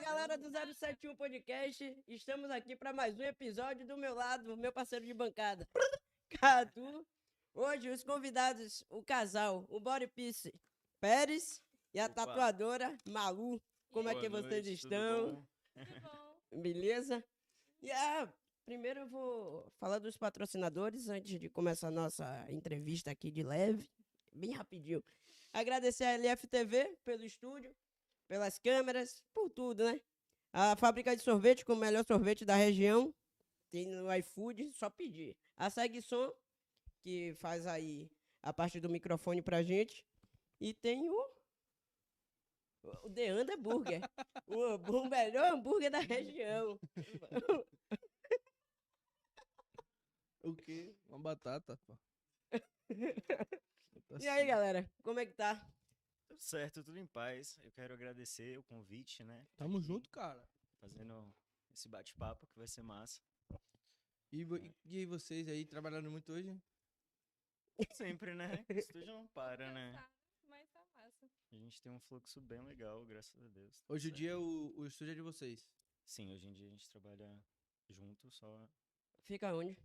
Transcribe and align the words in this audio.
Fala 0.00 0.14
galera 0.14 0.38
do 0.38 0.48
071 0.50 1.14
Podcast, 1.14 1.94
estamos 2.08 2.50
aqui 2.50 2.74
para 2.74 2.90
mais 2.90 3.18
um 3.18 3.22
episódio 3.22 3.86
do 3.86 3.98
meu 3.98 4.14
lado, 4.14 4.56
meu 4.56 4.72
parceiro 4.72 5.04
de 5.04 5.12
bancada, 5.12 5.68
Cadu. 6.40 7.06
Hoje 7.54 7.90
os 7.90 8.02
convidados, 8.02 8.82
o 8.88 9.02
casal, 9.02 9.66
o 9.68 9.78
Body 9.78 10.06
Piece 10.06 10.54
Pérez 11.00 11.60
e 11.92 12.00
a 12.00 12.06
Opa. 12.06 12.14
tatuadora 12.14 12.96
Malu. 13.06 13.60
Como 13.90 14.08
é 14.08 14.12
Boa 14.12 14.22
que 14.22 14.28
vocês 14.30 14.64
noite, 14.64 14.80
tudo 14.80 14.94
estão? 14.94 15.34
bom? 15.34 15.46
Tudo 15.74 16.00
bom? 16.00 16.62
Beleza? 16.62 17.22
E 17.82 17.92
ah, 17.92 18.32
primeiro 18.64 19.00
eu 19.00 19.06
vou 19.06 19.70
falar 19.78 19.98
dos 19.98 20.16
patrocinadores 20.16 21.10
antes 21.10 21.38
de 21.38 21.50
começar 21.50 21.88
a 21.88 21.92
nossa 21.92 22.46
entrevista 22.48 23.10
aqui 23.10 23.30
de 23.30 23.42
leve, 23.42 23.86
bem 24.32 24.52
rapidinho. 24.52 25.04
Agradecer 25.52 26.04
a 26.04 26.16
LFTV 26.16 26.96
pelo 27.04 27.24
estúdio, 27.24 27.76
pelas 28.30 28.60
câmeras, 28.60 29.24
por 29.34 29.50
tudo, 29.50 29.82
né? 29.82 30.00
A 30.52 30.76
fábrica 30.76 31.16
de 31.16 31.20
sorvete 31.20 31.64
com 31.64 31.72
o 31.72 31.76
melhor 31.76 32.04
sorvete 32.04 32.44
da 32.44 32.54
região, 32.54 33.12
tem 33.72 33.88
no 33.88 34.14
iFood, 34.14 34.70
só 34.70 34.88
pedir. 34.88 35.36
A 35.56 35.68
Segson, 35.68 36.32
que 37.02 37.34
faz 37.34 37.66
aí 37.66 38.08
a 38.40 38.52
parte 38.52 38.78
do 38.78 38.88
microfone 38.88 39.42
pra 39.42 39.64
gente. 39.64 40.06
E 40.60 40.72
tem 40.72 41.10
o 41.10 41.40
o 43.02 43.10
The 43.10 43.34
Under 43.34 43.58
Burger, 43.58 44.00
o, 44.46 44.76
o 44.76 45.08
melhor 45.10 45.52
hambúrguer 45.52 45.90
da 45.90 45.98
região. 45.98 46.78
O 50.42 50.54
quê? 50.54 50.96
Uma 51.06 51.18
batata, 51.18 51.76
pô. 51.84 51.94
E 54.20 54.26
aí, 54.26 54.46
galera, 54.46 54.90
como 55.04 55.20
é 55.20 55.26
que 55.26 55.34
tá? 55.34 55.70
Tudo 56.30 56.42
certo, 56.42 56.84
tudo 56.84 56.96
em 56.96 57.06
paz. 57.08 57.58
Eu 57.64 57.72
quero 57.72 57.92
agradecer 57.92 58.56
o 58.56 58.62
convite, 58.62 59.24
né? 59.24 59.48
Tamo 59.56 59.80
junto, 59.80 60.08
cara. 60.10 60.48
Fazendo 60.78 61.34
esse 61.74 61.88
bate-papo 61.88 62.46
que 62.46 62.56
vai 62.56 62.68
ser 62.68 62.82
massa. 62.82 63.20
E, 64.30 64.44
vo- 64.44 64.56
e- 64.56 64.72
e 64.84 65.06
vocês 65.06 65.48
aí, 65.48 65.64
trabalhando 65.64 66.08
muito 66.08 66.32
hoje? 66.32 66.56
Sempre, 67.94 68.32
né? 68.34 68.64
O 68.68 68.72
estúdio 68.78 69.12
não 69.12 69.26
para, 69.26 69.72
né? 69.72 69.90
Cansado, 69.92 70.12
Mas 70.46 70.70
tá 70.70 70.84
massa. 70.94 71.28
A 71.52 71.56
gente 71.56 71.82
tem 71.82 71.90
um 71.92 71.98
fluxo 71.98 72.40
bem 72.40 72.62
legal, 72.62 73.04
graças 73.06 73.42
a 73.42 73.48
Deus. 73.48 73.82
tudo 73.82 73.92
Hoje 73.92 74.08
o 74.08 74.12
dia 74.12 74.38
o, 74.38 74.78
o 74.78 74.86
estúdio 74.86 75.10
é 75.12 75.14
de 75.16 75.22
vocês. 75.22 75.66
Sim, 76.04 76.32
hoje 76.32 76.46
em 76.46 76.52
dia 76.52 76.68
a 76.68 76.70
gente 76.70 76.88
trabalha 76.88 77.42
junto, 77.88 78.30
só 78.30 78.68
Fica 79.24 79.52
onde? 79.52 79.76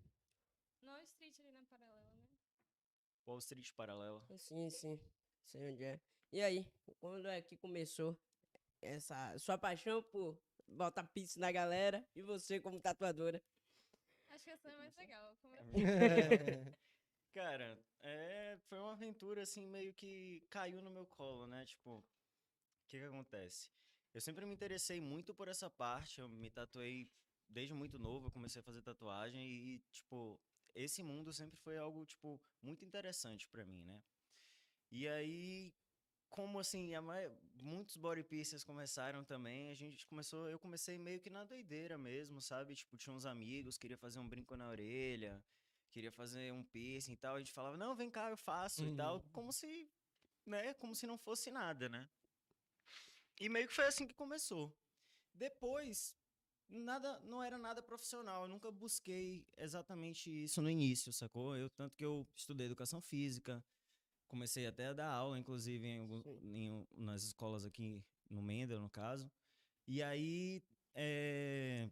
No 0.83 1.01
street 1.01 1.39
ali 1.39 1.51
na 1.51 1.65
paralela, 1.65 2.13
né? 2.13 2.27
Wall 3.25 3.39
Street 3.39 3.71
paralela. 3.73 4.23
Sim, 4.37 4.69
sim. 4.69 4.99
Sei 5.43 5.71
onde 5.71 5.83
é. 5.83 5.99
E 6.31 6.41
aí, 6.41 6.65
quando 6.99 7.27
é 7.27 7.41
que 7.41 7.55
começou 7.55 8.17
essa 8.81 9.37
sua 9.37 9.57
paixão 9.57 10.03
por 10.03 10.37
botar 10.67 11.03
pizza 11.03 11.39
na 11.39 11.51
galera 11.51 12.05
e 12.15 12.21
você 12.21 12.59
como 12.59 12.79
tatuadora? 12.79 13.41
Acho 14.29 14.43
que 14.43 14.49
essa 14.49 14.69
é 14.69 14.77
mais 14.77 14.95
legal. 14.95 15.35
Como 15.41 15.53
é 15.55 15.61
Cara, 17.33 17.77
é, 18.01 18.57
foi 18.69 18.79
uma 18.79 18.93
aventura 18.93 19.41
assim, 19.41 19.65
meio 19.67 19.93
que 19.93 20.41
caiu 20.49 20.81
no 20.81 20.89
meu 20.89 21.05
colo, 21.05 21.47
né? 21.47 21.65
Tipo, 21.65 21.97
o 21.97 22.03
que 22.87 22.97
que 22.97 23.03
acontece? 23.03 23.69
Eu 24.13 24.21
sempre 24.21 24.45
me 24.45 24.53
interessei 24.53 25.01
muito 25.01 25.33
por 25.33 25.49
essa 25.49 25.69
parte, 25.69 26.21
eu 26.21 26.29
me 26.29 26.49
tatuei 26.49 27.11
desde 27.49 27.73
muito 27.73 27.99
novo, 27.99 28.27
eu 28.27 28.31
comecei 28.31 28.61
a 28.61 28.63
fazer 28.63 28.81
tatuagem 28.81 29.41
e, 29.41 29.79
tipo, 29.91 30.39
esse 30.73 31.03
mundo 31.03 31.33
sempre 31.33 31.57
foi 31.57 31.77
algo, 31.77 32.05
tipo, 32.05 32.41
muito 32.61 32.85
interessante 32.85 33.47
pra 33.49 33.65
mim, 33.65 33.83
né? 33.83 34.01
E 34.89 35.07
aí, 35.07 35.73
como 36.29 36.59
assim, 36.59 36.93
a 36.95 37.01
mai- 37.01 37.31
muitos 37.61 37.95
body 37.97 38.23
pieces 38.23 38.63
começaram 38.63 39.23
também, 39.23 39.71
a 39.71 39.73
gente 39.75 40.05
começou, 40.05 40.49
eu 40.49 40.59
comecei 40.59 40.97
meio 40.97 41.19
que 41.19 41.29
na 41.29 41.43
doideira 41.43 41.97
mesmo, 41.97 42.41
sabe? 42.41 42.75
Tipo, 42.75 42.97
tinha 42.97 43.13
uns 43.15 43.25
amigos, 43.25 43.77
queria 43.77 43.97
fazer 43.97 44.19
um 44.19 44.27
brinco 44.27 44.55
na 44.55 44.67
orelha, 44.69 45.43
queria 45.91 46.11
fazer 46.11 46.51
um 46.51 46.63
piercing 46.63 47.13
e 47.13 47.15
tal, 47.15 47.35
a 47.35 47.39
gente 47.39 47.51
falava, 47.53 47.77
não, 47.77 47.95
vem 47.95 48.09
cá, 48.09 48.29
eu 48.29 48.37
faço 48.37 48.85
e 48.85 48.95
tal, 48.95 49.15
Uhum. 49.15 49.29
como 49.31 49.51
se, 49.53 49.89
né, 50.45 50.73
como 50.75 50.93
se 50.93 51.07
não 51.07 51.17
fosse 51.17 51.49
nada, 51.51 51.87
né? 51.87 52.07
E 53.39 53.49
meio 53.49 53.67
que 53.67 53.73
foi 53.73 53.85
assim 53.85 54.07
que 54.07 54.13
começou. 54.13 54.73
Depois, 55.33 56.15
nada, 56.69 57.19
não 57.21 57.43
era 57.43 57.57
nada 57.57 57.81
profissional, 57.81 58.43
eu 58.43 58.47
nunca 58.47 58.71
busquei 58.71 59.45
exatamente 59.57 60.29
isso 60.43 60.61
no 60.61 60.69
início, 60.69 61.11
sacou? 61.13 61.55
Eu, 61.57 61.69
tanto 61.69 61.95
que 61.95 62.05
eu 62.05 62.25
estudei 62.35 62.65
educação 62.65 63.01
física, 63.01 63.63
comecei 64.27 64.67
até 64.67 64.87
a 64.87 64.93
dar 64.93 65.09
aula, 65.09 65.39
inclusive, 65.39 65.85
em, 65.87 65.99
alguns- 65.99 66.25
em 66.43 66.87
nas 66.97 67.23
escolas 67.23 67.65
aqui 67.65 68.03
no 68.29 68.41
Mendel, 68.41 68.81
no 68.81 68.89
caso. 68.89 69.29
E 69.87 70.01
aí, 70.03 70.63
eh, 70.95 71.89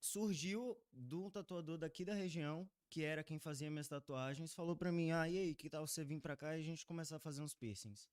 surgiu 0.00 0.76
de 0.92 1.14
um 1.16 1.30
tatuador 1.30 1.78
daqui 1.78 2.04
da 2.04 2.14
região, 2.14 2.68
que 2.90 3.02
era 3.04 3.24
quem 3.24 3.38
fazia 3.38 3.70
minhas 3.70 3.88
tatuagens, 3.88 4.54
falou 4.54 4.76
pra 4.76 4.92
mim, 4.92 5.10
ah, 5.12 5.28
e 5.28 5.38
aí, 5.38 5.54
que 5.54 5.70
tal 5.70 5.86
você 5.86 6.04
vir 6.04 6.20
pra 6.20 6.36
cá 6.36 6.56
e 6.56 6.60
a 6.60 6.64
gente 6.64 6.84
começar 6.86 7.16
a 7.16 7.20
fazer 7.20 7.42
uns 7.42 7.54
piercings? 7.54 8.08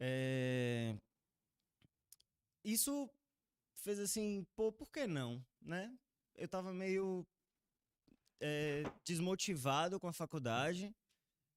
Eh, 0.00 0.96
Isso 2.64 3.10
fez 3.74 3.98
assim, 3.98 4.46
pô, 4.54 4.72
por 4.72 4.90
que 4.90 5.06
não, 5.06 5.44
né? 5.60 5.96
Eu 6.34 6.48
tava 6.48 6.72
meio 6.72 7.26
eh, 8.40 8.82
desmotivado 9.04 9.98
com 10.00 10.08
a 10.08 10.12
faculdade, 10.12 10.94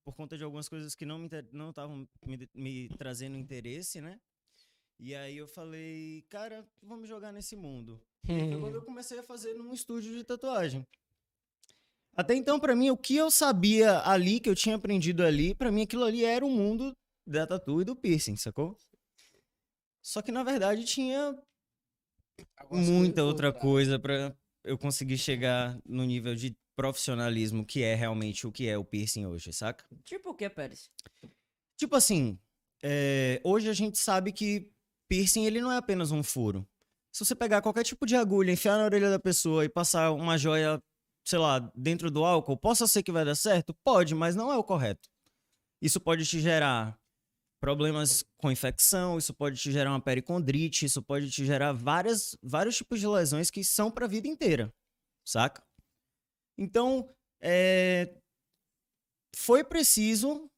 por 0.06 0.13
conta 0.16 0.38
de 0.38 0.44
algumas 0.44 0.69
coisas 0.69 0.94
que 0.94 1.06
não 1.06 1.18
me 1.18 1.28
não 1.52 1.72
estavam 1.72 2.07
me, 2.24 2.48
me 2.54 2.90
trazendo 2.90 3.38
interesse, 3.38 4.00
né? 4.00 4.19
E 5.00 5.16
aí 5.16 5.36
eu 5.36 5.48
falei, 5.48 6.22
cara, 6.30 6.66
vamos 6.81 7.10
jogar 7.10 7.34
nesse 7.34 7.56
mundo. 7.56 8.00
E 8.24 8.60
quando 8.60 8.75
eu 8.75 8.81
comecei 8.84 9.19
a 9.19 9.24
fazer 9.24 9.54
num 9.56 9.74
estúdio 9.74 10.16
de 10.16 10.24
tatuagem. 10.24 10.88
Até 12.16 12.34
então, 12.34 12.60
pra 12.60 12.75
mim, 12.75 12.92
o 12.92 12.98
que 12.98 13.16
eu 13.16 13.30
sabia 13.30 14.00
ali, 14.07 14.40
que 14.40 14.50
eu 14.50 14.56
tinha 14.56 14.78
aprendido 14.78 15.22
ali, 15.22 15.54
pra 15.54 15.69
mim 15.69 15.81
aquilo 15.81 16.06
ali 16.06 16.24
era 16.24 16.46
o 16.46 16.50
mundo 16.50 16.96
da 17.28 17.46
tatu 17.46 17.81
e 17.81 17.84
do 17.84 17.96
piercing, 17.96 18.38
sacou? 18.38 18.78
Só 20.01 20.22
que 20.22 20.31
na 20.31 20.44
verdade 20.44 20.86
tinha 20.86 21.38
muita 22.72 23.24
outra 23.24 23.51
coisa 23.51 24.00
pra 24.00 24.34
eu 24.63 24.78
conseguir 24.78 25.18
chegar 25.18 25.78
no 25.84 26.06
nível 26.06 26.36
de 26.36 26.56
profissionalismo 26.75 27.66
que 27.66 27.81
é 27.81 27.95
realmente 27.95 28.45
o 28.45 28.51
que 28.51 28.68
é 28.68 28.77
o 28.77 28.83
piercing 28.83 29.25
hoje, 29.25 29.54
saca? 29.54 29.86
Tipo 30.04 30.30
o 30.30 30.36
que, 30.36 30.50
Pérez? 30.50 30.89
Tipo 31.77 31.95
assim, 31.95 32.39
é, 32.83 33.42
hoje 33.44 33.69
a 33.69 33.74
gente 33.74 33.98
sabe 33.98 34.31
que 34.31 34.69
piercing 35.07 35.45
ele 35.45 35.62
não 35.62 35.72
é 35.72 35.77
apenas 35.77 36.12
um 36.12 36.24
furo. 36.24 36.68
Se 37.12 37.24
você 37.24 37.33
pegar 37.33 37.62
qualquer 37.62 37.83
tipo 37.83 38.06
de 38.06 38.16
agulha, 38.16 38.51
enfiar 38.51 38.77
na 38.77 38.86
orelha 38.86 39.10
da 39.10 39.19
pessoa 39.19 39.63
e 39.63 39.69
passar 39.69 40.12
uma 40.12 40.38
joia, 40.38 40.81
sei 41.25 41.39
lá, 41.39 41.60
dentro 41.74 42.12
do 42.12 42.25
álcool, 42.25 42.57
possa 42.57 42.88
ser 42.88 43.04
que 43.04 43.12
vai 43.12 43.24
dar 43.24 43.36
certo? 43.36 43.74
Pode, 43.83 44.13
mas 44.13 44.36
não 44.36 44.51
é 44.51 44.57
o 44.57 44.63
correto. 44.63 45.10
Isso 45.81 46.00
pode 46.00 46.25
te 46.25 46.42
gerar 46.42 47.00
problemas 47.60 48.24
com 48.38 48.51
infecção, 48.51 49.18
isso 49.18 49.33
pode 49.33 49.57
te 49.57 49.72
gerar 49.72 49.92
uma 49.92 50.01
pericondrite, 50.01 50.86
isso 50.86 51.01
pode 51.01 51.31
te 51.31 51.45
gerar 51.45 51.72
várias, 51.72 52.38
vários 52.44 52.75
tipos 52.75 53.00
de 53.00 53.07
lesões 53.07 53.50
que 53.50 53.63
são 53.63 53.89
pra 53.89 54.07
vida 54.07 54.27
inteira, 54.27 54.74
saca? 55.25 55.63
Então, 56.57 57.10
é, 57.42 58.16
foi 59.36 59.63
preciso 59.63 60.50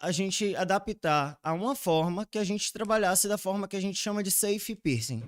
a 0.00 0.12
gente 0.12 0.54
adaptar 0.56 1.38
a 1.42 1.52
uma 1.52 1.74
forma 1.74 2.26
que 2.26 2.38
a 2.38 2.44
gente 2.44 2.72
trabalhasse 2.72 3.28
da 3.28 3.38
forma 3.38 3.66
que 3.66 3.76
a 3.76 3.80
gente 3.80 3.98
chama 3.98 4.22
de 4.22 4.30
safe 4.30 4.74
piercing. 4.74 5.22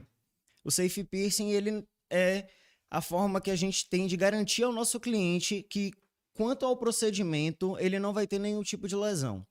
O 0.65 0.71
safe 0.71 1.05
piercing, 1.05 1.51
ele 1.51 1.87
é 2.11 2.49
a 2.91 3.01
forma 3.01 3.41
que 3.41 3.51
a 3.51 3.57
gente 3.57 3.89
tem 3.89 4.07
de 4.07 4.17
garantir 4.17 4.63
ao 4.63 4.73
nosso 4.73 5.01
cliente 5.01 5.63
que, 5.63 5.93
quanto 6.35 6.67
ao 6.67 6.77
procedimento, 6.77 7.79
ele 7.79 7.99
não 7.99 8.13
vai 8.13 8.27
ter 8.27 8.39
nenhum 8.39 8.63
tipo 8.63 8.87
de 8.87 8.97
lesão. 8.97 9.47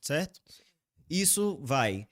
Certo? 0.00 0.40
Isso 1.10 1.58
vai 1.62 2.08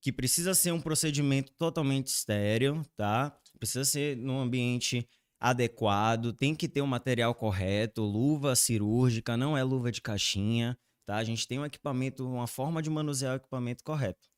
que 0.00 0.12
precisa 0.12 0.52
ser 0.52 0.72
um 0.72 0.80
procedimento 0.80 1.52
totalmente 1.52 2.08
estéreo, 2.08 2.84
tá? 2.96 3.38
Precisa 3.58 3.84
ser 3.84 4.16
num 4.16 4.40
ambiente 4.40 5.08
adequado, 5.42 6.32
tem 6.32 6.54
que 6.54 6.68
ter 6.68 6.80
o 6.80 6.86
material 6.86 7.34
correto, 7.34 8.02
luva 8.02 8.54
cirúrgica, 8.54 9.36
não 9.36 9.58
é 9.58 9.64
luva 9.64 9.90
de 9.90 10.00
caixinha, 10.00 10.78
tá? 11.04 11.16
A 11.16 11.24
gente 11.24 11.48
tem 11.48 11.58
um 11.58 11.66
equipamento, 11.66 12.24
uma 12.24 12.46
forma 12.46 12.80
de 12.80 12.88
manusear 12.88 13.32
o 13.32 13.36
equipamento 13.36 13.82
correto. 13.82 14.30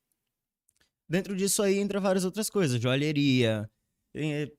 Dentro 1.07 1.35
disso 1.35 1.61
aí 1.61 1.77
entra 1.77 1.99
várias 1.99 2.25
outras 2.25 2.49
coisas, 2.49 2.81
joalheria, 2.81 3.69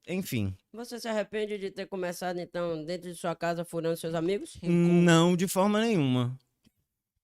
enfim. 0.07 0.57
Você 0.73 1.01
se 1.01 1.09
arrepende 1.09 1.59
de 1.59 1.73
ter 1.73 1.87
começado, 1.87 2.39
então, 2.39 2.85
dentro 2.85 3.11
de 3.11 3.19
sua 3.19 3.35
casa, 3.35 3.65
furando 3.65 3.97
seus 3.97 4.15
amigos? 4.15 4.57
Não, 4.63 5.35
de 5.37 5.49
forma 5.49 5.81
nenhuma. 5.81 6.39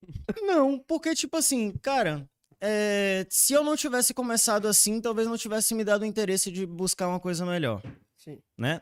Não, 0.43 0.77
porque, 0.79 1.15
tipo 1.15 1.37
assim, 1.37 1.71
cara, 1.77 2.29
é, 2.59 3.25
se 3.29 3.53
eu 3.53 3.63
não 3.63 3.77
tivesse 3.77 4.13
começado 4.13 4.67
assim, 4.67 4.99
talvez 4.99 5.29
não 5.29 5.37
tivesse 5.37 5.73
me 5.73 5.85
dado 5.85 6.01
o 6.01 6.05
interesse 6.05 6.51
de 6.51 6.65
buscar 6.65 7.07
uma 7.07 7.21
coisa 7.21 7.45
melhor, 7.45 7.81
Sim. 8.17 8.41
né? 8.57 8.81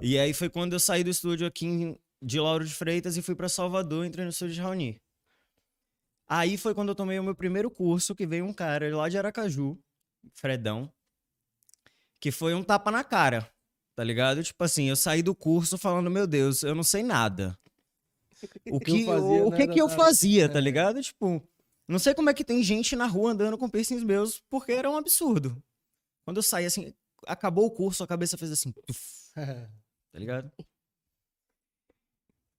E 0.00 0.18
aí 0.18 0.32
foi 0.34 0.48
quando 0.50 0.72
eu 0.74 0.80
saí 0.80 1.02
do 1.04 1.10
estúdio 1.10 1.46
aqui 1.46 1.66
em- 1.66 1.98
de 2.20 2.40
Lauro 2.40 2.64
de 2.64 2.74
Freitas 2.74 3.16
e 3.16 3.22
fui 3.22 3.34
pra 3.34 3.48
Salvador, 3.48 4.04
entrei 4.04 4.24
no 4.24 4.30
estúdio 4.30 4.54
de 4.54 4.60
Raoni. 4.60 5.00
Aí 6.26 6.56
foi 6.56 6.74
quando 6.74 6.88
eu 6.88 6.94
tomei 6.94 7.18
o 7.18 7.22
meu 7.24 7.34
primeiro 7.34 7.70
curso, 7.70 8.14
que 8.14 8.26
veio 8.26 8.44
um 8.44 8.52
cara 8.52 8.94
lá 8.96 9.08
de 9.08 9.18
Aracaju, 9.18 9.78
Fredão, 10.32 10.90
que 12.18 12.30
foi 12.30 12.54
um 12.54 12.62
tapa 12.64 12.90
na 12.90 13.04
cara, 13.04 13.48
tá 13.94 14.02
ligado? 14.02 14.42
Tipo 14.42 14.64
assim, 14.64 14.88
eu 14.88 14.96
saí 14.96 15.22
do 15.22 15.34
curso 15.34 15.76
falando, 15.76 16.10
meu 16.10 16.26
Deus, 16.26 16.62
eu 16.62 16.74
não 16.74 16.82
sei 16.82 17.02
nada. 17.02 17.58
O 18.42 18.48
que 18.48 18.70
eu 18.70 18.80
que, 18.80 19.04
fazia 19.04 19.20
o, 19.44 19.46
o 19.46 19.50
não 19.50 19.56
que 19.56 19.66
que 19.68 19.80
eu 19.80 19.86
nada. 19.88 20.02
fazia, 20.02 20.48
tá 20.48 20.58
É. 20.58 20.62
ligado? 20.62 21.02
Tipo, 21.02 21.46
não 21.86 21.98
sei 21.98 22.14
como 22.14 22.30
é 22.30 22.34
que 22.34 22.44
tem 22.44 22.62
gente 22.62 22.96
na 22.96 23.06
rua 23.06 23.32
andando 23.32 23.58
com 23.58 23.68
piercings 23.68 24.02
meus, 24.02 24.40
porque 24.48 24.72
era 24.72 24.90
um 24.90 24.96
absurdo. 24.96 25.62
Quando 26.24 26.38
eu 26.38 26.42
saí 26.42 26.64
assim, 26.64 26.94
acabou 27.26 27.66
o 27.66 27.70
curso, 27.70 28.02
a 28.02 28.06
cabeça 28.06 28.36
fez 28.38 28.50
assim, 28.50 28.72
tuf, 28.72 29.30
tá 30.14 30.20
ligado? 30.20 30.48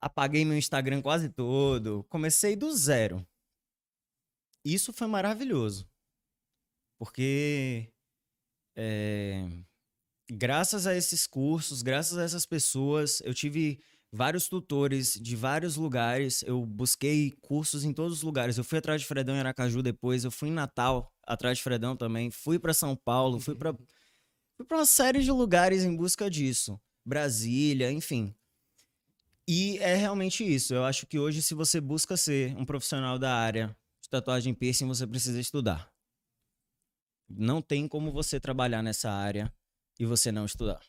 Apaguei 0.02 0.44
meu 0.44 0.58
Instagram 0.58 1.02
quase 1.02 1.30
todo, 1.30 2.04
comecei 2.10 2.54
do 2.54 2.70
zero. 2.76 3.26
Isso 4.64 4.92
foi 4.92 5.08
maravilhoso. 5.08 5.88
Porque 7.00 7.90
é, 8.76 9.48
graças 10.30 10.86
a 10.86 10.94
esses 10.96 11.26
cursos, 11.26 11.82
graças 11.82 12.18
a 12.18 12.24
essas 12.24 12.46
pessoas, 12.46 13.22
eu 13.22 13.34
tive 13.34 13.82
vários 14.12 14.50
tutores 14.50 15.14
de 15.14 15.34
vários 15.38 15.78
lugares. 15.78 16.44
Eu 16.44 16.66
busquei 16.66 17.32
cursos 17.42 17.86
em 17.86 17.94
todos 17.94 18.18
os 18.18 18.24
lugares. 18.24 18.58
Eu 18.58 18.66
fui 18.66 18.80
atrás 18.80 19.00
de 19.00 19.08
Fredão 19.08 19.34
em 19.34 19.40
Aracaju 19.40 19.82
depois, 19.82 20.26
eu 20.26 20.32
fui 20.32 20.50
em 20.50 20.54
Natal 20.54 21.10
atrás 21.26 21.58
de 21.58 21.64
Fredão 21.64 21.96
também, 21.96 22.30
fui 22.30 22.60
para 22.60 22.74
São 22.74 22.98
Paulo, 22.98 23.40
fui 23.40 23.56
para 23.56 23.74
fui 24.58 24.66
para 24.68 24.78
uma 24.78 24.86
série 24.86 25.24
de 25.24 25.32
lugares 25.32 25.86
em 25.86 25.96
busca 25.96 26.30
disso. 26.30 26.78
Brasília, 27.06 27.92
enfim. 27.92 28.34
E 29.48 29.78
é 29.78 29.96
realmente 29.96 30.44
isso. 30.44 30.74
Eu 30.74 30.84
acho 30.84 31.06
que 31.06 31.20
hoje, 31.20 31.42
se 31.42 31.54
você 31.54 31.80
busca 31.80 32.18
ser 32.18 32.56
um 32.58 32.66
profissional 32.66 33.20
da 33.20 33.34
área 33.36 33.76
de 34.02 34.10
tatuagem 34.10 34.54
e 34.54 34.56
piercing, 34.56 34.88
você 34.88 35.06
precisa 35.06 35.40
estudar. 35.40 35.92
Não 37.30 37.62
tem 37.62 37.88
como 37.88 38.12
você 38.12 38.40
trabalhar 38.40 38.82
nessa 38.82 39.12
área 39.12 39.54
e 40.00 40.06
você 40.06 40.32
não 40.32 40.46
estudar. 40.46 40.82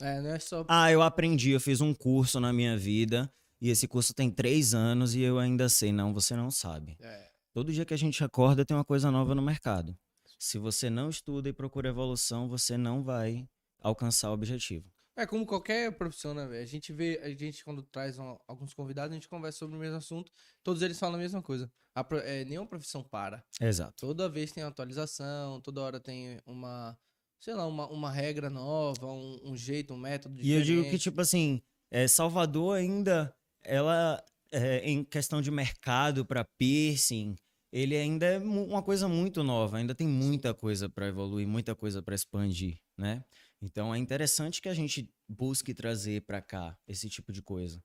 É, 0.00 0.20
não 0.20 0.30
é 0.30 0.38
só. 0.38 0.64
Ah, 0.68 0.90
eu 0.90 1.02
aprendi, 1.02 1.50
eu 1.50 1.60
fiz 1.60 1.80
um 1.80 1.94
curso 1.94 2.38
na 2.40 2.52
minha 2.52 2.76
vida 2.76 3.32
e 3.60 3.70
esse 3.70 3.86
curso 3.86 4.12
tem 4.12 4.30
três 4.30 4.74
anos 4.74 5.14
e 5.14 5.20
eu 5.20 5.38
ainda 5.38 5.68
sei. 5.68 5.92
Não, 5.92 6.12
você 6.12 6.34
não 6.34 6.50
sabe. 6.50 6.96
É, 7.00 7.30
Todo 7.52 7.72
dia 7.72 7.84
que 7.84 7.92
a 7.92 7.98
gente 7.98 8.24
acorda 8.24 8.64
tem 8.64 8.74
uma 8.74 8.84
coisa 8.84 9.10
nova 9.10 9.34
no 9.34 9.42
mercado. 9.42 9.96
Se 10.38 10.58
você 10.58 10.88
não 10.88 11.10
estuda 11.10 11.48
e 11.48 11.52
procura 11.52 11.90
evolução, 11.90 12.48
você 12.48 12.78
não 12.78 13.02
vai 13.02 13.46
alcançar 13.78 14.30
o 14.30 14.34
objetivo. 14.34 14.90
É 15.16 15.26
como 15.26 15.44
qualquer 15.44 15.92
profissão, 15.92 16.32
né, 16.32 16.46
velho? 16.46 16.62
A 16.62 16.66
gente 16.66 16.92
vê, 16.92 17.20
a 17.22 17.28
gente 17.34 17.62
quando 17.64 17.82
traz 17.82 18.18
um- 18.18 18.38
alguns 18.48 18.72
convidados, 18.72 19.10
a 19.12 19.14
gente 19.14 19.28
conversa 19.28 19.58
sobre 19.58 19.76
o 19.76 19.78
mesmo 19.80 19.96
assunto, 19.96 20.32
todos 20.62 20.80
eles 20.80 20.98
falam 20.98 21.16
a 21.16 21.18
mesma 21.18 21.42
coisa. 21.42 21.70
A 21.94 22.06
é, 22.24 22.44
nenhuma 22.46 22.66
profissão 22.66 23.04
para. 23.04 23.44
Exato. 23.60 23.94
Toda 23.98 24.28
vez 24.28 24.52
tem 24.52 24.62
atualização, 24.62 25.60
toda 25.60 25.82
hora 25.82 26.00
tem 26.00 26.40
uma, 26.46 26.98
sei 27.38 27.52
lá, 27.54 27.66
uma, 27.66 27.86
uma 27.88 28.10
regra 28.10 28.48
nova, 28.48 29.06
um, 29.06 29.50
um 29.50 29.56
jeito, 29.56 29.92
um 29.92 29.98
método 29.98 30.40
E 30.40 30.50
eu 30.52 30.62
digo 30.62 30.80
que, 30.80 30.84
diferente. 30.84 31.02
tipo 31.02 31.20
assim, 31.20 31.60
é, 31.90 32.08
Salvador 32.08 32.78
ainda, 32.78 33.34
ela, 33.62 34.24
é, 34.50 34.78
em 34.78 35.04
questão 35.04 35.42
de 35.42 35.50
mercado 35.50 36.24
para 36.24 36.42
piercing, 36.58 37.36
ele 37.70 37.96
ainda 37.96 38.24
é 38.26 38.38
uma 38.38 38.82
coisa 38.82 39.06
muito 39.08 39.42
nova, 39.44 39.76
ainda 39.76 39.94
tem 39.94 40.06
muita 40.08 40.54
coisa 40.54 40.88
para 40.88 41.06
evoluir, 41.08 41.46
muita 41.46 41.74
coisa 41.74 42.02
para 42.02 42.14
expandir, 42.14 42.78
né? 42.96 43.22
Então 43.62 43.94
é 43.94 43.98
interessante 43.98 44.60
que 44.60 44.68
a 44.68 44.74
gente 44.74 45.08
busque 45.28 45.72
trazer 45.72 46.22
para 46.22 46.42
cá 46.42 46.76
esse 46.86 47.08
tipo 47.08 47.32
de 47.32 47.40
coisa, 47.40 47.82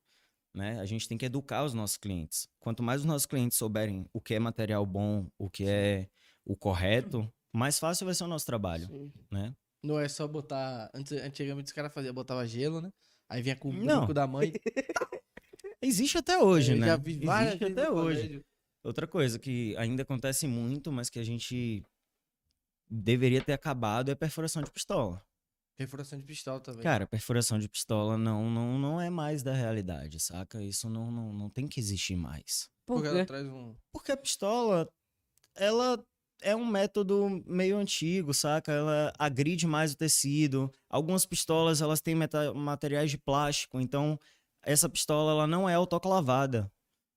né? 0.54 0.80
A 0.80 0.86
gente 0.86 1.08
tem 1.08 1.18
que 1.18 1.26
educar 1.26 1.64
os 1.64 1.74
nossos 1.76 1.98
clientes. 1.98 2.50
Quanto 2.60 2.82
mais 2.82 3.02
os 3.02 3.06
nossos 3.06 3.28
clientes 3.28 3.58
souberem 3.58 4.10
o 4.12 4.20
que 4.20 4.34
é 4.34 4.40
material 4.40 4.84
bom, 4.86 5.30
o 5.38 5.50
que 5.50 5.66
é 5.66 6.10
o 6.44 6.56
correto, 6.56 7.32
mais 7.54 7.78
fácil 7.78 8.06
vai 8.06 8.16
ser 8.16 8.24
o 8.24 8.28
nosso 8.28 8.46
trabalho, 8.46 8.88
Sim. 8.88 9.12
né? 9.32 9.56
Não 9.84 10.00
é 10.00 10.10
só 10.10 10.28
botar. 10.28 10.90
Antigamente 10.94 11.68
os 11.68 11.72
caras 11.72 11.94
faziam, 11.94 12.14
botava 12.14 12.46
gelo, 12.48 12.82
né? 12.82 12.92
Aí 13.30 13.44
vinha 13.44 13.56
com 13.56 13.70
o 13.70 13.74
branco 13.74 14.14
da 14.14 14.26
mãe. 14.26 14.54
Existe 15.82 16.18
até 16.18 16.40
hoje, 16.40 16.72
Eu 16.72 16.78
né? 16.78 16.88
Já 16.88 16.98
vi 16.98 17.24
várias 17.24 17.56
Existe 17.56 17.72
até 17.72 17.92
hoje. 17.92 18.22
colégio. 18.22 18.46
Outra 18.84 19.06
coisa 19.06 19.38
que 19.38 19.76
ainda 19.78 20.02
acontece 20.02 20.48
muito, 20.48 20.92
mas 20.92 21.10
que 21.10 21.20
a 21.20 21.24
gente 21.24 21.84
deveria 22.90 23.42
ter 23.42 23.54
acabado 23.54 24.10
é 24.10 24.14
a 24.14 24.16
perfuração 24.16 24.64
de 24.64 24.72
pistola. 24.72 25.24
Perfuração 25.78 26.18
de 26.18 26.26
pistola 26.26 26.60
também. 26.60 26.82
Cara, 26.82 27.06
perfuração 27.06 27.60
de 27.60 27.70
pistola 27.70 28.18
não, 28.18 28.50
não, 28.50 28.80
não 28.80 29.00
é 29.00 29.12
mais 29.12 29.44
da 29.44 29.54
realidade, 29.54 30.20
saca? 30.20 30.62
Isso 30.64 30.90
não, 30.90 31.12
não, 31.12 31.32
não 31.32 31.50
tem 31.52 31.68
que 31.68 31.80
existir 31.80 32.16
mais. 32.16 32.68
Por 32.86 32.96
porque 32.96 33.08
ela 33.10 33.26
traz 33.26 33.48
um. 33.48 33.76
Porque 33.94 34.12
a 34.12 34.18
pistola, 34.18 34.90
ela 35.56 36.04
é 36.42 36.56
um 36.56 36.66
método 36.66 37.44
meio 37.46 37.78
antigo, 37.78 38.34
saca? 38.34 38.72
Ela 38.72 39.14
agride 39.20 39.68
mais 39.68 39.94
o 39.94 39.98
tecido. 39.98 40.74
Algumas 40.90 41.26
pistolas, 41.26 41.80
elas 41.82 42.02
têm 42.02 42.16
meta- 42.16 42.54
materiais 42.56 43.12
de 43.12 43.18
plástico, 43.18 43.80
então 43.80 44.20
essa 44.64 44.90
pistola, 44.90 45.32
ela 45.32 45.48
não 45.48 45.70
é 45.70 45.76
autoclavada. 45.76 46.72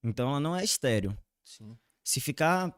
Então 0.04 0.28
ela 0.28 0.40
não 0.40 0.54
é 0.54 0.62
estéreo. 0.62 1.16
Sim. 1.44 1.76
se 2.04 2.20
ficar. 2.20 2.74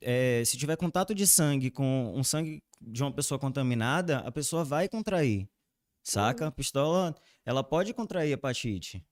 É, 0.00 0.42
se 0.44 0.56
tiver 0.56 0.76
contato 0.76 1.14
de 1.14 1.26
sangue 1.26 1.70
com 1.70 2.12
um 2.14 2.24
sangue 2.24 2.62
de 2.80 3.02
uma 3.02 3.12
pessoa 3.12 3.38
contaminada, 3.38 4.18
a 4.18 4.32
pessoa 4.32 4.64
vai 4.64 4.88
contrair. 4.88 5.48
Saca? 6.02 6.46
A 6.46 6.50
pistola, 6.50 7.14
ela 7.44 7.62
pode 7.62 7.92
contrair 7.92 8.32
hepatite. 8.32 9.04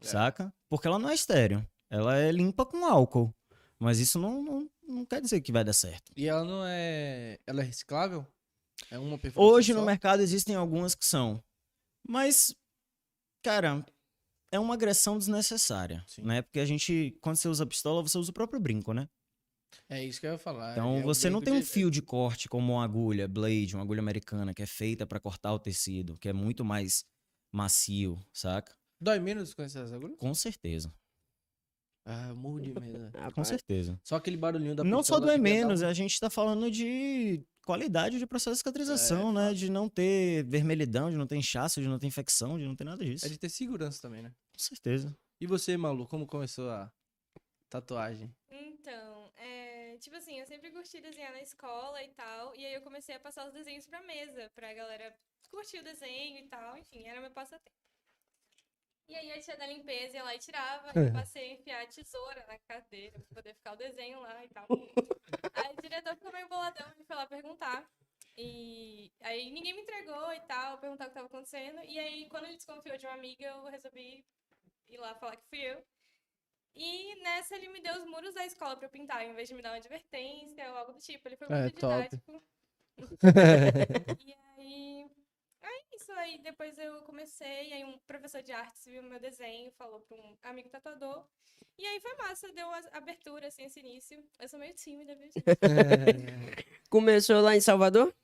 É. 0.00 0.06
Saca? 0.06 0.52
Porque 0.68 0.86
ela 0.86 0.98
não 0.98 1.10
é 1.10 1.14
estéreo. 1.14 1.66
Ela 1.90 2.16
é 2.16 2.32
limpa 2.32 2.64
com 2.64 2.84
álcool. 2.84 3.34
Mas 3.78 3.98
isso 3.98 4.18
não, 4.18 4.42
não, 4.42 4.70
não 4.86 5.04
quer 5.04 5.20
dizer 5.20 5.40
que 5.40 5.52
vai 5.52 5.64
dar 5.64 5.72
certo. 5.72 6.12
E 6.16 6.26
ela 6.26 6.44
não 6.44 6.64
é. 6.64 7.38
Ela 7.46 7.62
é 7.62 7.64
reciclável? 7.64 8.26
É 8.90 8.98
uma 8.98 9.18
Hoje 9.34 9.74
no 9.74 9.80
só? 9.80 9.86
mercado 9.86 10.22
existem 10.22 10.54
algumas 10.54 10.94
que 10.94 11.04
são. 11.04 11.42
Mas, 12.06 12.54
cara, 13.42 13.84
é 14.50 14.58
uma 14.58 14.74
agressão 14.74 15.18
desnecessária. 15.18 16.02
Sim. 16.06 16.22
Né? 16.22 16.42
Porque 16.42 16.60
a 16.60 16.64
gente, 16.64 17.16
quando 17.20 17.36
você 17.36 17.48
usa 17.48 17.66
pistola, 17.66 18.02
você 18.02 18.16
usa 18.16 18.30
o 18.30 18.34
próprio 18.34 18.60
brinco, 18.60 18.92
né? 18.92 19.08
É 19.88 20.04
isso 20.04 20.20
que 20.20 20.26
eu 20.26 20.32
ia 20.32 20.38
falar. 20.38 20.72
Então 20.72 20.98
é 20.98 21.02
você 21.02 21.28
não 21.30 21.40
tem 21.40 21.52
um 21.52 21.62
fio 21.62 21.90
de 21.90 22.00
corte 22.02 22.48
como 22.48 22.72
uma 22.74 22.84
agulha 22.84 23.26
blade, 23.28 23.74
uma 23.74 23.82
agulha 23.82 24.00
americana 24.00 24.54
que 24.54 24.62
é 24.62 24.66
feita 24.66 25.06
pra 25.06 25.20
cortar 25.20 25.52
o 25.52 25.58
tecido, 25.58 26.16
que 26.18 26.28
é 26.28 26.32
muito 26.32 26.64
mais 26.64 27.04
macio, 27.52 28.18
saca? 28.32 28.76
Dói 29.00 29.18
menos 29.18 29.54
com 29.54 29.62
essas 29.62 29.92
agulhas? 29.92 30.18
Com 30.18 30.34
certeza, 30.34 30.92
Ah, 32.04 32.28
eu 32.28 32.36
morro 32.36 32.60
de 32.60 32.72
medo. 32.78 33.10
com 33.34 33.44
certeza. 33.44 33.98
Só 34.02 34.16
aquele 34.16 34.36
barulhinho 34.36 34.74
da 34.74 34.84
Não 34.84 35.02
só 35.02 35.20
dói 35.20 35.38
menos, 35.38 35.82
a 35.82 35.92
gente 35.92 36.18
tá 36.18 36.28
falando 36.30 36.70
de 36.70 37.44
qualidade 37.64 38.18
de 38.18 38.26
processo 38.26 38.54
de 38.54 38.58
cicatrização, 38.58 39.30
É, 39.30 39.32
né? 39.32 39.54
De 39.54 39.70
não 39.70 39.88
ter 39.88 40.44
vermelhidão, 40.44 41.10
de 41.10 41.16
não 41.16 41.26
ter 41.26 41.36
inchaço, 41.36 41.80
de 41.80 41.88
não 41.88 41.98
ter 41.98 42.06
infecção, 42.06 42.58
de 42.58 42.64
não 42.64 42.74
ter 42.74 42.84
nada 42.84 43.04
disso. 43.04 43.26
É 43.26 43.28
de 43.28 43.38
ter 43.38 43.48
segurança 43.48 44.00
também, 44.00 44.22
né? 44.22 44.32
Com 44.52 44.58
certeza. 44.58 45.14
E 45.40 45.46
você, 45.46 45.76
Malu, 45.76 46.06
como 46.06 46.26
começou 46.26 46.68
a 46.70 46.90
tatuagem? 47.68 48.34
Então, 48.50 49.19
tipo 50.00 50.16
assim, 50.16 50.40
eu 50.40 50.46
sempre 50.46 50.70
curti 50.70 51.00
desenhar 51.00 51.32
na 51.32 51.42
escola 51.42 52.02
e 52.02 52.08
tal, 52.08 52.54
e 52.56 52.66
aí 52.66 52.74
eu 52.74 52.82
comecei 52.82 53.14
a 53.14 53.20
passar 53.20 53.46
os 53.46 53.52
desenhos 53.52 53.86
pra 53.86 54.02
mesa, 54.02 54.50
pra 54.54 54.72
galera 54.74 55.14
curtir 55.50 55.78
o 55.78 55.84
desenho 55.84 56.38
e 56.38 56.48
tal, 56.48 56.76
enfim, 56.78 57.06
era 57.06 57.20
meu 57.20 57.30
passatempo. 57.30 57.78
E 59.08 59.16
aí 59.16 59.32
a 59.32 59.40
tia 59.40 59.56
da 59.56 59.66
limpeza 59.66 60.16
ia 60.16 60.22
lá 60.22 60.34
e 60.34 60.38
tirava, 60.38 60.92
eu 60.94 61.12
passei 61.12 61.50
a 61.50 61.54
enfiar 61.54 61.82
a 61.82 61.86
tesoura 61.86 62.46
na 62.46 62.58
cadeira 62.60 63.18
pra 63.18 63.34
poder 63.34 63.54
ficar 63.54 63.72
o 63.72 63.76
desenho 63.76 64.20
lá 64.20 64.44
e 64.44 64.48
tal. 64.48 64.66
Aí 65.54 65.74
o 65.76 65.82
diretor 65.82 66.14
ficou 66.14 66.32
meio 66.32 66.48
boladão 66.48 66.86
e 66.98 67.04
foi 67.04 67.16
lá 67.16 67.26
perguntar. 67.26 67.88
E 68.36 69.12
aí 69.20 69.50
ninguém 69.50 69.74
me 69.74 69.82
entregou 69.82 70.32
e 70.32 70.40
tal, 70.40 70.78
perguntar 70.78 71.06
o 71.06 71.08
que 71.08 71.14
tava 71.14 71.26
acontecendo. 71.26 71.82
E 71.84 71.98
aí, 71.98 72.28
quando 72.28 72.44
ele 72.44 72.56
desconfiou 72.56 72.96
de 72.96 73.06
uma 73.06 73.14
amiga, 73.14 73.44
eu 73.44 73.64
resolvi 73.64 74.24
ir 74.88 74.96
lá 74.96 75.14
falar 75.16 75.36
que 75.36 75.46
fui 75.48 75.58
eu. 75.58 75.84
E 76.74 77.14
nessa 77.22 77.56
ele 77.56 77.68
me 77.68 77.80
deu 77.80 77.94
os 77.94 78.06
muros 78.06 78.34
da 78.34 78.44
escola 78.46 78.76
pra 78.76 78.86
eu 78.86 78.90
pintar, 78.90 79.24
em 79.24 79.34
vez 79.34 79.48
de 79.48 79.54
me 79.54 79.62
dar 79.62 79.70
uma 79.70 79.76
advertência 79.76 80.70
ou 80.70 80.76
algo 80.78 80.92
do 80.92 80.98
tipo. 81.00 81.26
Ele 81.28 81.36
foi 81.36 81.46
É, 81.50 81.62
muito 81.62 81.80
top. 81.80 82.02
didático. 82.04 82.42
E 84.20 84.34
aí. 84.58 85.10
É 85.62 85.96
isso. 85.96 86.12
Aí 86.12 86.38
depois 86.38 86.78
eu 86.78 87.02
comecei, 87.02 87.72
aí 87.72 87.84
um 87.84 87.98
professor 88.06 88.42
de 88.42 88.52
artes 88.52 88.84
viu 88.86 89.02
meu 89.02 89.20
desenho, 89.20 89.70
falou 89.72 90.00
pra 90.00 90.16
um 90.16 90.36
amigo 90.42 90.68
tatuador. 90.68 91.24
E 91.78 91.86
aí 91.86 92.00
foi 92.00 92.14
massa, 92.16 92.50
deu 92.52 92.68
a 92.70 92.78
abertura, 92.92 93.46
assim, 93.48 93.64
esse 93.64 93.80
início. 93.80 94.22
Eu 94.38 94.48
sou 94.48 94.58
meio 94.58 94.74
tímida, 94.74 95.14
viu? 95.14 95.30
Começou 96.90 97.40
lá 97.40 97.56
em 97.56 97.60
Salvador? 97.60 98.14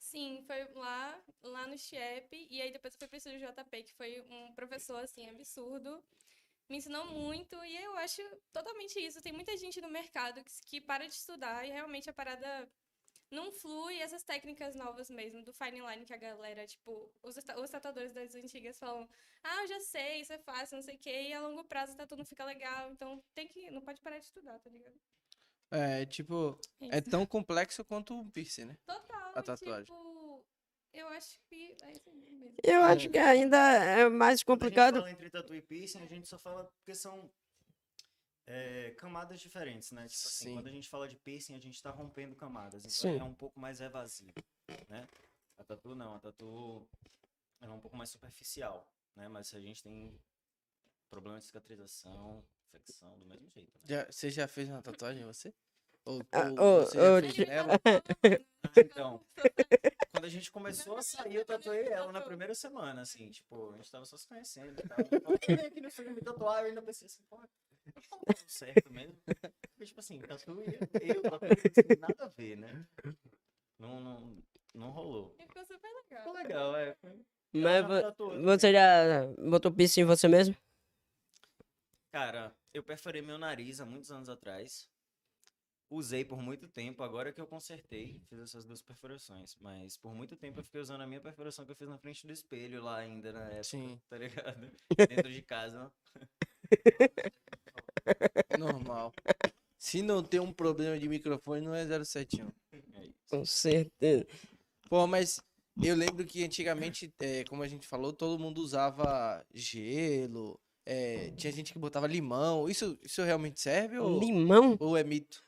Sim, 0.00 0.42
foi 0.46 0.64
lá, 0.74 1.18
lá 1.42 1.66
no 1.66 1.76
Chiep, 1.76 2.46
e 2.50 2.62
aí 2.62 2.72
depois 2.72 2.96
fui 2.96 3.06
pro 3.06 3.16
Estúdio 3.18 3.40
JP, 3.40 3.82
que 3.82 3.92
foi 3.94 4.20
um 4.30 4.54
professor, 4.54 5.02
assim, 5.02 5.28
absurdo. 5.28 6.02
Me 6.68 6.76
ensinou 6.76 7.06
muito, 7.06 7.56
e 7.64 7.76
eu 7.76 7.96
acho 7.96 8.22
totalmente 8.52 8.98
isso. 8.98 9.22
Tem 9.22 9.32
muita 9.32 9.56
gente 9.56 9.80
no 9.80 9.88
mercado 9.88 10.44
que, 10.44 10.60
que 10.66 10.80
para 10.80 11.06
de 11.06 11.14
estudar 11.14 11.66
e 11.66 11.70
realmente 11.70 12.10
a 12.10 12.12
parada 12.12 12.70
não 13.30 13.50
flui. 13.50 13.98
Essas 13.98 14.22
técnicas 14.22 14.74
novas 14.74 15.08
mesmo, 15.08 15.42
do 15.42 15.52
fine 15.52 15.80
line 15.80 16.04
que 16.04 16.12
a 16.12 16.18
galera, 16.18 16.66
tipo, 16.66 17.10
os, 17.22 17.36
os 17.36 17.70
tatuadores 17.70 18.12
das 18.12 18.34
antigas 18.34 18.78
falam, 18.78 19.08
ah, 19.42 19.62
eu 19.62 19.68
já 19.68 19.80
sei, 19.80 20.20
isso 20.20 20.32
é 20.32 20.38
fácil, 20.38 20.76
não 20.76 20.82
sei 20.82 20.96
o 20.96 20.98
quê, 20.98 21.28
e 21.28 21.32
a 21.32 21.40
longo 21.40 21.64
prazo 21.64 21.92
o 21.92 21.96
tatu 21.96 22.16
não 22.16 22.24
fica 22.24 22.44
legal. 22.44 22.92
Então 22.92 23.22
tem 23.34 23.48
que, 23.48 23.70
não 23.70 23.80
pode 23.80 24.00
parar 24.00 24.18
de 24.18 24.26
estudar, 24.26 24.58
tá 24.58 24.68
ligado? 24.68 25.00
É, 25.70 26.06
tipo, 26.06 26.58
é 26.80 26.98
Isso. 26.98 27.10
tão 27.10 27.26
complexo 27.26 27.84
quanto 27.84 28.18
o 28.18 28.30
piercing, 28.30 28.64
né? 28.64 28.78
Total. 28.86 29.32
a 29.34 29.42
tatuagem. 29.42 29.84
Tipo, 29.84 30.07
eu 31.00 31.08
acho 31.08 31.38
que 31.48 31.76
é 31.82 31.92
isso 31.92 32.08
aí 32.10 32.30
mesmo. 32.30 32.56
Eu 32.62 32.82
acho 32.82 33.08
que 33.08 33.18
ainda 33.18 33.56
é 33.56 34.08
mais 34.08 34.42
Quando 34.42 34.58
a 34.58 34.64
complicado. 34.64 34.94
gente 34.94 35.02
fala 35.02 35.10
entre 35.10 35.30
tatu 35.30 35.54
e 35.54 35.62
piercing, 35.62 36.02
a 36.02 36.06
gente 36.06 36.28
só 36.28 36.38
fala 36.38 36.64
porque 36.64 36.94
são 36.94 37.30
é, 38.46 38.90
camadas 38.92 39.40
diferentes, 39.40 39.92
né? 39.92 40.08
Tipo 40.08 40.28
assim, 40.28 40.44
Sim. 40.46 40.54
quando 40.54 40.66
a 40.68 40.72
gente 40.72 40.88
fala 40.88 41.08
de 41.08 41.16
piercing, 41.16 41.54
a 41.54 41.58
gente 41.58 41.82
tá 41.82 41.90
rompendo 41.90 42.34
camadas. 42.34 42.82
Então 42.82 43.12
Sim. 43.12 43.18
é 43.18 43.24
um 43.24 43.34
pouco 43.34 43.60
mais 43.60 43.80
evasivo, 43.80 44.32
né? 44.88 45.06
A 45.58 45.64
tatu 45.64 45.94
não, 45.94 46.14
a 46.14 46.18
tatu 46.18 46.88
é 47.60 47.70
um 47.70 47.80
pouco 47.80 47.96
mais 47.96 48.10
superficial, 48.10 48.88
né? 49.14 49.28
Mas 49.28 49.52
a 49.54 49.60
gente 49.60 49.82
tem 49.82 50.18
problema 51.10 51.38
de 51.38 51.44
cicatrização, 51.44 52.44
infecção, 52.68 53.18
do 53.18 53.26
mesmo 53.26 53.48
jeito, 53.50 53.72
né? 53.74 53.80
Já, 53.84 54.04
você 54.10 54.30
já 54.30 54.48
fez 54.48 54.68
uma 54.68 54.82
tatuagem, 54.82 55.24
você? 55.24 55.52
Ou, 56.08 56.22
Ah, 56.32 56.48
ou 56.58 56.84
já 56.86 57.20
fez 57.20 57.36
nela? 57.46 57.72
Então, 58.78 59.20
quando 60.10 60.24
a 60.24 60.28
gente 60.28 60.50
começou 60.50 60.96
a 60.96 61.02
sair, 61.02 61.34
eu 61.34 61.44
tatuei 61.44 61.86
ela 61.86 62.10
na 62.10 62.22
primeira 62.22 62.54
semana, 62.54 63.02
assim, 63.02 63.28
tipo, 63.28 63.72
a 63.72 63.76
gente 63.76 63.90
tava 63.90 64.06
só 64.06 64.16
se 64.16 64.26
conhecendo 64.26 64.80
e 64.80 64.88
tal. 64.88 64.98
Eu 65.12 65.20
falei, 65.20 65.56
"Vem 65.56 65.66
aqui 65.66 65.80
no 65.82 65.90
filme 65.90 66.12
me 66.12 66.22
tatuar, 66.22 66.62
eu 66.62 66.68
ainda 66.68 66.80
pensei 66.80 67.06
assim, 67.06 67.20
pô, 67.28 67.36
tá 67.36 68.00
tudo 68.24 68.36
certo 68.46 68.90
mesmo. 68.90 69.14
Porque, 69.26 69.84
tipo 69.84 70.00
assim, 70.00 70.18
tatu 70.20 70.62
e 70.62 71.10
eu, 71.14 71.22
tatu, 71.22 71.44
assim, 71.44 72.00
nada 72.00 72.24
a 72.24 72.28
ver, 72.28 72.56
né? 72.56 72.86
Não, 73.78 74.00
não, 74.00 74.38
não 74.74 74.90
rolou. 74.90 75.36
E 75.38 75.46
ficou 75.46 75.64
super 75.66 75.88
legal. 75.88 76.22
Ficou 76.22 76.32
legal, 76.32 76.76
é. 76.76 76.96
Mas 77.52 77.84
você 78.42 78.72
já 78.72 79.26
botou 79.50 79.70
piercing 79.70 80.00
em 80.00 80.04
você 80.06 80.26
mesmo? 80.26 80.56
Cara, 82.10 82.56
eu 82.72 82.82
perforei 82.82 83.20
meu 83.20 83.36
nariz 83.38 83.78
há 83.80 83.84
muitos 83.84 84.10
anos 84.10 84.30
atrás. 84.30 84.88
Usei 85.90 86.22
por 86.22 86.42
muito 86.42 86.68
tempo, 86.68 87.02
agora 87.02 87.32
que 87.32 87.40
eu 87.40 87.46
consertei, 87.46 88.20
fiz 88.28 88.38
essas 88.38 88.64
duas 88.64 88.82
perfurações. 88.82 89.56
Mas 89.58 89.96
por 89.96 90.14
muito 90.14 90.36
tempo 90.36 90.60
eu 90.60 90.64
fiquei 90.64 90.80
usando 90.80 91.00
a 91.00 91.06
minha 91.06 91.20
perfuração 91.20 91.64
que 91.64 91.72
eu 91.72 91.76
fiz 91.76 91.88
na 91.88 91.96
frente 91.96 92.26
do 92.26 92.32
espelho 92.32 92.82
lá 92.82 92.98
ainda 92.98 93.32
na 93.32 93.44
época, 93.44 93.64
Sim. 93.64 93.98
tá 94.08 94.18
ligado? 94.18 94.70
Dentro 95.08 95.32
de 95.32 95.40
casa. 95.40 95.90
Normal. 98.58 99.14
Se 99.78 100.02
não 100.02 100.22
tem 100.22 100.40
um 100.40 100.52
problema 100.52 100.98
de 100.98 101.08
microfone, 101.08 101.64
não 101.64 101.74
é 101.74 101.86
071. 102.04 102.52
É 102.94 103.04
isso. 103.06 103.14
Com 103.30 103.44
certeza. 103.46 104.26
Pô, 104.90 105.06
mas 105.06 105.40
eu 105.82 105.94
lembro 105.94 106.26
que 106.26 106.44
antigamente, 106.44 107.14
é, 107.20 107.44
como 107.44 107.62
a 107.62 107.68
gente 107.68 107.86
falou, 107.86 108.12
todo 108.12 108.38
mundo 108.38 108.58
usava 108.58 109.42
gelo, 109.54 110.60
é, 110.84 111.30
tinha 111.36 111.52
gente 111.52 111.72
que 111.72 111.78
botava 111.78 112.06
limão. 112.06 112.68
Isso, 112.68 112.98
isso 113.02 113.22
realmente 113.22 113.60
serve 113.60 113.98
ou, 113.98 114.18
Limão? 114.18 114.76
ou 114.80 114.96
é 114.96 115.04
mito? 115.04 115.44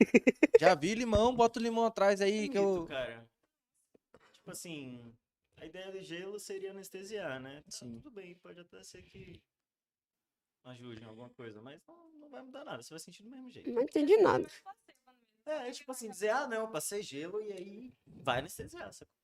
Já 0.60 0.74
vi 0.74 0.94
limão, 0.94 1.34
bota 1.34 1.58
o 1.58 1.62
limão 1.62 1.84
atrás 1.84 2.20
aí 2.20 2.48
que 2.48 2.58
Mito, 2.58 2.80
eu. 2.80 2.86
cara. 2.86 3.28
Tipo 4.32 4.50
assim, 4.50 5.14
a 5.56 5.66
ideia 5.66 5.90
do 5.92 6.00
gelo 6.02 6.38
seria 6.38 6.70
anestesiar, 6.70 7.40
né? 7.40 7.62
Tá, 7.62 7.70
Sim. 7.70 8.00
tudo 8.00 8.10
bem, 8.10 8.34
pode 8.36 8.60
até 8.60 8.82
ser 8.82 9.02
que 9.02 9.42
ajude 10.64 11.02
em 11.02 11.06
alguma 11.06 11.30
coisa, 11.30 11.60
mas 11.62 11.80
não, 11.86 12.10
não 12.14 12.28
vai 12.28 12.42
mudar 12.42 12.64
nada, 12.64 12.82
você 12.82 12.90
vai 12.90 12.98
sentir 12.98 13.22
do 13.22 13.30
mesmo 13.30 13.50
jeito. 13.50 13.70
Não 13.70 13.82
entendi 13.82 14.16
nada. 14.18 14.46
É, 15.46 15.68
é 15.68 15.70
tipo 15.70 15.90
assim, 15.90 16.10
dizer, 16.10 16.28
ah, 16.30 16.46
não, 16.46 16.70
passei 16.70 17.02
gelo 17.02 17.40
e 17.42 17.52
aí 17.52 17.94
vai 18.06 18.40
anestesiar. 18.40 18.92
sacou? 18.92 19.14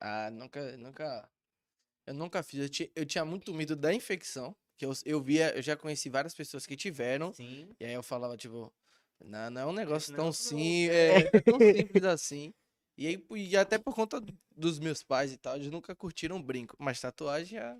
Ah, 0.00 0.30
nunca, 0.30 0.76
nunca. 0.76 1.30
Eu 2.06 2.14
nunca 2.14 2.42
fiz. 2.42 2.60
Eu, 2.60 2.68
ti- 2.68 2.92
eu 2.94 3.06
tinha 3.06 3.24
muito 3.24 3.52
medo 3.52 3.76
da 3.76 3.92
infecção. 3.92 4.56
Que 4.76 4.84
eu, 4.84 4.92
eu 5.04 5.22
via, 5.22 5.54
eu 5.56 5.62
já 5.62 5.76
conheci 5.76 6.08
várias 6.08 6.34
pessoas 6.34 6.66
que 6.66 6.76
tiveram. 6.76 7.32
Sim. 7.32 7.74
E 7.78 7.84
aí 7.84 7.92
eu 7.92 8.02
falava, 8.02 8.36
tipo, 8.36 8.72
não, 9.20 9.50
não 9.50 9.60
é 9.60 9.66
um 9.66 9.72
negócio 9.72 10.14
tão 10.14 10.26
não- 10.26 10.32
sim, 10.32 10.88
é, 10.88 11.30
é 11.32 11.40
tão 11.40 11.58
simples 11.58 12.04
assim. 12.04 12.54
E 12.96 13.06
aí, 13.08 13.26
e 13.34 13.56
até 13.56 13.76
por 13.78 13.94
conta 13.94 14.22
dos 14.54 14.78
meus 14.78 15.02
pais 15.02 15.32
e 15.32 15.36
tal, 15.36 15.56
eles 15.56 15.70
nunca 15.70 15.94
curtiram 15.96 16.40
brinco. 16.40 16.76
Mas 16.78 17.00
tatuagem 17.00 17.58
já. 17.58 17.76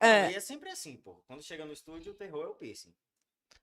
É, 0.00 0.32
E 0.32 0.34
é 0.34 0.40
sempre 0.40 0.70
assim, 0.70 0.96
pô. 0.96 1.22
Quando 1.28 1.42
chega 1.42 1.64
no 1.64 1.72
estúdio, 1.72 2.12
o 2.12 2.14
terror 2.14 2.44
é 2.44 2.48
o 2.48 2.54
piercing. 2.54 2.92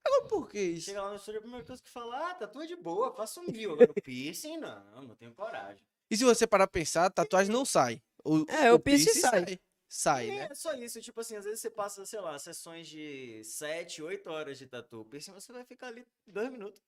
Agora 0.06 0.28
por 0.30 0.48
que 0.50 0.60
isso? 0.62 0.86
Chega 0.86 1.02
lá 1.02 1.10
no 1.10 1.18
estúdio, 1.18 1.40
a 1.40 1.42
primeira 1.42 1.66
coisa 1.66 1.84
que 1.84 1.90
fala, 1.90 2.30
ah, 2.32 2.34
tatu 2.36 2.62
é 2.62 2.66
de 2.66 2.76
boa, 2.78 3.14
faço 3.14 3.42
um 3.42 3.52
mil. 3.52 3.74
Agora 3.74 3.92
o 3.92 4.02
piercing, 4.02 4.58
não, 4.58 5.02
não 5.02 5.16
tenho 5.16 5.34
coragem. 5.34 5.84
E 6.10 6.16
se 6.16 6.24
você 6.24 6.48
parar 6.48 6.68
pra 6.68 6.80
pensar, 6.80 7.10
tatuagem 7.12 7.52
não 7.52 7.66
sai. 7.66 8.02
O, 8.24 8.46
É, 8.50 8.72
o 8.72 8.80
piercing 8.80 9.14
sai. 9.20 9.46
sai. 9.46 9.60
Sai, 9.92 10.28
né? 10.28 10.48
É 10.52 10.54
só 10.56 10.74
isso, 10.76 11.02
tipo 11.02 11.20
assim, 11.20 11.36
às 11.36 11.46
vezes 11.46 11.62
você 11.62 11.70
passa, 11.70 12.06
sei 12.06 12.20
lá, 12.22 12.38
sessões 12.38 12.88
de 12.88 13.44
7, 13.44 14.04
8 14.04 14.30
horas 14.30 14.60
de 14.60 14.68
tatu. 14.68 15.04
Piercing 15.06 15.32
você 15.34 15.52
vai 15.52 15.66
ficar 15.66 15.88
ali 15.88 16.06
dois 16.28 16.52
minutos. 16.52 16.80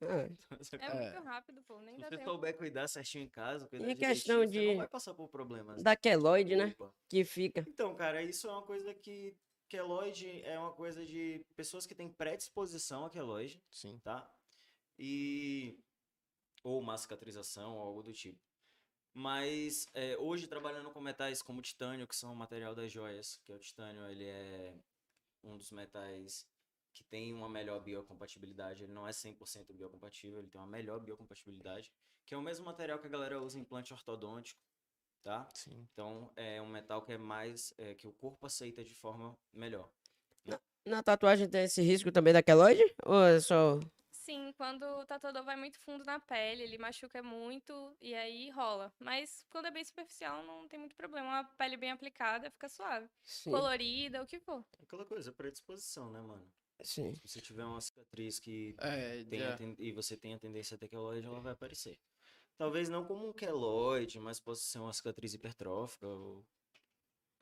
é. 0.00 0.28
É 0.80 0.94
muito 1.12 1.22
rápido, 1.24 1.62
pô. 1.62 1.78
Nem 1.80 1.94
Se 1.94 2.00
dá 2.00 2.08
você 2.08 2.16
tempo. 2.18 2.28
souber 2.30 2.56
cuidar 2.56 2.88
certinho 2.88 3.22
em 3.24 3.28
casa, 3.28 3.68
cuidar 3.68 3.88
E 3.88 3.94
questão 3.94 4.44
de- 4.44 4.66
não 4.70 4.76
vai 4.78 4.88
passar 4.88 5.14
por 5.14 5.28
problemas. 5.28 5.82
da 5.82 5.94
queloide, 5.96 6.56
né? 6.56 6.74
Opa. 6.78 6.92
Que 7.08 7.24
fica. 7.24 7.64
Então, 7.68 7.94
cara, 7.94 8.20
isso 8.22 8.48
é 8.48 8.50
uma 8.50 8.62
coisa 8.62 8.92
que 8.92 9.36
queloide 9.68 10.42
é 10.42 10.58
uma 10.58 10.72
coisa 10.72 11.04
de 11.06 11.44
pessoas 11.54 11.86
que 11.86 11.94
têm 11.94 12.08
predisposição 12.08 13.06
a 13.06 13.10
queloide, 13.10 13.62
Sim. 13.70 13.98
tá? 14.00 14.28
E 14.98 15.78
ou 16.64 16.82
má 16.82 16.96
cicatrização, 16.98 17.76
ou 17.76 17.82
algo 17.82 18.02
do 18.02 18.12
tipo. 18.12 18.44
Mas 19.18 19.88
é, 19.94 20.14
hoje 20.18 20.46
trabalhando 20.46 20.90
com 20.90 21.00
metais 21.00 21.40
como 21.40 21.62
titânio, 21.62 22.06
que 22.06 22.14
são 22.14 22.34
o 22.34 22.36
material 22.36 22.74
das 22.74 22.92
joias, 22.92 23.40
que 23.46 23.50
é 23.50 23.54
o 23.54 23.58
titânio, 23.58 24.06
ele 24.10 24.26
é 24.26 24.74
um 25.42 25.56
dos 25.56 25.70
metais 25.70 26.46
que 26.92 27.02
tem 27.02 27.32
uma 27.32 27.48
melhor 27.48 27.80
biocompatibilidade, 27.80 28.82
ele 28.82 28.92
não 28.92 29.08
é 29.08 29.12
100% 29.12 29.72
biocompatível, 29.72 30.38
ele 30.38 30.48
tem 30.48 30.60
uma 30.60 30.66
melhor 30.66 31.00
biocompatibilidade, 31.00 31.90
que 32.26 32.34
é 32.34 32.36
o 32.36 32.42
mesmo 32.42 32.66
material 32.66 32.98
que 32.98 33.06
a 33.06 33.10
galera 33.10 33.40
usa 33.40 33.56
em 33.56 33.62
implante 33.62 33.94
ortodôntico, 33.94 34.60
tá? 35.22 35.48
Sim. 35.54 35.88
Então 35.90 36.30
é 36.36 36.60
um 36.60 36.68
metal 36.68 37.00
que 37.00 37.12
é 37.12 37.16
mais 37.16 37.72
é, 37.78 37.94
que 37.94 38.06
o 38.06 38.12
corpo 38.12 38.44
aceita 38.44 38.84
de 38.84 38.94
forma 38.94 39.34
melhor. 39.50 39.90
Na 40.84 41.02
tatuagem 41.02 41.48
tem 41.48 41.64
esse 41.64 41.80
risco 41.80 42.12
também 42.12 42.34
da 42.34 42.42
queloide? 42.42 42.84
Ou 43.02 43.24
é 43.24 43.40
só. 43.40 43.80
Sim, 44.26 44.52
quando 44.56 44.82
o 44.82 45.06
tatuador 45.06 45.44
vai 45.44 45.54
muito 45.54 45.78
fundo 45.78 46.04
na 46.04 46.18
pele, 46.18 46.64
ele 46.64 46.78
machuca 46.78 47.22
muito 47.22 47.96
e 48.00 48.12
aí 48.12 48.50
rola. 48.50 48.92
Mas 48.98 49.46
quando 49.48 49.66
é 49.66 49.70
bem 49.70 49.84
superficial, 49.84 50.42
não 50.42 50.66
tem 50.66 50.80
muito 50.80 50.96
problema. 50.96 51.28
Uma 51.28 51.44
pele 51.44 51.76
bem 51.76 51.92
aplicada 51.92 52.50
fica 52.50 52.68
suave. 52.68 53.08
Sim. 53.22 53.52
Colorida, 53.52 54.20
o 54.20 54.26
que 54.26 54.40
for. 54.40 54.64
Aquela 54.82 55.06
coisa, 55.06 55.32
predisposição, 55.32 56.10
né, 56.10 56.20
mano? 56.20 56.44
Sim. 56.82 57.14
Se 57.14 57.20
você 57.28 57.40
tiver 57.40 57.64
uma 57.64 57.80
cicatriz 57.80 58.40
que 58.40 58.74
É, 58.78 59.22
tem 59.26 59.38
já- 59.38 59.54
a 59.54 59.56
ten- 59.56 59.76
e 59.78 59.92
você 59.92 60.16
tem 60.16 60.34
a 60.34 60.38
tendência 60.40 60.74
a 60.74 60.78
ter 60.78 60.88
queloide, 60.88 61.24
ela 61.24 61.40
vai 61.40 61.52
aparecer. 61.52 61.96
Talvez 62.58 62.88
não 62.88 63.04
como 63.04 63.28
um 63.28 63.32
queloide, 63.32 64.18
mas 64.18 64.40
possa 64.40 64.62
ser 64.62 64.80
uma 64.80 64.92
cicatriz 64.92 65.34
hipertrófica 65.34 66.04
ou 66.08 66.44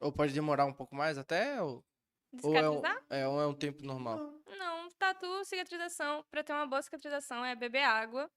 Ou 0.00 0.12
pode 0.12 0.34
demorar 0.34 0.66
um 0.66 0.72
pouco 0.74 0.94
mais 0.94 1.16
até? 1.16 1.62
Ou, 1.62 1.82
ou 2.42 2.56
é, 2.56 2.70
um, 2.70 2.82
é, 3.10 3.28
ou 3.28 3.40
é 3.40 3.46
um 3.46 3.54
tempo 3.54 3.84
normal? 3.84 4.18
Não, 4.58 4.88
tatu, 4.98 5.44
cicatrização, 5.44 6.24
pra 6.30 6.42
ter 6.42 6.52
uma 6.52 6.66
boa 6.66 6.82
cicatrização 6.82 7.44
é 7.44 7.54
beber 7.54 7.84
água 7.84 8.30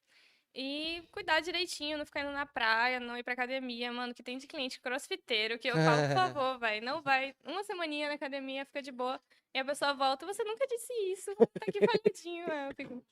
e 0.54 1.04
cuidar 1.12 1.40
direitinho, 1.40 1.98
não 1.98 2.06
ficar 2.06 2.22
indo 2.22 2.32
na 2.32 2.46
praia, 2.46 3.00
não 3.00 3.18
ir 3.18 3.24
pra 3.24 3.34
academia, 3.34 3.92
mano, 3.92 4.14
que 4.14 4.24
tem 4.24 4.38
de 4.38 4.48
cliente 4.48 4.80
crossfiteiro 4.80 5.60
que 5.60 5.68
eu 5.68 5.76
falo, 5.76 6.08
por 6.08 6.16
favor, 6.36 6.60
vai, 6.60 6.82
não 6.82 7.02
vai. 7.02 7.36
Uma 7.46 7.64
semaninha 7.64 8.08
na 8.08 8.16
academia, 8.16 8.66
fica 8.66 8.82
de 8.82 8.92
boa, 8.92 9.20
e 9.54 9.60
a 9.60 9.66
pessoa 9.66 9.94
volta, 9.94 10.26
você 10.26 10.44
nunca 10.44 10.66
disse 10.68 10.94
isso, 11.12 11.36
tá 11.36 11.66
aqui 11.68 11.80
falhadinho. 11.86 12.52
Aí 12.52 12.70
eu 12.70 12.76
fico, 12.76 13.04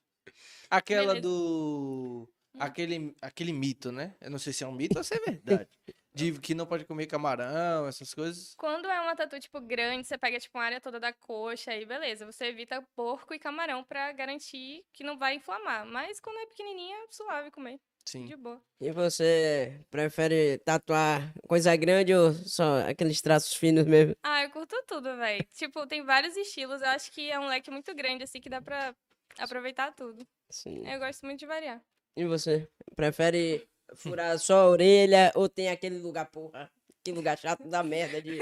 Aquela 0.70 1.14
Beleza. 1.14 1.22
do. 1.22 2.30
Hum. 2.54 2.58
Aquele, 2.60 3.16
aquele 3.22 3.54
mito, 3.54 3.92
né? 3.92 4.16
Eu 4.22 4.32
não 4.32 4.40
sei 4.40 4.54
se 4.54 4.64
é 4.64 4.68
um 4.68 4.72
mito 4.72 4.98
ou 4.98 5.04
se 5.04 5.16
é 5.16 5.20
verdade. 5.20 5.70
De 6.16 6.40
que 6.40 6.56
não 6.56 6.66
pode 6.66 6.86
comer 6.86 7.08
camarão, 7.08 7.88
essas 7.88 8.14
coisas. 8.14 8.56
Quando 8.58 8.88
é 8.88 9.02
uma 9.02 9.16
tatu, 9.16 9.38
tipo, 9.40 9.60
grande, 9.60 10.08
você 10.08 10.18
pega, 10.18 10.40
tipo, 10.40 10.58
uma 10.58 10.64
área 10.64 10.80
toda 10.80 11.00
da 11.00 11.12
coxa, 11.12 11.72
aí 11.72 11.86
beleza, 11.86 12.26
você 12.26 12.46
evita 12.46 12.82
porco 12.96 13.34
e 13.34 13.40
camarão 13.40 13.84
pra 13.84 14.12
garantir 14.14 14.86
que 14.94 15.04
não 15.04 15.18
vai 15.18 15.36
inflamar. 15.36 15.86
Mas 15.86 16.20
quando 16.22 16.38
é 16.40 16.46
pequenininha, 16.46 16.98
suave 17.10 17.52
comer, 17.52 17.80
Sim. 18.06 18.26
de 18.26 18.36
boa. 18.38 18.62
E 18.80 18.92
você 18.92 19.82
prefere 19.92 20.58
tatuar 20.60 21.34
coisa 21.48 21.76
grande 21.76 22.14
ou 22.14 22.34
só 22.34 22.88
aqueles 22.88 23.22
traços 23.22 23.54
finos 23.54 23.86
mesmo? 23.86 24.16
Ah, 24.24 24.44
eu 24.44 24.50
curto 24.52 24.76
tudo, 24.88 25.18
velho. 25.18 25.46
tipo, 25.54 25.86
tem 25.86 26.02
vários 26.04 26.38
estilos. 26.38 26.82
Eu 26.82 26.88
acho 26.90 27.12
que 27.12 27.30
é 27.30 27.38
um 27.38 27.48
leque 27.48 27.70
muito 27.70 27.94
grande, 27.94 28.24
assim, 28.24 28.40
que 28.40 28.50
dá 28.50 28.62
pra 28.62 28.96
aproveitar 29.38 29.94
tudo. 29.94 30.26
Sim. 30.50 30.88
Eu 30.88 31.00
gosto 31.00 31.26
muito 31.26 31.40
de 31.40 31.46
variar. 31.46 31.82
E 32.16 32.24
você? 32.24 32.68
Prefere 32.96 33.68
furar 33.96 34.38
só 34.40 34.62
a 34.62 34.70
orelha 34.70 35.32
ou 35.36 35.48
tem 35.50 35.70
aquele 35.70 35.98
lugar, 36.00 36.26
porra? 36.32 36.72
Que 37.04 37.12
lugar 37.12 37.38
chato 37.38 37.68
da 37.70 37.84
merda 37.84 38.22
de, 38.22 38.40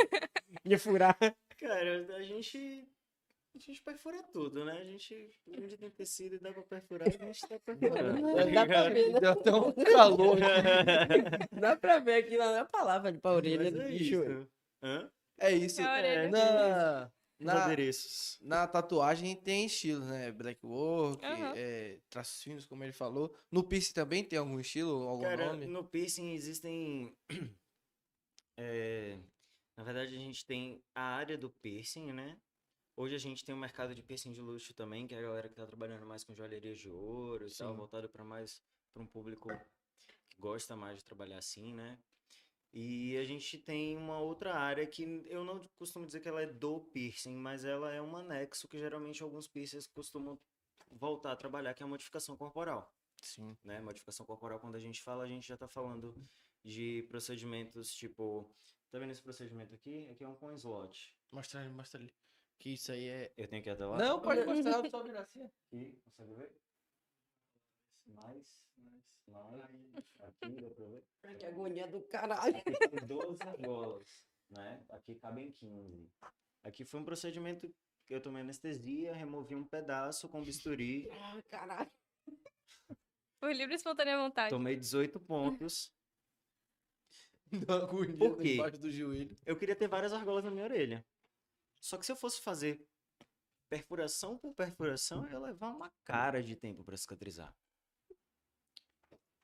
de 0.63 0.77
furar. 0.77 1.17
Cara, 1.58 2.15
a 2.15 2.21
gente. 2.23 2.88
A 3.56 3.60
gente 3.60 3.84
perfura 3.84 4.23
tudo, 4.32 4.65
né? 4.65 4.71
A 4.79 4.84
gente. 4.84 5.29
Onde 5.47 5.77
tem 5.77 5.89
tecido 5.89 6.36
e 6.36 6.39
dá 6.39 6.51
pra 6.51 6.63
perfurar, 6.63 7.08
a 7.08 7.12
gente 7.12 7.41
tá 7.47 7.60
perfurando. 7.60 8.21
tá 8.36 8.45
Dá 8.45 8.65
pra 8.65 8.89
ver, 8.89 9.12
né? 9.12 9.19
Deu 9.19 9.32
até 9.32 9.53
um 9.53 9.71
calor. 9.73 10.38
Dá 11.51 11.75
pra 11.75 11.99
ver 11.99 12.15
aqui 12.15 12.38
na 12.38 12.65
palavra 12.65 13.12
de 13.12 13.19
pra 13.19 13.32
orelha 13.34 13.63
Mas 13.65 13.73
do 13.73 13.82
é 13.82 13.88
bicho. 13.89 14.23
isso. 14.23 14.47
Hã? 14.82 15.12
É 15.39 15.51
isso. 15.51 15.82
É. 15.82 16.27
Na, 16.29 17.12
Na, 17.43 17.65
adereços. 17.65 18.38
na 18.41 18.67
tatuagem 18.67 19.36
tem 19.36 19.65
estilos, 19.65 20.06
né? 20.08 20.32
Black 20.32 20.65
work, 20.65 21.23
Aham. 21.23 21.53
é, 21.56 21.99
traços 22.10 22.41
finos, 22.43 22.65
como 22.65 22.84
ele 22.84 22.93
falou. 22.93 23.36
No 23.51 23.63
piercing 23.63 23.93
também 23.93 24.23
tem 24.23 24.39
algum 24.39 24.60
estilo, 24.60 25.08
algum 25.08 25.23
Cara, 25.23 25.51
nome? 25.53 25.65
no 25.65 25.84
piercing 25.84 26.32
existem. 26.32 27.15
é, 28.58 29.17
na 29.77 29.84
verdade, 29.84 30.15
a 30.15 30.19
gente 30.19 30.45
tem 30.45 30.82
a 30.95 31.01
área 31.01 31.38
do 31.38 31.49
piercing, 31.49 32.12
né? 32.12 32.38
Hoje 32.95 33.15
a 33.15 33.19
gente 33.19 33.43
tem 33.43 33.56
um 33.56 33.60
mercado 33.60 33.95
de 33.95 34.03
piercing 34.03 34.32
de 34.32 34.39
luxo 34.41 34.73
também, 34.73 35.08
que 35.08 35.15
é 35.15 35.17
a 35.17 35.21
galera 35.21 35.49
que 35.49 35.56
tá 35.56 35.65
trabalhando 35.65 36.06
mais 36.06 36.23
com 36.23 36.36
joalheria 36.36 36.75
de 36.75 36.89
ouro 36.89 37.47
e 37.47 37.51
tal, 37.51 37.71
Sim. 37.71 37.77
voltado 37.77 38.08
para 38.08 38.23
mais 38.23 38.62
para 38.93 39.01
um 39.01 39.08
público 39.08 39.49
que 40.29 40.38
gosta 40.39 40.75
mais 40.75 40.99
de 40.99 41.06
trabalhar 41.06 41.39
assim, 41.39 41.73
né? 41.73 41.97
E 42.73 43.15
a 43.17 43.23
gente 43.23 43.57
tem 43.59 43.95
uma 43.95 44.19
outra 44.19 44.55
área 44.55 44.86
que 44.88 45.03
eu 45.27 45.43
não 45.43 45.62
costumo 45.77 46.07
dizer 46.07 46.19
que 46.19 46.27
ela 46.27 46.41
é 46.41 46.47
do 46.47 46.79
piercing, 46.91 47.36
mas 47.36 47.63
ela 47.63 47.93
é 47.93 48.01
um 48.01 48.17
anexo 48.17 48.67
que 48.67 48.79
geralmente 48.79 49.21
alguns 49.21 49.47
piercings 49.47 49.86
costumam 49.86 50.39
voltar 50.89 51.31
a 51.31 51.36
trabalhar, 51.36 51.73
que 51.75 51.83
é 51.83 51.86
a 51.86 51.89
modificação 51.89 52.36
corporal 52.36 52.91
Sim. 53.23 53.55
né? 53.63 53.79
Modificação 53.79 54.25
corporal, 54.25 54.59
quando 54.59 54.75
a 54.75 54.79
gente 54.79 55.01
fala, 55.01 55.23
a 55.23 55.27
gente 55.27 55.47
já 55.47 55.55
tá 55.55 55.67
falando 55.67 56.13
de 56.63 57.05
procedimentos 57.09 57.93
tipo. 57.93 58.49
Tá 58.91 58.99
vendo 58.99 59.12
esse 59.12 59.21
procedimento 59.21 59.73
aqui? 59.73 60.07
Aqui 60.09 60.23
é 60.23 60.27
um 60.27 60.36
com 60.36 60.51
slot. 60.51 61.15
Mostra 61.31 61.62
ali, 61.62 61.69
mostra 61.69 61.99
ali. 61.99 62.13
Que 62.59 62.73
isso 62.73 62.91
aí 62.91 63.07
é. 63.07 63.33
Eu 63.38 63.47
tenho 63.47 63.63
que 63.63 63.69
ir 63.69 63.71
até 63.71 63.86
lá? 63.86 63.97
Não, 63.97 64.21
pode 64.21 64.45
mostrar 64.45 64.83
só 64.91 65.03
virar 65.03 65.21
assim. 65.21 65.49
Aqui, 65.67 65.99
consegue 66.03 66.33
ver? 66.33 66.51
Mais, 68.05 68.63
mais, 69.27 69.69
mais. 69.71 70.05
Aqui, 70.21 70.55
dá 70.61 70.69
pra 70.71 70.85
ver? 70.85 71.03
Que 71.39 71.45
agonia 71.45 71.87
do 71.87 72.01
caralho. 72.03 72.57
Aqui 72.57 72.71
tem 72.89 73.07
12 73.07 73.41
argolas, 73.41 74.23
né? 74.49 74.85
Aqui 74.89 75.15
cabem 75.15 75.51
15. 75.51 76.11
Aqui 76.63 76.85
foi 76.85 76.99
um 76.99 77.05
procedimento 77.05 77.73
que 78.05 78.13
eu 78.13 78.21
tomei 78.21 78.41
anestesia, 78.41 79.13
removi 79.13 79.55
um 79.55 79.65
pedaço 79.65 80.27
com 80.29 80.41
bisturi, 80.43 81.09
Ai, 81.11 81.41
caralho. 81.43 81.91
Por 83.39 83.53
livre 83.53 83.73
e 83.73 83.75
espontânea 83.75 84.17
vontade. 84.17 84.49
tomei 84.49 84.75
18 84.75 85.19
pontos. 85.19 85.91
Agonia 87.69 88.17
Por 88.17 88.37
quê? 88.41 88.53
embaixo 88.55 88.77
do 88.79 88.89
joelho. 88.91 89.37
Eu 89.45 89.57
queria 89.57 89.75
ter 89.75 89.87
várias 89.87 90.13
argolas 90.13 90.43
na 90.43 90.51
minha 90.51 90.63
orelha. 90.65 91.05
Só 91.79 91.97
que 91.97 92.05
se 92.05 92.11
eu 92.11 92.15
fosse 92.15 92.41
fazer 92.41 92.85
perfuração 93.69 94.37
por 94.37 94.53
perfuração, 94.55 95.25
eu 95.25 95.31
ia 95.31 95.39
levar 95.39 95.71
uma 95.71 95.91
cara 96.03 96.41
de 96.41 96.55
tempo 96.55 96.83
para 96.83 96.95
cicatrizar. 96.97 97.53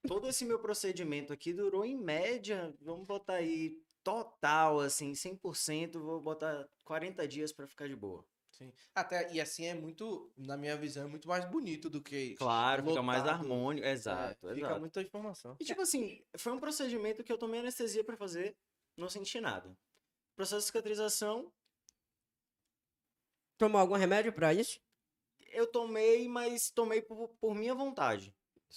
Todo 0.08 0.28
esse 0.28 0.46
meu 0.46 0.60
procedimento 0.60 1.34
aqui 1.34 1.54
durou 1.54 1.84
em 1.86 1.96
média, 1.98 2.74
vamos 2.82 3.06
botar 3.06 3.34
aí 3.36 3.78
total 4.04 4.80
assim, 4.80 5.14
100%, 5.14 6.00
vou 6.00 6.22
botar 6.22 6.68
40 6.86 7.28
dias 7.28 7.52
para 7.52 7.68
ficar 7.68 7.88
de 7.88 7.96
boa. 7.96 8.26
Sim. 8.52 8.74
Até, 8.96 9.32
e 9.34 9.40
assim 9.40 9.66
é 9.66 9.74
muito, 9.74 10.32
na 10.36 10.58
minha 10.58 10.76
visão, 10.76 11.04
é 11.04 11.08
muito 11.08 11.28
mais 11.28 11.46
bonito 11.46 11.90
do 11.90 12.02
que. 12.02 12.36
Claro, 12.36 12.84
fica 12.86 13.02
mais 13.02 13.22
lotado. 13.24 13.40
harmônico, 13.42 13.86
exato, 13.88 14.50
É, 14.50 14.54
Fica 14.56 14.66
exato. 14.68 14.80
muita 14.80 15.02
informação. 15.02 15.56
E 15.60 15.64
tipo 15.66 15.82
assim, 15.82 16.22
foi 16.38 16.52
um 16.52 16.60
procedimento 16.60 17.24
que 17.24 17.32
eu 17.32 17.38
tomei 17.38 17.60
anestesia 17.60 18.04
pra 18.04 18.18
fazer, 18.18 18.58
não 18.98 19.10
senti 19.10 19.40
nada. 19.40 19.78
Processo 20.36 20.62
de 20.62 20.66
cicatrização, 20.68 21.52
Tomou 23.58 23.80
algum 23.82 23.96
remédio 23.96 24.32
pra 24.32 24.54
isso? 24.54 24.80
eu 25.52 25.68
tomei, 25.68 26.28
mas 26.30 26.70
tomei 26.70 27.02
por, 27.02 27.28
por 27.42 27.54
minha 27.56 27.74
vontade. 27.76 28.34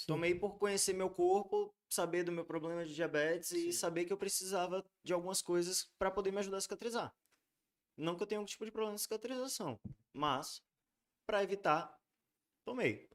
Tomei 0.06 0.34
por 0.34 0.58
conhecer 0.58 0.94
meu 0.94 1.10
corpo, 1.10 1.74
saber 1.88 2.24
do 2.24 2.32
meu 2.32 2.44
problema 2.44 2.84
de 2.84 2.94
diabetes 2.94 3.52
e 3.52 3.64
Sim. 3.64 3.72
saber 3.72 4.04
que 4.06 4.12
eu 4.12 4.16
precisava 4.16 4.84
de 5.04 5.12
algumas 5.12 5.42
coisas 5.42 5.90
para 5.98 6.10
poder 6.10 6.32
me 6.32 6.38
ajudar 6.38 6.56
a 6.56 6.60
cicatrizar. 6.60 7.14
Não 7.96 8.16
que 8.16 8.22
eu 8.22 8.26
tenha 8.26 8.38
algum 8.38 8.46
tipo 8.46 8.64
de 8.64 8.72
problema 8.72 8.96
de 8.96 9.02
cicatrização, 9.02 9.78
mas 10.12 10.62
para 11.26 11.42
evitar, 11.42 11.94
tomei. 12.64 13.08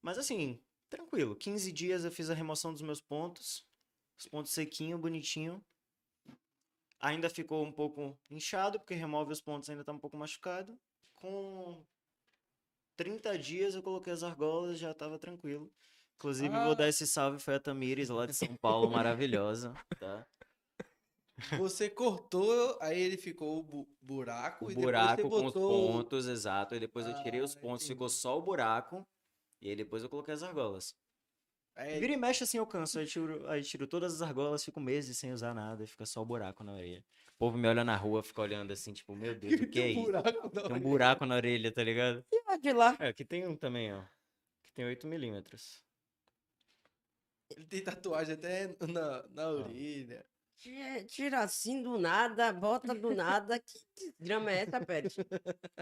Mas 0.00 0.18
assim, 0.18 0.62
tranquilo. 0.88 1.34
15 1.34 1.72
dias 1.72 2.04
eu 2.04 2.12
fiz 2.12 2.30
a 2.30 2.34
remoção 2.34 2.72
dos 2.72 2.82
meus 2.82 3.00
pontos, 3.00 3.66
os 4.16 4.26
pontos 4.28 4.52
sequinho, 4.52 4.98
bonitinho. 4.98 5.64
Ainda 7.00 7.28
ficou 7.28 7.64
um 7.64 7.72
pouco 7.72 8.18
inchado, 8.30 8.78
porque 8.78 8.94
remove 8.94 9.32
os 9.32 9.40
pontos 9.40 9.68
ainda 9.68 9.84
tá 9.84 9.92
um 9.92 9.98
pouco 9.98 10.16
machucado. 10.16 10.78
Com 11.16 11.84
30 12.98 13.38
dias 13.38 13.74
eu 13.76 13.82
coloquei 13.82 14.12
as 14.12 14.22
argolas, 14.24 14.78
já 14.78 14.92
tava 14.92 15.18
tranquilo. 15.18 15.70
Inclusive, 16.16 16.52
Ah. 16.54 16.64
vou 16.64 16.74
dar 16.74 16.88
esse 16.88 17.06
salve, 17.06 17.38
foi 17.38 17.54
a 17.54 17.60
Tamires, 17.60 18.08
lá 18.08 18.26
de 18.26 18.34
São 18.34 18.54
Paulo, 18.56 18.90
maravilhosa, 19.06 19.72
tá? 20.00 20.26
Você 21.56 21.88
cortou, 21.88 22.76
aí 22.82 23.00
ele 23.00 23.16
ficou 23.16 23.60
o 23.60 23.62
bu- 23.62 23.88
buraco. 24.02 24.66
O 24.66 24.70
e 24.72 24.74
depois 24.74 24.84
buraco 24.84 25.22
com 25.30 25.36
os 25.36 25.42
botou- 25.44 25.92
pontos, 25.92 26.26
exato. 26.26 26.74
E 26.74 26.80
depois 26.80 27.06
eu 27.06 27.14
tirei 27.22 27.40
os 27.40 27.56
Ah, 27.56 27.60
pontos, 27.60 27.86
ficou 27.86 28.08
entendi. 28.08 28.20
só 28.20 28.36
o 28.36 28.42
buraco. 28.42 29.06
E 29.62 29.70
aí 29.70 29.76
depois 29.76 30.02
eu 30.02 30.08
coloquei 30.08 30.34
as 30.34 30.42
argolas. 30.42 30.96
Aí, 31.76 32.00
Vira 32.00 32.12
e 32.12 32.16
mexe 32.16 32.42
assim 32.42 32.58
eu 32.58 32.66
canso, 32.66 32.98
aí 32.98 33.06
tiro, 33.06 33.46
aí 33.48 33.62
tiro 33.62 33.86
todas 33.86 34.14
as 34.14 34.22
argolas, 34.22 34.64
fico 34.64 34.80
meses 34.80 35.16
sem 35.16 35.32
usar 35.32 35.54
nada 35.54 35.84
e 35.84 35.86
fica 35.86 36.04
só 36.04 36.20
o 36.20 36.26
buraco 36.26 36.64
na 36.64 36.72
orelha. 36.72 37.04
O 37.34 37.38
povo 37.38 37.56
me 37.56 37.68
olha 37.68 37.84
na 37.84 37.94
rua, 37.94 38.20
fica 38.20 38.42
olhando 38.42 38.72
assim, 38.72 38.92
tipo, 38.92 39.14
meu 39.14 39.32
Deus, 39.38 39.60
o 39.60 39.66
que 39.70 39.78
é 39.80 39.88
isso? 39.90 40.10
Tem 40.66 40.76
um 40.76 40.80
buraco 40.80 41.24
na 41.24 41.36
orelha, 41.36 41.70
tá 41.70 41.84
ligado? 41.84 42.24
E 42.48 42.52
a 42.52 42.56
de 42.56 42.72
lá? 42.72 42.96
É, 42.98 43.08
aqui 43.08 43.24
tem 43.24 43.46
um 43.46 43.56
também, 43.56 43.92
ó. 43.92 43.98
Aqui 44.00 44.72
tem 44.74 44.84
8 44.84 45.06
milímetros. 45.06 45.84
Ele 47.50 47.66
tem 47.66 47.82
tatuagem 47.82 48.34
até 48.34 48.74
na, 48.86 49.26
na 49.28 49.48
orelha. 49.48 50.24
Tira- 50.58 51.04
Tira 51.04 51.38
assim 51.40 51.82
do 51.82 51.98
nada, 51.98 52.52
bota 52.52 52.92
do 52.94 53.14
nada. 53.14 53.58
Que 53.60 53.78
desgrama 53.96 54.50
é 54.50 54.62
essa, 54.62 54.84
Pérez? 54.84 55.16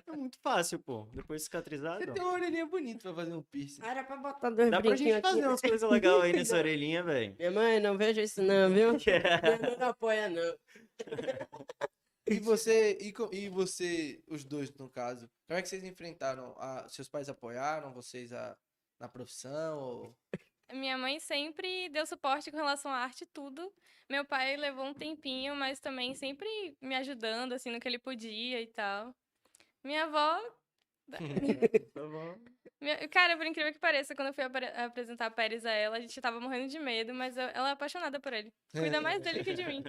É 0.07 0.12
muito 0.12 0.38
fácil, 0.40 0.79
pô. 0.79 1.09
Depois 1.12 1.44
cicatrizado. 1.44 2.05
Você 2.05 2.12
tem 2.12 2.22
uma 2.22 2.35
orelhinha 2.35 2.66
bonita 2.66 3.00
pra 3.02 3.14
fazer 3.14 3.35
um 3.35 3.42
piercing. 3.42 3.81
Ah, 3.83 3.90
Era 3.90 4.05
pra 4.05 4.16
botar 4.18 4.50
dois 4.50 4.70
Dá 4.70 4.81
pra 4.81 4.94
gente 4.94 5.12
aqui. 5.12 5.22
fazer 5.29 5.46
umas 5.46 5.61
coisas 5.61 5.90
legais 5.90 6.22
aí 6.22 6.33
nessa 6.35 6.57
orelhinha, 6.59 7.02
velho. 7.02 7.35
Minha 7.38 7.50
mãe, 7.50 7.81
não 7.81 7.96
veja 7.96 8.22
isso 8.22 8.42
não, 8.42 8.68
viu? 8.70 8.92
Mãe 8.92 9.76
não 9.79 9.88
apoia, 9.88 10.29
não. 10.29 10.57
E 12.26 12.38
você, 12.40 12.98
e, 13.00 13.14
e 13.32 13.48
você, 13.48 14.22
os 14.26 14.44
dois 14.44 14.72
no 14.74 14.88
caso, 14.88 15.30
como 15.46 15.58
é 15.58 15.62
que 15.62 15.68
vocês 15.68 15.84
enfrentaram? 15.84 16.54
A, 16.58 16.88
seus 16.88 17.08
pais 17.08 17.28
apoiaram 17.28 17.92
vocês 17.92 18.32
a, 18.32 18.56
na 18.98 19.08
profissão? 19.08 19.78
Ou... 19.78 20.16
Minha 20.72 20.98
mãe 20.98 21.20
sempre 21.20 21.88
deu 21.90 22.04
suporte 22.04 22.50
com 22.50 22.56
relação 22.56 22.90
à 22.90 22.96
arte 22.96 23.22
e 23.22 23.26
tudo. 23.26 23.72
Meu 24.08 24.24
pai 24.24 24.56
levou 24.56 24.84
um 24.84 24.94
tempinho, 24.94 25.54
mas 25.56 25.80
também 25.80 26.14
sempre 26.14 26.48
me 26.80 26.94
ajudando, 26.94 27.52
assim, 27.52 27.70
no 27.70 27.80
que 27.80 27.88
ele 27.88 27.98
podia 27.98 28.60
e 28.60 28.66
tal. 28.66 29.14
Minha 29.82 30.04
avó. 30.04 30.40
Tá 32.80 33.08
Cara, 33.10 33.36
por 33.36 33.46
incrível 33.46 33.72
que 33.72 33.78
pareça, 33.78 34.14
quando 34.14 34.28
eu 34.28 34.34
fui 34.34 34.44
apre- 34.44 34.66
apresentar 34.66 35.30
Pérez 35.30 35.64
a 35.64 35.70
ela, 35.70 35.96
a 35.96 36.00
gente 36.00 36.20
tava 36.20 36.38
morrendo 36.38 36.68
de 36.68 36.78
medo, 36.78 37.14
mas 37.14 37.36
eu- 37.36 37.48
ela 37.48 37.70
é 37.70 37.72
apaixonada 37.72 38.20
por 38.20 38.32
ele. 38.32 38.52
Cuida 38.72 39.00
mais 39.00 39.22
dele 39.22 39.42
que 39.42 39.54
de 39.54 39.64
mim. 39.64 39.82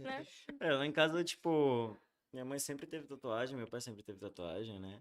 Né? 0.00 0.26
É, 0.60 0.72
lá 0.72 0.84
em 0.84 0.92
casa, 0.92 1.22
tipo, 1.22 1.96
minha 2.32 2.44
mãe 2.44 2.58
sempre 2.58 2.86
teve 2.86 3.06
tatuagem, 3.06 3.56
meu 3.56 3.68
pai 3.68 3.80
sempre 3.80 4.02
teve 4.02 4.18
tatuagem, 4.18 4.80
né? 4.80 5.00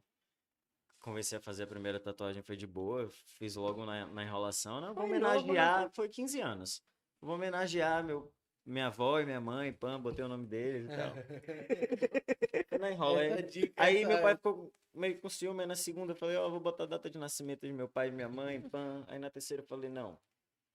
Comecei 0.99 1.37
a 1.37 1.41
fazer 1.41 1.63
a 1.63 1.67
primeira 1.67 1.99
tatuagem, 1.99 2.43
foi 2.43 2.55
de 2.55 2.67
boa, 2.67 3.09
fiz 3.09 3.55
logo 3.55 3.85
na, 3.85 4.05
na 4.07 4.23
enrolação, 4.23 4.79
né? 4.81 4.87
Vou 4.87 5.07
Foi 5.07 5.19
novo, 5.19 5.33
né, 5.33 5.39
homenagear, 5.41 5.89
foi 5.95 6.09
15 6.09 6.39
anos. 6.39 6.83
Vou 7.21 7.35
homenagear 7.35 8.03
meu, 8.03 8.31
minha 8.65 8.87
avó 8.87 9.19
e 9.19 9.25
minha 9.25 9.41
mãe, 9.41 9.73
pã, 9.73 9.99
botei 9.99 10.23
o 10.23 10.27
nome 10.27 10.45
deles 10.45 10.85
e 10.85 10.95
tal. 10.95 11.13
Na 12.79 12.91
enrola, 12.91 13.23
Essa 13.23 13.57
aí, 13.57 13.73
aí 13.77 14.05
meu 14.05 14.21
pai 14.21 14.35
ficou 14.35 14.73
meio 14.93 15.19
com 15.19 15.29
ciúme, 15.29 15.61
aí 15.61 15.67
na 15.67 15.75
segunda 15.75 16.13
eu 16.13 16.15
falei, 16.15 16.35
ó, 16.37 16.49
vou 16.49 16.59
botar 16.59 16.83
a 16.83 16.87
data 16.87 17.09
de 17.09 17.17
nascimento 17.17 17.65
de 17.65 17.73
meu 17.73 17.87
pai 17.87 18.09
e 18.09 18.11
minha 18.11 18.29
mãe, 18.29 18.61
pã. 18.69 19.03
Aí 19.07 19.19
na 19.19 19.29
terceira 19.29 19.63
eu 19.63 19.67
falei, 19.67 19.89
não, 19.89 20.17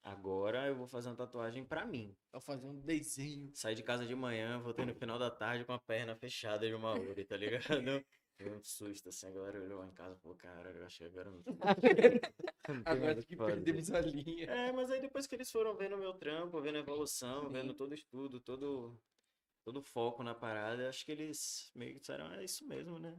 agora 0.03 0.67
eu 0.67 0.77
vou 0.77 0.87
fazer 0.87 1.09
uma 1.09 1.17
tatuagem 1.17 1.65
pra 1.65 1.85
mim. 1.87 2.17
Pra 2.31 2.41
fazer 2.41 2.67
um 2.67 2.79
desenho. 2.81 3.51
Saí 3.55 3.75
de 3.75 3.83
casa 3.83 4.07
de 4.07 4.15
manhã, 4.15 4.59
voltei 4.61 4.85
no 4.85 4.95
final 4.95 5.19
da 5.19 5.31
tarde 5.31 5.65
com 5.65 5.73
a 5.73 5.79
perna 5.79 6.15
fechada 6.15 6.67
de 6.67 6.75
uma 6.75 6.95
uri, 6.99 7.25
tá 7.25 7.37
ligado? 7.37 7.61
Foi 8.39 8.51
um 8.51 8.63
susto, 8.63 9.09
assim, 9.09 9.27
a 9.29 9.31
galera 9.31 9.63
olhou 9.63 9.79
lá 9.79 9.87
em 9.87 9.93
casa 9.93 10.17
e 10.17 10.21
falou, 10.21 10.37
caralho, 10.37 10.79
eu 10.79 10.87
achei 10.87 11.07
agora 11.07 11.31
não. 11.31 11.39
não 11.47 12.83
Agora 12.85 13.23
que 13.23 13.37
fazer." 13.37 13.53
perdemos 13.55 13.91
a 13.93 14.01
linha. 14.01 14.47
É, 14.47 14.73
mas 14.73 14.91
aí 14.91 15.01
depois 15.01 15.27
que 15.27 15.35
eles 15.35 15.51
foram 15.51 15.77
vendo 15.77 15.95
o 15.95 15.99
meu 15.99 16.13
trampo, 16.15 16.61
vendo 16.61 16.77
a 16.77 16.81
evolução, 16.81 17.47
Sim. 17.47 17.53
vendo 17.53 17.75
todo 17.75 17.93
o 17.93 17.95
estudo, 17.95 18.41
todo, 18.41 18.99
todo 19.65 19.79
o 19.79 19.83
foco 19.83 20.23
na 20.23 20.35
parada, 20.35 20.89
acho 20.89 21.05
que 21.05 21.13
eles 21.13 21.71
meio 21.75 21.95
que 21.95 22.01
disseram, 22.01 22.33
é 22.33 22.45
isso 22.45 22.67
mesmo, 22.67 22.99
né? 22.99 23.15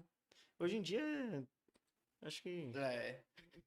Hoje 0.60 0.77
em 0.77 0.82
dia, 0.82 1.47
acho 2.21 2.41
que. 2.41 2.71
É, 2.75 3.21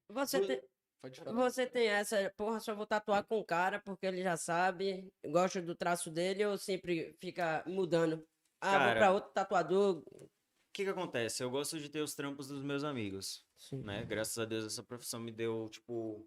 Você 0.09 0.39
Vo- 0.39 0.47
tem, 0.47 0.61
pode 1.01 1.19
falar. 1.19 1.33
você 1.49 1.65
tem 1.67 1.87
essa, 1.87 2.33
porra, 2.37 2.59
só 2.59 2.73
vou 2.75 2.85
tatuar 2.87 3.23
com 3.23 3.39
o 3.39 3.45
cara 3.45 3.79
porque 3.79 4.05
ele 4.05 4.21
já 4.23 4.37
sabe, 4.37 5.11
gosta 5.25 5.61
do 5.61 5.75
traço 5.75 6.09
dele 6.09 6.45
ou 6.45 6.57
sempre 6.57 7.13
fica 7.19 7.63
mudando? 7.67 8.25
Ah, 8.61 8.71
vou 8.71 8.79
Cara. 8.87 8.99
pra 8.99 9.11
outro 9.11 9.31
tatuador. 9.31 9.97
O 10.07 10.29
que 10.73 10.83
que 10.83 10.89
acontece? 10.89 11.43
Eu 11.43 11.49
gosto 11.49 11.79
de 11.79 11.89
ter 11.89 12.01
os 12.01 12.13
trampos 12.15 12.47
dos 12.47 12.63
meus 12.63 12.83
amigos. 12.83 13.45
Sim. 13.57 13.81
né? 13.83 14.03
Graças 14.05 14.37
a 14.37 14.45
Deus 14.45 14.65
essa 14.65 14.83
profissão 14.83 15.19
me 15.19 15.31
deu, 15.31 15.67
tipo, 15.69 16.23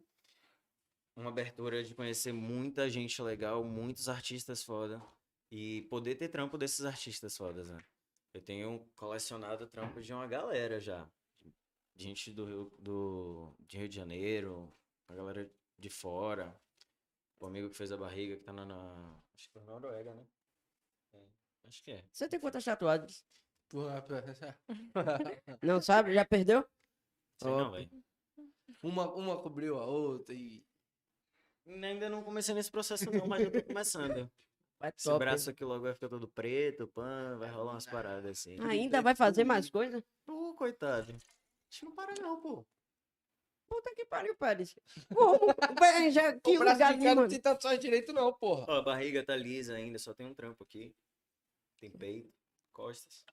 uma 1.17 1.31
abertura 1.31 1.83
de 1.85 1.95
conhecer 1.95 2.33
muita 2.33 2.89
gente 2.91 3.21
legal, 3.23 3.63
muitos 3.65 4.09
artistas 4.09 4.63
foda 4.65 5.01
e 5.51 5.83
poder 5.91 6.15
ter 6.17 6.29
trampo 6.29 6.57
desses 6.57 6.85
artistas 6.85 7.37
fodas, 7.37 7.69
né? 7.69 7.83
Eu 8.33 8.41
tenho 8.41 8.87
colecionado 8.95 9.67
trampos 9.67 10.07
de 10.07 10.13
uma 10.13 10.27
galera 10.27 10.79
já. 10.79 11.09
De 11.95 12.05
Gente 12.05 12.33
do 12.33 12.45
Rio, 12.45 12.73
do, 12.79 13.55
de 13.61 13.77
Rio 13.79 13.89
de 13.89 13.97
Janeiro, 13.97 14.73
a 15.09 15.15
galera 15.15 15.51
de 15.77 15.91
fora. 15.91 16.55
O 17.41 17.47
amigo 17.47 17.69
que 17.71 17.77
fez 17.77 17.91
a 17.91 17.97
barriga, 17.97 18.37
que 18.37 18.45
tá 18.45 18.53
na. 18.53 18.65
na- 18.65 19.21
acho 19.35 19.47
que 19.49 19.53
foi 19.53 19.63
na 19.63 19.73
Noruega, 19.73 20.15
né? 20.15 20.27
É, 21.15 21.19
acho 21.65 21.83
que 21.83 21.91
é. 21.91 22.05
Você 22.13 22.29
tem 22.29 22.39
quantas 22.39 22.65
tatuagens? 22.65 23.25
Porra, 23.69 24.05
Não 25.63 25.81
sabe? 25.81 26.15
Já 26.15 26.25
perdeu? 26.25 26.65
Sei 27.39 27.51
não, 27.51 27.71
velho. 27.73 27.91
uma, 28.83 29.13
uma 29.15 29.43
cobriu 29.43 29.79
a 29.79 29.85
outra 29.87 30.35
e. 30.35 30.65
Ainda 31.67 32.09
não 32.09 32.23
comecei 32.23 32.55
nesse 32.55 32.71
processo 32.71 33.11
não, 33.11 33.27
mas 33.27 33.43
já 33.43 33.51
tô 33.51 33.63
começando. 33.63 34.31
Vai 34.81 34.91
Esse 34.97 35.05
top, 35.05 35.19
braço 35.19 35.51
hein? 35.51 35.53
aqui 35.55 35.63
logo 35.63 35.83
vai 35.83 35.93
ficar 35.93 36.09
todo 36.09 36.27
preto, 36.27 36.89
pã, 36.89 37.37
vai 37.39 37.51
rolar 37.51 37.73
umas 37.73 37.85
paradas 37.85 38.31
assim. 38.31 38.59
Ainda 38.63 39.03
vai 39.03 39.15
fazer 39.15 39.45
mais 39.45 39.69
coisa? 39.69 40.03
Pô, 40.25 40.55
coitado. 40.55 41.11
A 41.11 41.13
gente 41.71 41.85
não 41.85 41.95
para 41.95 42.15
não, 42.15 42.41
pô. 42.41 42.65
Puta 43.69 43.95
que 43.95 44.07
pariu, 44.07 44.35
Pérez. 44.37 44.75
Vé, 45.79 46.11
já, 46.11 46.33
que 46.41 46.57
o 46.57 46.59
braço 46.59 46.75
lugar 46.75 46.77
de 46.77 46.83
ali, 46.95 46.99
cara 47.03 47.15
não 47.15 47.17
mano. 47.17 47.29
tem 47.29 47.39
tatuagem 47.41 47.79
direito, 47.79 48.13
não, 48.15 48.33
porra. 48.33 48.65
Ó, 48.69 48.77
a 48.79 48.83
barriga 48.83 49.23
tá 49.23 49.37
lisa 49.37 49.75
ainda, 49.75 49.99
só 49.99 50.15
tem 50.15 50.27
um 50.27 50.35
trampo 50.35 50.65
aqui. 50.65 50.95
Tem 51.79 51.91
peito, 51.91 52.33
costas. 52.73 53.25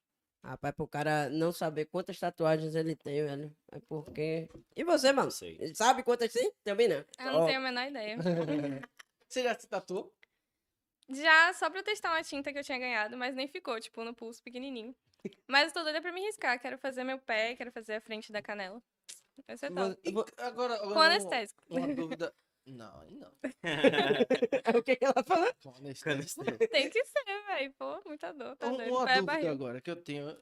Rapaz, 0.44 0.76
pro 0.76 0.88
cara 0.88 1.30
não 1.30 1.52
saber 1.54 1.86
quantas 1.86 2.20
tatuagens 2.20 2.76
ele 2.76 2.96
tem, 2.96 3.24
velho. 3.24 3.56
É 3.72 3.80
porque. 3.88 4.50
E 4.76 4.84
você, 4.84 5.12
mano? 5.12 5.26
Não 5.26 5.32
sei. 5.32 5.58
Ele 5.60 5.74
Sabe 5.74 6.04
quantas 6.04 6.32
tem? 6.32 6.54
Também 6.64 6.88
não. 6.88 6.98
Eu 6.98 7.32
não 7.34 7.42
Ó, 7.42 7.46
tenho 7.46 7.60
a 7.60 7.62
menor 7.64 7.88
ideia. 7.88 8.18
Você 9.28 9.44
já 9.44 9.58
se 9.60 9.68
tatuou? 9.68 10.14
Já 11.10 11.54
só 11.54 11.70
pra 11.70 11.82
testar 11.84 12.12
uma 12.12 12.24
tinta 12.24 12.52
que 12.52 12.60
eu 12.60 12.64
tinha 12.64 12.78
ganhado, 12.80 13.18
mas 13.18 13.34
nem 13.36 13.48
ficou, 13.48 13.80
tipo, 13.80 14.04
no 14.04 14.14
pulso 14.14 14.44
pequenininho. 14.44 14.96
Mas 15.48 15.68
eu 15.68 15.74
tô 15.74 15.84
doida 15.84 16.02
pra 16.02 16.12
me 16.12 16.22
riscar. 16.22 16.60
Quero 16.60 16.78
fazer 16.78 17.04
meu 17.04 17.18
pé, 17.20 17.56
quero 17.56 17.72
fazer 17.72 17.96
a 17.96 18.02
frente 18.02 18.32
da 18.32 18.42
canela. 18.42 18.82
Vai 19.48 19.58
ser 19.58 19.72
top. 19.74 20.00
E 20.04 20.10
agora, 20.10 20.32
agora 20.40 20.80
Com 20.80 20.86
uma- 20.88 21.06
anestésico. 21.06 21.64
Uma 21.70 21.88
dúvida. 21.94 22.34
Não, 22.66 23.06
não. 23.12 23.32
o 24.78 24.84
que 24.84 24.98
ela 25.00 25.24
falou? 25.26 25.54
Com 25.64 25.70
anestésico. 25.76 26.44
Tem 26.70 26.90
que 26.90 27.04
ser, 27.06 27.44
velho. 27.48 27.74
Pô, 27.78 28.02
muita 28.06 28.34
dor. 28.34 28.58
Tá 28.58 28.68
Um-. 28.68 28.72
Uma 28.76 29.06
Pé, 29.06 29.14
dúvida 29.14 29.22
barriga. 29.24 29.52
agora 29.52 29.80
que 29.82 29.90
eu 29.90 29.96
tenho. 29.96 30.38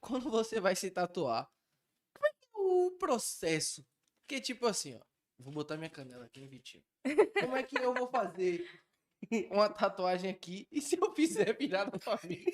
Quando 0.00 0.28
você 0.30 0.58
vai 0.60 0.74
se 0.74 0.90
tatuar, 0.90 1.48
como 2.12 2.26
é 2.26 2.30
que 2.32 2.46
é 2.46 2.58
o 2.58 2.90
processo? 2.98 3.86
Porque, 4.22 4.40
tipo 4.40 4.66
assim, 4.66 4.96
ó. 4.96 5.00
Vou 5.38 5.52
botar 5.54 5.76
minha 5.76 5.88
canela 5.88 6.24
aqui 6.26 6.40
em 6.40 6.48
Vitinho. 6.48 6.84
Como 7.40 7.56
é 7.56 7.62
que 7.62 7.78
eu 7.78 7.94
vou 7.94 8.10
fazer 8.10 8.68
uma 9.50 9.68
tatuagem 9.68 10.30
aqui 10.30 10.66
e 10.70 10.80
se 10.80 10.96
eu 11.00 11.12
fizer 11.14 11.56
virada 11.56 11.98
pra 11.98 12.18
mim? 12.24 12.44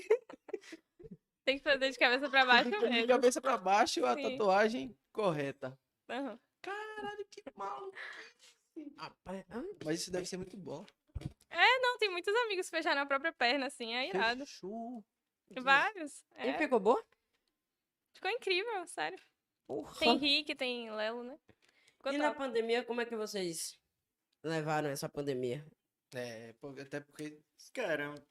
Tem 1.44 1.58
que 1.58 1.62
fazer 1.62 1.90
de 1.90 1.98
cabeça 1.98 2.28
pra 2.28 2.44
baixo 2.44 2.70
De 2.70 2.88
mesmo. 2.90 3.06
cabeça 3.08 3.40
pra 3.40 3.56
baixo, 3.56 4.04
a 4.04 4.14
Sim. 4.14 4.22
tatuagem 4.22 4.98
correta. 5.12 5.78
Aham. 6.08 6.38
Caralho, 6.62 7.26
que 7.30 7.42
maluco. 7.54 7.96
Rapaz, 8.98 9.44
ah, 9.50 9.62
Mas 9.84 10.00
isso 10.00 10.10
deve 10.10 10.26
ser 10.26 10.36
muito 10.36 10.56
bom. 10.56 10.84
Não, 11.50 11.98
tem 11.98 12.10
muitos 12.10 12.34
amigos 12.34 12.68
que 12.68 12.76
fecharam 12.76 13.00
a 13.02 13.06
própria 13.06 13.32
perna, 13.32 13.66
assim, 13.66 13.94
é 13.94 14.08
irado. 14.08 14.40
Fechou. 14.44 15.04
Vários. 15.58 16.24
E 16.38 16.48
É. 16.48 16.58
ficou 16.58 16.80
bom? 16.80 16.96
Ficou 18.14 18.30
incrível, 18.30 18.86
sério. 18.86 19.18
Porra. 19.66 19.98
Tem 19.98 20.16
Rick, 20.18 20.54
tem 20.56 20.90
Lelo, 20.90 21.22
né? 21.22 21.38
Ficou 21.96 22.12
E 22.12 22.18
na 22.18 22.28
top. 22.28 22.38
pandemia, 22.38 22.84
como 22.84 23.00
é 23.00 23.06
que 23.06 23.16
vocês 23.16 23.78
levaram 24.42 24.88
essa 24.90 25.08
pandemia? 25.08 25.64
É, 26.18 26.54
até 26.80 27.00
porque. 27.00 27.38
Cara, 27.72 28.14
o 28.14 28.22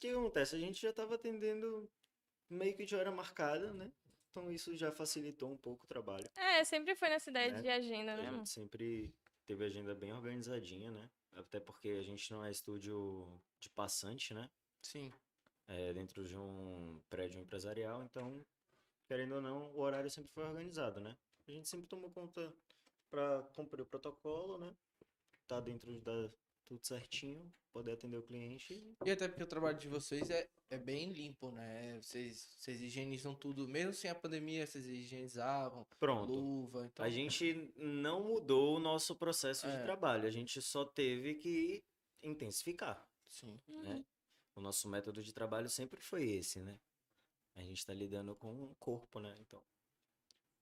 que 0.00 0.08
acontece? 0.08 0.56
A 0.56 0.58
gente 0.58 0.80
já 0.82 0.92
tava 0.92 1.14
atendendo 1.14 1.88
meio 2.48 2.76
que 2.76 2.84
de 2.84 2.96
hora 2.96 3.10
marcada, 3.10 3.72
né? 3.72 3.92
Então 4.30 4.50
isso 4.50 4.76
já 4.76 4.92
facilitou 4.92 5.50
um 5.50 5.56
pouco 5.56 5.84
o 5.84 5.88
trabalho. 5.88 6.28
É, 6.36 6.64
sempre 6.64 6.94
foi 6.94 7.08
nessa 7.08 7.30
ideia 7.30 7.52
Né? 7.52 7.62
de 7.62 7.68
agenda, 7.68 8.16
né, 8.16 8.30
gente 8.30 8.48
sempre 8.48 9.12
teve 9.46 9.64
agenda 9.64 9.94
bem 9.94 10.12
organizadinha, 10.12 10.90
né? 10.90 11.10
Até 11.32 11.58
porque 11.60 11.88
a 11.90 12.02
gente 12.02 12.30
não 12.32 12.44
é 12.44 12.50
estúdio 12.50 13.40
de 13.58 13.68
passante, 13.70 14.34
né? 14.34 14.48
Sim. 14.82 15.12
É 15.66 15.92
dentro 15.92 16.24
de 16.24 16.36
um 16.36 17.00
prédio 17.08 17.40
empresarial, 17.40 18.02
então, 18.02 18.44
querendo 19.06 19.36
ou 19.36 19.40
não, 19.40 19.70
o 19.72 19.80
horário 19.80 20.10
sempre 20.10 20.32
foi 20.32 20.44
organizado, 20.44 21.00
né? 21.00 21.16
A 21.46 21.50
gente 21.50 21.68
sempre 21.68 21.86
tomou 21.86 22.10
conta 22.10 22.52
para 23.08 23.42
cumprir 23.54 23.82
o 23.82 23.86
protocolo, 23.86 24.58
né? 24.58 24.74
Tá 25.46 25.60
dentro 25.60 26.00
da 26.00 26.30
tudo 26.70 26.86
certinho, 26.86 27.52
poder 27.72 27.92
atender 27.92 28.16
o 28.16 28.22
cliente. 28.22 28.80
E 29.04 29.10
até 29.10 29.26
porque 29.26 29.42
o 29.42 29.46
trabalho 29.46 29.76
de 29.76 29.88
vocês 29.88 30.30
é, 30.30 30.48
é 30.70 30.78
bem 30.78 31.12
limpo, 31.12 31.50
né? 31.50 32.00
Vocês, 32.00 32.54
vocês 32.58 32.80
higienizam 32.80 33.34
tudo, 33.34 33.66
mesmo 33.66 33.92
sem 33.92 34.08
a 34.08 34.14
pandemia, 34.14 34.64
vocês 34.64 34.86
higienizavam, 34.86 35.84
Pronto. 35.98 36.30
luva, 36.32 36.86
então. 36.86 37.04
A 37.04 37.10
gente 37.10 37.72
não 37.76 38.22
mudou 38.22 38.76
o 38.76 38.78
nosso 38.78 39.16
processo 39.16 39.66
É. 39.66 39.76
de 39.78 39.82
trabalho, 39.82 40.28
a 40.28 40.30
gente 40.30 40.62
só 40.62 40.84
teve 40.84 41.34
que 41.34 41.82
intensificar, 42.22 43.04
Sim. 43.28 43.60
né? 43.66 44.04
O 44.54 44.60
nosso 44.60 44.88
método 44.88 45.22
de 45.24 45.32
trabalho 45.32 45.68
sempre 45.68 46.00
foi 46.00 46.24
esse, 46.28 46.60
né? 46.60 46.78
A 47.56 47.62
gente 47.62 47.84
tá 47.84 47.92
lidando 47.92 48.36
com 48.36 48.62
o 48.62 48.74
corpo, 48.76 49.18
né? 49.18 49.34
Então, 49.40 49.60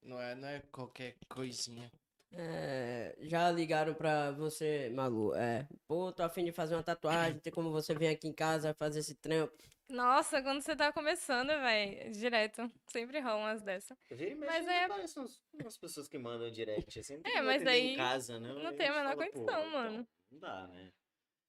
Não 0.01 0.19
é, 0.19 0.35
não 0.35 0.49
é 0.49 0.61
qualquer 0.73 1.19
coisinha. 1.29 1.93
É, 2.33 3.17
já 3.23 3.51
ligaram 3.51 3.95
pra 3.95 4.31
você, 4.33 4.91
Malu? 4.91 5.35
É, 5.35 5.67
pô, 5.87 6.13
tô 6.13 6.23
afim 6.23 6.45
de 6.45 6.53
fazer 6.53 6.75
uma 6.75 6.83
tatuagem, 6.83 7.41
tem 7.41 7.53
como 7.53 7.71
você 7.71 7.95
vir 7.95 8.09
aqui 8.09 8.29
em 8.29 8.33
casa 8.33 8.75
fazer 8.75 9.01
esse 9.01 9.15
trampo? 9.15 9.57
Nossa, 9.89 10.43
quando 10.43 10.61
você 10.61 10.77
tá 10.77 10.93
começando, 10.93 11.49
velho, 11.49 12.13
direto. 12.13 12.71
Sempre 12.89 13.21
rolam 13.21 13.41
umas 13.41 13.63
dessas. 13.63 13.97
Mas 14.39 14.69
é- 14.69 14.85
Aparecem 14.85 15.23
uns- 15.23 15.43
umas 15.55 15.79
pessoas 15.79 16.07
que 16.09 16.19
mandam 16.19 16.51
direct, 16.51 17.01
assim, 17.01 17.21
É, 17.25 17.41
mas 17.41 17.67
aí 17.67 17.95
em 17.95 17.97
casa, 17.97 18.39
né? 18.39 18.53
não 18.53 18.67
Aí 18.67 18.77
tem 18.77 18.89
a 18.89 18.93
menor 18.93 19.11
fala, 19.15 19.17
"Pô, 19.17 19.33
condição, 19.33 19.61
então, 19.61 19.71
mano." 19.71 20.09
Não 20.31 20.39
dá, 20.39 20.67
né? 20.69 20.93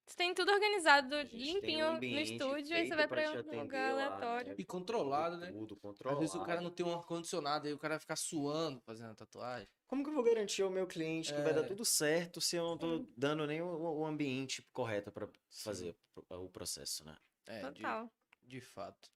Você 0.10 0.18
tem 0.18 0.34
tudo 0.34 0.52
organizado, 0.52 1.08
tem 1.30 1.84
um 1.84 1.94
limpinho 1.94 1.94
no 1.94 2.20
estúdio, 2.20 2.76
aí 2.76 2.88
você 2.88 2.96
vai 2.96 3.08
pra 3.08 3.32
um 3.32 3.60
lugar 3.62 3.94
lá, 3.94 4.06
aleatório. 4.08 4.50
né? 4.50 4.56
E 4.58 4.66
controlado, 4.66 5.38
né? 5.38 5.52
Tudo 5.52 5.76
Às 5.76 5.80
controlado. 5.80 6.20
vezes 6.20 6.34
o 6.36 6.44
cara 6.44 6.62
não 6.62 6.72
tem 6.72 6.84
um 6.84 6.96
ar-condicionado, 6.96 7.68
aí 7.68 7.74
o 7.74 7.78
cara 7.78 7.94
vai 7.94 8.00
ficar 8.00 8.16
suando 8.16 8.82
fazendo 8.82 9.12
a 9.12 9.16
tatuagem. 9.16 9.68
Como 9.86 10.04
que 10.04 10.10
eu 10.10 10.14
vou 10.16 10.24
garantir 10.24 10.64
ao 10.64 10.72
meu 10.72 10.88
cliente 10.88 11.32
que 11.32 11.42
vai 11.42 11.54
dar 11.54 11.62
É. 11.62 11.68
tudo 11.68 11.86
certo 11.86 12.42
se 12.42 12.56
eu 12.56 12.64
não 12.64 12.78
tô 12.78 13.06
dando 13.16 13.46
nem 13.46 13.62
o, 13.62 14.04
ambiente 14.04 14.64
correto 14.74 15.12
pra 15.12 15.30
fazer 15.64 15.96
o 16.16 16.46
o 16.46 16.50
processo, 16.50 17.06
né? 17.06 17.16
É, 17.46 17.60
de, 17.72 17.76
Total. 17.82 18.12
de 18.44 18.60
fato. 18.62 19.10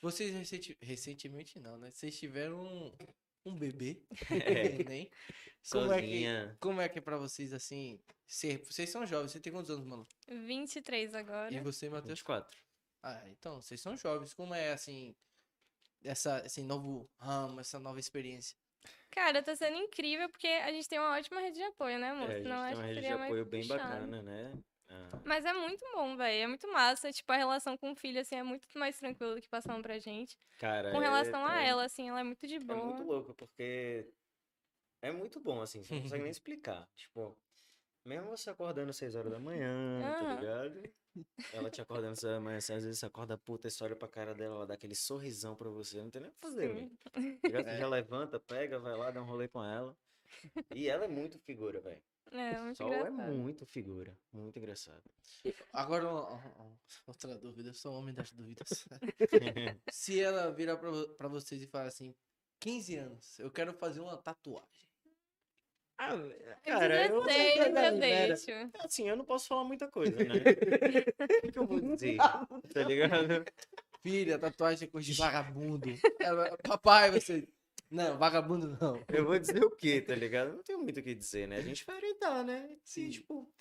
Vocês 0.00 0.32
recenti- 0.34 0.76
recentemente 0.82 1.60
não, 1.60 1.78
né? 1.78 1.90
Vocês 1.92 2.18
tiveram 2.18 2.92
um, 3.44 3.56
bebê, 3.56 4.02
É. 4.30 4.68
neném. 4.70 5.10
Como 5.70 5.92
é 5.92 6.00
que- 6.00 6.06
Sozinha. 6.06 6.56
Como 6.60 6.80
é 6.80 6.88
que 6.88 6.98
é 6.98 7.02
pra 7.02 7.16
vocês, 7.16 7.52
assim, 7.52 8.00
ser... 8.26 8.58
Vocês 8.64 8.90
são 8.90 9.06
jovens, 9.06 9.30
você 9.32 9.40
tem 9.40 9.52
quantos 9.52 9.70
anos, 9.70 9.86
mano? 9.86 10.06
23 10.28 11.14
agora. 11.14 11.54
E 11.54 11.60
você, 11.60 11.88
Matheus? 11.88 12.18
24. 12.18 12.58
Ah, 13.02 13.22
então, 13.28 13.60
vocês 13.60 13.80
são 13.80 13.96
jovens. 13.96 14.34
Como 14.34 14.54
é, 14.54 14.72
assim, 14.72 15.14
essa, 16.04 16.42
esse 16.44 16.62
novo 16.62 17.08
ramo, 17.16 17.60
essa 17.60 17.78
nova 17.78 17.98
experiência? 18.00 18.56
Cara, 19.10 19.42
tá 19.42 19.54
sendo 19.54 19.76
incrível 19.76 20.28
porque 20.30 20.46
a 20.46 20.72
gente 20.72 20.88
tem 20.88 20.98
uma 20.98 21.16
ótima 21.16 21.40
rede 21.40 21.56
de 21.58 21.62
apoio, 21.62 21.98
né, 21.98 22.10
amor? 22.10 22.30
É, 22.30 22.32
a 22.32 22.36
gente 22.38 22.42
Senão 22.44 22.56
tem 22.62 22.66
acho 22.72 22.80
uma 22.80 22.86
rede 22.86 23.00
de 23.00 23.06
apoio 23.08 23.44
bem 23.44 23.60
puxado. 23.62 23.82
bacana, 23.82 24.22
né? 24.22 24.52
Ah, 24.94 25.20
Mas 25.24 25.44
é 25.44 25.52
muito 25.52 25.84
bom, 25.94 26.16
velho. 26.16 26.42
É 26.44 26.46
muito 26.46 26.70
massa. 26.70 27.10
Tipo, 27.12 27.32
a 27.32 27.36
relação 27.36 27.76
com 27.76 27.92
o 27.92 27.96
filho, 27.96 28.20
assim, 28.20 28.34
é 28.36 28.42
muito 28.42 28.66
mais 28.78 28.98
tranquilo 28.98 29.34
do 29.36 29.40
que 29.40 29.48
passaram 29.48 29.80
pra 29.80 29.98
gente. 29.98 30.36
cara, 30.58 30.90
Com 30.92 31.00
é- 31.00 31.04
relação 31.04 31.44
a 31.46 31.62
é- 31.62 31.68
ela, 31.68 31.84
assim, 31.84 32.08
ela 32.08 32.20
é 32.20 32.24
muito 32.24 32.46
de 32.46 32.56
É 32.56 32.58
boa. 32.60 32.84
muito 32.84 33.02
louco, 33.04 33.34
porque 33.34 34.08
é 35.02 35.10
muito 35.10 35.40
bom, 35.40 35.60
assim, 35.60 35.82
você 35.82 35.94
não 35.94 36.02
consegue 36.02 36.22
nem 36.22 36.30
explicar. 36.36 36.88
Tipo, 36.94 37.36
mesmo 38.04 38.30
você 38.36 38.50
acordando 38.50 38.90
às 38.90 38.96
6 38.96 39.14
horas 39.14 39.30
da 39.32 39.38
manhã, 39.38 40.00
tá 40.02 40.34
ligado? 40.34 40.82
Ela 41.66 41.70
te 41.70 41.80
acordando 41.80 42.12
às 42.12 42.18
6 42.20 42.30
horas 42.30 42.40
da 42.40 42.44
manhã, 42.44 42.58
assim, 42.58 42.74
às 42.74 42.84
vezes 42.84 42.98
você 42.98 43.06
acorda 43.06 43.36
puta, 43.38 43.68
você 43.70 43.84
olha 43.84 43.96
pra 43.96 44.08
cara 44.08 44.34
dela, 44.34 44.56
ela 44.56 44.66
dá 44.66 44.74
aquele 44.74 44.94
sorrisão 44.94 45.54
pra 45.56 45.68
você, 45.70 46.02
não 46.02 46.10
tem 46.10 46.20
nem 46.22 46.30
o 46.30 46.32
que 46.34 46.40
fazer, 46.40 46.68
velho. 46.72 46.90
Tá 47.42 47.48
ligado? 47.48 47.64
Você 47.64 47.70
É. 47.70 47.78
já 47.78 47.88
levanta, 47.88 48.38
pega, 48.40 48.78
vai 48.78 48.96
lá, 48.96 49.10
dá 49.10 49.20
um 49.22 49.26
rolê 49.26 49.48
com 49.48 49.62
ela. 49.64 49.96
E 50.74 50.88
ela 50.88 51.04
é 51.04 51.08
muito 51.08 51.38
figura, 51.40 51.80
velho. 51.80 52.02
É, 52.56 52.60
muito 52.60 52.76
Sol 52.78 52.92
é 52.92 52.98
engraçado. 53.10 53.32
muito 53.34 53.66
figura, 53.66 54.18
muito 54.32 54.58
engraçado. 54.58 55.02
Agora, 55.72 56.08
outra 57.06 57.36
dúvida, 57.36 57.68
eu 57.70 57.74
sou 57.74 57.92
um 57.92 57.98
homem 57.98 58.14
das 58.14 58.32
dúvidas. 58.32 58.88
Se 59.92 60.20
ela 60.20 60.50
virar 60.52 60.76
pra, 60.78 60.90
pra 61.18 61.28
vocês 61.28 61.60
e 61.62 61.66
falar 61.66 61.86
assim, 61.88 62.14
15 62.60 62.96
anos, 62.96 63.38
eu 63.38 63.50
quero 63.50 63.72
fazer 63.74 64.00
uma 64.00 64.16
tatuagem. 64.16 64.88
Ah, 65.98 66.16
Cara, 66.64 67.06
eu 67.06 67.22
16 67.22 67.24
sei 67.24 67.60
eu 67.60 67.64
libera. 67.92 68.34
deixo. 68.34 68.50
Assim, 68.78 69.08
eu 69.08 69.16
não 69.16 69.24
posso 69.24 69.46
falar 69.46 69.64
muita 69.64 69.86
coisa, 69.88 70.16
né? 70.16 70.24
O 71.22 71.40
que 71.42 71.52
que 71.52 71.58
eu 71.58 71.66
vou 71.66 71.80
dizer? 71.80 72.16
Tá 72.72 72.82
ligado? 72.82 73.44
Filha, 74.02 74.38
tatuagem 74.38 74.88
é 74.88 74.90
coisa 74.90 75.06
de 75.06 75.14
vagabundo. 75.18 75.90
Ela, 76.18 76.56
Papai, 76.58 77.10
você... 77.12 77.46
Não, 77.92 78.16
vagabundo 78.16 78.68
não. 78.80 79.04
Eu 79.06 79.26
vou 79.26 79.38
dizer 79.38 79.62
o 79.62 79.70
quê, 79.70 80.00
tá 80.00 80.14
ligado? 80.14 80.54
Não 80.54 80.62
tenho 80.62 80.78
muito 80.80 80.98
o 80.98 81.02
que 81.02 81.14
dizer, 81.14 81.46
né? 81.46 81.56
A 81.58 81.60
gente 81.62 81.84
vai 81.84 81.96
orientar, 81.96 82.42
né? 82.42 82.74
Sim. 82.82 83.10
Tipo. 83.10 83.52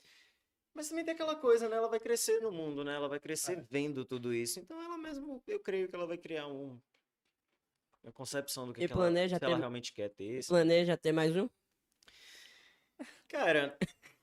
Mas 0.74 0.88
também 0.88 1.04
tem 1.04 1.13
aquela 1.13 1.36
coisa, 1.36 1.67
né? 1.67 1.76
Ela 1.76 1.89
vai 1.89 2.00
crescer 2.00 2.39
no 2.39 2.50
mundo, 2.50 2.82
né? 2.82 2.96
Ela 2.96 3.10
vai 3.10 3.20
crescer 3.20 3.58
É. 3.58 3.65
vendo 3.70 4.06
tudo 4.06 4.34
isso. 4.34 4.58
Então 4.58 4.82
ela 4.82 4.98
mesmo, 4.98 5.44
eu 5.46 5.60
creio 5.60 5.89
que 5.89 5.96
ela 5.96 6.08
vai 6.08 6.17
criar 6.17 6.48
um, 6.48 6.80
a 8.06 8.12
concepção 8.13 8.65
do 8.65 8.74
que, 8.74 8.80
que 8.88 8.94
ela, 8.94 9.02
planeja 9.02 9.38
se 9.38 9.44
ela 9.44 9.56
ter- 9.56 9.60
realmente 9.60 9.91
quer 9.94 10.10
ter. 10.12 10.46
Planeja 10.48 10.96
ter 10.96 11.12
mais 11.12 11.36
um? 11.36 11.50
Cara, 13.28 13.78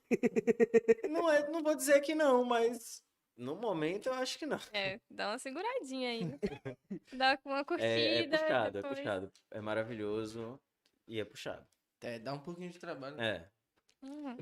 não, 1.07 1.29
é, 1.31 1.47
não 1.51 1.61
vou 1.61 1.75
dizer 1.75 2.01
que 2.01 2.15
não, 2.15 2.43
mas 2.43 3.03
no 3.39 3.55
momento 3.55 4.07
eu 4.07 4.13
acho 4.13 4.37
que 4.37 4.45
não. 4.45 4.59
É, 4.73 4.99
dá 5.09 5.29
uma 5.29 5.39
seguradinha 5.39 6.09
aí. 6.09 6.25
né? 6.25 6.37
Dá 7.13 7.39
uma 7.45 7.63
curtida. 7.65 7.87
É, 7.87 8.19
é 8.23 8.27
puxado, 8.27 8.71
depois... 8.73 8.93
é 8.93 9.01
puxado. 9.01 9.31
É 9.51 9.61
maravilhoso 9.61 10.59
e 11.07 11.19
é 11.19 11.25
puxado. 11.25 11.65
É, 12.01 12.19
dá 12.19 12.33
um 12.33 12.39
pouquinho 12.39 12.69
de 12.69 12.79
trabalho. 12.79 13.19
É, 13.19 13.49
Uhum. 14.01 14.37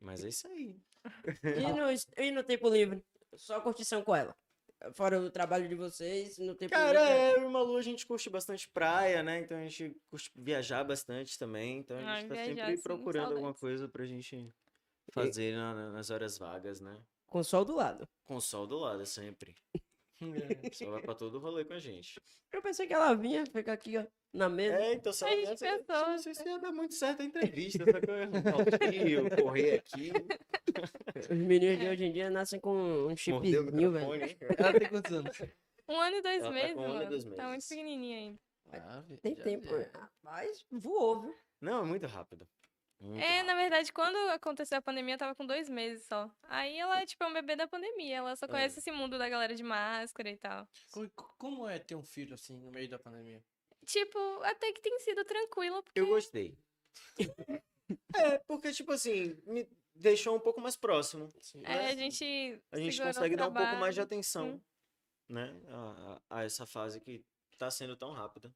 mas 0.00 0.24
é 0.24 0.28
isso 0.28 0.48
aí. 0.48 0.76
E 1.04 1.04
no, 1.72 1.86
e 2.16 2.30
no 2.32 2.42
tempo 2.42 2.68
livre? 2.68 3.04
Só 3.36 3.60
curtição 3.60 4.02
com 4.02 4.14
ela. 4.16 4.34
Fora 4.94 5.20
o 5.20 5.30
trabalho 5.30 5.68
de 5.68 5.74
vocês, 5.74 6.38
no 6.38 6.54
tempo 6.54 6.72
Cara, 6.72 7.00
livre. 7.00 7.20
é, 7.20 7.36
eu 7.36 7.42
e 7.42 7.44
o 7.46 7.50
Malu 7.50 7.76
a 7.76 7.82
gente 7.82 8.06
curte 8.06 8.30
bastante 8.30 8.68
praia, 8.70 9.22
né? 9.22 9.40
Então 9.40 9.58
a 9.58 9.62
gente 9.66 9.96
curte 10.08 10.30
viajar 10.36 10.84
bastante 10.84 11.36
também. 11.38 11.78
Então 11.78 11.96
a 11.98 12.00
Ah, 12.00 12.20
gente 12.20 12.28
tá 12.28 12.34
viajar, 12.34 12.54
sempre 12.66 12.76
sim, 12.76 12.82
procurando 12.82 13.32
alguma 13.32 13.54
coisa 13.54 13.88
pra 13.88 14.04
gente 14.04 14.52
fazer 15.12 15.54
na- 15.56 15.74
na- 15.74 15.90
nas 15.92 16.10
horas 16.10 16.38
vagas, 16.38 16.80
né? 16.80 16.96
Com 17.28 17.38
o 17.40 17.44
sol 17.44 17.64
do 17.64 17.76
lado. 17.76 18.08
Com 18.24 18.36
o 18.36 18.40
sol 18.40 18.66
do 18.66 18.78
lado, 18.78 19.00
é 19.02 19.06
sempre. 19.06 19.54
É. 20.20 20.74
Sol 20.74 20.90
vai 20.90 21.00
pra 21.02 21.14
todo 21.14 21.38
rolê 21.38 21.64
com 21.64 21.74
a 21.74 21.78
gente. 21.78 22.20
Eu 22.52 22.60
pensei 22.60 22.86
que 22.88 22.92
ela 22.94 23.14
vinha, 23.14 23.44
fica 23.46 23.72
aqui, 23.72 23.96
ó, 23.98 24.04
na 24.32 24.48
mesa. 24.48 24.76
É, 24.76 24.94
então 24.94 25.12
viesse, 25.12 25.64
eu 25.64 25.78
pensou, 25.84 26.08
não 26.08 26.18
sei 26.18 26.34
se 26.34 26.48
ia 26.48 26.58
dar 26.58 26.72
muito 26.72 26.94
certo 26.94 27.20
a 27.22 27.24
entrevista, 27.24 27.84
só 27.84 28.00
que 28.00 28.10
eu 28.10 29.08
ia 29.08 29.36
correr 29.42 29.74
aqui, 29.76 30.10
Os 31.30 31.36
meninos 31.38 31.78
de 31.78 31.88
hoje 31.88 32.04
em 32.04 32.12
dia 32.12 32.30
nascem 32.30 32.58
com 32.60 32.72
um 33.06 33.16
chipzinho, 33.16 33.92
velho. 33.92 34.08
né? 34.18 34.36
Ela 34.58 34.78
tem 34.78 34.88
quantos 34.88 35.12
anos? 35.12 35.42
Um 35.88 36.00
ano 36.00 36.16
e 36.16 36.22
dois 36.22 36.42
Ela 36.42 36.48
tá 36.48 36.50
meses, 36.54 36.74
com 36.74 36.80
um 36.80 36.84
ano 36.84 36.92
e 36.92 36.96
mano. 36.98 37.08
dois 37.10 37.24
Tá 37.24 37.30
muito 37.30 37.50
meses. 37.50 37.68
pequenininha 37.68 38.18
ainda. 38.18 38.40
Ah, 38.72 39.04
Tem 39.22 39.34
tempo. 39.34 39.74
é. 39.74 39.90
Mas 40.22 40.64
voou, 40.70 41.20
viu? 41.22 41.34
Não, 41.60 41.82
é 41.82 41.84
muito 41.84 42.06
rápido. 42.06 42.46
Muito 43.00 43.22
É, 43.22 43.42
na 43.44 43.54
verdade, 43.54 43.92
quando 43.92 44.16
aconteceu 44.30 44.78
a 44.78 44.82
pandemia, 44.82 45.14
eu 45.14 45.18
tava 45.18 45.34
com 45.34 45.46
dois 45.46 45.68
meses 45.68 46.04
só. 46.06 46.28
Aí 46.48 46.76
ela, 46.76 47.04
tipo, 47.06 47.22
é 47.22 47.26
um 47.28 47.32
bebê 47.32 47.54
da 47.54 47.66
pandemia. 47.68 48.16
Ela 48.16 48.34
só 48.36 48.46
conhece 48.48 48.80
esse 48.80 48.90
mundo 48.90 49.16
da 49.18 49.28
galera 49.28 49.54
de 49.54 49.62
máscara 49.62 50.28
e 50.30 50.36
tal. 50.36 50.68
Co- 50.90 51.08
Como 51.38 51.68
é 51.68 51.78
ter 51.78 51.94
um 51.94 52.02
filho 52.02 52.34
assim 52.34 52.56
no 52.58 52.70
meio 52.72 52.88
da 52.88 52.98
pandemia? 52.98 53.42
Tipo, 53.86 54.18
até 54.42 54.72
que 54.72 54.80
tem 54.82 54.98
sido 55.00 55.24
tranquilo, 55.24 55.82
porque 55.82 55.98
Eu 56.00 56.08
gostei. 56.08 56.58
é, 58.14 58.38
porque, 58.46 58.72
tipo 58.72 58.92
assim, 58.92 59.40
me 59.46 59.66
deixou 59.94 60.36
um 60.36 60.40
pouco 60.40 60.60
mais 60.60 60.76
próximo. 60.76 61.28
Assim, 61.40 61.62
é, 61.64 61.86
a 61.90 61.94
gente. 61.94 62.60
A 62.72 62.78
gente 62.78 63.00
consegue 63.00 63.36
dar 63.36 63.48
um 63.48 63.54
pouco 63.54 63.76
mais 63.76 63.94
de 63.94 64.00
atenção, 64.00 64.60
né? 65.28 65.54
A, 65.68 66.20
a- 66.30 66.38
a 66.40 66.44
essa 66.44 66.66
fase 66.66 67.00
que 67.00 67.24
tá 67.56 67.70
sendo 67.70 67.96
tão 67.96 68.12
rápida. 68.12 68.52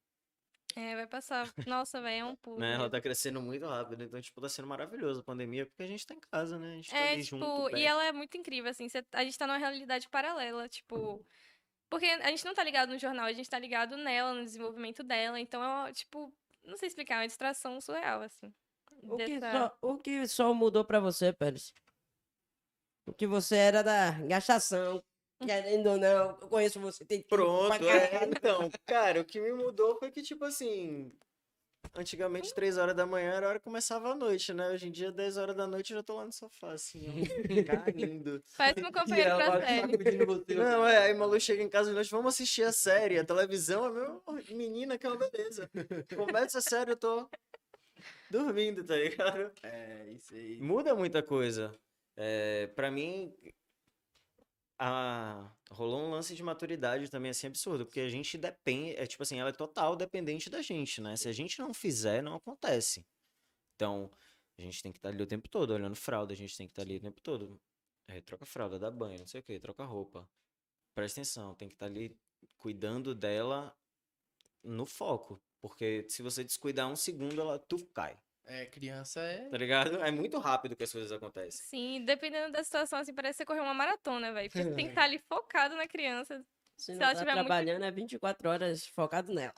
É, 0.74 0.94
vai 0.96 1.06
passar. 1.06 1.52
Nossa, 1.66 2.00
velho, 2.00 2.20
é 2.20 2.24
um 2.24 2.37
pulo. 2.37 2.58
Né? 2.58 2.68
Ela 2.70 2.78
mesmo. 2.78 2.90
tá 2.90 3.00
crescendo 3.00 3.40
muito 3.42 3.66
rápido, 3.66 4.02
então, 4.02 4.20
tipo, 4.20 4.40
tá 4.40 4.48
sendo 4.48 4.68
maravilhoso 4.68 5.20
a 5.20 5.24
pandemia, 5.24 5.66
porque 5.66 5.82
a 5.82 5.87
gente 5.87 6.06
tá 6.06 6.14
em 6.14 6.20
casa, 6.20 6.58
né? 6.58 6.72
A 6.72 6.76
gente 6.76 6.90
tá 6.90 6.96
É, 6.96 7.12
ali 7.12 7.24
tipo, 7.24 7.38
junto, 7.38 7.68
e 7.68 7.72
perto. 7.72 7.87
ela 7.87 8.04
é 8.04 8.12
muito 8.12 8.37
incrível, 8.37 8.70
assim. 8.70 8.88
cê- 8.88 9.04
a 9.12 9.24
gente 9.24 9.37
tá 9.38 9.46
numa 9.46 9.58
realidade 9.58 10.08
paralela, 10.08 10.68
tipo. 10.68 11.24
Porque 11.90 12.06
a 12.06 12.28
gente 12.30 12.44
não 12.46 12.54
tá 12.54 12.64
ligado 12.64 12.88
no 12.90 12.98
jornal, 12.98 13.26
a 13.26 13.32
gente 13.35 13.50
tá 13.50 13.58
ligado 13.58 13.96
nela, 13.98 14.32
no 14.32 14.42
desenvolvimento 14.44 15.02
dela. 15.02 15.38
Então 15.38 15.62
é, 15.62 15.66
uma, 15.66 15.92
tipo, 15.92 16.32
não 16.64 16.76
sei 16.78 16.88
explicar, 16.88 17.16
é 17.16 17.18
uma 17.20 17.26
distração 17.26 17.78
surreal, 17.80 18.22
assim. 18.22 18.52
O 19.02 19.16
que, 19.16 19.38
dessa- 19.38 19.68
só, 19.68 19.78
o 19.82 19.98
que 19.98 20.26
só 20.26 20.54
mudou 20.54 20.85
pra 20.85 21.00
você, 21.00 21.32
Pérez? 21.32 21.74
O 23.04 23.12
que 23.12 23.26
você 23.26 23.56
era 23.56 23.82
da 23.82 24.12
gastação, 24.26 25.02
querendo 25.46 25.90
ou 25.90 25.96
não, 25.98 26.38
eu 26.40 26.48
conheço 26.48 26.81
você, 26.81 27.05
tem 27.05 27.20
pra 27.22 27.37
Pronto, 27.37 27.88
é. 27.88 28.24
Então, 28.24 28.70
cara, 28.87 29.20
o 29.20 29.24
que 29.24 29.40
me 29.40 29.52
mudou 29.52 29.96
foi 29.98 30.11
que, 30.11 30.22
tipo 30.22 30.44
assim. 30.44 31.12
Antigamente, 31.94 32.55
3 32.55 32.78
horas 32.78 32.94
da 32.94 33.05
manhã 33.05 33.33
era 33.33 33.46
a 33.46 33.48
hora 33.50 33.59
que 33.59 33.64
começava 33.64 34.12
a 34.12 34.14
noite, 34.14 34.55
né? 34.55 34.70
Hoje 34.70 34.88
em 34.88 34.90
dia, 34.90 35.12
10 35.12 35.37
horas 35.37 35.55
da 35.55 35.66
noite, 35.66 35.92
eu 35.92 35.98
já 35.98 36.02
tô 36.02 36.14
lá 36.16 36.24
no 36.24 36.33
sofá, 36.33 36.72
assim, 36.72 37.24
caindo. 37.66 38.42
Faz 38.46 38.74
meu 38.76 38.88
E 38.88 38.92
companheiro 38.92 39.31
ela 39.31 39.59
pra 39.59 39.66
série. 39.66 40.14
Não, 40.55 40.83
assim. 40.85 40.94
é, 40.94 40.98
aí 40.98 41.14
Malu 41.14 41.38
chega 41.38 41.62
em 41.62 41.68
casa 41.68 41.90
de 41.90 41.94
noite, 41.94 42.11
vamos 42.11 42.33
assistir 42.33 42.62
a 42.62 42.72
série, 42.72 43.18
a 43.18 43.24
televisão, 43.24 43.85
é 43.85 43.90
meu 43.90 44.22
menina, 44.50 44.96
que 44.96 45.05
é 45.07 45.11
uma 45.11 45.18
beleza. 45.18 45.68
Começa 46.16 46.59
a 46.59 46.62
série, 46.62 46.92
eu 46.92 46.96
tô 46.96 47.28
dormindo, 48.31 48.83
tá 48.85 48.96
ligado? 48.96 49.52
É, 49.62 50.07
isso 50.12 50.35
aí. 50.35 50.59
Muda 50.61 50.94
muita 50.94 51.22
coisa. 51.22 51.74
É, 52.16 52.68
para 52.68 52.90
mim, 52.90 53.35
a... 54.85 55.55
rolou 55.71 56.01
um 56.01 56.11
lance 56.11 56.35
de 56.35 56.42
maturidade 56.42 57.09
também 57.09 57.31
assim 57.31 57.47
absurdo, 57.47 57.87
porque 57.87 58.01
a 58.01 58.09
gente 58.09 58.37
depende, 58.37 58.97
é 58.97 59.07
tipo 59.07 59.23
assim, 59.23 59.38
ela 59.38 59.51
é 59.51 59.53
total 59.53 59.95
dependente 59.95 60.51
da 60.51 60.61
gente, 60.61 61.01
né? 61.01 61.14
Se 61.14 61.29
a 61.29 61.33
gente 61.33 61.61
não 61.61 61.73
fizer, 61.73 62.21
não 62.21 62.35
acontece. 62.35 63.07
Então, 63.77 64.11
a 64.59 64.62
gente 64.62 64.83
tem 64.83 64.90
que 64.90 64.99
estar 64.99 65.11
ali 65.11 65.23
o 65.23 65.27
tempo 65.27 65.49
todo, 65.49 65.73
olhando 65.73 65.95
fralda, 65.95 66.33
a 66.33 66.37
gente 66.37 66.57
tem 66.57 66.66
que 66.66 66.73
estar 66.73 66.83
ali 66.83 66.97
o 66.97 67.01
tempo 67.01 67.21
todo. 67.21 67.61
É, 68.09 68.21
troca 68.21 68.45
fralda, 68.45 68.77
dá 68.77 68.90
banho, 68.90 69.21
não 69.21 69.27
sei 69.27 69.40
o 69.40 69.45
que, 69.45 69.61
troca 69.61 69.85
roupa. 69.85 70.29
Presta 70.97 71.21
atenção, 71.21 71.55
tem 71.55 71.68
que 71.68 71.75
estar 71.75 71.87
ali 71.87 72.18
cuidando 72.59 73.14
dela 73.14 73.73
no 74.64 74.85
foco. 74.85 75.40
Porque 75.61 76.05
se 76.09 76.23
você 76.23 76.42
descuidar 76.42 76.90
um 76.90 76.97
segundo, 76.97 77.40
ela 77.40 77.57
tu 77.57 77.87
cai, 77.87 78.21
É, 78.44 78.66
criança 78.66 79.20
é. 79.20 79.48
tá 79.48 79.57
ligado? 79.57 80.02
É 80.02 80.11
muito 80.11 80.38
rápido 80.38 80.74
que 80.76 80.83
as 80.83 80.92
coisas 80.92 81.12
acontecem. 81.12 81.61
Sim, 81.64 82.05
dependendo 82.05 82.52
da 82.52 82.62
situação, 82.64 82.98
assim, 82.98 83.14
parece 83.14 83.37
que 83.38 83.42
você 83.42 83.46
correu 83.46 83.62
uma 83.62 83.72
maratona, 83.74 84.33
velho. 84.33 84.50
Porque 84.50 84.64
você 84.64 84.74
tem 84.74 84.87
que 84.87 84.90
estar 84.92 85.05
ali 85.05 85.18
focado 85.18 85.76
na 85.76 85.87
criança. 85.87 86.44
Se 86.76 86.87
Se 86.87 86.92
não 86.94 87.02
ela 87.05 87.14
tá 87.14 87.20
tiver 87.20 87.35
muito- 87.35 87.46
trabalhando, 87.46 87.85
é 87.85 87.90
24 87.90 88.48
horas 88.48 88.87
focado 88.87 89.33
nela. 89.33 89.55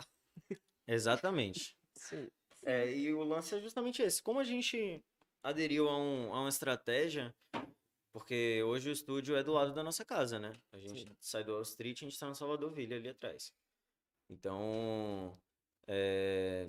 Exatamente. 0.86 1.76
Sim. 1.94 2.28
É, 2.66 2.90
e 2.94 3.12
o 3.14 3.22
lance 3.22 3.54
é 3.54 3.60
justamente 3.60 4.02
esse. 4.02 4.22
Como 4.22 4.38
a 4.40 4.44
gente 4.44 5.02
aderiu 5.42 5.88
a, 5.88 5.96
um, 5.98 6.32
a 6.34 6.40
uma 6.40 6.48
estratégia, 6.48 7.34
porque 8.12 8.62
hoje 8.64 8.88
o 8.90 8.92
estúdio 8.92 9.36
é 9.36 9.42
do 9.42 9.52
lado 9.52 9.72
da 9.72 9.82
nossa 9.82 10.04
casa, 10.04 10.38
né? 10.38 10.52
A 10.72 10.78
gente 10.78 11.10
sai 11.20 11.42
do 11.44 11.52
Wall 11.52 11.62
Street 11.62 12.00
e 12.00 12.04
a 12.04 12.08
gente 12.08 12.18
tá 12.18 12.26
no 12.28 12.34
Salvador 12.34 12.70
Ville 12.70 12.94
ali 12.94 13.08
atrás. 13.08 13.52
Então, 14.30 15.38
é, 15.86 16.68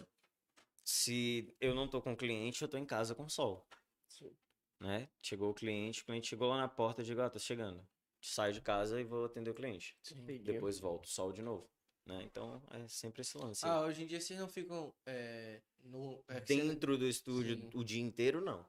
se 0.86 1.52
eu 1.60 1.74
não 1.74 1.88
tô 1.88 2.00
com 2.00 2.16
cliente, 2.16 2.62
eu 2.62 2.68
tô 2.68 2.78
em 2.78 2.86
casa 2.86 3.16
com 3.16 3.28
sol. 3.28 3.68
Sim. 4.08 4.32
Né? 4.80 5.10
Chegou 5.22 5.50
o 5.50 5.54
cliente, 5.54 6.04
o 6.04 6.06
cliente 6.06 6.28
chegou 6.28 6.48
lá 6.48 6.58
na 6.58 6.68
porta, 6.68 7.02
eu 7.02 7.06
digo, 7.06 7.22
ah, 7.22 7.30
tô 7.30 7.40
chegando. 7.40 7.86
Saio 8.22 8.54
de 8.54 8.62
casa 8.62 9.02
e 9.02 9.04
vou 9.04 9.26
atender 9.26 9.50
o 9.50 9.56
cliente. 9.56 9.98
Sim. 10.04 10.24
Depois 10.44 10.80
volto, 10.80 11.08
sol 11.08 11.34
de 11.34 11.42
novo. 11.42 11.68
Né? 12.06 12.22
Então, 12.24 12.62
é 12.70 12.88
sempre 12.88 13.22
esse 13.22 13.36
lance. 13.36 13.66
Ah, 13.66 13.82
hoje 13.82 14.04
em 14.04 14.06
dia 14.06 14.22
vocês 14.22 14.40
não 14.40 14.48
ficam 14.48 14.94
é, 15.08 15.60
no. 15.84 16.24
É, 16.28 16.40
que 16.40 16.54
você- 16.54 16.62
dentro 16.62 16.98
do 17.00 17.08
estúdio 17.08 17.56
Sim. 17.58 17.70
o 17.74 17.84
dia 17.84 18.02
inteiro, 18.02 18.40
não. 18.42 18.64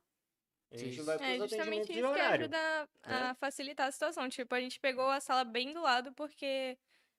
A 0.71 0.77
gente 0.79 1.01
vai 1.03 1.17
É 1.17 1.39
justamente 1.39 1.93
isso 1.93 2.13
que 2.13 2.21
ajuda 2.21 2.89
a 3.03 3.35
facilitar 3.35 3.87
a 3.87 3.93
situação. 3.93 4.29
Tipo, 4.29 4.55
a 4.55 4.61
gente 4.61 4.81
pegou 4.81 5.07
a 5.07 5.21
sala 5.21 5.45
bem 5.45 5.73
do 5.73 5.83
lado 5.83 6.13
porque. 6.13 6.77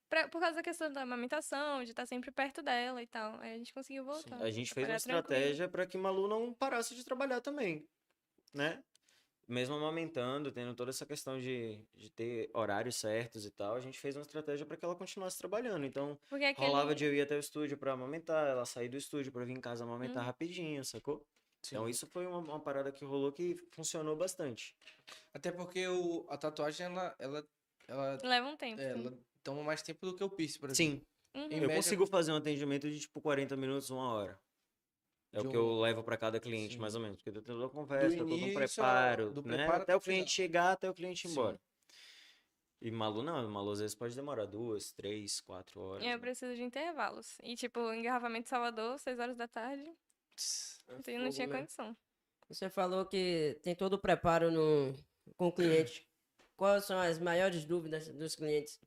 Pra- 0.10 0.28
por 0.28 0.40
causa 0.40 0.56
da 0.56 0.64
questão 0.64 0.92
da 0.92 1.02
amamentação, 1.02 1.84
de 1.84 1.92
estar 1.92 2.06
sempre 2.06 2.32
perto 2.32 2.62
dela 2.62 3.02
e 3.02 3.08
tal. 3.08 3.40
Aí 3.40 3.54
a 3.54 3.58
gente 3.58 3.74
conseguiu 3.74 4.04
voltar. 4.04 4.42
A 4.42 4.50
gente 4.52 4.74
fez 4.74 4.88
uma 4.88 4.96
estratégia 4.96 5.68
para 5.68 5.86
que 5.86 5.98
Malu 5.98 6.28
não 6.28 6.54
parasse 6.54 6.96
de 6.96 7.04
trabalhar 7.04 7.42
também, 7.42 7.88
né? 8.54 8.84
Mesmo 9.48 9.76
amamentando, 9.76 10.52
tendo 10.52 10.76
toda 10.76 10.90
essa 10.90 11.06
questão 11.06 11.40
de, 11.40 11.80
de 11.96 12.10
ter 12.12 12.50
horários 12.54 12.98
certos 12.98 13.46
e 13.46 13.52
tal, 13.52 13.76
a 13.76 13.80
gente 13.80 13.98
fez 13.98 14.14
uma 14.18 14.22
estratégia 14.22 14.66
para 14.66 14.76
que 14.76 14.84
ela 14.84 14.94
continuasse 14.96 15.38
trabalhando. 15.38 15.86
Então, 15.86 16.20
Porque 16.28 16.44
aquele... 16.44 16.68
rolava 16.68 16.94
de 16.94 17.06
eu 17.06 17.14
ir 17.16 17.22
até 17.22 17.38
o 17.38 17.40
estúdio 17.40 17.78
para 17.78 17.94
amamentar, 17.94 18.46
ela 18.46 18.66
sair 18.66 18.90
do 18.90 18.98
estúdio 18.98 19.32
para 19.32 19.46
vir 19.46 19.56
em 19.58 19.62
casa 19.62 19.86
amamentar 19.86 20.22
Hum. 20.24 20.26
rapidinho, 20.26 20.84
sacou? 20.84 21.26
Então, 21.66 21.86
Sim. 21.86 21.90
isso 21.90 22.06
foi 22.08 22.28
uma, 22.28 22.40
uma 22.40 22.60
parada 22.60 22.92
que 22.92 23.06
rolou 23.06 23.32
que 23.32 23.56
funcionou 23.72 24.18
bastante. 24.18 24.76
Até 25.34 25.50
porque 25.50 25.88
o, 25.88 26.26
a 26.30 26.38
tatuagem, 26.38 26.86
ela, 26.86 27.16
ela, 27.18 27.48
ela, 27.88 28.18
Leva 28.24 28.48
um 28.50 28.58
tempo. 28.58 28.82
é, 28.82 28.94
sim. 28.94 29.00
ela 29.00 29.18
toma 29.48 29.64
mais 29.64 29.82
tempo 29.82 30.06
do 30.06 30.14
que 30.14 30.22
o 30.24 30.30
piercing, 30.30 30.60
por 30.60 30.70
exemplo. 30.70 31.00
Sim, 31.00 31.06
Uhum. 31.34 31.44
Eu 31.52 31.62
média- 31.62 31.76
consigo 31.76 32.06
fazer 32.08 32.32
um 32.32 32.36
atendimento 32.36 32.90
de 32.90 33.00
tipo 33.00 33.22
40 33.22 33.56
minutos, 33.56 33.90
uma 33.92 34.12
hora. 34.14 34.38
É 35.32 35.40
De 35.40 35.48
o 35.48 35.50
que 35.52 35.56
um- 35.58 35.60
eu 35.60 35.80
levo 35.82 36.04
para 36.04 36.18
cada 36.18 36.40
cliente, 36.40 36.74
Sim. 36.74 36.80
mais 36.80 36.96
ou 36.96 37.02
menos. 37.02 37.18
Porque 37.18 37.32
tem 37.32 37.42
toda 37.44 37.66
a 37.66 37.70
conversa, 37.70 38.18
todo 38.18 38.34
um 38.46 38.54
preparo, 38.54 39.32
do 39.32 39.44
né? 39.48 39.58
preparo 39.58 39.84
Até 39.84 39.96
o 39.96 40.00
cliente 40.02 40.32
final. 40.34 40.48
chegar, 40.48 40.72
até 40.74 40.90
o 40.90 40.94
cliente 40.94 41.26
ir 41.26 41.30
Sim. 41.30 41.34
embora. 41.34 41.60
E 42.82 42.92
Malu 42.92 43.24
não, 43.24 43.50
Malu 43.50 43.72
às 43.72 43.80
vezes 43.80 43.96
pode 43.96 44.16
demorar 44.16 44.46
duas, 44.46 44.92
três, 44.92 45.40
quatro 45.42 45.80
horas. 45.80 46.04
Eu 46.04 46.10
né? 46.12 46.18
preciso 46.18 46.56
de 46.56 46.64
intervalos. 46.64 47.38
E, 47.44 47.56
tipo, 47.56 47.80
engarrafamento 47.94 48.44
de 48.44 48.50
Salvador, 48.50 49.00
6 49.00 49.18
horas 49.20 49.38
da 49.38 49.48
tarde, 49.48 49.84
é 49.84 50.94
então 50.98 51.20
não 51.20 51.30
tinha 51.32 51.48
né? 51.48 51.60
condição. 51.60 51.96
Você 52.50 52.70
falou 52.70 53.06
que 53.06 53.58
tem 53.62 53.76
todo 53.76 53.94
o 53.94 54.00
preparo 54.00 54.50
no, 54.52 54.94
com 55.36 55.48
o 55.48 55.52
cliente. 55.54 56.06
Quais 56.56 56.86
são 56.86 57.00
as 57.00 57.20
maiores 57.20 57.64
dúvidas 57.66 58.08
dos 58.10 58.36
clientes? 58.36 58.80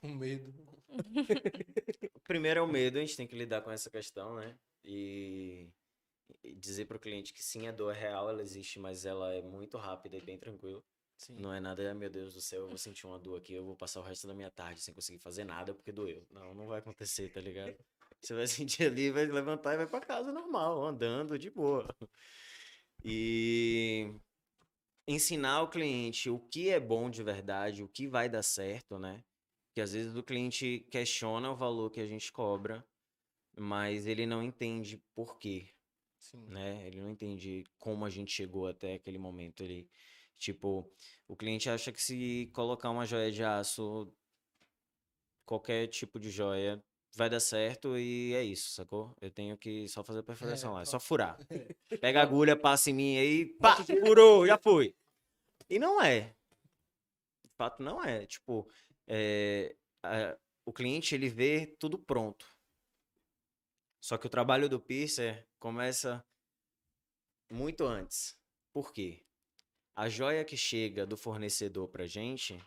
Com 0.00 0.14
medo. 0.14 0.52
Primeiro 2.24 2.60
é 2.60 2.62
o 2.62 2.66
medo, 2.68 2.98
a 2.98 3.00
gente 3.00 3.16
tem 3.16 3.26
que 3.26 3.36
lidar 3.36 3.62
com 3.62 3.70
essa 3.70 3.90
questão, 3.90 4.36
né? 4.36 4.56
E, 4.84 5.68
e 6.42 6.54
dizer 6.54 6.86
pro 6.86 6.98
cliente 6.98 7.32
que 7.32 7.42
sim, 7.42 7.66
a 7.66 7.72
dor 7.72 7.94
é 7.94 7.98
real, 7.98 8.28
ela 8.28 8.42
existe, 8.42 8.78
mas 8.78 9.04
ela 9.04 9.34
é 9.34 9.42
muito 9.42 9.76
rápida 9.76 10.16
e 10.16 10.20
bem 10.20 10.38
tranquila. 10.38 10.82
Sim. 11.16 11.34
Não 11.34 11.52
é 11.52 11.58
nada, 11.58 11.90
"Ah, 11.90 11.94
meu 11.94 12.08
Deus 12.08 12.32
do 12.34 12.40
céu, 12.40 12.62
eu 12.62 12.68
vou 12.68 12.78
sentir 12.78 13.06
uma 13.06 13.18
dor 13.18 13.38
aqui, 13.38 13.52
eu 13.54 13.64
vou 13.64 13.76
passar 13.76 14.00
o 14.00 14.04
resto 14.04 14.26
da 14.28 14.34
minha 14.34 14.50
tarde 14.50 14.80
sem 14.80 14.94
conseguir 14.94 15.18
fazer 15.18 15.44
nada 15.44 15.74
porque 15.74 15.90
doeu. 15.90 16.24
Não, 16.30 16.54
não 16.54 16.66
vai 16.68 16.78
acontecer, 16.78 17.28
tá 17.30 17.40
ligado? 17.40 17.74
Você 18.20 18.34
vai 18.34 18.46
sentir 18.46 18.84
ali, 18.84 19.10
vai 19.10 19.26
levantar 19.26 19.74
e 19.74 19.76
vai 19.78 19.86
pra 19.86 20.00
casa 20.00 20.32
normal, 20.32 20.84
andando 20.84 21.38
de 21.38 21.50
boa. 21.50 21.88
E 23.04 24.12
ensinar 25.06 25.62
o 25.62 25.68
cliente 25.68 26.28
o 26.28 26.38
que 26.38 26.68
é 26.68 26.80
bom 26.80 27.08
de 27.08 27.22
verdade, 27.22 27.82
o 27.82 27.88
que 27.88 28.06
vai 28.08 28.28
dar 28.28 28.42
certo, 28.42 28.98
né? 28.98 29.22
Porque 29.78 29.84
às 29.84 29.92
vezes 29.92 30.16
o 30.16 30.24
cliente 30.24 30.84
questiona 30.90 31.52
o 31.52 31.54
valor 31.54 31.88
que 31.88 32.00
a 32.00 32.06
gente 32.06 32.32
cobra, 32.32 32.84
mas 33.56 34.08
ele 34.08 34.26
não 34.26 34.42
entende 34.42 35.00
por 35.14 35.38
quê, 35.38 35.68
Sim. 36.18 36.48
né? 36.48 36.84
Ele 36.84 37.00
não 37.00 37.08
entende 37.08 37.62
como 37.78 38.04
a 38.04 38.10
gente 38.10 38.32
chegou 38.32 38.66
até 38.66 38.94
aquele 38.94 39.18
momento. 39.18 39.62
Ele, 39.62 39.88
tipo, 40.36 40.90
o 41.28 41.36
cliente 41.36 41.70
acha 41.70 41.92
que 41.92 42.02
se 42.02 42.50
colocar 42.52 42.90
uma 42.90 43.06
joia 43.06 43.30
de 43.30 43.44
aço, 43.44 44.12
qualquer 45.46 45.86
tipo 45.86 46.18
de 46.18 46.28
joia, 46.28 46.82
vai 47.14 47.30
dar 47.30 47.38
certo 47.38 47.96
e 47.96 48.34
é 48.34 48.42
isso, 48.42 48.72
sacou? 48.72 49.14
Eu 49.20 49.30
tenho 49.30 49.56
que 49.56 49.86
só 49.86 50.02
fazer 50.02 50.18
a 50.18 50.24
perfuração 50.24 50.72
lá, 50.74 50.82
é 50.82 50.86
só 50.86 50.98
furar. 50.98 51.38
Pega 52.00 52.18
a 52.18 52.24
agulha, 52.24 52.56
passa 52.56 52.90
em 52.90 52.94
mim 52.94 53.16
aí, 53.16 53.46
pá, 53.62 53.76
furou, 53.76 54.44
já 54.44 54.58
foi. 54.58 54.92
E 55.70 55.78
não 55.78 56.02
é. 56.02 56.34
De 57.44 57.54
fato, 57.54 57.80
não 57.80 58.02
é. 58.02 58.26
Tipo, 58.26 58.68
é, 59.08 59.74
a- 60.02 60.38
o 60.64 60.72
cliente, 60.72 61.14
ele 61.14 61.28
vê 61.28 61.66
tudo 61.66 61.98
pronto. 61.98 62.46
Só 64.00 64.16
que 64.18 64.26
o 64.26 64.30
trabalho 64.30 64.68
do 64.68 64.78
piercer 64.78 65.48
começa 65.58 66.24
muito 67.50 67.84
antes. 67.84 68.38
Por 68.72 68.92
quê? 68.92 69.24
A 69.96 70.08
joia 70.08 70.44
que 70.44 70.56
chega 70.56 71.04
do 71.06 71.16
fornecedor 71.16 71.88
pra 71.88 72.06
gente, 72.06 72.62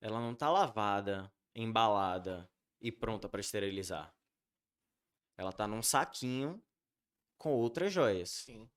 ela 0.00 0.20
não 0.20 0.34
tá 0.34 0.50
lavada, 0.50 1.32
embalada 1.54 2.50
e 2.80 2.92
pronta 2.92 3.28
para 3.28 3.40
esterilizar. 3.40 4.14
Ela 5.38 5.52
tá 5.52 5.66
num 5.66 5.82
saquinho 5.82 6.62
com 7.38 7.52
outras 7.52 7.92
joias. 7.92 8.30
Sim. 8.30 8.68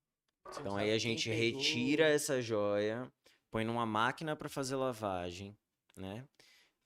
Você 0.45 0.61
Então 0.61 0.77
aí 0.77 0.91
a 0.91 0.97
gente 0.97 1.29
retira 1.29 2.07
essa 2.07 2.41
joia, 2.41 3.11
põe 3.51 3.65
numa 3.65 3.85
máquina 3.85 4.35
para 4.35 4.47
fazer 4.47 4.75
lavagem, 4.77 5.57
né? 5.95 6.25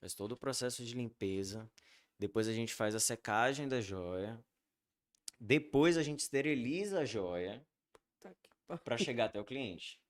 Faz 0.02 0.14
todo 0.14 0.32
o 0.32 0.36
processo 0.36 0.84
de 0.84 0.96
limpeza. 0.96 1.70
Depois 2.18 2.48
a 2.48 2.52
gente 2.52 2.74
faz 2.74 2.92
a 2.92 2.98
secagem 2.98 3.68
da 3.68 3.80
joia. 3.80 4.36
Depois 5.38 5.96
a 5.96 6.02
gente 6.02 6.18
esteriliza 6.18 6.98
a 6.98 7.04
joia 7.04 7.64
para 8.82 8.98
chegar 8.98 9.26
até 9.26 9.40
o 9.40 9.44
cliente. 9.44 10.00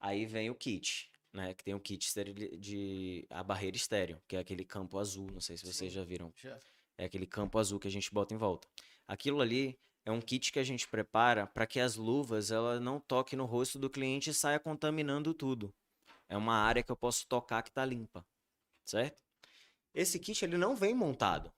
Aí 0.00 0.26
vem 0.26 0.50
o 0.50 0.54
kit, 0.56 1.08
né? 1.32 1.54
Que 1.54 1.62
tem 1.62 1.74
o 1.74 1.78
kit 1.78 2.12
de 2.58 3.24
a 3.30 3.44
barreira 3.44 3.76
estéreo, 3.76 4.20
que 4.26 4.34
é 4.34 4.40
aquele 4.40 4.64
campo 4.64 4.98
azul. 4.98 5.30
Não 5.32 5.40
sei 5.40 5.56
se 5.56 5.62
vocês 5.62 5.92
Sim. 5.92 5.98
já 5.98 6.02
viram. 6.02 6.32
Já. 6.34 6.58
É 6.98 7.04
aquele 7.04 7.26
campo 7.26 7.56
azul 7.56 7.78
que 7.78 7.86
a 7.86 7.90
gente 7.90 8.12
bota 8.12 8.34
em 8.34 8.36
volta. 8.36 8.66
Aquilo 9.06 9.40
ali 9.40 9.78
é 10.04 10.10
um 10.10 10.20
kit 10.20 10.50
que 10.50 10.58
a 10.58 10.64
gente 10.64 10.88
prepara 10.88 11.46
para 11.46 11.68
que 11.68 11.78
as 11.78 11.94
luvas 11.94 12.50
ela 12.50 12.80
não 12.80 12.98
toquem 12.98 13.36
no 13.36 13.44
rosto 13.44 13.78
do 13.78 13.88
cliente 13.88 14.30
e 14.30 14.34
saia 14.34 14.58
contaminando 14.58 15.32
tudo. 15.32 15.72
É 16.28 16.36
uma 16.36 16.56
área 16.56 16.82
que 16.82 16.90
eu 16.90 16.96
posso 16.96 17.28
tocar 17.28 17.62
que 17.62 17.70
tá 17.70 17.84
limpa, 17.84 18.26
certo? 18.84 19.18
Esse 19.94 20.18
kit 20.18 20.44
ele 20.44 20.56
não 20.56 20.74
vem 20.76 20.94
montado. 20.94 21.52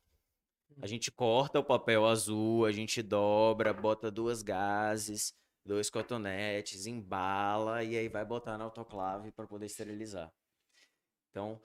A 0.81 0.87
gente 0.87 1.11
corta 1.13 1.59
o 1.61 1.65
papel 1.65 2.07
azul, 2.07 2.65
a 2.65 2.73
gente 2.73 3.03
dobra, 3.03 3.73
bota 3.75 4.11
duas 4.11 4.43
gases, 4.43 5.35
dois 5.65 5.91
cotonetes, 5.91 6.87
embala 6.87 7.85
e 7.85 7.97
aí 7.97 8.09
vai 8.09 8.25
botar 8.25 8.57
na 8.57 8.65
autoclave 8.65 9.31
para 9.33 9.47
poder 9.47 9.67
esterilizar. 9.67 10.33
Então, 11.31 11.61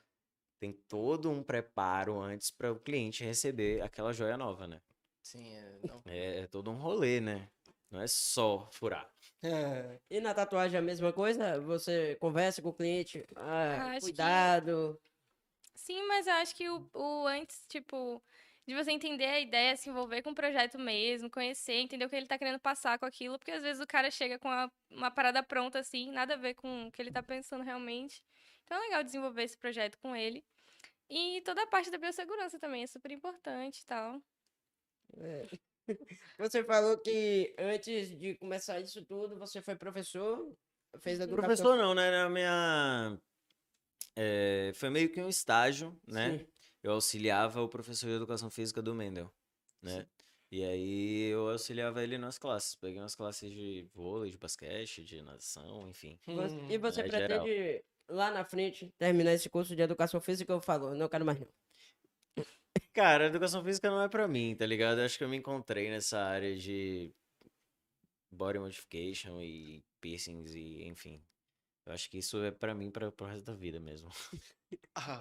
tem 0.60 0.74
todo 0.74 1.30
um 1.30 1.42
preparo 1.44 2.20
antes 2.20 2.52
para 2.52 2.72
o 2.72 2.80
cliente 2.80 3.24
receber 3.24 3.82
aquela 3.82 4.12
joia 4.12 4.38
nova, 4.38 4.68
né? 4.68 4.82
Sim, 5.22 5.48
é. 5.56 5.80
Não. 5.88 6.02
É, 6.06 6.40
é 6.42 6.48
todo 6.48 6.72
um 6.72 6.76
rolê, 6.78 7.20
né? 7.20 7.50
Não 7.90 8.02
é 8.02 8.08
só 8.08 8.70
furar. 8.72 9.10
É, 9.42 10.00
E 10.10 10.20
na 10.20 10.34
tatuagem 10.34 10.76
é 10.76 10.80
a 10.80 10.82
mesma 10.82 11.14
coisa? 11.14 11.60
Você 11.62 12.16
conversa 12.16 12.62
com 12.62 12.70
o 12.70 12.74
cliente? 12.74 13.26
Ah, 13.36 13.92
que- 13.96 14.02
cuidado. 14.02 15.00
Sim, 15.78 16.02
mas 16.08 16.26
eu 16.28 16.34
acho 16.34 16.56
que 16.56 16.68
o, 16.70 16.90
o 16.94 17.28
antes, 17.28 17.64
tipo, 17.68 18.22
de 18.66 18.74
você 18.74 18.92
entender 18.92 19.26
a 19.26 19.40
ideia, 19.40 19.76
se 19.78 19.90
envolver 19.90 20.24
com 20.24 20.32
o 20.32 20.36
projeto 20.36 20.78
mesmo, 20.80 21.30
conhecer, 21.30 21.76
entender 21.76 22.04
o 22.06 22.10
que 22.10 22.16
ele 22.16 22.26
tá 22.26 22.38
querendo 22.38 22.60
passar 22.60 22.98
com 22.98 23.06
aquilo, 23.06 23.38
porque 23.38 23.52
às 23.52 23.62
vezes 23.62 23.82
o 23.82 23.86
cara 23.88 24.10
chega 24.10 24.40
com 24.40 24.50
a- 24.50 24.72
uma 24.90 25.12
parada 25.12 25.44
pronta 25.44 25.80
assim, 25.80 26.12
nada 26.12 26.34
a 26.34 26.38
ver 26.38 26.56
com 26.56 26.88
o 26.88 26.92
que 26.92 27.00
ele 27.02 27.12
tá 27.12 27.22
pensando 27.22 27.64
realmente. 27.64 28.24
Então 28.66 28.76
é 28.78 28.82
legal 28.82 29.04
desenvolver 29.04 29.44
esse 29.44 29.56
projeto 29.58 29.98
com 30.00 30.16
ele. 30.16 30.44
E 31.10 31.42
toda 31.46 31.64
a 31.64 31.68
parte 31.68 31.92
da 31.92 31.98
biossegurança 32.00 32.60
também 32.60 32.84
é 32.84 32.88
super 32.88 33.12
importante 33.12 33.80
e 33.82 33.86
tal. 33.86 34.22
É. 35.20 35.44
Você 36.40 36.64
falou 36.64 36.98
que 36.98 37.56
antes 37.58 38.10
de 38.18 38.36
começar 38.36 38.80
isso 38.82 39.06
tudo, 39.06 39.38
você 39.38 39.62
foi 39.62 39.76
professor, 39.76 40.54
fez 41.00 41.20
educação 41.20 41.46
Professor 41.48 41.78
não, 41.78 41.96
né? 41.96 42.08
Era 42.08 42.30
minha... 42.30 43.18
é, 44.18 44.72
foi 44.74 44.90
meio 44.90 45.10
que 45.10 45.22
um 45.22 45.30
estágio, 45.30 45.96
né? 46.08 46.40
Sim. 46.40 46.48
Eu 46.84 46.92
auxiliava 46.94 47.62
o 47.62 47.70
professor 47.70 48.08
de 48.08 48.16
educação 48.16 48.50
física 48.50 48.82
do 48.82 48.94
Mendel, 48.96 49.32
né? 49.82 50.06
E 50.50 50.64
aí 50.64 51.24
eu 51.30 51.50
auxiliava 51.50 52.02
ele 52.04 52.18
nas 52.18 52.38
classes. 52.38 52.76
Peguei 52.76 53.02
umas 53.02 53.16
classes 53.16 53.52
de 53.52 53.86
vôlei, 53.94 54.32
de 54.32 54.38
basquete, 54.38 55.04
de 55.04 55.22
natação, 55.22 55.90
enfim. 55.90 56.18
Hum, 56.28 56.68
E 56.70 56.78
você 56.78 57.02
é 57.02 57.10
geral. 57.10 57.42
pretende, 57.44 57.84
lá 58.08 58.32
na 58.32 58.46
frente, 58.46 58.94
terminar 58.98 59.34
esse 59.34 59.50
curso 59.50 59.76
de 59.76 59.82
educação 59.82 60.22
física? 60.22 60.54
Eu 60.54 60.62
falo, 60.62 60.96
não 60.96 61.10
quero 61.10 61.26
mais 61.26 61.40
não. 61.40 61.48
Cara, 62.94 63.26
educação 63.26 63.64
física 63.64 63.90
não 63.90 64.02
é 64.02 64.08
pra 64.10 64.28
mim, 64.28 64.56
tá 64.56 64.66
ligado? 64.66 65.00
Eu 65.00 65.06
acho 65.06 65.18
que 65.18 65.24
eu 65.24 65.30
me 65.30 65.38
encontrei 65.38 65.90
nessa 65.90 66.20
área 66.20 66.56
de 66.56 67.12
body 68.32 68.60
modification 68.60 69.42
e 69.42 69.84
piercings 70.00 70.56
e 70.56 70.84
enfim. 70.88 71.22
Eu 71.88 71.94
acho 71.94 72.10
que 72.10 72.18
isso 72.18 72.44
é 72.44 72.52
pra 72.52 72.76
mim 72.76 72.92
para 72.92 73.10
pro 73.14 73.26
resto 73.26 73.46
da 73.46 73.54
vida 73.54 73.80
mesmo. 73.80 74.10
Ah, 74.94 75.20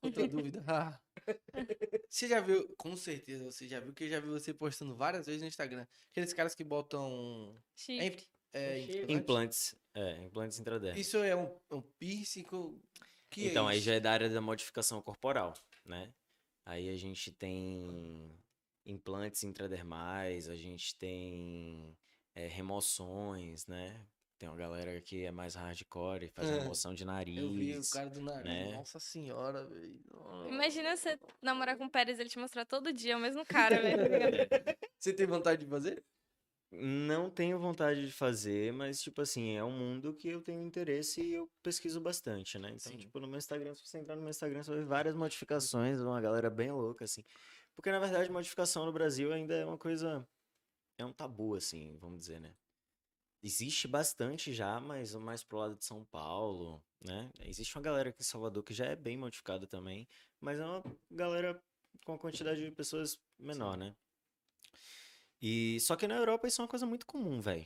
outra 0.00 0.26
dúvida. 0.26 0.64
Ah. 0.66 0.98
Você 2.08 2.26
já 2.26 2.40
viu, 2.40 2.66
com 2.78 2.96
certeza 2.96 3.44
você 3.44 3.68
já 3.68 3.80
viu, 3.80 3.92
que 3.92 4.04
eu 4.04 4.08
já 4.08 4.20
vi 4.20 4.28
você 4.28 4.54
postando 4.54 4.94
várias 4.96 5.26
vezes 5.26 5.42
no 5.42 5.48
Instagram. 5.48 5.86
Aqueles 6.10 6.32
caras 6.32 6.54
que 6.54 6.64
botam. 6.64 7.54
Chifre. 7.74 8.26
É, 8.52 8.80
Chifre. 8.80 9.00
implante. 9.02 9.12
Implantes, 9.12 9.76
é, 9.92 10.24
implantes 10.24 10.58
intradérmicos. 10.58 11.06
Isso 11.06 11.18
é 11.18 11.36
um, 11.36 11.54
um 11.70 11.82
piercing 11.82 12.44
que 13.28 13.48
é 13.48 13.50
Então, 13.50 13.68
aí 13.68 13.76
isso? 13.76 13.86
já 13.86 13.94
é 13.94 14.00
da 14.00 14.12
área 14.12 14.30
da 14.30 14.40
modificação 14.40 15.02
corporal, 15.02 15.52
né? 15.84 16.14
Aí 16.64 16.88
a 16.88 16.96
gente 16.96 17.30
tem 17.32 18.30
implantes 18.86 19.44
intradermais, 19.44 20.48
a 20.48 20.56
gente 20.56 20.94
tem 20.96 21.94
é, 22.34 22.46
remoções, 22.46 23.66
né? 23.66 24.06
Tem 24.38 24.48
uma 24.48 24.56
galera 24.56 25.00
que 25.00 25.24
é 25.24 25.30
mais 25.30 25.54
hardcore, 25.54 26.28
faz 26.30 26.50
É. 26.50 26.58
remoção 26.58 26.92
de 26.94 27.04
nariz. 27.04 27.38
Eu 27.38 27.50
vi 27.52 27.78
o 27.78 27.90
cara 27.90 28.10
do 28.10 28.20
nariz. 28.20 28.44
né? 28.44 28.76
Nossa 28.76 28.98
senhora, 29.00 29.64
velho. 29.64 29.98
Imagina 30.48 30.94
você 30.94 31.18
namorar 31.40 31.76
com 31.78 31.86
o 31.86 31.90
Pérez 31.90 32.18
e 32.18 32.22
ele 32.22 32.28
te 32.28 32.38
mostrar 32.38 32.66
todo 32.66 32.92
dia 32.92 33.16
o 33.16 33.20
mesmo 33.20 33.44
cara, 33.46 33.80
velho. 33.80 33.96
tá? 33.96 34.06
Você 34.98 35.12
tem 35.12 35.26
vontade 35.26 35.64
de 35.64 35.70
fazer? 35.70 36.04
Não 36.72 37.30
tenho 37.30 37.58
vontade 37.58 38.04
de 38.06 38.12
fazer, 38.12 38.72
mas, 38.72 39.00
tipo 39.00 39.20
assim, 39.22 39.56
é 39.56 39.62
um 39.62 39.70
mundo 39.70 40.12
que 40.14 40.28
eu 40.28 40.42
tenho 40.42 40.62
interesse 40.62 41.22
e 41.22 41.32
eu 41.34 41.48
pesquiso 41.62 42.00
bastante, 42.00 42.58
né? 42.58 42.68
Então, 42.74 42.90
Sim. 42.92 42.98
tipo, 42.98 43.20
no 43.20 43.28
meu 43.28 43.38
Instagram, 43.38 43.74
se 43.74 43.86
você 43.86 43.98
entrar 43.98 44.16
no 44.16 44.22
meu 44.22 44.30
Instagram, 44.30 44.62
você 44.62 44.70
vai 44.70 44.80
ver 44.80 44.86
várias 44.86 45.14
modificações, 45.14 46.00
uma 46.00 46.20
galera 46.20 46.50
bem 46.50 46.72
louca, 46.72 47.04
assim. 47.04 47.22
Porque, 47.74 47.90
na 47.90 48.00
verdade, 48.00 48.30
modificação 48.30 48.84
no 48.84 48.92
Brasil 48.92 49.32
ainda 49.32 49.54
é 49.54 49.64
uma 49.64 49.78
coisa. 49.78 50.26
É 50.98 51.04
um 51.04 51.12
tabu, 51.12 51.54
assim, 51.54 51.96
vamos 51.98 52.18
dizer, 52.18 52.40
né? 52.40 52.54
Existe 53.46 53.86
bastante 53.86 54.52
já, 54.52 54.80
mas 54.80 55.14
mais 55.14 55.44
pro 55.44 55.58
lado 55.58 55.76
de 55.76 55.84
São 55.84 56.04
Paulo, 56.04 56.82
né? 57.00 57.30
Existe 57.44 57.76
uma 57.76 57.82
galera 57.82 58.08
aqui 58.08 58.20
em 58.20 58.24
Salvador 58.24 58.60
que 58.64 58.74
já 58.74 58.86
é 58.86 58.96
bem 58.96 59.16
modificada 59.16 59.68
também, 59.68 60.08
mas 60.40 60.58
é 60.58 60.64
uma 60.64 60.82
galera 61.08 61.54
com 62.04 62.14
uma 62.14 62.18
quantidade 62.18 62.60
de 62.60 62.72
pessoas 62.72 63.16
menor, 63.38 63.76
né? 63.76 63.94
E 65.40 65.78
só 65.78 65.94
que 65.94 66.08
na 66.08 66.16
Europa 66.16 66.48
isso 66.48 66.60
é 66.60 66.64
uma 66.64 66.68
coisa 66.68 66.86
muito 66.86 67.06
comum, 67.06 67.40
velho. 67.40 67.64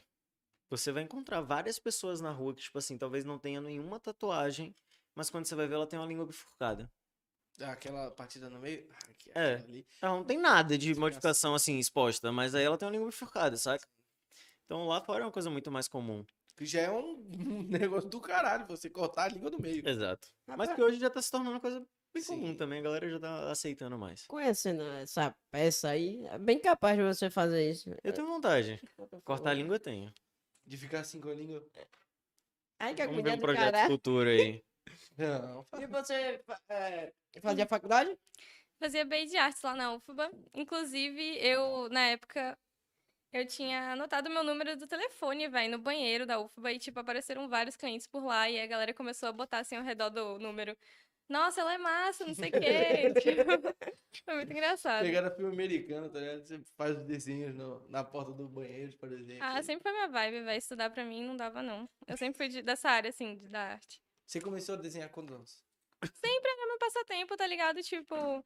Você 0.68 0.92
vai 0.92 1.02
encontrar 1.02 1.40
várias 1.40 1.78
pessoas 1.78 2.20
na 2.20 2.30
rua 2.30 2.54
que, 2.54 2.60
tipo 2.60 2.76
assim, 2.76 2.98
talvez 2.98 3.24
não 3.24 3.38
tenha 3.38 3.62
nenhuma 3.62 3.98
tatuagem, 3.98 4.76
mas 5.14 5.30
quando 5.30 5.46
você 5.46 5.54
vai 5.54 5.66
ver, 5.66 5.76
ela 5.76 5.86
tem 5.86 5.98
uma 5.98 6.06
língua 6.06 6.26
bifurcada. 6.26 6.92
Aquela 7.58 8.10
partida 8.10 8.50
no 8.50 8.60
meio. 8.60 8.86
Ah, 8.92 9.10
aqui, 9.10 9.30
É. 9.34 9.54
ali. 9.54 9.86
Ela 10.02 10.14
não 10.14 10.24
tem 10.24 10.36
nada 10.36 10.76
de 10.76 10.94
modificação 10.94 11.54
assim 11.54 11.78
exposta, 11.78 12.30
mas 12.30 12.54
aí 12.54 12.64
ela 12.64 12.76
tem 12.76 12.86
uma 12.86 12.92
língua 12.92 13.08
bifurcada, 13.08 13.56
saca? 13.56 13.88
Então 14.70 14.86
lá 14.86 15.00
fora 15.00 15.24
é 15.24 15.26
uma 15.26 15.32
coisa 15.32 15.50
muito 15.50 15.68
mais 15.68 15.88
comum. 15.88 16.24
Que 16.56 16.64
já 16.64 16.82
é 16.82 16.90
um 16.92 17.20
um 17.40 17.62
negócio 17.66 18.08
do 18.08 18.20
caralho, 18.20 18.64
você 18.68 18.88
cortar 18.88 19.24
a 19.24 19.28
língua 19.28 19.50
no 19.50 19.58
meio. 19.58 19.82
Exato. 19.84 20.28
Mas 20.46 20.58
Rapaz, 20.60 20.76
que 20.76 20.82
hoje 20.84 21.00
já 21.00 21.10
tá 21.10 21.20
se 21.20 21.28
tornando 21.28 21.56
uma 21.56 21.60
coisa 21.60 21.84
bem 22.14 22.22
Sim. 22.22 22.40
comum 22.40 22.54
também, 22.54 22.78
a 22.78 22.82
galera 22.82 23.10
já 23.10 23.18
tá 23.18 23.50
aceitando 23.50 23.98
mais. 23.98 24.28
Conhecendo 24.28 24.84
essa 24.84 25.34
peça 25.50 25.88
aí, 25.88 26.24
é 26.28 26.38
bem 26.38 26.60
capaz 26.60 26.96
de 26.96 27.02
você 27.02 27.28
fazer 27.28 27.68
isso. 27.68 27.90
Eu 28.04 28.12
tenho 28.12 28.28
vontade. 28.28 28.80
Cortar 29.24 29.50
a 29.50 29.54
língua 29.54 29.74
eu 29.74 29.80
tenho. 29.80 30.14
De 30.64 30.76
ficar 30.76 31.00
assim 31.00 31.20
com 31.20 31.30
a 31.30 31.34
língua. 31.34 31.66
Ai, 32.78 32.94
que 32.94 33.04
Vamos 33.04 33.24
ver 33.24 33.32
um 33.32 33.36
do 33.38 33.40
projeto 33.40 33.72
caralho. 33.72 33.90
futuro 33.90 34.28
aí. 34.30 34.62
Não, 35.18 35.66
E 35.80 35.86
você 35.88 36.40
é, 36.68 37.12
fazia 37.40 37.66
faculdade? 37.66 38.16
Fazia 38.78 39.04
BI 39.04 39.26
de 39.26 39.36
artes 39.36 39.60
lá 39.62 39.74
na 39.74 39.94
UFBA. 39.94 40.30
Inclusive, 40.54 41.36
eu, 41.44 41.88
na 41.88 42.06
época, 42.06 42.56
eu 43.32 43.46
tinha 43.46 43.92
anotado 43.92 44.28
meu 44.30 44.42
número 44.44 44.76
do 44.76 44.86
telefone, 44.86 45.48
velho, 45.48 45.70
no 45.72 45.78
banheiro 45.78 46.26
da 46.26 46.38
UFBA. 46.40 46.72
E, 46.72 46.78
tipo, 46.78 46.98
apareceram 47.00 47.48
vários 47.48 47.76
clientes 47.76 48.06
por 48.06 48.24
lá. 48.24 48.48
E 48.50 48.60
a 48.60 48.66
galera 48.66 48.92
começou 48.94 49.28
a 49.28 49.32
botar, 49.32 49.58
assim, 49.60 49.76
ao 49.76 49.82
redor 49.84 50.10
do 50.10 50.38
número. 50.38 50.76
Nossa, 51.28 51.60
ela 51.60 51.74
é 51.74 51.78
massa, 51.78 52.26
não 52.26 52.34
sei 52.34 52.48
o 52.48 52.52
quê. 52.52 53.14
Tipo, 53.22 53.44
Foi 54.24 54.34
muito 54.34 54.50
engraçado. 54.52 55.04
Pegaram 55.04 55.30
filme 55.36 55.52
americano, 55.52 56.10
tá 56.10 56.18
ligado? 56.18 56.44
Você 56.44 56.60
faz 56.76 56.98
os 56.98 57.04
desenhos 57.04 57.54
no- 57.54 57.88
na 57.88 58.02
porta 58.02 58.32
do 58.32 58.48
banheiro, 58.48 58.96
por 58.96 59.12
exemplo. 59.12 59.44
Ah, 59.44 59.62
sempre 59.62 59.84
foi 59.84 59.92
minha 59.92 60.08
vibe, 60.08 60.42
velho. 60.42 60.58
Estudar 60.58 60.90
pra 60.90 61.04
mim 61.04 61.22
não 61.24 61.36
dava, 61.36 61.62
não. 61.62 61.88
Eu 62.08 62.16
sempre 62.16 62.36
fui 62.36 62.48
de- 62.48 62.62
dessa 62.62 62.90
área, 62.90 63.10
assim, 63.10 63.36
de, 63.36 63.48
da 63.48 63.60
arte. 63.74 64.02
Você 64.26 64.40
começou 64.40 64.74
a 64.74 64.78
desenhar 64.78 65.08
quando 65.10 65.32
anos? 65.34 65.64
Era 66.02 66.66
meu 66.66 66.78
passatempo, 66.78 67.36
tá 67.36 67.46
ligado? 67.46 67.80
Tipo. 67.82 68.44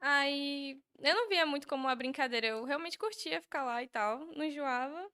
Aí. 0.00 0.80
Eu 1.00 1.14
não 1.14 1.28
via 1.28 1.44
muito 1.46 1.66
como 1.68 1.84
uma 1.84 1.94
brincadeira. 1.94 2.46
Eu 2.48 2.64
realmente 2.64 2.98
curtia 2.98 3.40
ficar 3.40 3.64
lá 3.64 3.82
e 3.82 3.88
tal. 3.88 4.18
Não 4.34 4.44
enjoava. 4.44 5.10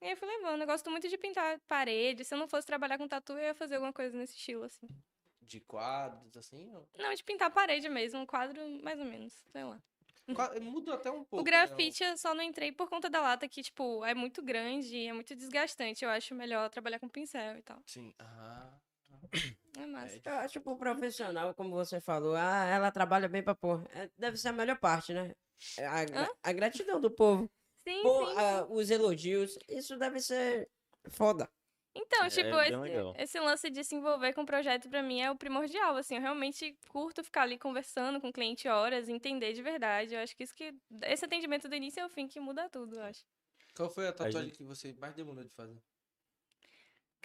E 0.00 0.06
aí 0.06 0.16
fui 0.16 0.28
levando. 0.28 0.60
Eu 0.60 0.66
gosto 0.66 0.90
muito 0.90 1.08
de 1.08 1.18
pintar 1.18 1.58
parede. 1.66 2.24
Se 2.24 2.34
eu 2.34 2.38
não 2.38 2.48
fosse 2.48 2.66
trabalhar 2.66 2.98
com 2.98 3.08
tatu, 3.08 3.32
eu 3.32 3.38
ia 3.46 3.54
fazer 3.54 3.76
alguma 3.76 3.92
coisa 3.92 4.16
nesse 4.16 4.36
estilo, 4.36 4.64
assim. 4.64 4.88
De 5.42 5.60
quadros, 5.60 6.36
assim? 6.36 6.72
ou- 6.74 6.88
Não, 6.98 7.12
de 7.14 7.24
pintar 7.24 7.50
parede 7.50 7.88
mesmo. 7.88 8.20
Um 8.20 8.26
quadro, 8.26 8.60
mais 8.82 8.98
ou 8.98 9.04
menos. 9.06 9.32
Sei 9.50 9.64
lá. 9.64 9.80
Qua- 10.34 10.60
Muda 10.60 10.94
até 10.94 11.10
um 11.10 11.24
pouco. 11.24 11.36
o 11.36 11.38
né, 11.38 11.44
grafite 11.44 12.04
eu 12.04 12.16
só 12.18 12.34
não 12.34 12.42
entrei 12.44 12.70
por 12.70 12.88
conta 12.88 13.08
da 13.08 13.20
lata, 13.22 13.48
que, 13.48 13.62
tipo, 13.62 14.04
é 14.04 14.14
muito 14.14 14.42
grande 14.42 14.94
e 14.94 15.06
é 15.06 15.12
muito 15.12 15.34
desgastante. 15.34 16.04
Eu 16.04 16.10
acho 16.10 16.34
melhor 16.34 16.68
trabalhar 16.68 16.98
com 16.98 17.08
pincel 17.08 17.56
e 17.56 17.62
tal. 17.62 17.82
Sim. 17.86 18.14
Ah. 18.18 18.70
É 19.76 19.86
massa. 19.86 20.20
Eu 20.24 20.32
acho 20.34 20.60
que 20.60 20.68
o 20.68 20.76
profissional, 20.76 21.54
como 21.54 21.70
você 21.70 22.00
falou, 22.00 22.34
ah, 22.34 22.64
ela 22.64 22.90
trabalha 22.90 23.28
bem 23.28 23.42
pra 23.42 23.54
porra. 23.54 23.86
É, 23.92 24.10
Deve 24.18 24.36
ser 24.36 24.48
a 24.48 24.52
melhor 24.52 24.78
parte, 24.78 25.12
né? 25.12 25.34
É 25.76 25.86
A, 25.86 26.28
a 26.42 26.52
gratidão 26.52 27.00
do 27.00 27.10
povo. 27.10 27.48
Sim, 27.86 28.02
sim. 28.02 28.34
ah, 28.36 28.66
os 28.68 28.90
elogios, 28.90 29.58
isso 29.68 29.96
deve 29.96 30.20
ser 30.20 30.68
foda. 31.10 31.48
Então, 31.94 32.24
É, 32.24 32.28
tipo, 32.28 32.54
é 32.56 32.68
esse, 32.68 33.22
esse 33.22 33.40
lance 33.40 33.70
de 33.70 33.82
se 33.82 33.94
envolver 33.96 34.32
com 34.32 34.42
o 34.42 34.46
projeto 34.46 34.88
pra 34.88 35.02
mim 35.02 35.20
é 35.20 35.30
o 35.30 35.36
primordial, 35.36 35.96
assim, 35.96 36.14
eu 36.14 36.20
realmente 36.20 36.76
curto 36.88 37.24
ficar 37.24 37.42
ali 37.42 37.58
conversando 37.58 38.20
com 38.20 38.28
o 38.28 38.32
cliente 38.32 38.68
horas, 38.68 39.08
entender 39.08 39.52
de 39.52 39.62
verdade, 39.62 40.14
eu 40.14 40.20
acho 40.20 40.36
que 40.36 40.44
isso 40.44 40.54
que, 40.54 40.72
esse 41.02 41.24
atendimento 41.24 41.68
do 41.68 41.74
início 41.74 42.02
ao 42.02 42.08
fim 42.08 42.28
que 42.28 42.38
muda 42.38 42.68
tudo, 42.68 42.96
eu 42.96 43.02
acho. 43.02 43.24
Qual 43.74 43.90
foi 43.90 44.06
a 44.06 44.12
tatuagem 44.12 44.44
gente- 44.44 44.58
que 44.58 44.64
você 44.64 44.92
mais 44.92 45.14
demorou 45.14 45.42
de 45.42 45.50
fazer? 45.50 45.76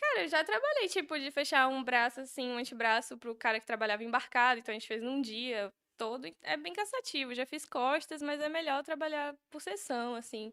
Cara, 0.03 0.23
eu 0.25 0.27
já 0.27 0.43
trabalhei, 0.43 0.89
tipo, 0.89 1.17
de 1.17 1.31
fechar 1.31 1.67
um 1.69 1.81
braço, 1.81 2.19
assim, 2.19 2.49
um 2.49 2.57
antebraço 2.57 3.17
pro 3.17 3.33
cara 3.35 3.59
que 3.59 3.65
trabalhava 3.65 4.03
embarcado, 4.03 4.59
então 4.59 4.73
a 4.73 4.77
gente 4.77 4.87
fez 4.87 5.01
num 5.01 5.21
dia 5.21 5.73
todo, 5.97 6.27
é 6.41 6.57
bem 6.57 6.73
cansativo, 6.73 7.33
já 7.33 7.45
fiz 7.45 7.65
costas, 7.65 8.21
mas 8.21 8.41
é 8.41 8.49
melhor 8.49 8.83
trabalhar 8.83 9.33
por 9.49 9.61
sessão, 9.61 10.13
assim, 10.13 10.51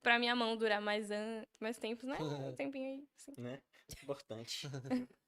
pra 0.00 0.18
minha 0.18 0.34
mão 0.36 0.56
durar 0.56 0.80
mais, 0.80 1.10
an... 1.10 1.44
mais 1.58 1.76
tempos, 1.76 2.08
né, 2.08 2.16
um 2.52 2.54
tempinho 2.54 2.86
aí, 2.86 3.08
assim. 3.16 3.34
Né? 3.36 3.60
Importante. 4.02 4.68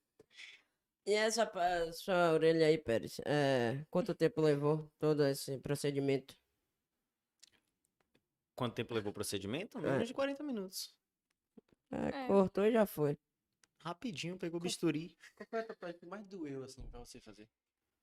E 1.06 1.14
essa 1.14 1.50
sua 1.94 2.34
orelha 2.34 2.66
aí, 2.66 2.76
Pérez, 2.76 3.20
é, 3.24 3.84
quanto 3.88 4.14
tempo 4.14 4.42
levou 4.42 4.88
todo 4.98 5.24
esse 5.24 5.58
procedimento? 5.58 6.36
Quanto 8.54 8.74
tempo 8.74 8.94
levou 8.94 9.10
o 9.10 9.14
procedimento? 9.14 9.78
É. 9.78 9.80
Menos 9.80 10.08
de 10.08 10.14
40 10.14 10.44
minutos. 10.44 10.94
É, 11.90 12.24
É. 12.24 12.26
Cortou 12.26 12.66
e 12.66 12.72
já 12.72 12.84
foi. 12.84 13.18
Rapidinho, 13.82 14.36
pegou 14.36 14.60
o 14.60 14.62
bisturi. 14.62 15.16
Qual 15.34 15.46
foi 15.48 15.60
a 15.60 15.64
tatuagem 15.64 15.98
que 15.98 16.06
mais 16.06 16.26
doeu, 16.26 16.62
assim, 16.62 16.82
pra 16.86 17.00
você 17.00 17.18
fazer? 17.18 17.48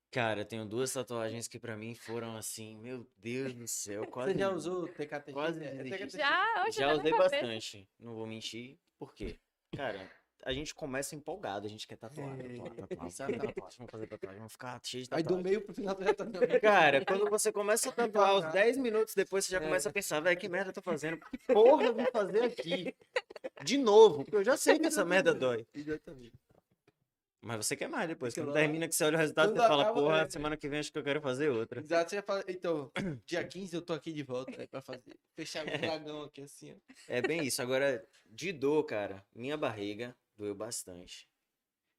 Cara, 0.09 0.41
eu 0.41 0.45
tenho 0.45 0.65
duas 0.65 0.91
tatuagens 0.91 1.47
que 1.47 1.59
pra 1.59 1.75
mim 1.75 1.93
foram 1.93 2.36
assim, 2.38 2.78
meu 2.78 3.07
Deus 3.17 3.53
do 3.53 3.67
céu, 3.67 4.07
quase. 4.07 4.32
Você 4.32 4.39
já 4.39 4.49
usou 4.49 4.88
TKT? 4.88 5.34
quase 5.34 5.63
É, 5.63 5.84
desisti. 5.84 5.97
TKT. 5.97 6.17
Já, 6.17 6.65
hoje 6.65 6.80
Já 6.80 6.93
usei 6.93 7.11
bastante. 7.11 7.89
Não 7.99 8.15
vou 8.15 8.25
mentir. 8.25 8.80
Por 8.97 9.13
quê? 9.13 9.38
Cara, 9.75 10.09
a 10.43 10.53
gente 10.53 10.73
começa 10.73 11.13
empolgado, 11.13 11.67
a 11.67 11.69
gente 11.69 11.86
quer 11.86 11.97
tatuar, 11.97 12.38
tatuar, 12.38 12.69
tatuar, 12.69 12.88
vamos 12.97 13.17
fazer 13.17 13.38
tatuagem, 13.38 13.78
vamos 13.78 13.91
fazer 13.91 14.07
tatuagem, 14.07 14.38
vamos 14.39 14.53
ficar 14.53 14.80
cheio 14.82 15.03
de 15.03 15.09
Aí 15.11 15.21
do 15.21 15.28
tatuagem. 15.28 15.43
meio 15.43 15.61
pro 15.65 15.73
final 15.73 15.97
já 16.01 16.13
tá 16.13 16.25
Cara, 16.61 17.05
quando 17.05 17.30
você 17.30 17.51
começa 17.51 17.89
a 17.89 17.91
tatuar, 17.91 18.30
aos 18.30 18.53
10 18.53 18.78
minutos 18.78 19.13
depois 19.13 19.45
você 19.45 19.51
já 19.51 19.59
começa 19.59 19.89
a 19.89 19.91
pensar, 19.91 20.21
velho, 20.21 20.39
que 20.39 20.47
merda 20.47 20.69
eu 20.69 20.73
tô 20.73 20.82
fazendo? 20.82 21.17
Que 21.17 21.38
porra 21.53 21.84
eu 21.84 21.93
vim 21.93 22.05
fazer 22.05 22.43
aqui? 22.43 22.95
De 23.68 23.78
novo, 23.78 24.24
porque 24.24 24.38
eu 24.38 24.43
já 24.45 24.55
sei 24.55 24.80
que 24.80 24.88
essa 24.88 25.03
merda 25.03 25.34
dói. 25.34 25.68
Exatamente. 25.74 26.32
Mas 27.41 27.65
você 27.65 27.76
quer 27.76 27.88
mais 27.88 28.07
depois. 28.07 28.34
Quando 28.34 28.53
termina 28.53 28.88
que 28.88 28.95
você 28.95 29.03
olha 29.03 29.15
o 29.15 29.20
resultado, 29.20 29.49
Quando 29.49 29.61
você 29.61 29.68
fala, 29.68 29.84
acaba, 29.84 29.99
porra, 30.01 30.22
é. 30.22 30.30
semana 30.30 30.57
que 30.57 30.68
vem 30.68 30.80
acho 30.80 30.91
que 30.91 30.97
eu 30.97 31.03
quero 31.03 31.22
fazer 31.22 31.49
outra. 31.49 31.82
Exato, 31.82 32.09
você 32.09 32.15
já 32.18 32.22
fala, 32.22 32.43
então, 32.47 32.91
dia 33.26 33.43
15 33.43 33.76
eu 33.76 33.82
tô 33.82 33.93
aqui 33.93 34.11
de 34.11 34.24
volta 34.24 34.59
aí 34.59 34.68
pra 34.68 34.82
fazer. 34.82 35.18
Fechar 35.36 35.65
o 35.65 35.78
dragão 35.78 36.24
aqui 36.24 36.41
assim, 36.41 36.72
ó. 36.72 36.93
É 37.07 37.22
bem 37.22 37.45
isso. 37.45 37.61
Agora, 37.61 38.05
de 38.26 38.51
dor, 38.51 38.84
cara, 38.86 39.24
minha 39.36 39.57
barriga 39.57 40.15
doeu 40.38 40.55
bastante. 40.55 41.30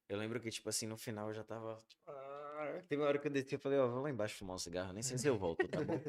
Eu 0.08 0.18
lembro 0.18 0.40
que, 0.40 0.50
tipo 0.50 0.68
assim, 0.70 0.86
no 0.86 0.96
final 0.96 1.28
eu 1.28 1.34
já 1.34 1.44
tava. 1.44 1.76
tipo, 1.86 2.02
ah, 2.10 2.47
Teve 2.88 3.02
uma 3.02 3.08
hora 3.08 3.18
que 3.18 3.26
eu 3.26 3.30
desci 3.30 3.54
e 3.54 3.58
falei, 3.58 3.78
ó, 3.78 3.86
vou 3.86 4.02
lá 4.02 4.10
embaixo 4.10 4.36
fumar 4.36 4.56
um 4.56 4.58
cigarro, 4.58 4.92
nem 4.92 5.02
sei 5.02 5.16
se 5.16 5.28
eu 5.28 5.38
volto, 5.38 5.66
tá 5.68 5.82
bom? 5.84 6.00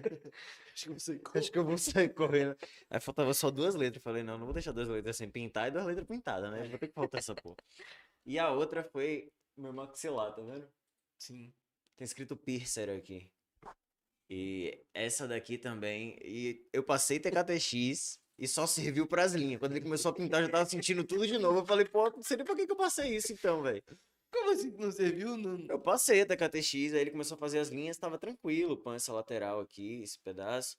Acho 0.74 0.90
que 1.20 1.38
Acho 1.38 1.52
que 1.52 1.58
eu 1.58 1.64
vou 1.64 1.78
sair 1.78 2.10
correndo. 2.14 2.56
Aí 2.90 3.00
faltava 3.00 3.34
só 3.34 3.52
duas 3.52 3.76
letras. 3.76 4.02
Falei, 4.02 4.24
não, 4.24 4.38
não 4.38 4.46
vou 4.46 4.54
deixar 4.54 4.72
duas 4.72 4.88
letras 4.88 5.18
sem 5.18 5.30
pintar 5.30 5.68
e 5.68 5.72
duas 5.72 5.86
letras 5.86 6.08
pintadas, 6.08 6.52
né? 6.52 6.68
Vou 6.68 6.80
ter 6.80 6.88
que 6.88 6.94
faltar 6.94 7.20
essa 7.20 7.36
porra. 7.36 7.58
E 8.26 8.40
a 8.40 8.52
outra 8.52 8.84
foi 8.84 9.32
meu 9.58 9.74
maxilar, 9.74 10.34
tá 10.34 10.42
vendo? 10.42 10.68
Sim. 11.20 11.54
Tem 11.98 12.06
escrito 12.06 12.36
piercer 12.36 12.90
aqui. 12.90 13.30
E 14.30 14.84
essa 14.94 15.28
daqui 15.28 15.58
também. 15.58 16.18
E 16.24 16.66
eu 16.72 16.84
passei 16.84 17.20
TKTX 17.20 18.20
e 18.38 18.48
só 18.48 18.66
serviu 18.66 19.06
pras 19.08 19.34
linhas. 19.34 19.60
Quando 19.60 19.74
ele 19.74 19.82
começou 19.82 20.12
a 20.12 20.14
pintar, 20.16 20.42
eu 20.42 20.46
já 20.46 20.52
tava 20.52 20.66
sentindo 20.70 21.04
tudo 21.04 21.28
de 21.28 21.38
novo. 21.38 21.60
Eu 21.60 21.66
falei, 21.66 21.86
pô, 21.86 22.10
não 22.10 22.24
sei 22.24 22.38
nem 22.38 22.46
pra 22.46 22.56
que, 22.56 22.66
que 22.66 22.72
eu 22.72 22.78
passei 22.78 23.16
isso 23.16 23.34
então, 23.34 23.62
velho. 23.62 23.84
Como 24.32 24.52
assim 24.52 24.72
que 24.72 24.78
não 24.82 24.92
serviu? 24.92 25.36
Não... 25.38 25.66
Eu 25.68 25.80
passei 25.80 26.22
a 26.22 26.26
TKTX, 26.26 26.94
aí 26.94 27.02
ele 27.02 27.12
começou 27.12 27.36
a 27.36 27.40
fazer 27.40 27.60
as 27.60 27.70
linhas, 27.70 27.98
tava 27.98 28.18
tranquilo, 28.18 28.78
põe 28.78 28.96
essa 28.96 29.12
lateral 29.14 29.60
aqui, 29.60 30.02
esse 30.02 30.20
pedaço. 30.20 30.78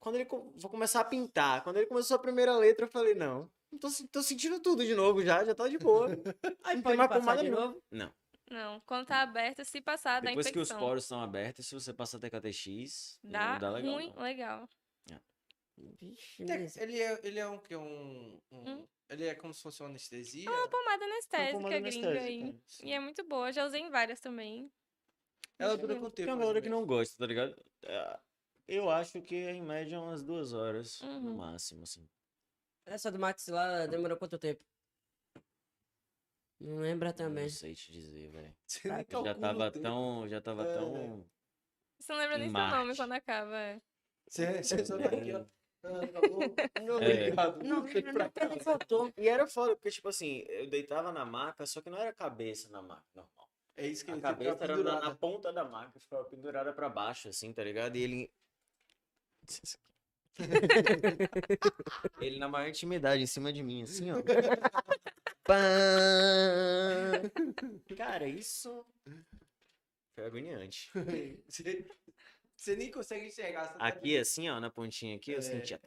Quando 0.00 0.16
ele 0.16 0.24
vou 0.28 0.68
começar 0.70 1.00
a 1.00 1.04
pintar, 1.04 1.62
quando 1.62 1.76
ele 1.76 1.86
começou 1.86 2.16
a 2.16 2.20
primeira 2.20 2.56
letra, 2.56 2.86
eu 2.86 2.90
falei, 2.90 3.14
não, 3.14 3.48
tô, 3.80 3.88
tô 4.10 4.22
sentindo 4.22 4.58
tudo 4.60 4.84
de 4.84 4.94
novo 4.96 5.22
já, 5.22 5.44
já 5.44 5.54
tá 5.54 5.68
de 5.68 5.78
boa. 5.78 6.08
Aí 6.64 6.74
não 6.76 6.82
tem 6.82 6.82
Pode 6.82 6.96
mais 6.96 7.10
pomada 7.12 7.42
de 7.42 7.50
novo? 7.50 7.80
Não. 7.90 8.12
Não, 8.50 8.80
quando 8.84 9.06
tá 9.06 9.22
aberto, 9.22 9.64
se 9.64 9.80
passar, 9.80 10.20
dá 10.20 10.28
Depois 10.28 10.46
que 10.50 10.58
os 10.58 10.68
infecção. 10.68 10.78
poros 10.86 11.04
estão 11.04 11.22
abertos, 11.22 11.66
se 11.66 11.74
você 11.74 11.92
passar 11.94 12.18
TKTX, 12.18 13.18
Dá, 13.22 13.52
não 13.52 13.58
dá 13.60 13.70
legal. 13.70 13.94
ruim, 13.94 14.12
legal. 14.16 14.68
Vixe, 16.00 16.44
Tem- 16.44 16.60
mas- 16.60 16.76
Ele 16.76 17.00
é, 17.00 17.20
ele 17.22 17.38
é 17.38 17.48
um 17.48 17.58
que? 17.58 17.74
Um, 17.74 18.38
um-? 18.52 18.86
Ele 19.12 19.26
é 19.26 19.34
como 19.34 19.52
se 19.52 19.62
fosse 19.62 19.82
uma 19.82 19.90
anestesia? 19.90 20.50
Uma 20.50 20.68
pomada 20.68 21.04
anestésica 21.04 21.52
pomada 21.52 21.80
gringa 21.80 22.20
aí. 22.20 22.58
E 22.82 22.92
é 22.92 22.98
muito 22.98 23.22
boa, 23.24 23.52
já 23.52 23.66
usei 23.66 23.80
em 23.82 23.90
várias 23.90 24.20
também. 24.20 24.72
Ela 25.58 25.76
dura 25.76 25.96
quanto 25.98 26.14
Tem 26.14 26.24
tempo? 26.24 26.30
uma 26.30 26.36
mais 26.38 26.48
ou 26.48 26.54
galera 26.54 26.62
que 26.62 26.70
não 26.70 26.86
gosta, 26.86 27.18
tá 27.18 27.26
ligado? 27.26 27.64
É, 27.84 28.18
Eu 28.66 28.88
acho 28.90 29.20
que 29.20 29.34
é 29.34 29.50
em 29.52 29.62
média 29.62 30.00
umas 30.00 30.22
duas 30.22 30.52
horas, 30.54 31.00
no 31.02 31.08
Uhum. 31.08 31.36
máximo, 31.36 31.82
assim. 31.82 32.08
Essa 32.86 33.12
do 33.12 33.18
maxilar 33.18 33.86
demorou 33.86 34.16
quanto 34.16 34.38
tempo? 34.38 34.64
Não 36.58 36.78
lembra 36.78 37.12
também. 37.12 37.44
Não 37.44 37.50
sei 37.50 37.74
te 37.74 37.92
dizer, 37.92 38.30
velho. 38.30 38.56
Nem 38.84 39.04
Já 39.24 39.34
tava 39.34 39.70
tempo. 39.70 39.82
tão, 39.82 40.28
já 40.28 40.40
tava 40.40 40.64
É. 40.64 40.74
tão... 40.74 41.30
Você 41.98 42.12
não 42.12 42.18
lembra 42.18 42.38
nem 42.38 42.48
Em 42.48 42.52
seu 42.52 42.66
nome 42.68 42.96
quando 42.96 43.12
acaba. 43.12 43.56
é. 43.56 43.82
Você, 44.26 44.62
você 44.62 44.86
só 44.86 44.96
tá 44.98 45.04
aqui, 45.06 45.32
ó. 45.34 45.44
Tá 45.82 46.20
bom. 46.28 46.38
Não, 46.86 47.00
É. 47.00 47.26
obrigado. 47.26 47.64
Não, 47.64 47.82
nem 47.82 47.92
que 47.92 47.98
ele 47.98 48.30
casa. 48.30 48.60
voltou. 48.64 49.12
E 49.18 49.28
era 49.28 49.46
foda, 49.48 49.74
porque, 49.74 49.90
tipo 49.90 50.08
assim, 50.08 50.44
eu 50.48 50.70
deitava 50.70 51.10
na 51.10 51.24
maca, 51.24 51.66
só 51.66 51.80
que 51.80 51.90
não 51.90 51.98
era 51.98 52.12
cabeça 52.12 52.70
na 52.70 52.80
maca, 52.80 53.04
normal. 53.14 53.48
É 53.76 53.86
isso 53.86 54.04
que 54.04 54.10
A 54.10 54.14
ele 54.14 54.22
cabeça 54.22 54.62
era 54.62 54.76
na, 54.76 55.00
na 55.00 55.14
ponta 55.14 55.52
da 55.52 55.64
maca, 55.64 55.98
ficava 55.98 56.24
pendurada 56.24 56.72
pra 56.72 56.88
baixo, 56.88 57.28
assim, 57.28 57.52
tá 57.52 57.64
ligado? 57.64 57.96
E 57.96 58.02
ele... 58.02 58.32
ele 62.20 62.38
na 62.38 62.48
maior 62.48 62.68
intimidade, 62.68 63.22
em 63.22 63.26
cima 63.26 63.52
de 63.52 63.62
mim, 63.62 63.82
assim, 63.82 64.10
ó. 64.12 64.16
Pã! 65.44 65.56
Cara, 67.96 68.28
isso... 68.28 68.86
Foi 70.14 70.26
agoniante. 70.26 70.90
Você, 72.62 72.76
nem 72.76 72.92
consegue 72.92 73.26
enxergar. 73.26 73.64
você 73.64 73.76
tá 73.76 73.84
Aqui, 73.84 74.16
assim, 74.16 74.48
ó, 74.48 74.60
na 74.60 74.70
pontinha 74.70 75.16
aqui, 75.16 75.32
eu 75.32 75.38
É. 75.38 75.42
sentia... 75.42 75.80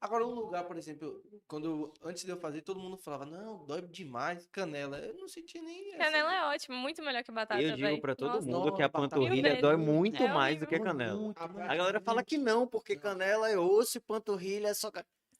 Agora, 0.00 0.26
um 0.26 0.34
lugar, 0.34 0.64
por 0.64 0.76
exemplo, 0.76 1.22
quando 1.46 1.64
eu- 1.66 1.94
antes 2.02 2.24
de 2.24 2.30
eu 2.30 2.36
fazer, 2.36 2.62
todo 2.62 2.80
mundo 2.80 2.96
falava, 2.96 3.24
não, 3.24 3.64
dói 3.64 3.82
demais, 3.82 4.44
canela. 4.48 4.98
Eu 4.98 5.14
não 5.14 5.28
senti 5.28 5.60
nem. 5.60 5.94
essa- 5.94 5.98
Canela 5.98 6.34
é 6.34 6.42
ótimo, 6.46 6.76
muito 6.76 7.00
melhor 7.04 7.22
que 7.22 7.30
batata, 7.30 7.62
Eu 7.62 7.76
digo 7.76 8.00
pra 8.00 8.16
todo 8.16 8.34
Nossa, 8.34 8.46
mundo 8.48 8.74
que 8.74 8.82
a 8.82 8.88
panturrilha 8.88 9.60
dói 9.60 9.76
muito 9.76 10.20
É 10.20 10.28
mais 10.28 10.58
do 10.58 10.66
que 10.66 10.74
horrível. 10.74 10.92
canela. 10.92 11.16
Muito, 11.18 11.40
A 11.40 11.76
galera 11.76 12.00
fala 12.00 12.24
que 12.24 12.36
não, 12.36 12.66
porque 12.66 12.96
canela 12.96 13.48
é 13.48 13.56
osso 13.56 13.98
e 13.98 14.00
panturrilha 14.00 14.68
é 14.68 14.74
só. 14.74 14.90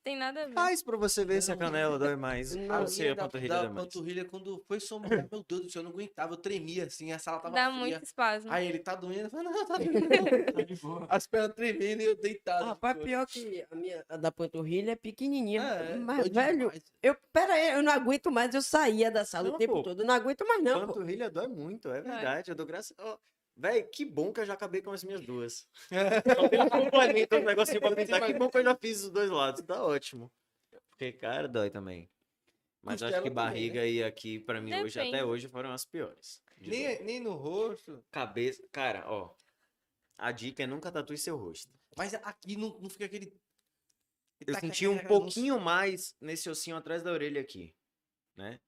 Tem 0.06 0.16
nada 0.16 0.44
a 0.44 0.46
ver. 0.46 0.52
Faz 0.54 0.84
pra 0.84 0.96
você 0.96 1.24
ver 1.24 1.42
se 1.42 1.50
a 1.50 1.56
canela 1.56 1.98
dói 1.98 2.14
mais. 2.14 2.54
Não, 2.54 2.76
Ou 2.76 2.82
A 2.84 2.86
se 2.86 3.12
panturrilha 3.16 3.48
da 3.48 3.62
dói 3.62 3.68
mais. 3.72 3.84
panturrilha, 3.86 4.24
quando 4.24 4.62
foi 4.68 4.78
sombrear, 4.78 5.26
meu 5.32 5.42
Deus 5.48 5.62
do 5.62 5.68
céu, 5.72 5.80
eu 5.80 5.84
não 5.84 5.90
aguentava, 5.90 6.32
eu 6.32 6.36
tremia 6.36 6.84
assim, 6.84 7.10
a 7.10 7.18
sala 7.18 7.40
tava 7.40 7.56
Dá 7.56 7.66
fria. 7.66 7.76
muito 7.80 8.04
espasmo. 8.04 8.52
Aí 8.52 8.68
ele 8.68 8.78
tá 8.78 8.94
doendo, 8.94 9.24
eu 9.24 9.30
falei, 9.30 9.44
não, 9.48 9.66
tá 9.66 9.74
doendo. 9.78 10.52
Tá 10.52 10.62
de 10.62 10.76
boa. 10.76 11.06
As 11.10 11.26
pernas 11.26 11.56
tremendo 11.56 12.02
e 12.02 12.04
eu 12.04 12.14
deitado. 12.16 12.62
Ah, 12.62 12.68
Rapaz, 12.68 12.94
tipo, 12.94 13.04
pior 13.04 13.26
que 13.26 13.66
a 13.68 13.74
minha 13.74 14.04
a 14.08 14.16
da 14.16 14.30
panturrilha 14.30 14.92
é 14.92 14.96
pequenininha. 14.96 15.60
é, 15.62 15.96
mas, 15.96 16.20
foi 16.20 16.30
velho, 16.30 16.58
demais. 16.70 16.84
eu, 17.02 17.16
pera 17.32 17.54
aí, 17.54 17.70
eu 17.72 17.82
não 17.82 17.90
aguento 17.92 18.30
mais, 18.30 18.54
eu 18.54 18.62
saía 18.62 19.10
da 19.10 19.24
sala 19.24 19.48
Não, 19.48 19.56
o 19.56 19.58
tempo 19.58 19.72
pô. 19.72 19.82
todo. 19.82 20.02
Eu 20.02 20.06
não 20.06 20.14
aguento 20.14 20.46
mais, 20.46 20.62
não, 20.62 20.82
pô. 20.82 20.86
Panturrilha 20.86 21.28
dói 21.28 21.48
muito, 21.48 21.88
é 21.88 22.00
verdade. 22.00 22.48
Eu 22.52 22.54
dou 22.54 22.64
graças. 22.64 22.96
Ó, 23.00 23.18
Véi, 23.56 23.84
que 23.84 24.04
bom 24.04 24.32
que 24.32 24.40
eu 24.40 24.44
já 24.44 24.52
acabei 24.52 24.82
com 24.82 24.90
as 24.90 25.02
minhas 25.02 25.22
duas. 25.22 25.66
Só 26.36 26.48
tem 26.48 26.60
um 26.60 26.68
complemento, 26.68 27.36
um 27.36 27.44
negocinho 27.44 27.80
pra 27.80 27.96
pintar. 27.96 28.26
Que 28.26 28.34
bom 28.34 28.50
que 28.50 28.58
eu 28.58 28.64
já 28.64 28.76
fiz 28.76 29.04
os 29.04 29.10
dois 29.10 29.30
lados, 29.30 29.62
tá 29.62 29.82
ótimo. 29.82 30.30
Porque, 30.90 31.12
cara, 31.12 31.48
dói 31.48 31.70
também. 31.70 32.10
Mas 32.82 33.02
acho 33.02 33.14
que 33.14 33.18
também, 33.18 33.30
né? 33.30 33.34
barriga 33.34 33.86
e 33.86 34.04
aqui, 34.04 34.38
pra 34.38 34.60
mim, 34.60 34.74
hoje, 34.74 35.00
até 35.00 35.10
Depende. 35.10 35.24
hoje, 35.24 35.48
foram 35.48 35.72
as 35.72 35.84
piores. 35.84 36.42
Nem, 36.60 37.02
nem 37.02 37.20
no 37.20 37.34
rosto. 37.34 38.04
Cabeça. 38.10 38.62
Cara, 38.70 39.04
ó. 39.10 39.34
A 40.18 40.32
dica 40.32 40.62
é 40.62 40.66
nunca 40.66 40.92
tatue 40.92 41.18
seu 41.18 41.36
rosto. 41.36 41.72
Mas 41.96 42.14
aqui 42.14 42.56
não, 42.56 42.78
não 42.78 42.88
fica 42.88 43.06
aquele. 43.06 43.32
Eu 44.40 44.52
Taca, 44.52 44.60
senti 44.60 44.86
um 44.86 44.98
pouquinho 44.98 45.58
mais 45.58 46.14
nesse 46.20 46.48
ossinho 46.48 46.76
atrás 46.76 47.02
da 47.02 47.10
orelha 47.10 47.40
aqui, 47.40 47.74
né? 48.36 48.60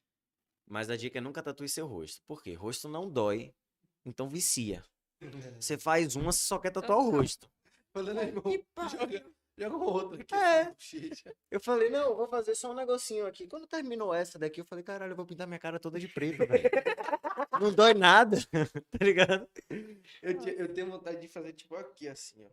Mas 0.67 0.89
a 0.91 0.97
dica 0.97 1.19
é 1.19 1.21
nunca 1.21 1.43
tatue 1.43 1.69
seu 1.69 1.87
rosto. 1.87 2.23
Por 2.27 2.43
quê? 2.43 2.55
Rosto 2.55 2.89
não 2.89 3.09
dói, 3.09 3.55
então 4.09 4.29
vicia. 4.29 4.83
Você 5.59 5.77
faz 5.79 6.15
uma, 6.17 6.31
você 6.33 6.41
só 6.47 6.59
quer 6.59 6.71
tatuar 6.71 6.99
o 6.99 7.11
rosto. 7.11 7.51
Falando 7.93 8.19
aí, 8.19 8.29
irmão, 8.29 8.43
joga, 8.89 9.27
joga 9.57 9.77
um 9.77 9.83
outro 9.83 10.21
aqui. 10.21 10.35
É. 10.35 10.61
assim. 10.63 11.11
Eu 11.51 11.59
falei, 11.61 11.91
não, 11.91 12.15
vou 12.17 12.29
fazer 12.29 12.55
só 12.55 12.71
um 12.71 12.75
negocinho 12.75 13.27
aqui. 13.27 13.47
Quando 13.49 13.67
terminou 13.67 14.15
essa 14.15 14.39
daqui, 14.39 14.61
eu 14.61 14.65
falei, 14.65 14.85
caralho, 14.85 15.13
eu 15.13 15.17
vou 15.17 15.27
pintar 15.27 15.47
minha 15.47 15.59
cara 15.59 15.81
toda 15.81 15.99
de 15.99 16.07
preto, 16.09 16.47
velho. 16.47 16.71
Não 17.61 17.73
dói 17.73 17.95
nada, 17.95 18.37
tá 18.91 19.05
ligado? 19.05 19.49
Eu, 20.23 20.39
te- 20.39 20.55
eu 20.57 20.73
tenho 20.73 20.89
vontade 20.91 21.21
de 21.21 21.29
fazer 21.29 21.53
tipo 21.53 21.75
aqui, 21.75 22.09
assim, 22.09 22.45
ó. 22.45 22.51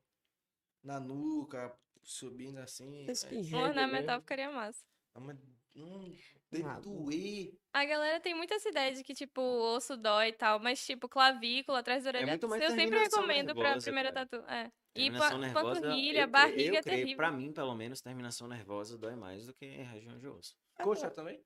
Na 0.84 1.00
nuca, 1.00 1.76
subindo 2.02 2.58
assim. 2.60 3.06
Esse 3.08 3.26
aí- 3.26 3.32
que 3.32 3.38
Um 3.40 3.44
jeito, 3.44 3.64
ornamental 3.66 4.16
né? 4.16 4.22
ficaria 4.22 4.50
massa. 4.52 4.80
Não, 5.14 5.22
mas 5.22 5.38
não 5.76 6.16
deve 6.52 6.64
Ah, 6.66 6.80
doer. 6.80 7.54
A 7.74 7.84
galera 7.86 8.20
tem 8.20 8.34
muita 8.34 8.56
essa 8.56 8.70
ideia 8.70 8.94
de 8.94 9.04
que, 9.04 9.14
tipo, 9.14 9.42
o 9.42 9.76
osso 9.76 9.98
dói 9.98 10.30
e 10.30 10.34
tal, 10.34 10.60
mas, 10.60 10.86
tipo, 10.86 11.10
clavícula, 11.10 11.80
atrás 11.80 12.04
da 12.04 12.10
orelha, 12.12 12.28
muito 12.28 12.48
mais 12.48 12.62
eu 12.64 12.72
sempre 12.72 12.98
recomendo 13.00 13.54
pra 13.54 13.64
nervosa, 13.64 13.86
primeira 13.86 14.12
cara. 14.14 14.26
tatu. 14.26 14.46
É. 14.50 14.72
E 14.96 15.02
Terminação 15.04 15.32
pa- 15.32 15.38
nervosa, 15.46 15.82
panturrilha, 15.82 16.22
eu 16.22 16.28
barriga 16.28 16.62
eu 16.62 16.76
é 16.76 16.82
creio, 16.82 16.84
terrível. 16.84 17.18
Pra 17.18 17.32
mim, 17.32 17.52
pelo 17.52 17.76
menos, 17.76 18.00
terminação 18.02 18.48
nervosa 18.48 18.98
dói 18.98 19.16
mais 19.16 19.46
do 19.46 19.54
que 19.54 19.66
região 19.66 20.18
de 20.18 20.28
osso. 20.28 20.56
Coxa 20.82 21.10
também? 21.12 21.44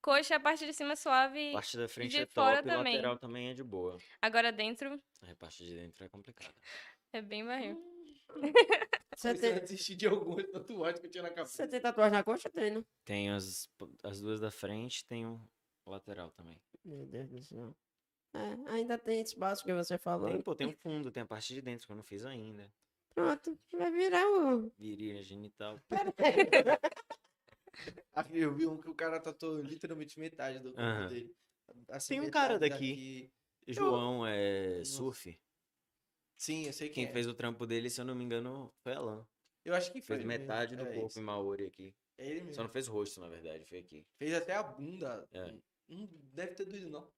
Coxa, 0.00 0.36
a 0.36 0.40
parte 0.40 0.64
de 0.64 0.72
cima 0.72 0.92
é 0.92 0.96
suave, 0.96 1.52
Parte 1.52 1.76
da 1.76 1.88
frente 1.88 2.12
de 2.12 2.22
é 2.22 2.26
fora 2.26 2.62
top, 2.62 2.68
também. 2.68 2.94
lateral 2.94 3.18
também 3.18 3.48
é 3.50 3.54
de 3.54 3.62
boa. 3.64 3.98
agora 4.22 4.50
dentro 4.52 4.98
A 5.28 5.34
parte 5.34 5.64
de 5.66 5.74
dentro 5.74 6.04
é 6.04 6.08
complicada. 6.08 6.54
é 7.12 7.20
bem 7.20 7.44
barril. 7.44 7.76
Você 9.16 9.34
Você 9.34 9.40
tem, 9.40 9.60
desistir 9.60 9.96
de 9.96 10.06
algumas 10.06 10.46
tatuagens 10.50 11.00
que 11.00 11.06
eu 11.06 11.10
tinha 11.10 11.22
na 11.22 11.30
cabeça. 11.30 11.56
você 11.56 11.66
tem 11.66 11.80
tatuagem 11.80 12.12
na 12.12 12.22
coxa? 12.22 12.50
Tem, 12.50 12.70
né? 12.70 12.84
Tem 13.02 13.30
as, 13.30 13.66
as 14.04 14.20
duas 14.20 14.40
da 14.40 14.50
frente, 14.50 15.06
tem 15.06 15.26
o 15.26 15.40
lateral 15.86 16.30
também. 16.32 16.60
Meu 16.84 17.06
Deus 17.06 17.30
do 17.30 17.42
céu. 17.42 17.74
É, 18.34 18.70
ainda 18.70 18.98
tem 18.98 19.22
espaço 19.22 19.64
que 19.64 19.72
você 19.72 19.96
falou. 19.96 20.28
Tem, 20.28 20.42
pô, 20.42 20.54
tem 20.54 20.66
um 20.66 20.74
fundo, 20.74 21.10
tem 21.10 21.22
a 21.22 21.26
parte 21.26 21.54
de 21.54 21.62
dentro 21.62 21.86
que 21.86 21.92
eu 21.92 21.96
não 21.96 22.02
fiz 22.02 22.26
ainda. 22.26 22.70
Pronto, 23.14 23.58
vai 23.72 23.90
virar 23.90 24.28
o. 24.28 24.70
Virilha 24.76 25.22
genital. 25.22 25.80
Eu 28.32 28.54
vi 28.54 28.66
um 28.66 28.78
que 28.78 28.88
o 28.88 28.94
cara 28.94 29.20
tatuou 29.20 29.60
literalmente 29.60 30.18
metade 30.18 30.58
do 30.58 30.72
corpo 30.72 30.82
Aham. 30.82 31.08
dele. 31.08 31.34
Assim, 31.88 32.14
Tem 32.14 32.20
um 32.20 32.30
cara 32.30 32.54
metade 32.54 32.70
daqui. 32.70 33.30
João 33.68 34.26
é 34.26 34.78
Nossa. 34.78 34.92
surf. 34.92 35.38
Sim, 36.36 36.66
eu 36.66 36.72
sei 36.72 36.88
quem 36.88 37.04
Quem 37.04 37.10
é. 37.10 37.12
fez 37.12 37.26
o 37.26 37.34
trampo 37.34 37.66
dele, 37.66 37.88
se 37.90 38.00
eu 38.00 38.04
não 38.04 38.14
me 38.14 38.24
engano, 38.24 38.72
foi 38.82 38.92
Alan. 38.94 39.26
Eu 39.64 39.74
acho 39.74 39.90
que 39.92 40.00
foi. 40.00 40.16
Fez 40.16 40.26
mesmo. 40.26 40.42
metade 40.42 40.76
do 40.76 40.82
É 40.86 40.92
corpo 40.92 41.06
esse. 41.06 41.18
em 41.18 41.22
Maori 41.22 41.66
aqui. 41.66 41.94
É 42.18 42.26
ele 42.26 42.40
mesmo. 42.40 42.54
Só 42.54 42.62
não 42.62 42.70
fez 42.70 42.88
o 42.88 42.92
rosto, 42.92 43.20
na 43.20 43.28
verdade, 43.28 43.64
foi 43.66 43.78
aqui. 43.78 44.06
Fez 44.18 44.32
até 44.34 44.54
a 44.54 44.62
bunda. 44.62 45.26
É. 45.32 45.52
Não 45.88 46.06
deve 46.32 46.54
ter 46.54 46.64
doído, 46.66 46.88
não. 46.90 47.10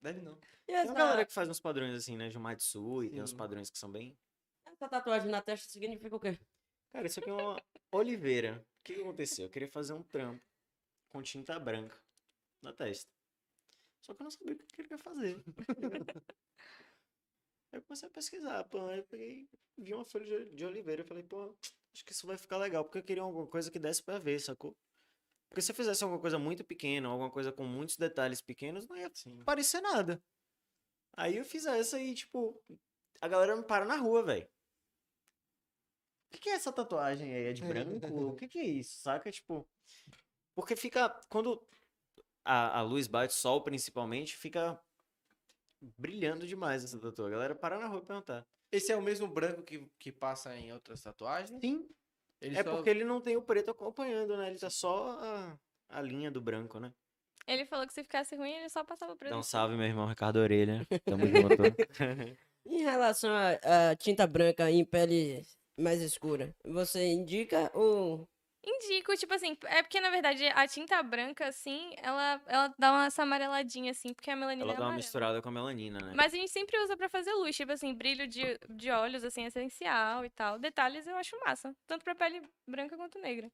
Deve 0.00 0.20
não. 0.20 0.36
E 0.36 0.66
Tem 0.66 0.74
essa, 0.76 0.90
uma 0.92 0.98
galera 0.98 1.24
que 1.24 1.32
faz 1.32 1.48
uns 1.48 1.60
padrões 1.60 1.94
assim, 1.94 2.16
né? 2.16 2.28
De 2.28 2.38
Matsui, 2.38 3.10
tem 3.10 3.22
uns 3.22 3.32
padrões 3.32 3.70
que 3.70 3.78
são 3.78 3.90
bem. 3.90 4.16
essa 4.64 4.88
tatuagem 4.88 5.30
na 5.30 5.40
testa 5.40 5.70
significa 5.70 6.14
o 6.16 6.20
quê? 6.20 6.38
Cara, 6.92 7.06
isso 7.06 7.20
aqui 7.20 7.30
é 7.30 7.32
uma 7.32 7.62
oliveira. 7.92 8.64
O 8.80 8.84
que, 8.84 8.94
que 8.94 9.00
aconteceu? 9.00 9.46
Eu 9.46 9.50
queria 9.50 9.68
fazer 9.68 9.92
um 9.92 10.02
trampo 10.02 10.42
com 11.08 11.22
tinta 11.22 11.58
branca 11.58 11.96
na 12.62 12.72
testa. 12.72 13.10
Só 14.02 14.14
que 14.14 14.22
eu 14.22 14.24
não 14.24 14.30
sabia 14.30 14.54
o 14.54 14.56
que 14.56 14.64
eu 14.64 14.84
queria 14.84 14.98
fazer. 14.98 15.42
Aí 17.72 17.78
eu 17.78 17.82
comecei 17.82 18.08
a 18.08 18.12
pesquisar, 18.12 18.64
pô. 18.64 18.86
Aí 18.86 18.98
eu 18.98 19.04
peguei, 19.04 19.48
vi 19.76 19.94
uma 19.94 20.04
folha 20.04 20.46
de, 20.46 20.64
oliveira. 20.64 21.02
Eu 21.02 21.06
falei, 21.06 21.22
pô, 21.22 21.54
acho 21.92 22.04
que 22.04 22.12
isso 22.12 22.26
vai 22.26 22.36
ficar 22.36 22.58
legal. 22.58 22.84
Porque 22.84 22.98
eu 22.98 23.02
queria 23.02 23.22
alguma 23.22 23.46
coisa 23.46 23.70
que 23.70 23.78
desse 23.78 24.02
pra 24.02 24.18
ver, 24.18 24.40
sacou? 24.40 24.76
Porque 25.48 25.62
se 25.62 25.72
eu 25.72 25.76
fizesse 25.76 26.02
alguma 26.02 26.20
coisa 26.20 26.38
muito 26.38 26.64
pequena, 26.64 27.08
alguma 27.08 27.30
coisa 27.30 27.52
com 27.52 27.64
muitos 27.64 27.96
detalhes 27.96 28.40
pequenos, 28.40 28.86
não 28.88 28.96
ia 28.96 29.10
Sim. 29.14 29.42
parecer 29.44 29.80
nada. 29.80 30.22
Aí 31.16 31.36
eu 31.36 31.44
fiz 31.44 31.64
essa 31.64 31.98
e, 31.98 32.14
tipo, 32.14 32.62
a 33.20 33.28
galera 33.28 33.56
me 33.56 33.64
para 33.64 33.84
na 33.84 33.96
rua, 33.96 34.22
velho. 34.22 34.46
O 36.26 36.32
que, 36.32 36.40
que 36.40 36.50
é 36.50 36.52
essa 36.52 36.72
tatuagem 36.72 37.34
aí? 37.34 37.44
É 37.46 37.52
de 37.52 37.64
branco? 37.64 38.30
o 38.30 38.36
que, 38.36 38.48
que 38.48 38.58
é 38.58 38.64
isso? 38.64 39.00
Saca? 39.00 39.30
Tipo. 39.30 39.66
Porque 40.54 40.76
fica. 40.76 41.08
Quando 41.28 41.66
a, 42.44 42.78
a 42.78 42.82
luz 42.82 43.06
bate, 43.06 43.32
sol 43.32 43.62
principalmente, 43.62 44.36
fica 44.36 44.78
brilhando 45.80 46.46
demais 46.46 46.84
essa 46.84 46.98
tatuagem. 46.98 47.34
A 47.34 47.36
galera 47.38 47.54
para 47.54 47.78
na 47.78 47.86
rua 47.86 48.00
e 48.02 48.06
perguntar. 48.06 48.46
Esse 48.72 48.92
é 48.92 48.96
o 48.96 49.02
mesmo 49.02 49.28
branco 49.28 49.62
que, 49.62 49.86
que 49.98 50.10
passa 50.12 50.56
em 50.56 50.72
outras 50.72 51.02
tatuagens? 51.02 51.60
Sim. 51.60 51.88
Ele 52.40 52.56
É 52.58 52.62
só- 52.62 52.74
porque 52.74 52.90
ele 52.90 53.04
não 53.04 53.20
tem 53.20 53.36
o 53.36 53.42
preto 53.42 53.70
acompanhando, 53.70 54.36
né? 54.36 54.48
Ele 54.48 54.58
tá 54.58 54.68
só 54.70 55.18
a, 55.20 55.58
a 55.88 56.02
linha 56.02 56.30
do 56.30 56.40
branco, 56.40 56.78
né? 56.78 56.92
Ele 57.46 57.64
falou 57.64 57.86
que 57.86 57.92
se 57.92 58.02
ficasse 58.02 58.34
ruim, 58.34 58.50
ele 58.52 58.68
só 58.68 58.82
passava. 58.82 59.16
Dá 59.20 59.38
um 59.38 59.42
salve, 59.42 59.76
meu 59.76 59.86
irmão 59.86 60.08
Ricardo 60.08 60.36
Orelha. 60.38 60.84
Tamo 61.04 61.26
junto. 61.26 61.56
Em 62.66 62.82
relação 62.82 63.30
à 63.32 63.90
à 63.92 63.96
tinta 63.96 64.26
branca 64.26 64.68
em 64.68 64.84
pele 64.84 65.46
mais 65.78 66.02
escura, 66.02 66.52
você 66.64 67.06
indica 67.06 67.70
ou. 67.72 68.28
Indico, 68.68 69.16
tipo 69.16 69.32
assim, 69.32 69.56
é 69.66 69.80
porque 69.80 70.00
na 70.00 70.10
verdade 70.10 70.44
a 70.48 70.66
tinta 70.66 71.00
branca, 71.00 71.46
assim, 71.46 71.94
ela, 71.98 72.42
ela 72.46 72.74
dá 72.76 72.90
uma 72.90 73.06
essa 73.06 73.22
amareladinha, 73.22 73.92
assim, 73.92 74.12
porque 74.12 74.28
a 74.28 74.34
melanina 74.34 74.64
Ela 74.64 74.72
é 74.72 74.74
dá 74.74 74.80
uma 74.80 74.86
amarela. 74.88 74.96
misturada 74.96 75.40
com 75.40 75.48
a 75.48 75.52
melanina, 75.52 76.00
né? 76.00 76.12
Mas 76.16 76.34
a 76.34 76.36
gente 76.36 76.50
sempre 76.50 76.76
usa 76.82 76.96
pra 76.96 77.08
fazer 77.08 77.32
luz, 77.34 77.54
tipo 77.54 77.70
assim, 77.70 77.94
brilho 77.94 78.26
de, 78.26 78.58
de 78.68 78.90
olhos, 78.90 79.22
assim, 79.22 79.44
essencial 79.44 80.24
e 80.24 80.30
tal. 80.30 80.58
Detalhes 80.58 81.06
eu 81.06 81.16
acho 81.16 81.38
massa, 81.44 81.72
tanto 81.86 82.02
pra 82.02 82.14
pele 82.16 82.42
branca 82.66 82.96
quanto 82.96 83.20
negra. 83.20 83.48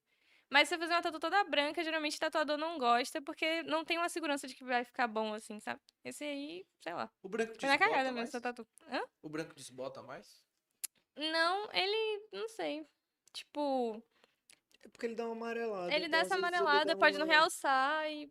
Mas 0.51 0.69
se 0.69 0.75
você 0.75 0.81
fazer 0.81 0.95
uma 0.95 1.03
tatu 1.03 1.19
toda 1.19 1.45
branca, 1.45 1.83
geralmente 1.85 2.17
o 2.17 2.21
tatuador 2.21 2.57
não 2.57 2.79
gosta, 2.79 3.21
porque 3.21 3.63
não 3.65 3.85
tem 3.85 3.99
uma 3.99 4.09
segurança 4.09 4.47
de 4.47 4.55
que 4.55 4.65
vai 4.65 4.83
ficar 4.85 5.07
bom, 5.07 5.35
assim, 5.35 5.61
sabe? 5.61 5.81
Esse 6.05 6.25
aí, 6.25 6.67
sei 6.81 6.95
lá. 6.95 7.11
O 7.23 7.29
branco 7.29 7.55
Foi 7.59 7.69
na 7.69 7.77
desbota 7.77 7.91
cagada 7.91 8.13
mesmo 8.13 8.29
essa 8.29 8.41
tatu. 8.41 8.67
Hã? 8.91 9.03
O 9.23 9.29
branco 9.29 9.55
desbota 9.55 10.03
mais? 10.03 10.43
Não, 11.17 11.71
ele, 11.73 12.27
não 12.33 12.49
sei. 12.49 12.87
Tipo, 13.33 14.03
É 14.83 14.89
porque 14.89 15.07
ele 15.07 15.15
dá 15.15 15.25
uma 15.27 15.33
amarelada. 15.33 15.95
ele 15.95 16.07
então, 16.07 16.11
dá 16.11 16.27
essa 16.27 16.35
amarelada, 16.35 16.97
pode 16.97 17.19
não 17.19 17.27
realçar 17.27 18.11
e. 18.11 18.31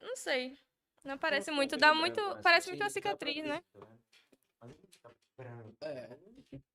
Não 0.00 0.16
sei. 0.16 0.58
Não 1.04 1.18
parece 1.18 1.46
fica 1.46 1.56
muito. 1.56 1.76
Dá 1.76 1.94
muito. 1.94 2.20
Parece 2.42 2.68
muito 2.68 2.82
uma 2.82 2.90
cicatriz, 2.90 3.44
né? 3.44 3.62
Não 3.74 4.00
branco. 5.40 5.76
É. 5.80 6.18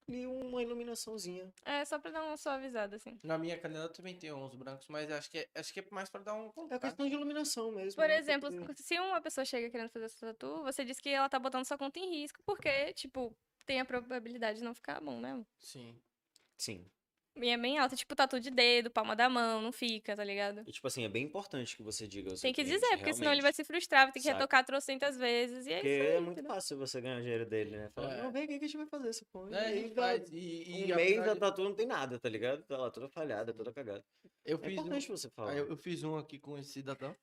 E 0.07 0.25
uma 0.25 0.61
iluminaçãozinha. 0.61 1.51
É 1.63 1.83
só 1.83 1.97
pra 1.97 2.11
dar 2.11 2.23
uma 2.23 2.37
suavizada, 2.37 2.95
assim. 2.95 3.19
Na 3.23 3.37
minha 3.37 3.59
canela 3.59 3.89
também 3.89 4.15
tem 4.17 4.31
uns 4.31 4.53
brancos, 4.53 4.87
mas 4.87 5.11
acho 5.11 5.29
que 5.31 5.39
é, 5.39 5.49
acho 5.55 5.73
que 5.73 5.79
é 5.79 5.85
mais 5.91 6.09
pra 6.09 6.21
dar 6.21 6.35
um 6.35 6.51
É 6.69 6.77
questão 6.79 7.07
de 7.07 7.15
iluminação 7.15 7.71
mesmo. 7.71 7.95
Por 7.99 8.07
né? 8.07 8.17
exemplo, 8.17 8.51
Porque- 8.51 8.83
se 8.83 8.99
uma 8.99 9.21
pessoa 9.21 9.43
chega 9.45 9.69
querendo 9.69 9.89
fazer 9.89 10.05
essa 10.05 10.33
tatu, 10.33 10.63
você 10.63 10.85
diz 10.85 10.99
que 10.99 11.09
ela 11.09 11.27
tá 11.29 11.39
botando 11.39 11.65
sua 11.65 11.77
conta 11.77 11.99
em 11.99 12.09
risco, 12.21 12.41
porque, 12.45 12.93
tipo, 12.93 13.35
tem 13.65 13.79
a 13.79 13.85
probabilidade 13.85 14.59
de 14.59 14.63
não 14.63 14.75
ficar 14.75 15.01
bom 15.01 15.19
mesmo. 15.19 15.45
Sim. 15.59 15.99
Sim. 16.57 16.85
E 17.37 17.49
é 17.49 17.57
bem 17.57 17.77
alta, 17.77 17.95
tipo, 17.97 18.15
tatu 18.15 18.39
de 18.39 18.49
dedo, 18.49 18.89
palma 18.89 19.13
da 19.15 19.29
mão, 19.29 19.61
não 19.61 19.71
fica, 19.71 20.15
tá 20.15 20.23
ligado? 20.23 20.63
E, 20.65 20.71
tipo 20.71 20.87
assim, 20.87 21.03
é 21.03 21.09
bem 21.09 21.23
importante 21.25 21.75
que 21.75 21.83
você 21.83 22.07
diga 22.07 22.33
Tem 22.35 22.53
que 22.53 22.63
dizer, 22.63 22.95
porque 22.97 23.13
senão 23.13 23.31
ele 23.31 23.41
vai 23.41 23.51
realmente. 23.51 23.55
se 23.57 23.63
frustrar, 23.65 24.05
vai 24.05 24.13
ter 24.13 24.19
que 24.19 24.25
Saca. 24.25 24.37
retocar 24.37 24.65
trocentas 24.65 25.17
vezes. 25.17 25.65
E 25.67 25.73
é 25.73 25.75
Porque 25.75 25.89
isso 25.89 26.01
aí, 26.03 26.07
é 26.15 26.19
muito 26.21 26.31
entendeu? 26.39 26.53
fácil 26.53 26.77
você 26.77 27.01
ganhar 27.01 27.17
o 27.17 27.21
dinheiro 27.21 27.45
dele, 27.45 27.71
né? 27.77 27.89
Fala, 27.93 28.13
É. 28.13 28.23
não, 28.23 28.31
vem 28.31 28.43
aqui 28.43 28.57
que 28.59 28.65
a 28.65 28.67
gente 28.67 28.77
vai 28.77 28.85
fazer 28.87 29.09
essa 29.09 29.25
porra. 29.25 29.57
É, 29.57 29.75
e 29.75 29.89
faz. 29.93 30.31
E, 30.31 30.37
e 30.87 30.93
um 30.93 30.95
mês 30.95 31.09
verdade- 31.15 31.29
a 31.31 31.35
tatu 31.35 31.63
não 31.63 31.73
tem 31.75 31.85
nada, 31.85 32.17
tá 32.17 32.29
ligado? 32.29 32.63
Tá 32.63 32.77
lá 32.77 32.89
toda 32.89 33.09
falhada, 33.09 33.53
toda 33.53 33.73
cagada. 33.73 34.03
eu 34.45 34.57
É 34.57 34.59
fiz 34.61 34.67
um, 34.69 34.71
importante 34.81 35.07
você 35.09 35.29
falar. 35.29 35.55
eu, 35.57 35.67
eu 35.67 35.75
fiz 35.77 36.03
um 36.03 36.17
aqui 36.17 36.39
com 36.39 36.57
esse 36.57 36.71
cidadão. 36.71 37.13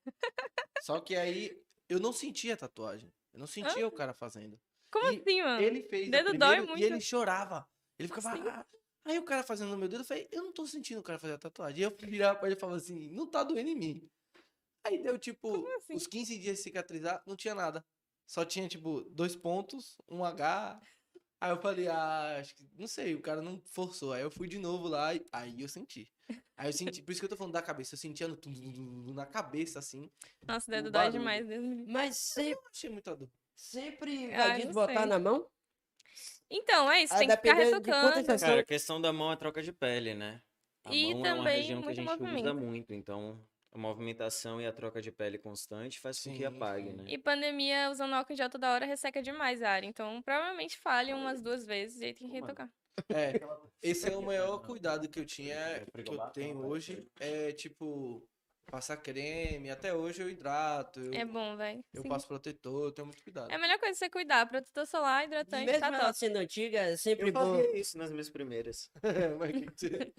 Só 0.83 1.01
que 1.01 1.17
aí 1.17 1.59
eu 1.89 1.99
não 1.99 2.13
sentia 2.13 2.55
a 2.55 2.57
tatuagem. 2.57 3.11
Eu 3.33 3.41
não 3.41 3.47
sentia 3.47 3.87
o 3.87 3.91
cara 3.91 4.13
fazendo. 4.13 4.61
Como 4.91 5.11
E 5.11 5.17
assim, 5.17 5.41
mano? 5.43 5.63
Ele 5.63 5.83
fez 5.85 6.11
Dedo 6.11 6.37
dói 6.37 6.61
muito. 6.61 6.79
e 6.79 6.85
ele 6.85 7.01
chorava. 7.01 7.67
Ele 7.99 8.09
ficava. 8.09 8.37
Sim. 8.37 8.43
Aí 9.05 9.19
o 9.19 9.25
cara 9.25 9.43
fazendo 9.43 9.71
no 9.71 9.77
meu 9.79 9.89
dedo, 9.89 10.03
eu 10.03 10.05
falei, 10.07 10.29
eu 10.31 10.43
não 10.45 10.53
tô 10.53 10.65
sentindo 10.67 11.01
o 11.01 11.03
cara 11.03 11.19
fazer 11.19 11.35
a 11.35 11.39
tatuagem. 11.39 11.81
E 11.81 11.83
eu 11.83 11.91
virava 11.91 12.39
pra 12.39 12.49
ele 12.49 12.57
e 12.57 12.61
falava 12.61 12.79
assim, 12.79 13.11
não 13.11 13.27
tá 13.27 13.43
doendo 13.43 13.69
em 13.71 13.75
mim. 13.75 14.11
Aí 14.85 15.03
deu, 15.03 15.19
tipo, 15.19 15.67
assim? 15.77 15.95
os 15.95 16.07
15 16.07 16.39
dias 16.39 16.57
de 16.57 16.63
cicatrizar, 16.63 17.23
não 17.27 17.37
tinha 17.37 17.55
nada. 17.55 17.85
Só 18.27 18.45
tinha, 18.45 18.69
tipo, 18.69 19.03
dois 19.11 19.35
pontos, 19.37 19.99
um 20.09 20.25
H. 20.25 20.81
Aí 21.41 21.51
eu 21.51 21.61
falei, 21.61 21.89
ah, 21.89 22.37
acho 22.39 22.55
que, 22.55 22.69
não 22.79 22.87
sei, 22.87 23.15
o 23.17 23.21
cara 23.21 23.43
não 23.43 23.61
forçou. 23.67 24.13
Aí 24.13 24.23
eu 24.23 24.31
fui 24.31 24.47
de 24.47 24.59
novo 24.59 24.87
lá 24.87 25.13
e 25.15 25.27
aí 25.33 25.61
eu 25.61 25.69
senti. 25.69 26.09
Aí 26.57 26.69
eu 26.69 26.73
senti, 26.73 27.03
por 27.03 27.11
isso 27.11 27.21
que 27.21 27.25
eu 27.25 27.29
tô 27.29 27.37
falando 27.37 27.53
da 27.53 27.63
cabeça, 27.63 27.95
eu 27.95 27.99
sentia 27.99 28.29
no, 28.29 29.13
na 29.13 29.27
cabeça, 29.27 29.81
assim. 29.81 30.09
Nossa, 30.47 30.71
o 30.71 30.75
dedo 30.75 30.91
dói 30.91 31.11
demais. 31.11 31.47
Deus 31.47 31.65
me 31.65 31.75
livre. 31.75 31.93
Mas 31.93 32.17
sempre, 32.17 32.53
Eu 32.53 32.63
não 32.63 32.71
achei 32.71 32.91
muita 32.91 33.17
dor. 33.17 33.29
sempre 33.57 34.33
Ah, 34.33 34.49
vai 34.49 34.67
botar 34.67 35.01
sei. 35.01 35.07
na 35.07 35.19
mão? 35.19 35.51
Então, 36.55 36.91
é 36.91 37.03
isso, 37.03 37.15
Ah, 37.15 37.19
tem 37.19 37.29
que 37.29 37.37
ficar 37.37 37.55
quantas 37.55 37.73
retocando. 37.73 38.15
pessoas- 38.27 38.41
Cara, 38.43 38.61
a 38.61 38.65
questão 38.65 39.01
da 39.01 39.13
mão 39.13 39.33
é 39.33 39.37
troca 39.37 39.63
de 39.63 39.73
pele, 39.73 40.15
né? 40.15 40.43
A 40.85 40.93
E 40.95 41.15
mão 41.15 41.27
é 41.27 41.33
uma 41.33 41.45
também 41.45 41.57
região 41.57 41.83
que 41.83 41.89
a 41.89 41.95
gente 41.95 42.09
usa 42.13 42.25
movimento. 42.25 42.55
muito, 42.55 42.93
então 42.93 43.41
a 43.73 43.79
movimentação 43.79 44.61
e 44.61 44.67
a 44.67 44.73
troca 44.73 45.01
de 45.01 45.11
pele 45.11 45.39
constante 45.39 45.99
faz 45.99 46.23
com 46.23 46.35
que 46.35 46.45
apague, 46.45 46.93
né? 46.93 47.05
E 47.07 47.17
pandemia, 47.17 47.89
usando 47.91 48.15
álcool 48.15 48.33
em 48.35 48.37
gel 48.37 48.51
toda 48.51 48.71
hora, 48.71 48.85
resseca 48.85 49.23
demais 49.23 49.63
a 49.63 49.71
área. 49.71 49.87
Então, 49.87 50.21
provavelmente 50.21 50.77
falha 50.79 51.17
umas 51.17 51.41
duas 51.41 51.65
vezes 51.65 52.01
e 52.01 52.07
aí 52.07 52.15
tem 52.15 52.29
que 52.29 52.35
retocar. 52.35 52.69
É, 53.09 53.33
esse 53.83 54.13
é 54.13 54.17
o 54.17 54.21
maior 54.23 54.59
cuidado 54.59 55.09
que 55.09 55.19
eu 55.19 55.25
tinha, 55.25 55.55
É, 55.57 55.87
que 56.05 56.13
eu 56.13 56.19
tenho 56.33 56.55
não, 56.57 56.69
hoje. 56.69 57.07
É, 57.19 57.53
tipo, 57.53 58.23
passar 58.73 58.97
creme. 58.97 59.70
Até 59.70 59.93
hoje 59.93 60.23
eu 60.23 60.31
hidrato, 60.31 60.99
eu, 60.99 61.12
É 61.12 61.27
bom, 61.27 61.55
velho. 61.59 61.85
eu 61.93 62.01
Sim. 62.03 62.09
passo 62.09 62.27
protetor, 62.27 62.87
eu 62.87 62.93
tenho 62.93 63.07
muito 63.07 63.23
cuidado. 63.23 63.51
É 63.53 63.55
a 63.55 63.59
melhor 63.59 63.79
coisa 63.79 63.95
você 63.99 64.09
cuidar. 64.09 64.47
Protetor 64.49 64.87
solar, 64.87 65.25
hidratante, 65.27 65.66
Mesmo 65.66 65.81
tá 65.81 65.87
ela 65.89 65.99
top. 66.07 66.16
sendo 66.18 66.37
antiga, 66.39 66.79
é 66.81 66.97
sempre 66.97 67.29
Eu 67.29 67.33
bom. 67.35 67.57
fazia 67.59 67.77
isso 67.79 67.99
nas 67.99 68.11
minhas 68.11 68.31
primeiras. 68.31 68.91
Mas 69.39 69.53
que 69.53 69.66
que 69.66 69.73
você- 69.79 70.12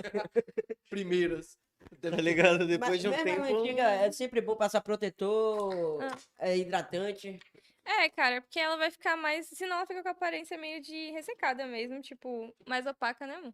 Primeiras. 0.88 1.58
Tá 2.00 2.10
ligado? 2.12 2.68
Depois 2.68 2.92
Mas 2.92 3.02
de 3.02 3.08
um 3.08 3.12
mesmo 3.12 3.24
tempo. 3.26 3.60
antiga, 3.62 3.90
é 3.90 4.12
sempre 4.12 4.40
bom 4.40 4.56
passar 4.56 4.82
protetor, 4.82 6.02
Ah. 6.04 6.18
é 6.40 6.56
hidratante. 6.58 7.40
É, 7.86 8.08
cara, 8.10 8.40
porque 8.42 8.60
ela 8.60 8.78
vai 8.78 8.90
ficar 8.92 9.18
mais. 9.18 9.48
Senão 9.48 9.78
ela 9.78 9.86
fica 9.88 10.02
com 10.04 10.08
a 10.10 10.12
aparência 10.12 10.58
meio 10.58 10.80
de 10.82 11.10
ressecada 11.12 11.66
mesmo, 11.66 12.00
tipo, 12.02 12.56
mais 12.68 12.86
opaca, 12.86 13.26
né, 13.28 13.36
amor? 13.36 13.54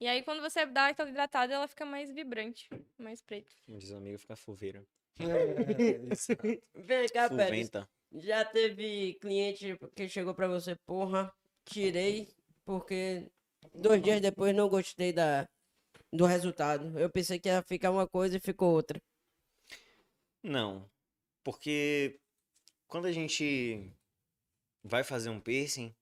E 0.00 0.06
aí, 0.06 0.22
quando 0.22 0.40
você 0.42 0.66
dá 0.66 0.88
aquela 0.88 1.08
hidratada, 1.08 1.54
ela 1.54 1.68
fica 1.68 1.84
mais 1.84 2.10
vibrante, 2.10 2.68
mais 2.98 3.22
preta. 3.22 3.54
Como 3.64 3.78
diz 3.78 3.90
o 3.90 3.96
amigo, 3.96 4.18
fica 4.18 4.36
foveira. 4.36 4.84
É. 5.18 6.08
Vem 6.74 7.08
cá, 7.08 7.28
Pérez. 7.28 7.70
Já 8.12 8.44
teve 8.44 9.14
cliente 9.14 9.78
que 9.94 10.08
chegou 10.08 10.34
pra 10.34 10.46
você, 10.46 10.76
porra, 10.86 11.32
tirei, 11.64 12.28
porque 12.64 13.26
dois 13.74 14.02
dias 14.02 14.20
depois 14.20 14.54
não 14.54 14.68
gostei 14.68 15.12
da, 15.12 15.48
do 16.12 16.26
resultado. 16.26 16.98
Eu 16.98 17.10
pensei 17.10 17.38
que 17.38 17.48
ia 17.48 17.62
ficar 17.62 17.90
uma 17.90 18.06
coisa 18.06 18.36
e 18.36 18.40
ficou 18.40 18.72
outra. 18.72 19.00
Não. 20.42 20.88
Porque 21.42 22.20
quando 22.86 23.06
a 23.06 23.12
gente 23.12 23.90
vai 24.82 25.02
fazer 25.02 25.30
um 25.30 25.40
piercing, 25.40 25.94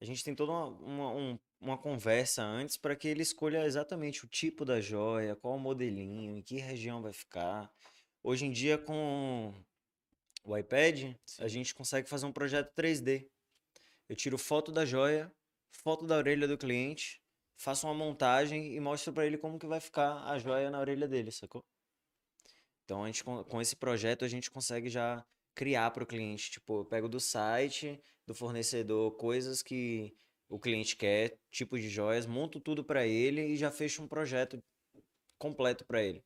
a 0.00 0.04
gente 0.04 0.24
tem 0.24 0.34
toda 0.34 0.52
uma, 0.52 0.66
uma, 0.66 1.10
um- 1.12 1.38
uma 1.60 1.76
conversa 1.76 2.42
antes 2.42 2.76
para 2.76 2.94
que 2.94 3.08
ele 3.08 3.22
escolha 3.22 3.64
exatamente 3.64 4.24
o 4.24 4.28
tipo 4.28 4.64
da 4.64 4.80
joia, 4.80 5.36
qual 5.36 5.56
o 5.56 5.58
modelinho, 5.58 6.36
em 6.36 6.42
que 6.42 6.56
região 6.56 7.02
vai 7.02 7.12
ficar. 7.12 7.70
Hoje 8.22 8.46
em 8.46 8.50
dia, 8.50 8.78
com 8.78 9.54
o 10.44 10.56
iPad, 10.56 11.14
a 11.38 11.48
gente 11.48 11.74
consegue 11.74 12.08
fazer 12.08 12.26
um 12.26 12.32
projeto 12.32 12.72
3D. 12.74 13.28
Eu 14.08 14.16
tiro 14.16 14.38
foto 14.38 14.70
da 14.72 14.84
joia, 14.84 15.32
foto 15.70 16.06
da 16.06 16.16
orelha 16.16 16.46
do 16.46 16.56
cliente, 16.56 17.20
faço 17.56 17.86
uma 17.86 17.94
montagem 17.94 18.74
e 18.74 18.80
mostro 18.80 19.12
para 19.12 19.26
ele 19.26 19.36
como 19.36 19.58
que 19.58 19.66
vai 19.66 19.80
ficar 19.80 20.24
a 20.24 20.38
joia 20.38 20.70
na 20.70 20.80
orelha 20.80 21.08
dele, 21.08 21.30
sacou? 21.30 21.64
Então, 22.84 23.04
a 23.04 23.06
gente, 23.06 23.22
com, 23.22 23.44
com 23.44 23.60
esse 23.60 23.76
projeto, 23.76 24.24
a 24.24 24.28
gente 24.28 24.50
consegue 24.50 24.88
já 24.88 25.24
criar 25.54 25.90
para 25.90 26.04
o 26.04 26.06
cliente. 26.06 26.52
Tipo, 26.52 26.80
eu 26.80 26.84
pego 26.86 27.08
do 27.08 27.20
site, 27.20 28.00
do 28.26 28.34
fornecedor, 28.34 29.16
coisas 29.16 29.62
que 29.62 30.16
o 30.48 30.58
cliente 30.58 30.96
quer, 30.96 31.38
tipo 31.50 31.78
de 31.78 31.88
joias, 31.88 32.26
monto 32.26 32.58
tudo 32.58 32.82
para 32.82 33.06
ele 33.06 33.46
e 33.46 33.56
já 33.56 33.70
fecho 33.70 34.02
um 34.02 34.08
projeto 34.08 34.62
completo 35.38 35.84
para 35.84 36.02
ele. 36.02 36.24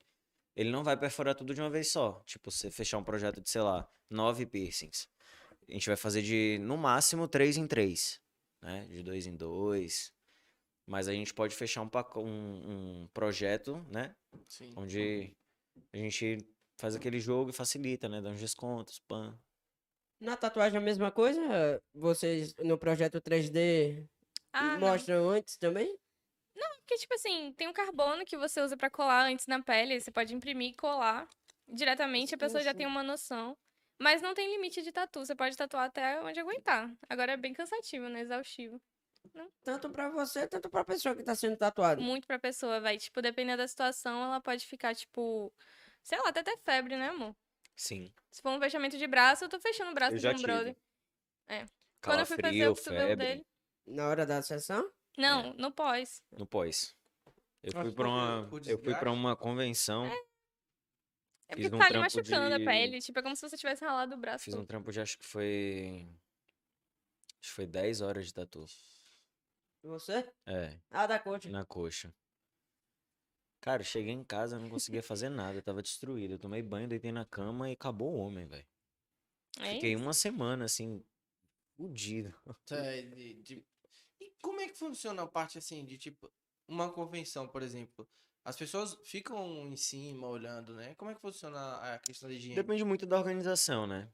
Ele 0.54 0.70
não 0.70 0.84
vai 0.84 0.96
perfurar 0.96 1.34
tudo 1.34 1.54
de 1.54 1.60
uma 1.60 1.70
vez 1.70 1.90
só. 1.90 2.22
Tipo, 2.26 2.50
você 2.50 2.70
fechar 2.70 2.98
um 2.98 3.04
projeto 3.04 3.40
de, 3.40 3.48
sei 3.48 3.62
lá, 3.62 3.88
nove 4.10 4.46
piercings. 4.46 5.08
A 5.68 5.72
gente 5.72 5.86
vai 5.86 5.96
fazer 5.96 6.22
de, 6.22 6.58
no 6.60 6.76
máximo, 6.76 7.26
três 7.26 7.56
em 7.56 7.66
três, 7.66 8.20
né? 8.60 8.86
De 8.86 9.02
dois 9.02 9.26
em 9.26 9.34
dois. 9.34 10.12
Mas 10.86 11.08
a 11.08 11.12
gente 11.12 11.32
pode 11.32 11.54
fechar 11.54 11.82
um, 11.82 11.90
um, 12.16 13.02
um 13.02 13.08
projeto, 13.14 13.84
né? 13.90 14.14
Sim. 14.46 14.72
Onde 14.76 15.34
a 15.92 15.96
gente 15.96 16.38
faz 16.76 16.94
aquele 16.94 17.20
jogo 17.20 17.50
e 17.50 17.52
facilita, 17.52 18.08
né? 18.08 18.20
Dá 18.20 18.30
uns 18.30 18.40
descontos, 18.40 18.98
pan. 19.00 19.38
Na 20.22 20.36
tatuagem 20.36 20.78
a 20.78 20.80
mesma 20.80 21.10
coisa? 21.10 21.82
Vocês 21.92 22.54
no 22.56 22.78
projeto 22.78 23.20
3D 23.20 24.06
Ah, 24.52 24.78
não. 24.78 24.88
mostram 24.88 25.28
antes 25.28 25.56
também? 25.56 25.98
Porque, 26.78 26.96
tipo 26.96 27.14
assim, 27.14 27.52
tem 27.56 27.68
um 27.68 27.72
carbono 27.72 28.24
que 28.24 28.36
você 28.36 28.60
usa 28.60 28.76
pra 28.76 28.90
colar 28.90 29.24
antes 29.24 29.46
na 29.46 29.62
pele, 29.62 30.00
você 30.00 30.10
pode 30.10 30.34
imprimir 30.34 30.70
e 30.70 30.74
colar 30.74 31.26
diretamente, 31.66 32.34
a 32.34 32.38
pessoa 32.38 32.62
já 32.62 32.74
tem 32.74 32.86
uma 32.86 33.02
noção. 33.02 33.56
Mas 33.98 34.20
não 34.20 34.34
tem 34.34 34.50
limite 34.50 34.82
de 34.82 34.92
tatu, 34.92 35.24
você 35.24 35.34
pode 35.34 35.56
tatuar 35.56 35.86
até 35.86 36.20
onde 36.20 36.38
aguentar. 36.38 36.92
Agora 37.08 37.32
é 37.32 37.36
bem 37.36 37.52
cansativo, 37.52 38.08
né? 38.08 38.20
Exaustivo. 38.20 38.80
Tanto 39.62 39.88
pra 39.90 40.08
você, 40.10 40.46
tanto 40.46 40.68
pra 40.68 40.84
pessoa 40.84 41.14
que 41.16 41.22
tá 41.22 41.34
sendo 41.34 41.56
tatuada. 41.56 42.00
Muito 42.00 42.26
pra 42.26 42.38
pessoa, 42.38 42.80
vai. 42.80 42.98
Tipo, 42.98 43.22
dependendo 43.22 43.58
da 43.58 43.68
situação, 43.68 44.24
ela 44.24 44.40
pode 44.40 44.66
ficar, 44.66 44.94
tipo, 44.94 45.52
sei 46.02 46.18
lá, 46.18 46.28
até 46.28 46.42
ter 46.42 46.58
febre, 46.58 46.96
né, 46.96 47.08
amor? 47.08 47.34
Sim. 47.76 48.12
Se 48.30 48.40
for 48.42 48.50
um 48.50 48.60
fechamento 48.60 48.96
de 48.98 49.06
braço, 49.06 49.44
eu 49.44 49.48
tô 49.48 49.58
fechando 49.60 49.90
o 49.90 49.94
braço 49.94 50.14
Eu 50.14 50.18
de 50.18 50.28
um 50.28 50.42
brother. 50.42 50.74
tive. 51.48 51.70
Quando 52.02 52.20
eu 52.20 52.26
fui 52.26 52.36
fazer 52.40 52.68
o 52.68 52.74
cotovelo 52.74 53.08
febre, 53.08 53.26
dele. 53.26 53.46
Na 53.86 54.08
hora 54.08 54.24
da 54.26 54.42
sessão? 54.42 54.90
Não, 55.18 55.52
no 55.54 55.70
pós. 55.72 56.22
no 56.32 56.46
pós. 56.46 56.96
Eu 57.62 57.72
fui 57.72 57.92
pra 57.92 58.08
uma, 58.08 58.50
eu 58.66 58.78
fui 58.82 58.94
pra 58.94 59.10
uma 59.12 59.36
convenção, 59.36 60.06
É 61.48 61.54
Fiz 61.54 61.64
porque 61.68 61.76
um 61.76 61.78
tá 61.78 61.84
ali 61.84 61.92
trampo 61.92 62.16
machucando 62.16 62.56
de- 62.56 62.62
a 62.62 62.66
pele. 62.66 63.00
Tipo, 63.00 63.18
é 63.18 63.22
como 63.22 63.36
se 63.36 63.42
você 63.48 63.56
tivesse 63.58 63.84
ralado 63.84 64.14
o 64.14 64.18
braço. 64.18 64.44
fiz 64.44 64.54
um 64.54 64.64
trampo 64.64 64.90
de 64.90 65.00
acho 65.00 65.18
que 65.18 65.24
foi 65.26 66.08
acho 67.40 67.50
que 67.50 67.54
foi 67.54 67.66
10 67.66 68.00
horas 68.00 68.26
de 68.26 68.32
tatu. 68.34 68.64
Você? 69.82 70.32
É, 70.46 70.78
Ah, 70.90 71.06
da 71.06 71.18
coxa. 71.18 71.50
na 71.50 71.64
coxa. 71.66 72.12
Cara, 73.62 73.84
cheguei 73.84 74.12
em 74.12 74.24
casa, 74.24 74.58
não 74.58 74.68
conseguia 74.68 75.04
fazer 75.04 75.28
nada, 75.28 75.56
eu 75.56 75.62
tava 75.62 75.80
destruído. 75.80 76.32
Eu 76.32 76.38
tomei 76.38 76.60
banho, 76.60 76.88
deitei 76.88 77.12
na 77.12 77.24
cama 77.24 77.70
e 77.70 77.74
acabou 77.74 78.12
o 78.12 78.18
homem, 78.18 78.44
velho. 78.44 78.66
É 79.60 79.74
Fiquei 79.74 79.94
isso. 79.94 80.02
uma 80.02 80.12
semana 80.12 80.64
assim, 80.64 81.02
fudido. 81.76 82.34
É, 82.72 83.02
de- 83.02 83.34
de- 83.42 83.64
E 84.20 84.32
como 84.42 84.60
é 84.60 84.68
que 84.68 84.76
funciona 84.76 85.22
a 85.22 85.26
parte 85.28 85.58
assim 85.58 85.84
de 85.84 85.96
tipo 85.96 86.28
uma 86.66 86.92
convenção, 86.92 87.46
por 87.46 87.62
exemplo? 87.62 88.08
As 88.44 88.56
pessoas 88.56 88.98
ficam 89.04 89.68
em 89.68 89.76
cima 89.76 90.26
olhando, 90.26 90.74
né? 90.74 90.96
Como 90.96 91.12
é 91.12 91.14
que 91.14 91.20
funciona 91.20 91.76
a 91.76 91.98
questão 92.00 92.28
de 92.28 92.34
higiene? 92.34 92.56
Depende 92.56 92.84
muito 92.84 93.06
da 93.06 93.16
organização, 93.16 93.86
né? 93.86 94.08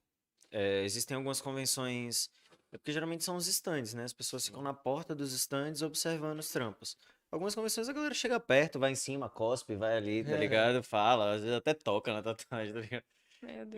É, 0.51 0.83
existem 0.85 1.17
algumas 1.17 1.41
convenções. 1.41 2.29
É 2.71 2.77
porque 2.77 2.93
geralmente 2.93 3.25
são 3.25 3.37
os 3.37 3.47
stands, 3.47 3.95
né? 3.95 4.05
As 4.05 4.13
pessoas 4.13 4.45
ficam 4.45 4.61
na 4.61 4.75
porta 4.75 5.15
dos 5.15 5.33
stands 5.33 5.81
observando 5.81 6.39
os 6.41 6.51
trampos. 6.51 6.99
Algumas 7.31 7.55
convenções 7.55 7.89
a 7.89 7.93
galera 7.93 8.15
chega 8.15 8.41
perto, 8.41 8.79
vai 8.79 8.91
em 8.91 8.95
cima, 8.95 9.29
cospe, 9.29 9.77
vai 9.77 9.97
ali, 9.97 10.25
tá 10.25 10.31
É. 10.33 10.37
ligado? 10.39 10.83
Fala, 10.83 11.35
às 11.35 11.43
vezes 11.43 11.57
até 11.57 11.75
toca 11.75 12.13
na 12.13 12.23
tatuagem, 12.23 12.73
tá 12.73 12.81
ligado? 12.81 13.05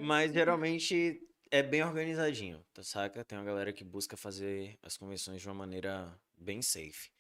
Mas 0.01 0.33
geralmente 0.33 1.21
é 1.51 1.63
bem 1.63 1.83
organizadinho, 1.83 2.65
tá 2.73 2.83
saca? 2.83 3.25
Tem 3.25 3.37
uma 3.37 3.45
galera 3.45 3.73
que 3.73 3.83
busca 3.85 4.17
fazer 4.17 4.79
as 4.83 4.97
convenções 4.97 5.41
de 5.43 5.49
uma 5.49 5.55
maneira 5.55 6.17
bem 6.37 6.63
safe. 6.63 7.11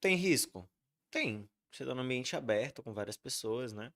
Tem 0.00 0.16
risco? 0.16 0.68
Tem. 1.10 1.48
Você 1.70 1.84
tá 1.84 1.94
num 1.94 2.02
ambiente 2.02 2.36
aberto 2.36 2.82
com 2.82 2.92
várias 2.92 3.16
pessoas, 3.16 3.72
né? 3.72 3.92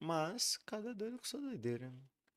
Mas 0.00 0.56
cada 0.64 0.94
doido 0.94 1.18
com 1.18 1.24
sua 1.24 1.40
doideira. 1.40 1.92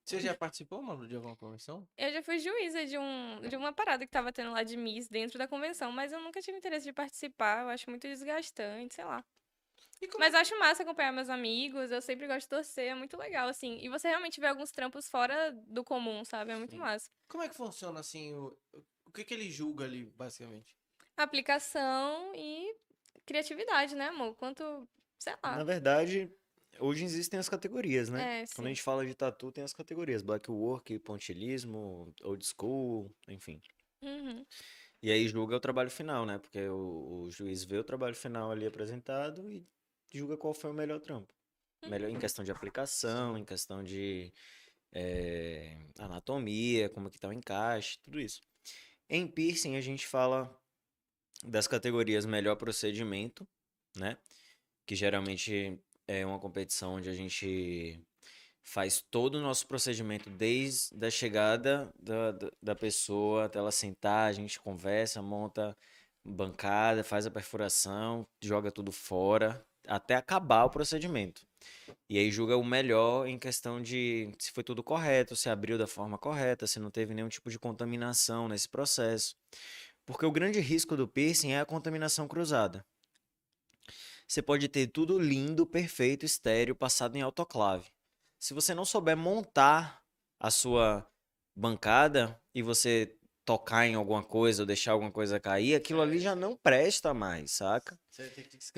Você 0.05 0.19
já 0.19 0.35
participou, 0.35 0.81
mano, 0.81 1.07
de 1.07 1.15
alguma 1.15 1.35
convenção? 1.35 1.87
Eu 1.97 2.11
já 2.11 2.21
fui 2.21 2.37
juíza 2.37 2.85
de, 2.85 2.97
um, 2.97 3.41
de 3.47 3.55
uma 3.55 3.71
parada 3.71 4.05
que 4.05 4.11
tava 4.11 4.33
tendo 4.33 4.51
lá 4.51 4.63
de 4.63 4.75
Miss 4.75 5.07
dentro 5.07 5.39
da 5.39 5.47
convenção, 5.47 5.91
mas 5.91 6.11
eu 6.11 6.19
nunca 6.19 6.41
tive 6.41 6.57
interesse 6.57 6.85
de 6.85 6.91
participar. 6.93 7.63
Eu 7.63 7.69
acho 7.69 7.89
muito 7.89 8.07
desgastante, 8.07 8.95
sei 8.95 9.05
lá. 9.05 9.23
E 10.01 10.07
como 10.07 10.19
Mas 10.19 10.33
eu 10.33 10.41
acho 10.41 10.59
massa 10.59 10.83
acompanhar 10.83 11.13
meus 11.13 11.29
amigos, 11.29 11.89
eu 11.89 12.01
sempre 12.01 12.27
gosto 12.27 12.41
de 12.41 12.49
torcer, 12.49 12.91
é 12.91 12.95
muito 12.95 13.15
legal, 13.15 13.47
assim. 13.47 13.77
E 13.81 13.87
você 13.87 14.09
realmente 14.09 14.39
vê 14.39 14.47
alguns 14.47 14.71
trampos 14.71 15.09
fora 15.09 15.51
do 15.67 15.83
comum, 15.83 16.25
sabe? 16.25 16.51
É 16.51 16.57
muito 16.57 16.71
Sim. 16.71 16.79
massa. 16.79 17.09
Como 17.29 17.41
é 17.43 17.47
que 17.47 17.55
funciona 17.55 18.01
assim 18.01 18.33
o, 18.33 18.57
o 19.05 19.11
que 19.11 19.23
que 19.23 19.33
ele 19.33 19.49
julga 19.49 19.85
ali, 19.85 20.05
basicamente? 20.17 20.75
Aplicação 21.15 22.33
e 22.35 22.75
criatividade, 23.25 23.95
né, 23.95 24.07
amor? 24.07 24.35
Quanto, 24.35 24.87
sei 25.17 25.33
lá. 25.41 25.55
Na 25.55 25.63
verdade, 25.63 26.29
hoje 26.79 27.03
existem 27.03 27.39
as 27.39 27.49
categorias, 27.49 28.09
né? 28.09 28.41
É, 28.41 28.45
Quando 28.55 28.67
a 28.67 28.69
gente 28.69 28.81
fala 28.81 29.05
de 29.05 29.13
tatu, 29.13 29.51
tem 29.51 29.63
as 29.63 29.73
categorias: 29.73 30.21
black 30.21 30.49
work, 30.49 30.97
pontilismo, 30.99 32.13
old 32.23 32.45
school, 32.45 33.11
enfim. 33.27 33.61
Uhum. 34.01 34.45
E 35.01 35.11
aí 35.11 35.27
julga 35.27 35.55
o 35.55 35.59
trabalho 35.59 35.91
final, 35.91 36.25
né? 36.25 36.37
Porque 36.37 36.61
o, 36.67 37.23
o 37.23 37.31
juiz 37.31 37.63
vê 37.63 37.77
o 37.77 37.83
trabalho 37.83 38.15
final 38.15 38.51
ali 38.51 38.65
apresentado 38.65 39.51
e 39.51 39.67
julga 40.13 40.37
qual 40.37 40.53
foi 40.53 40.71
o 40.71 40.73
melhor 40.73 40.99
trampo. 40.99 41.33
Melhor 41.89 42.09
em 42.09 42.17
questão 42.17 42.45
de 42.45 42.51
aplicação, 42.51 43.37
em 43.37 43.43
questão 43.43 43.83
de 43.83 44.31
eh, 44.93 45.77
anatomia, 45.99 46.89
como 46.89 47.09
que 47.09 47.19
tá 47.19 47.27
o 47.27 47.33
encaixe, 47.33 47.99
tudo 48.01 48.19
isso. 48.19 48.41
Em 49.09 49.27
piercing, 49.27 49.75
a 49.75 49.81
gente 49.81 50.07
fala 50.07 50.49
das 51.43 51.67
categorias 51.67 52.25
melhor 52.25 52.55
procedimento, 52.55 53.45
né? 53.97 54.17
Que 54.85 54.95
geralmente 54.95 55.77
é 56.07 56.25
uma 56.25 56.39
competição 56.39 56.95
onde 56.95 57.09
a 57.09 57.13
gente 57.13 57.99
faz 58.63 59.03
todo 59.11 59.35
o 59.35 59.41
nosso 59.41 59.67
procedimento 59.67 60.29
desde 60.29 61.05
a 61.05 61.11
chegada 61.11 61.91
da, 61.99 62.31
da, 62.31 62.51
da 62.61 62.75
pessoa 62.75 63.45
até 63.45 63.59
ela 63.59 63.71
sentar, 63.71 64.29
a 64.29 64.33
gente 64.33 64.59
conversa, 64.59 65.21
monta 65.21 65.75
bancada, 66.23 67.03
faz 67.03 67.25
a 67.25 67.31
perfuração, 67.31 68.25
joga 68.41 68.71
tudo 68.71 68.91
fora, 68.91 69.65
até 69.85 70.15
acabar 70.15 70.63
o 70.63 70.69
procedimento. 70.69 71.45
E 72.09 72.17
aí 72.17 72.31
julga 72.31 72.55
o 72.57 72.63
melhor 72.63 73.27
em 73.27 73.37
questão 73.37 73.81
de 73.81 74.33
se 74.39 74.51
foi 74.51 74.63
tudo 74.63 74.83
correto, 74.83 75.35
se 75.35 75.49
abriu 75.49 75.77
da 75.77 75.87
forma 75.87 76.17
correta, 76.17 76.67
se 76.67 76.79
não 76.79 76.89
teve 76.89 77.13
nenhum 77.13 77.29
tipo 77.29 77.49
de 77.49 77.59
contaminação 77.59 78.47
nesse 78.47 78.69
processo. 78.69 79.35
Porque 80.05 80.25
o 80.25 80.31
grande 80.31 80.59
risco 80.59 80.95
do 80.95 81.07
piercing 81.07 81.51
é 81.51 81.59
a 81.59 81.65
contaminação 81.65 82.27
cruzada. 82.27 82.85
Você 84.27 84.41
pode 84.41 84.67
ter 84.67 84.87
tudo 84.87 85.19
lindo, 85.19 85.65
perfeito, 85.65 86.25
estéreo, 86.25 86.75
passado 86.75 87.15
em 87.15 87.21
autoclave. 87.21 87.89
Se 88.39 88.53
você 88.53 88.73
não 88.73 88.85
souber 88.85 89.15
montar 89.15 90.01
a 90.39 90.49
sua 90.51 91.05
bancada 91.55 92.39
e 92.53 92.61
você 92.61 93.15
tocar 93.45 93.85
em 93.85 93.95
alguma 93.95 94.23
coisa 94.23 94.63
ou 94.63 94.65
deixar 94.65 94.93
alguma 94.93 95.11
coisa 95.11 95.39
cair, 95.39 95.75
aquilo 95.75 96.01
ali 96.01 96.19
já 96.19 96.35
não 96.35 96.55
presta 96.55 97.13
mais, 97.13 97.51
saca? 97.51 97.97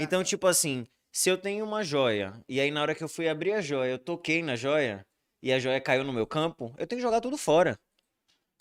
Então, 0.03 0.23
tipo 0.23 0.47
assim, 0.47 0.87
se 1.11 1.29
eu 1.29 1.37
tenho 1.37 1.63
uma 1.65 1.83
joia 1.83 2.33
e 2.49 2.59
aí 2.59 2.71
na 2.71 2.81
hora 2.81 2.95
que 2.95 3.03
eu 3.03 3.09
fui 3.09 3.27
abrir 3.29 3.53
a 3.53 3.61
joia, 3.61 3.91
eu 3.91 3.99
toquei 3.99 4.41
na 4.43 4.55
joia 4.55 5.05
e 5.41 5.53
a 5.53 5.59
joia 5.59 5.79
caiu 5.79 6.03
no 6.03 6.11
meu 6.13 6.25
campo, 6.27 6.73
eu 6.77 6.87
tenho 6.87 6.99
que 6.99 7.03
jogar 7.05 7.21
tudo 7.21 7.37
fora. 7.37 7.77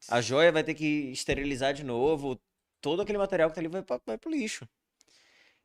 A 0.09 0.21
joia 0.21 0.53
vai 0.53 0.63
ter 0.63 0.75
que 0.75 1.11
esterilizar 1.11 1.73
de 1.75 1.83
novo, 1.85 2.39
todo 2.81 3.01
aquele 3.03 3.19
material 3.19 3.49
que 3.49 3.55
tá 3.55 3.61
ali 3.61 3.69
vai, 3.69 3.83
pra- 3.83 4.01
vai 4.07 4.19
pro 4.19 4.31
lixo. 4.31 4.67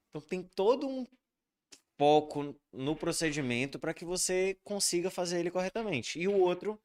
Então 0.10 0.22
tem 0.22 0.44
todo 0.44 0.88
um 0.88 1.06
foco 1.98 2.56
no 2.72 2.96
procedimento 2.96 3.78
para 3.78 3.94
que 3.94 4.06
você 4.06 4.58
consiga 4.64 5.10
fazer 5.10 5.40
ele 5.40 5.52
corretamente. 5.52 6.20
E 6.20 6.28
o 6.28 6.38
outro 6.40 6.80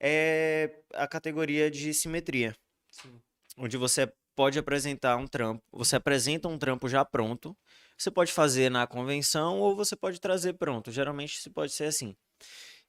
é 0.00 0.82
a 0.94 1.06
categoria 1.06 1.70
de 1.70 1.92
simetria 1.94 2.56
Sim. 2.90 3.20
onde 3.56 3.76
você 3.76 4.10
pode 4.34 4.58
apresentar 4.58 5.16
um 5.16 5.26
trampo, 5.26 5.62
você 5.72 5.96
apresenta 5.96 6.46
um 6.46 6.58
trampo 6.58 6.88
já 6.88 7.04
pronto. 7.04 7.56
Você 7.96 8.10
pode 8.10 8.30
fazer 8.30 8.70
na 8.70 8.86
convenção 8.86 9.58
ou 9.60 9.74
você 9.74 9.96
pode 9.96 10.20
trazer 10.20 10.52
pronto. 10.52 10.92
Geralmente 10.92 11.38
se 11.38 11.48
pode 11.48 11.72
ser 11.72 11.84
assim. 11.84 12.14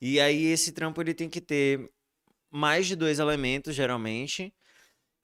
E 0.01 0.19
aí 0.19 0.45
esse 0.45 0.73
trampo 0.73 1.01
ele 1.01 1.13
tem 1.13 1.30
que 1.30 1.39
ter 1.39 1.89
mais 2.51 2.88
de 2.88 2.95
dois 2.95 3.17
elementos, 3.19 3.73
geralmente, 3.73 4.53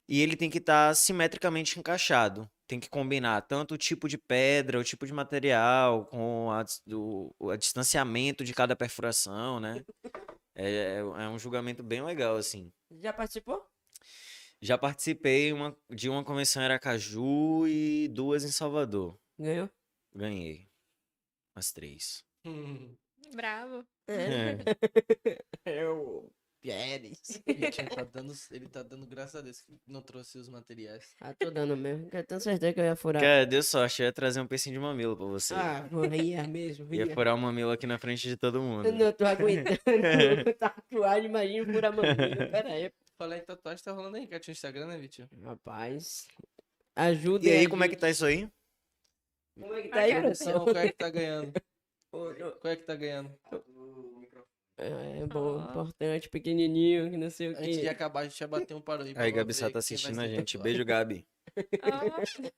e 0.08 0.20
ele 0.20 0.36
tem 0.36 0.50
que 0.50 0.58
estar 0.58 0.94
simetricamente 0.94 1.78
encaixado. 1.78 2.48
Tem 2.66 2.80
que 2.80 2.88
combinar 2.88 3.42
tanto 3.42 3.74
o 3.74 3.78
tipo 3.78 4.08
de 4.08 4.16
pedra, 4.16 4.78
o 4.78 4.84
tipo 4.84 5.06
de 5.06 5.12
material, 5.12 6.06
com 6.06 6.50
a, 6.50 6.62
dis- 6.62 6.82
o, 6.88 7.34
distanciamento 7.56 8.42
de 8.42 8.54
cada 8.54 8.74
perfuração, 8.74 9.60
né? 9.60 9.84
É, 10.54 10.98
é 11.00 11.28
um 11.28 11.38
julgamento 11.38 11.82
bem 11.82 12.02
legal, 12.02 12.36
assim. 12.36 12.72
Já 12.90 13.12
participou? 13.12 13.62
Já 14.62 14.78
participei 14.78 15.52
uma- 15.52 15.76
de 15.90 16.08
uma 16.08 16.24
convenção 16.24 16.62
em 16.62 16.64
Aracaju 16.66 17.66
e 17.68 18.08
duas 18.08 18.44
em 18.44 18.50
Salvador. 18.50 19.18
Ganhou? 19.38 19.68
Ganhei. 20.14 20.66
As 21.54 21.70
três. 21.70 22.24
Hum, 22.46 22.96
Bravo. 23.34 23.84
É. 24.08 24.56
Eu. 25.66 26.30
Pérez. 26.64 27.42
Vitinho 27.46 27.90
tá 27.90 28.04
dando, 28.04 28.32
ele 28.50 28.68
tá 28.68 28.82
dando 28.82 29.06
graças 29.06 29.34
a 29.34 29.42
Deus 29.42 29.60
que 29.60 29.78
não 29.86 30.00
trouxe 30.00 30.38
os 30.38 30.48
materiais. 30.48 31.14
Ah, 31.20 31.34
tô 31.34 31.50
dando 31.50 31.76
mesmo. 31.76 32.08
Eu 32.10 32.24
tenho 32.24 32.40
certeza 32.40 32.72
que 32.72 32.80
eu 32.80 32.84
ia 32.84 32.96
furar. 32.96 33.20
Cara, 33.20 33.44
deu 33.44 33.62
sorte. 33.62 34.00
Eu 34.00 34.06
ia 34.06 34.12
trazer 34.12 34.40
um 34.40 34.46
pecinho 34.46 34.72
de 34.72 34.80
mamilo 34.80 35.14
pra 35.14 35.26
você. 35.26 35.52
Ah, 35.52 35.86
porra, 35.90 36.16
ia 36.16 36.42
mesmo. 36.44 36.92
Ia 36.94 37.04
Ia. 37.04 37.12
furar 37.14 37.34
o 37.34 37.38
mamilo 37.38 37.70
aqui 37.70 37.86
na 37.86 37.98
frente 37.98 38.26
de 38.26 38.38
todo 38.38 38.62
mundo. 38.62 38.86
Eu 38.86 38.92
não 38.92 39.12
tô 39.12 39.26
aguentando. 39.26 39.78
Tatuagem, 40.58 41.26
imagina 41.28 41.70
furar 41.70 41.92
mamilo. 41.94 42.50
Pera 42.50 42.72
aí. 42.72 42.90
Falar 43.18 43.36
em 43.36 43.44
tatuagem, 43.44 43.84
tá 43.84 43.92
rolando 43.92 44.16
aí, 44.16 44.24
enquete 44.24 44.48
no 44.48 44.52
Instagram, 44.52 44.86
né, 44.86 44.98
Vitinho? 44.98 45.28
Rapaz. 45.42 46.26
Ajuda 46.96 47.46
E 47.46 47.50
aí, 47.50 47.68
como 47.68 47.84
é 47.84 47.88
que 47.88 47.96
tá 47.96 48.08
isso 48.08 48.24
aí? 48.24 48.48
Como 49.60 49.72
é 49.74 49.82
que 49.82 49.88
tá 49.88 50.00
aí, 50.00 50.14
Produção, 50.14 50.64
produção? 50.64 50.72
qual 50.74 50.84
é 50.84 50.88
que 50.88 50.96
tá 50.96 51.10
ganhando? 51.10 51.52
Qual 52.10 52.72
é 52.72 52.76
que 52.76 52.84
tá 52.84 52.96
ganhando? 52.96 53.38
É 54.76 55.24
bom, 55.26 55.58
Ah. 55.60 55.70
importante, 55.70 56.28
pequenininho, 56.28 57.08
que 57.10 57.16
não 57.16 57.30
sei 57.30 57.48
o 57.48 57.50
Antes 57.52 57.76
de 57.76 57.80
que. 57.82 57.88
acabar, 57.88 58.20
a 58.20 58.24
gente 58.24 58.40
ia 58.40 58.48
bater 58.48 58.74
um 58.74 58.80
para 58.80 59.04
aí. 59.04 59.14
Aí, 59.16 59.30
Gabi 59.32 59.54
Sá 59.54 59.70
tá 59.70 59.78
assistindo 59.78 60.20
a 60.20 60.26
gente. 60.26 60.58
Beijo, 60.58 60.84
Gabi. 60.84 61.26
Ó, 61.82 61.90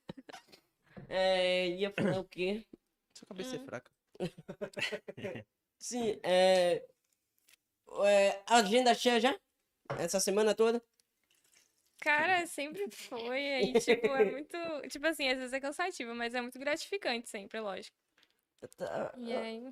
É, 1.09 1.67
ia 1.69 1.91
falar 1.91 2.19
o 2.19 2.25
quê? 2.25 2.65
Sua 3.13 3.27
cabeça 3.27 3.55
é 3.55 3.59
Hum. 3.59 3.65
fraca. 3.65 3.91
Sim, 5.77 6.19
é, 6.23 6.83
é. 8.03 8.41
Agenda 8.47 8.93
cheia 8.95 9.19
já? 9.19 9.39
Essa 9.99 10.19
semana 10.19 10.55
toda? 10.55 10.81
Cara, 12.01 12.45
sempre 12.47 12.89
foi. 12.91 13.53
Aí, 13.53 13.73
tipo, 13.79 14.07
é 14.07 14.25
muito. 14.25 14.57
Tipo 14.89 15.07
assim, 15.07 15.29
às 15.29 15.37
vezes 15.37 15.53
é 15.53 15.59
cansativo, 15.59 16.13
mas 16.15 16.33
é 16.33 16.41
muito 16.41 16.57
gratificante 16.59 17.29
sempre, 17.29 17.59
lógico. 17.59 17.95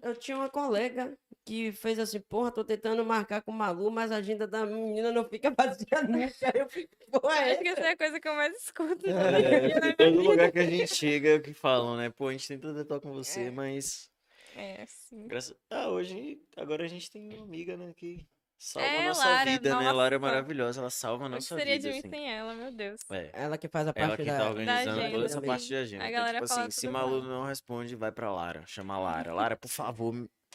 Eu 0.01 0.15
tinha 0.15 0.37
uma 0.37 0.49
colega 0.49 1.17
que 1.43 1.71
fez 1.71 1.99
assim, 1.99 2.19
porra, 2.19 2.51
tô 2.51 2.63
tentando 2.63 3.05
marcar 3.05 3.41
com 3.41 3.51
o 3.51 3.53
Malu, 3.53 3.91
mas 3.91 4.11
a 4.11 4.17
agenda 4.17 4.47
da 4.47 4.65
menina 4.65 5.11
não 5.11 5.27
fica 5.27 5.51
vazia 5.51 6.01
nunca. 6.07 6.51
Eu 6.55 6.69
fico, 6.69 6.95
porra, 7.11 7.35
é 7.35 7.51
Acho 7.51 7.61
que 7.61 7.67
essa 7.69 7.81
é 7.81 7.91
a 7.91 7.97
coisa 7.97 8.19
que 8.19 8.27
eu 8.27 8.35
mais 8.35 8.55
escuto. 8.55 9.05
É, 9.07 9.93
todo 9.93 10.21
lugar 10.21 10.51
que 10.51 10.59
a 10.59 10.65
gente 10.65 10.93
chega 10.93 11.29
é 11.29 11.35
o 11.35 11.41
que 11.41 11.53
falam, 11.53 11.97
né? 11.97 12.09
Pô, 12.09 12.27
a 12.27 12.31
gente 12.31 12.47
tenta 12.47 12.73
tentar 12.73 12.99
com 12.99 13.11
você, 13.11 13.45
É. 13.45 13.51
mas. 13.51 14.09
É, 14.55 14.85
sim. 14.85 15.27
Graças... 15.27 15.55
Ah, 15.69 15.89
hoje. 15.89 16.39
Agora 16.55 16.83
a 16.83 16.87
gente 16.87 17.11
tem 17.11 17.33
uma 17.33 17.43
amiga, 17.43 17.75
né? 17.75 17.93
Que 17.95 18.25
salva 18.57 18.87
É, 18.87 19.01
a 19.03 19.07
nossa 19.09 19.29
Lara, 19.29 19.51
vida, 19.51 19.69
né? 19.79 19.91
Lara 19.91 20.15
é 20.15 20.19
nossa. 20.19 20.31
maravilhosa, 20.33 20.81
ela 20.81 20.89
salva 20.89 21.23
a 21.23 21.27
O 21.27 21.29
que 21.29 21.35
nossa 21.35 21.55
seria 21.55 21.73
vida. 21.75 21.87
de 21.87 21.93
mim 21.93 21.99
assim. 21.99 22.09
sem 22.09 22.31
ela, 22.33 22.53
meu 22.55 22.71
Deus. 22.71 22.99
É. 23.11 23.29
ela 23.33 23.57
que 23.57 23.67
faz 23.67 23.87
a 23.87 23.93
Ela 23.95 24.07
parte 24.09 24.23
que 24.23 24.29
da. 24.31 24.37
tá 24.37 24.49
organizando 24.49 24.89
agenda, 24.99 25.11
toda 25.11 25.25
essa 25.25 25.41
parte 25.41 25.67
de 25.67 25.75
agenda. 25.75 26.03
A 26.03 26.07
Então, 26.09 26.19
galera 26.19 26.37
tipo 26.41 26.47
fala 26.47 26.61
assim, 26.67 26.71
se 26.79 26.87
Malu 26.87 27.21
mal. 27.21 27.29
não 27.29 27.45
responde, 27.45 27.95
vai 27.95 28.11
pra 28.11 28.31
Lara. 28.33 28.63
Chama 28.65 28.95
a 28.95 28.99
Lara. 28.99 29.33
Lara, 29.33 29.55
por 29.55 29.69
favor, 29.69 30.13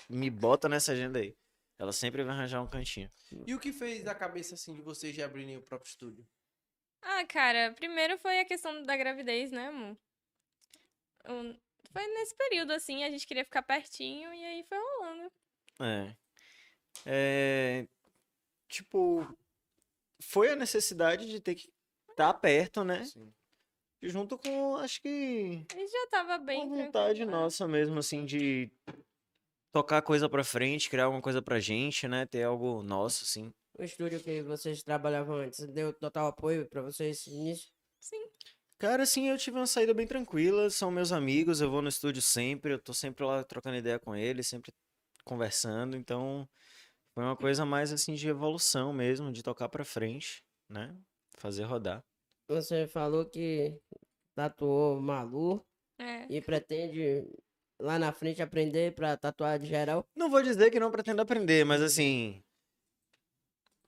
me- 0.08 0.30
bota 0.30 0.68
nessa 0.68 0.92
agenda 0.92 1.18
aí. 1.18 1.34
Ela 1.78 1.92
sempre 1.92 2.22
vai 2.22 2.34
arranjar 2.34 2.60
um 2.62 2.66
cantinho. 2.66 3.10
E 3.46 3.54
o 3.54 3.58
que 3.58 3.72
fez 3.72 4.06
a 4.06 4.14
cabeça 4.14 4.54
assim 4.54 4.74
de 4.74 4.82
vocês 4.82 5.14
de 5.14 5.22
abrirem 5.22 5.56
o 5.56 5.62
próprio 5.62 5.88
estúdio? 5.88 6.26
Ah, 7.02 7.24
cara, 7.24 7.72
primeiro 7.72 8.18
foi 8.18 8.38
a 8.40 8.44
questão 8.44 8.82
da 8.82 8.94
gravidez, 8.96 9.50
né, 9.50 9.68
amor? 9.68 9.96
Foi 11.92 12.06
nesse 12.06 12.34
período, 12.36 12.72
assim, 12.72 13.02
a 13.04 13.10
gente 13.10 13.26
queria 13.26 13.44
ficar 13.44 13.62
pertinho 13.62 14.32
e 14.34 14.44
aí 14.44 14.64
foi 14.68 14.78
rolando. 14.78 15.32
É. 15.80 16.14
É. 17.04 17.86
Tipo, 18.68 19.26
foi 20.22 20.50
a 20.50 20.56
necessidade 20.56 21.28
de 21.28 21.40
ter 21.40 21.54
que 21.54 21.72
estar 22.10 22.32
perto, 22.34 22.84
né? 22.84 23.04
Sim. 23.04 23.32
Junto 24.02 24.38
com, 24.38 24.76
acho 24.76 25.00
que, 25.02 25.66
A 25.70 25.76
gente 25.76 25.90
já 25.90 26.06
tava 26.10 26.38
bem 26.38 26.68
com 26.68 26.76
vontade 26.76 27.22
é. 27.22 27.26
nossa 27.26 27.68
mesmo, 27.68 27.98
assim, 27.98 28.24
de 28.24 28.70
tocar 29.72 30.00
coisa 30.02 30.28
pra 30.28 30.42
frente, 30.42 30.88
criar 30.88 31.04
alguma 31.04 31.20
coisa 31.20 31.42
pra 31.42 31.60
gente, 31.60 32.08
né? 32.08 32.24
Ter 32.26 32.44
algo 32.44 32.82
nosso, 32.82 33.24
assim. 33.24 33.52
O 33.78 33.82
estúdio 33.82 34.20
que 34.20 34.42
vocês 34.42 34.82
trabalhavam 34.82 35.36
antes 35.36 35.66
deu 35.66 35.92
total 35.92 36.28
apoio 36.28 36.66
pra 36.68 36.82
vocês 36.82 37.26
nisso? 37.26 37.70
Sim. 38.00 38.26
Cara, 38.78 39.02
assim, 39.02 39.28
eu 39.28 39.36
tive 39.36 39.58
uma 39.58 39.66
saída 39.66 39.92
bem 39.92 40.06
tranquila, 40.06 40.70
são 40.70 40.90
meus 40.90 41.12
amigos, 41.12 41.60
eu 41.60 41.70
vou 41.70 41.82
no 41.82 41.88
estúdio 41.88 42.22
sempre, 42.22 42.72
eu 42.72 42.78
tô 42.78 42.94
sempre 42.94 43.24
lá 43.24 43.44
trocando 43.44 43.76
ideia 43.76 43.98
com 43.98 44.16
eles, 44.16 44.46
sempre 44.46 44.72
conversando, 45.22 45.96
então 45.96 46.48
foi 47.14 47.24
uma 47.24 47.36
coisa 47.36 47.64
mais 47.64 47.92
assim 47.92 48.14
de 48.14 48.28
evolução 48.28 48.92
mesmo, 48.92 49.32
de 49.32 49.42
tocar 49.42 49.68
pra 49.68 49.84
frente, 49.84 50.42
né? 50.68 50.94
Fazer 51.36 51.64
rodar. 51.64 52.04
Você 52.48 52.86
falou 52.86 53.24
que 53.26 53.78
tatuou 54.34 55.00
Malu 55.00 55.64
É. 55.98 56.26
e 56.28 56.40
pretende 56.40 57.24
lá 57.80 57.98
na 57.98 58.12
frente 58.12 58.42
aprender 58.42 58.94
pra 58.94 59.16
tatuar 59.16 59.58
de 59.58 59.66
geral. 59.66 60.06
Não 60.14 60.28
vou 60.30 60.42
dizer 60.42 60.70
que 60.70 60.80
não 60.80 60.90
pretendo 60.90 61.22
aprender, 61.22 61.64
mas 61.64 61.80
assim, 61.82 62.42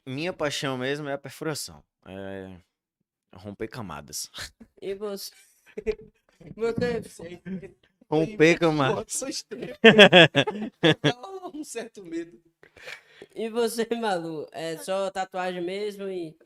minha 0.06 0.32
paixão 0.32 0.78
mesmo 0.78 1.08
é 1.08 1.12
a 1.12 1.18
perfuração, 1.18 1.82
é 2.06 2.56
romper 3.34 3.68
camadas. 3.68 4.30
E 4.80 4.94
você. 4.94 5.30
Você. 6.56 7.40
Romper 8.10 8.58
camadas. 8.58 9.12
Sou 9.12 9.28
estranho. 9.28 9.76
Dá 11.00 11.48
um 11.54 11.62
certo 11.62 12.04
medo. 12.04 12.36
E 13.34 13.48
você, 13.48 13.86
Malu? 13.94 14.46
É 14.52 14.76
só 14.78 15.10
tatuagem 15.10 15.62
mesmo 15.62 16.08
e. 16.08 16.36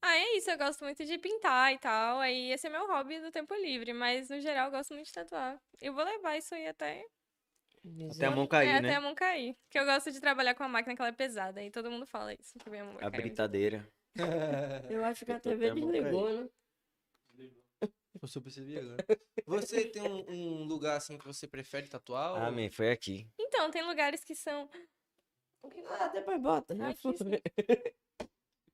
Ah, 0.00 0.14
é 0.16 0.36
isso, 0.36 0.50
eu 0.50 0.58
gosto 0.58 0.84
muito 0.84 1.04
de 1.04 1.18
pintar 1.18 1.72
e 1.72 1.78
tal. 1.78 2.20
Aí 2.20 2.52
esse 2.52 2.66
é 2.66 2.70
meu 2.70 2.86
hobby 2.86 3.20
do 3.20 3.32
tempo 3.32 3.54
livre, 3.54 3.92
mas 3.92 4.28
no 4.30 4.40
geral 4.40 4.66
eu 4.66 4.70
gosto 4.72 4.94
muito 4.94 5.06
de 5.06 5.12
tatuar. 5.12 5.60
Eu 5.80 5.92
vou 5.92 6.04
levar 6.04 6.36
isso 6.36 6.54
aí 6.54 6.68
até, 6.68 7.04
Até 8.14 8.26
a 8.26 8.30
mão 8.30 8.44
é, 8.44 8.48
cair, 8.48 8.70
até 8.70 8.80
né? 8.82 8.94
a 8.94 9.00
mão 9.00 9.14
cair. 9.14 9.56
Porque 9.64 9.78
eu 9.78 9.84
gosto 9.84 10.12
de 10.12 10.20
trabalhar 10.20 10.54
com 10.54 10.62
a 10.62 10.68
máquina 10.68 10.94
que 10.94 11.02
ela 11.02 11.08
é 11.08 11.12
pesada. 11.12 11.62
E 11.62 11.70
todo 11.70 11.90
mundo 11.90 12.06
fala 12.06 12.32
isso. 12.32 12.56
Que 12.58 12.70
minha 12.70 12.84
mão 12.84 12.96
A 12.96 13.10
cair. 13.10 13.22
britadeira. 13.22 13.88
Eu 14.90 15.04
acho 15.04 15.24
que 15.24 15.32
a 15.32 15.36
Até 15.36 15.50
TV 15.50 15.70
desligou, 15.74 16.32
né? 16.32 16.48
Eu 18.20 18.42
percebi 18.42 18.76
agora. 18.78 19.06
Você 19.46 19.84
tem 19.86 20.02
um, 20.02 20.24
um 20.28 20.64
lugar 20.64 20.96
assim 20.96 21.16
que 21.16 21.24
você 21.24 21.46
prefere 21.46 21.88
tatuar? 21.88 22.30
Ah, 22.36 22.46
ou- 22.48 22.52
man, 22.52 22.70
foi 22.70 22.90
aqui. 22.90 23.28
Então, 23.38 23.70
tem 23.70 23.84
lugares 23.84 24.24
que 24.24 24.34
são. 24.34 24.68
Ah, 25.90 26.08
depois 26.08 26.40
bota. 26.40 26.74
já 26.76 26.94
foi. 26.94 27.12
isso. 27.12 27.24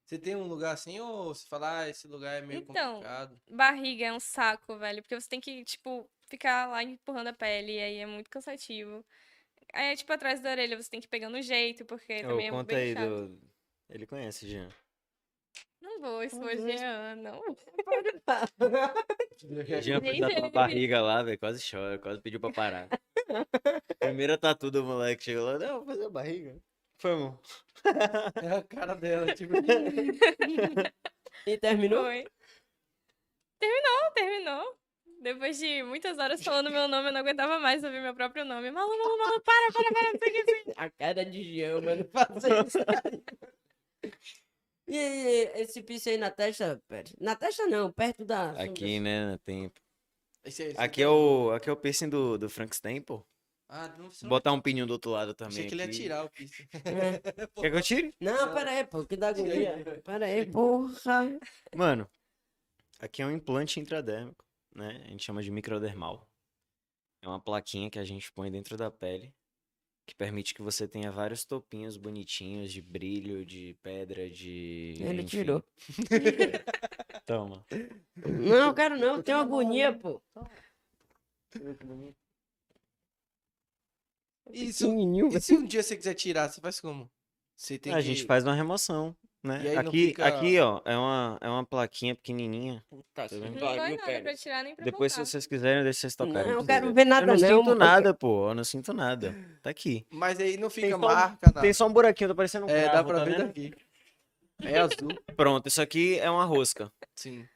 Você 0.06 0.18
tem 0.18 0.36
um 0.36 0.46
lugar 0.46 0.74
assim 0.74 1.00
ou 1.00 1.34
você 1.34 1.48
fala, 1.48 1.80
ah, 1.80 1.88
esse 1.88 2.06
lugar 2.06 2.34
é 2.34 2.42
meio 2.42 2.60
Então, 2.60 2.96
complicado? 2.96 3.40
Barriga 3.48 4.04
é 4.04 4.12
um 4.12 4.20
saco, 4.20 4.76
velho. 4.76 5.00
Porque 5.02 5.18
você 5.18 5.26
tem 5.26 5.40
que, 5.40 5.64
tipo, 5.64 6.06
ficar 6.26 6.66
lá 6.68 6.82
empurrando 6.82 7.28
a 7.28 7.32
pele. 7.32 7.72
E 7.72 7.80
aí 7.80 7.96
é 7.96 8.06
muito 8.06 8.28
cansativo. 8.28 9.02
Aí, 9.72 9.96
tipo, 9.96 10.12
atrás 10.12 10.40
da 10.40 10.50
orelha 10.50 10.76
você 10.80 10.90
tem 10.90 11.00
que 11.00 11.08
pegar 11.08 11.30
no 11.30 11.40
jeito, 11.40 11.86
porque 11.86 12.18
Ô, 12.18 12.28
também 12.28 12.48
é 12.48 12.50
conta 12.50 12.74
bem 12.74 12.76
aí 12.76 12.92
chato. 12.92 13.08
do... 13.28 13.40
Ele 13.88 14.06
conhece, 14.06 14.46
Jean. 14.46 14.68
Não 15.80 15.98
vou 16.00 16.22
expor 16.22 16.54
Jean, 16.54 17.16
não. 17.16 17.40
Jean 19.38 20.00
foi 20.00 20.14
Gente, 20.14 20.20
tatuar 20.20 20.34
a 20.36 20.38
ele- 20.46 20.50
barriga 20.50 21.00
lá, 21.00 21.22
velho. 21.22 21.38
Quase 21.38 21.64
chora, 21.68 21.98
quase 21.98 22.20
pediu 22.20 22.40
pra 22.40 22.52
parar. 22.52 22.88
Primeira 23.98 24.36
tatu 24.36 24.70
do 24.70 24.84
moleque 24.84 25.24
chegou 25.24 25.44
lá, 25.44 25.58
não, 25.58 25.76
vou 25.78 25.86
fazer 25.86 26.04
a 26.04 26.10
barriga. 26.10 26.60
Foi, 27.04 27.12
amor. 27.12 27.38
É 28.42 28.56
a 28.56 28.62
cara 28.62 28.94
dela, 28.94 29.34
tipo. 29.34 29.52
E 31.46 31.58
terminou? 31.58 32.04
Foi. 32.04 32.26
Terminou, 33.60 34.10
terminou. 34.14 34.78
Depois 35.20 35.58
de 35.58 35.82
muitas 35.82 36.16
horas 36.16 36.42
falando 36.42 36.70
meu 36.70 36.88
nome, 36.88 37.08
eu 37.08 37.12
não 37.12 37.20
aguentava 37.20 37.58
mais 37.58 37.84
ouvir 37.84 38.00
meu 38.00 38.14
próprio 38.14 38.46
nome. 38.46 38.70
Malu, 38.70 38.88
Malu, 38.88 39.18
Malu, 39.18 39.42
para, 39.42 39.72
para, 39.72 40.18
para, 40.18 40.30
que. 40.30 40.72
A 40.78 40.88
cara 40.88 41.26
de 41.26 41.42
Jean, 41.42 41.82
mano, 41.82 42.08
fazer 42.08 42.64
isso. 42.64 42.78
E 44.88 44.96
esse 45.56 45.82
piercing 45.82 46.10
aí 46.10 46.16
na 46.16 46.30
testa, 46.30 46.82
na 47.20 47.36
testa 47.36 47.66
não, 47.66 47.92
perto 47.92 48.24
da... 48.24 48.52
Aqui, 48.52 48.98
né, 48.98 49.38
tem... 49.44 49.70
Esse, 50.42 50.62
esse 50.62 50.80
Aqui 50.80 51.02
é 51.02 51.08
o, 51.08 51.50
aqui 51.50 51.68
é 51.68 51.72
o 51.72 51.76
piercing 51.76 52.08
do, 52.08 52.38
do 52.38 52.48
Frankenstein, 52.48 53.02
pô. 53.02 53.26
Ah, 53.68 53.88
não 53.98 54.10
sei. 54.10 54.28
Botar 54.28 54.52
um 54.52 54.60
pininho 54.60 54.86
do 54.86 54.92
outro 54.92 55.10
lado 55.10 55.34
também 55.34 55.58
Achei 55.58 55.66
que 55.66 55.74
ele 55.74 55.82
ia 55.82 55.88
aqui. 55.88 55.96
tirar 55.96 56.24
o 56.24 56.30
piercing. 56.30 56.68
É. 56.84 57.18
Quer 57.60 57.70
que 57.70 57.76
eu 57.76 57.82
tire? 57.82 58.14
Não, 58.20 58.54
pera 58.54 58.70
aí, 58.70 58.84
pô, 58.84 59.04
que 59.04 59.16
dá 59.16 59.28
agonia. 59.28 59.82
Pera 60.04 60.26
aí, 60.26 60.46
porra. 60.46 61.38
Mano, 61.74 62.08
aqui 63.00 63.22
é 63.22 63.26
um 63.26 63.30
implante 63.30 63.80
intradérmico, 63.80 64.44
né? 64.74 65.02
A 65.06 65.08
gente 65.10 65.24
chama 65.24 65.42
de 65.42 65.50
microdermal. 65.50 66.28
É 67.22 67.28
uma 67.28 67.40
plaquinha 67.40 67.90
que 67.90 67.98
a 67.98 68.04
gente 68.04 68.30
põe 68.32 68.50
dentro 68.50 68.76
da 68.76 68.90
pele, 68.90 69.34
que 70.06 70.14
permite 70.14 70.52
que 70.52 70.60
você 70.60 70.86
tenha 70.86 71.10
vários 71.10 71.46
topinhos 71.46 71.96
bonitinhos 71.96 72.70
de 72.70 72.82
brilho, 72.82 73.46
de 73.46 73.74
pedra, 73.82 74.28
de. 74.28 74.94
Ele 75.00 75.22
enfim. 75.22 75.38
tirou. 75.38 75.64
Toma. 77.24 77.64
Não, 78.14 78.74
quero 78.74 78.98
não, 78.98 79.22
tem 79.22 79.34
uma 79.34 79.42
agonia, 79.42 79.98
pô. 79.98 80.22
E 84.50 84.72
se, 84.72 84.86
e 84.86 85.40
se 85.40 85.54
um 85.54 85.64
dia 85.66 85.82
você 85.82 85.96
quiser 85.96 86.14
tirar, 86.14 86.48
você 86.48 86.60
faz 86.60 86.80
como? 86.80 87.10
Você 87.56 87.78
tem 87.78 87.92
a 87.92 87.96
que... 87.96 88.02
gente 88.02 88.24
faz 88.24 88.44
uma 88.44 88.54
remoção, 88.54 89.16
né? 89.42 89.74
não 89.74 89.80
Aqui, 89.80 90.06
fica- 90.08 90.26
aqui, 90.26 90.58
ó, 90.58 90.80
é 90.84 90.96
uma, 90.96 91.38
é 91.40 91.48
uma 91.48 91.64
plaquinha 91.64 92.14
pequenininha. 92.14 92.84
Tá? 93.14 93.26
Não 93.32 93.52
dói 93.52 93.76
nada 93.96 94.20
pra 94.22 94.34
tirar 94.36 94.64
nem 94.64 94.74
pra 94.74 94.84
Depois, 94.84 95.12
se 95.12 95.16
colocar. 95.16 95.30
vocês 95.30 95.46
quiserem, 95.46 95.82
deixa 95.84 96.00
vocês 96.00 96.16
Não, 96.18 96.26
tocarem. 96.26 96.50
eu 96.52 96.64
pra 96.64 96.66
quero 96.80 96.92
ver 96.92 97.04
nada 97.04 97.22
Eu 97.22 97.26
não 97.28 97.34
não, 97.34 97.48
sinto 97.48 97.64
porque- 97.64 97.78
nada, 97.78 98.14
pô. 98.14 98.48
Eu 98.50 98.54
não 98.54 98.64
sinto 98.64 98.92
nada. 98.92 99.34
Tá 99.62 99.70
aqui. 99.70 100.06
Mas 100.10 100.38
aí 100.40 100.56
não 100.56 100.68
fica 100.68 100.96
um- 100.96 101.00
marca, 101.00 101.38
nada. 101.46 101.60
Tem 101.60 101.72
só 101.72 101.86
um 101.86 101.92
buraquinho, 101.92 102.28
tá 102.30 102.34
parecendo 102.34 102.66
um 102.66 102.68
É, 102.70 102.84
dá 102.84 102.90
cravo, 102.90 103.08
pra 103.08 103.18
tá 103.20 103.24
ver 103.24 103.38
daqui. 103.38 103.72
É 104.62 104.78
azul, 104.78 105.08
Pronto, 105.36 105.66
isso 105.68 105.80
aqui 105.82 106.18
é 106.18 106.30
uma 106.30 106.44
rosca. 106.44 106.92
sim. 107.14 107.46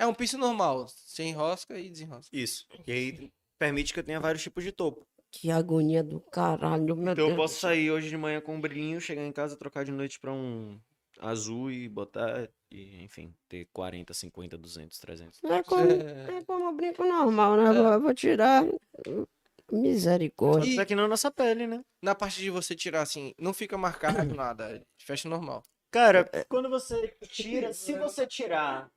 É 0.00 0.06
um 0.06 0.14
piercing 0.14 0.36
normal, 0.36 0.86
sem 0.88 1.32
rosca 1.32 1.76
e 1.78 1.90
desenrosca. 1.90 2.28
Isso. 2.34 2.66
E 2.86 2.92
aí 2.92 3.32
permite 3.58 3.92
que 3.92 3.98
eu 3.98 4.04
tenha 4.04 4.20
vários 4.20 4.40
tipos 4.42 4.62
de 4.62 4.70
topo. 4.70 5.04
Que 5.30 5.50
agonia 5.50 6.02
do 6.02 6.20
caralho, 6.20 6.96
meu 6.96 7.12
Então 7.12 7.14
Deus. 7.14 7.30
eu 7.30 7.36
posso 7.36 7.60
sair 7.60 7.90
hoje 7.90 8.08
de 8.08 8.16
manhã 8.16 8.40
com 8.40 8.56
um 8.56 8.60
brilhinho, 8.60 9.00
chegar 9.00 9.22
em 9.24 9.32
casa, 9.32 9.56
trocar 9.56 9.84
de 9.84 9.92
noite 9.92 10.18
pra 10.18 10.32
um 10.32 10.80
azul 11.20 11.70
e 11.70 11.88
botar, 11.88 12.48
e, 12.70 13.02
enfim, 13.02 13.34
ter 13.48 13.66
40, 13.72 14.14
50, 14.14 14.56
200, 14.56 14.98
300. 14.98 15.44
É 15.44 15.62
como, 15.62 15.90
é 15.90 16.44
como 16.46 16.72
brinco 16.72 17.04
normal, 17.04 17.56
né? 17.56 17.72
Vou, 17.72 17.92
eu 17.92 18.00
vou 18.00 18.14
tirar. 18.14 18.64
Só 18.64 19.26
Misericórdia. 19.70 20.64
que 20.70 20.76
tá 20.76 20.82
aqui 20.82 20.94
na 20.94 21.06
nossa 21.06 21.30
pele, 21.30 21.66
né? 21.66 21.84
Na 22.02 22.14
parte 22.14 22.40
de 22.40 22.48
você 22.50 22.74
tirar 22.74 23.02
assim, 23.02 23.34
não 23.38 23.52
fica 23.52 23.76
marcado 23.76 24.24
nada, 24.34 24.82
fecha 24.98 25.28
normal. 25.28 25.62
Cara, 25.90 26.28
quando 26.48 26.70
você 26.70 27.08
tira, 27.22 27.72
se 27.72 27.98
você 27.98 28.26
tirar 28.26 28.90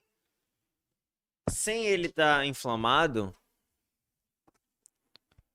sem 1.49 1.85
ele 1.85 2.07
estar 2.07 2.45
inflamado, 2.45 3.35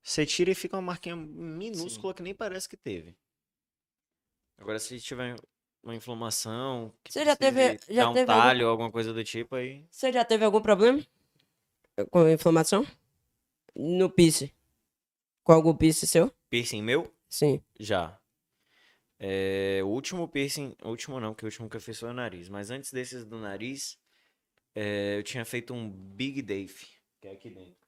você 0.09 0.25
tira 0.25 0.51
e 0.51 0.55
fica 0.55 0.77
uma 0.77 0.83
marquinha 0.83 1.17
minúscula 1.17 2.15
que 2.15 2.23
nem 2.23 2.33
parece 2.35 2.69
que 2.69 2.77
teve. 2.77 3.17
Agora, 4.57 4.79
se 4.79 5.01
tiver 5.01 5.37
uma 5.83 5.95
inflamação, 5.97 6.93
que 7.03 7.13
Você 7.13 7.25
já 7.25 7.35
teve- 7.37 7.79
já 7.89 8.05
dar 8.05 8.11
um 8.11 8.15
teve 8.15 8.31
algum- 8.31 8.43
talho, 8.45 8.69
alguma 8.69 8.91
coisa 8.93 9.13
do 9.13 9.23
tipo, 9.25 9.57
aí 9.57 9.85
Você 9.91 10.13
já 10.13 10.25
teve 10.25 10.45
algum 10.45 10.61
problema 10.61 11.05
com 12.11 12.29
inflamação? 12.29 12.87
No 13.75 14.09
piercing? 14.09 14.51
Com 15.43 15.53
algum 15.53 15.75
piercing 15.75 16.07
seu? 16.07 16.33
piercing 16.49 16.83
meu, 16.83 17.13
Sim. 17.29 17.61
já. 17.79 18.19
É, 19.19 19.81
o 19.83 19.89
último 19.89 20.29
piercing, 20.29 20.75
o 20.83 20.89
último 20.91 21.19
não, 21.21 21.35
que 21.35 21.45
o 21.45 21.47
último 21.47 21.69
que 21.69 21.77
eu 21.77 21.81
fiz 21.81 21.99
foi 21.99 22.11
o 22.11 22.15
nariz, 22.15 22.49
mas 22.49 22.71
antes 22.71 22.93
desses 22.93 23.25
do 23.25 23.39
nariz, 23.39 23.99
é, 24.75 25.17
eu 25.19 25.23
tinha 25.23 25.45
feito 25.45 25.73
um 25.75 25.89
Big 25.91 26.43
Dave, 26.43 26.87
que 27.21 27.29
é 27.29 27.33
aqui 27.33 27.51
dentro. 27.51 27.86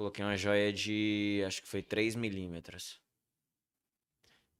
Coloquei 0.00 0.24
uma 0.24 0.34
joia 0.34 0.72
de, 0.72 1.44
acho 1.46 1.60
que 1.60 1.68
foi 1.68 1.82
3 1.82 2.16
milímetros. 2.16 2.98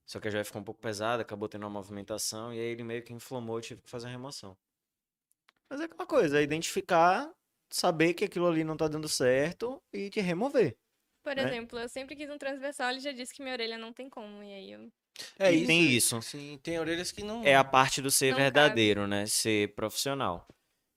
Só 0.05 0.19
que 0.19 0.27
a 0.27 0.31
joia 0.31 0.45
ficou 0.45 0.61
um 0.61 0.63
pouco 0.63 0.79
pesada, 0.79 1.23
acabou 1.23 1.49
tendo 1.49 1.63
uma 1.63 1.69
movimentação, 1.71 2.53
e 2.53 2.59
aí 2.59 2.65
ele 2.67 2.83
meio 2.83 3.01
que 3.01 3.11
inflamou, 3.11 3.57
eu 3.57 3.61
tive 3.63 3.81
que 3.81 3.89
fazer 3.89 4.05
a 4.05 4.11
remoção. 4.11 4.55
Mas 5.67 5.81
é 5.81 5.85
aquela 5.85 6.05
coisa, 6.05 6.39
é 6.39 6.43
identificar, 6.43 7.27
saber 7.71 8.13
que 8.13 8.25
aquilo 8.25 8.45
ali 8.45 8.63
não 8.63 8.77
tá 8.77 8.87
dando 8.87 9.09
certo 9.09 9.81
e 9.91 10.11
te 10.11 10.21
remover. 10.21 10.77
Por 11.23 11.35
né? 11.35 11.43
exemplo, 11.43 11.79
eu 11.79 11.89
sempre 11.89 12.15
quis 12.15 12.29
um 12.29 12.37
transversal, 12.37 12.91
ele 12.91 12.99
já 12.99 13.11
disse 13.11 13.33
que 13.33 13.41
minha 13.41 13.55
orelha 13.55 13.79
não 13.79 13.91
tem 13.91 14.07
como. 14.07 14.43
E 14.43 14.53
aí 14.53 14.71
eu. 14.73 14.91
É 15.39 15.51
E 15.51 15.65
tem 15.65 15.89
isso. 15.89 16.21
Sim, 16.21 16.59
tem 16.61 16.77
orelhas 16.77 17.11
que 17.11 17.23
não. 17.23 17.43
É 17.43 17.55
a 17.55 17.63
parte 17.63 17.99
do 17.99 18.11
ser 18.11 18.27
Não 18.27 18.37
cabe. 18.37 18.43
verdadeiro, 18.43 19.07
né? 19.07 19.25
Ser 19.25 19.73
profissional. 19.73 20.47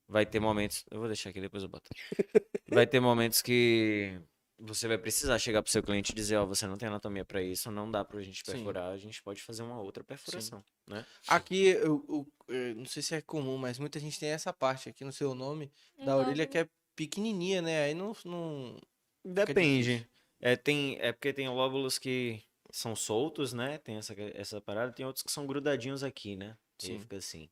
Vai 0.07 0.27
ter 0.27 0.39
momentos. 0.39 0.85
Eu 0.91 0.99
vou 0.99 1.09
deixar 1.09 1.31
aqui, 1.31 1.41
depois 1.41 1.63
eu 1.63 1.69
boto. 1.71 1.89
Vai 2.69 2.87
ter 2.87 3.01
momentos 3.01 3.41
que 3.41 4.21
você 4.67 4.89
vai 4.89 4.99
precisar 4.99 5.39
chegar 5.39 5.63
pro 5.63 5.71
seu 5.71 5.83
cliente 5.83 6.13
e 6.13 6.15
dizer, 6.15 6.37
ó, 6.37 6.47
você 6.47 6.67
não 6.67 6.77
tem 6.77 6.89
anatomia 6.89 7.25
pra 7.25 7.43
isso, 7.43 7.71
não 7.71 7.91
dá 7.91 8.05
pra 8.05 8.21
gente 8.23 8.43
Sim. 8.45 8.53
perfurar, 8.53 8.91
a 8.93 8.97
gente 8.97 9.23
pode 9.23 9.43
fazer 9.43 9.63
uma 9.63 9.81
outra 9.81 10.03
perfuração, 10.03 10.65
né? 10.87 11.05
Aqui, 11.29 11.67
eu, 11.67 12.05
eu- 12.09 12.33
eu 12.49 12.75
não 12.77 12.87
sei 12.87 13.03
se 13.03 13.15
é 13.15 13.21
comum, 13.21 13.57
mas 13.59 13.79
muita 13.79 13.99
gente 14.01 14.19
tem 14.19 14.31
essa 14.31 14.53
parte 14.53 14.89
aqui 14.89 15.05
no 15.05 15.13
seu 15.13 15.35
nome 15.35 15.71
da 16.05 16.17
orelha 16.17 16.45
lóbulo- 16.45 16.49
que 16.49 16.59
é 16.59 16.69
pequenininha, 16.97 17.61
né? 17.63 17.85
Aí 17.85 17.95
não. 17.95 18.15
não... 18.25 18.81
Depende. 19.25 20.07
É, 20.41 20.57
tem, 20.57 20.99
é 21.01 21.13
porque 21.13 21.33
tem 21.33 21.49
lóbulos 21.49 21.99
que 21.99 22.43
são 22.71 22.95
soltos, 22.95 23.53
né? 23.53 23.79
Tem 23.79 23.97
essa, 23.97 24.15
essa 24.35 24.61
parada, 24.61 24.93
tem 24.93 25.07
outros 25.07 25.23
que 25.23 25.33
são 25.33 25.47
grudadinhos 25.47 26.03
aqui, 26.03 26.37
né? 26.37 26.57
E 26.83 26.87
aí 26.87 26.93
Sim. 26.93 27.01
fica 27.01 27.17
assim. 27.17 27.49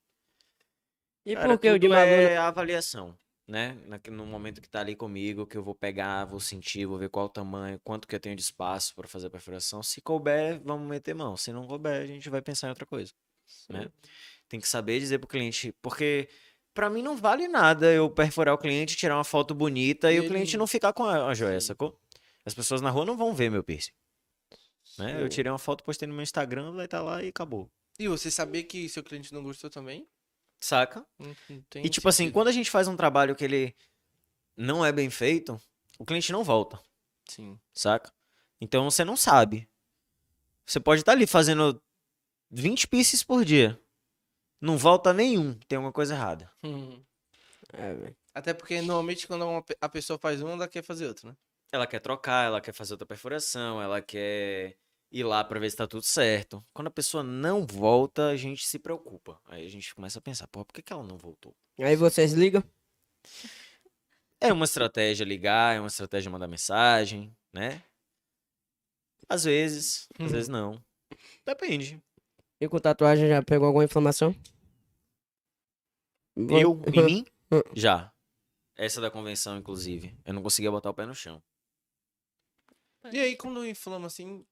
E 1.24 1.34
Cara, 1.34 1.48
por 1.48 1.58
que 1.60 1.70
o 1.70 1.78
de 1.78 1.86
é 1.92 2.36
a 2.36 2.48
avaliação, 2.48 3.16
né? 3.46 3.76
No 4.10 4.24
momento 4.26 4.60
que 4.60 4.68
tá 4.68 4.80
ali 4.80 4.94
comigo, 4.96 5.46
que 5.46 5.56
eu 5.56 5.62
vou 5.62 5.74
pegar, 5.74 6.24
vou 6.24 6.40
sentir, 6.40 6.86
vou 6.86 6.98
ver 6.98 7.08
qual 7.10 7.26
o 7.26 7.28
tamanho, 7.28 7.80
quanto 7.84 8.06
que 8.08 8.14
eu 8.14 8.20
tenho 8.20 8.36
de 8.36 8.42
espaço 8.42 8.94
para 8.94 9.08
fazer 9.08 9.26
a 9.26 9.30
perfuração. 9.30 9.82
Se 9.82 10.00
couber, 10.00 10.60
vamos 10.64 10.88
meter 10.88 11.14
mão. 11.14 11.36
Se 11.36 11.52
não 11.52 11.66
couber, 11.66 12.02
a 12.02 12.06
gente 12.06 12.28
vai 12.30 12.40
pensar 12.40 12.68
em 12.68 12.70
outra 12.70 12.86
coisa, 12.86 13.12
né? 13.68 13.90
Tem 14.48 14.60
que 14.60 14.68
saber 14.68 14.98
dizer 15.00 15.18
pro 15.18 15.28
cliente, 15.28 15.74
porque 15.82 16.28
pra 16.74 16.88
mim 16.88 17.02
não 17.02 17.16
vale 17.16 17.48
nada 17.48 17.92
eu 17.92 18.08
perfurar 18.10 18.54
o 18.54 18.58
cliente, 18.58 18.96
tirar 18.96 19.16
uma 19.16 19.24
foto 19.24 19.54
bonita 19.54 20.10
e, 20.12 20.16
E 20.16 20.20
o 20.20 20.26
cliente 20.26 20.52
ele- 20.52 20.58
não 20.58 20.66
ficar 20.66 20.92
com 20.92 21.04
a, 21.04 21.26
a 21.28 21.34
joia, 21.34 21.60
Sim. 21.60 21.68
sacou? 21.68 21.98
As 22.44 22.54
pessoas 22.54 22.80
na 22.80 22.90
rua 22.90 23.04
não 23.04 23.16
vão 23.16 23.34
ver 23.34 23.50
meu 23.50 23.62
piercing. 23.62 23.92
Né? 24.98 25.22
Eu 25.22 25.24
Sim. 25.24 25.28
tirei 25.30 25.50
uma 25.50 25.58
foto, 25.58 25.82
postei 25.84 26.06
no 26.06 26.14
meu 26.14 26.22
Instagram, 26.22 26.72
vai 26.72 26.84
estar 26.84 27.00
lá 27.02 27.22
e 27.22 27.28
acabou. 27.28 27.70
E 27.98 28.08
você 28.08 28.30
saber 28.30 28.64
que 28.64 28.88
seu 28.88 29.02
cliente 29.02 29.32
não 29.32 29.42
gostou 29.42 29.70
também? 29.70 30.06
Saca? 30.62 31.04
Tem 31.68 31.84
E 31.84 31.88
tipo 31.88 32.08
assim, 32.08 32.30
quando 32.30 32.46
a 32.46 32.52
gente 32.52 32.70
faz 32.70 32.86
um 32.86 32.94
trabalho 32.96 33.34
que 33.34 33.44
ele 33.44 33.74
não 34.56 34.86
é 34.86 34.92
bem 34.92 35.10
feito, 35.10 35.60
o 35.98 36.04
cliente 36.04 36.30
não 36.30 36.44
volta, 36.44 36.80
Sim. 37.28 37.58
saca? 37.74 38.12
Então 38.60 38.88
você 38.88 39.04
não 39.04 39.16
sabe. 39.16 39.68
Você 40.64 40.78
pode 40.78 41.00
estar 41.00 41.12
ali 41.12 41.26
fazendo 41.26 41.82
20 42.48 42.86
pieces 42.86 43.24
por 43.24 43.44
dia. 43.44 43.76
Não 44.60 44.78
volta 44.78 45.12
nenhum. 45.12 45.54
Tem 45.66 45.76
alguma 45.76 45.92
coisa 45.92 46.14
errada. 46.14 46.48
Hum. 46.62 47.02
É, 47.72 47.92
velho. 47.94 48.16
Até 48.32 48.54
porque 48.54 48.80
normalmente 48.80 49.26
quando 49.26 49.44
uma 49.44 49.64
a 49.80 49.88
pessoa 49.88 50.16
faz 50.16 50.40
uma, 50.40 50.52
ela 50.52 50.68
quer 50.68 50.84
fazer 50.84 51.08
outra, 51.08 51.30
né? 51.30 51.36
Ela 51.72 51.88
quer 51.88 51.98
trocar, 51.98 52.46
ela 52.46 52.60
quer 52.60 52.72
fazer 52.72 52.92
outra 52.92 53.06
perfuração, 53.06 53.82
ela 53.82 54.00
quer 54.00 54.76
ir 55.12 55.22
lá 55.24 55.44
pra 55.44 55.60
ver 55.60 55.70
se 55.70 55.76
tá 55.76 55.86
tudo 55.86 56.02
certo. 56.02 56.64
Quando 56.72 56.88
a 56.88 56.90
pessoa 56.90 57.22
não 57.22 57.66
volta, 57.66 58.28
a 58.28 58.36
gente 58.36 58.66
se 58.66 58.78
preocupa. 58.78 59.38
Aí 59.46 59.64
a 59.66 59.68
gente 59.68 59.94
começa 59.94 60.18
a 60.18 60.22
pensar, 60.22 60.46
pô, 60.48 60.64
por 60.64 60.72
que, 60.72 60.82
que 60.82 60.92
ela 60.92 61.02
não 61.04 61.18
voltou? 61.18 61.54
Aí 61.78 61.94
vocês 61.94 62.32
ligam? 62.32 62.64
É 64.40 64.52
uma 64.52 64.64
estratégia 64.64 65.24
ligar, 65.24 65.76
é 65.76 65.80
uma 65.80 65.86
estratégia 65.88 66.30
mandar 66.30 66.48
mensagem, 66.48 67.32
né? 67.52 67.82
Às 69.28 69.44
vezes, 69.44 70.08
às 70.18 70.26
Uhum. 70.26 70.28
vezes 70.32 70.48
não. 70.48 70.84
Depende. 71.46 72.02
E 72.60 72.68
com 72.68 72.78
tatuagem 72.78 73.28
já 73.28 73.42
pegou 73.42 73.66
alguma 73.66 73.84
inflamação? 73.84 74.34
Eu, 76.36 76.80
em 76.92 77.04
mim, 77.04 77.26
já. 77.74 78.12
Essa 78.74 79.00
da 79.00 79.10
convenção, 79.10 79.56
inclusive. 79.56 80.16
Eu 80.24 80.32
não 80.34 80.42
conseguia 80.42 80.70
botar 80.70 80.90
o 80.90 80.94
pé 80.94 81.06
no 81.06 81.14
chão. 81.14 81.42
E 83.12 83.18
aí, 83.18 83.36
quando 83.36 83.66
inflama 83.66 84.06
assim. 84.06 84.44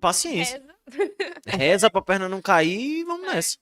Paciência. 0.00 0.58
Reza. 0.58 0.74
Reza 1.46 1.90
pra 1.90 2.02
perna 2.02 2.28
não 2.28 2.40
cair 2.42 3.00
e 3.00 3.04
vamos 3.04 3.28
É. 3.28 3.34
nessa. 3.34 3.58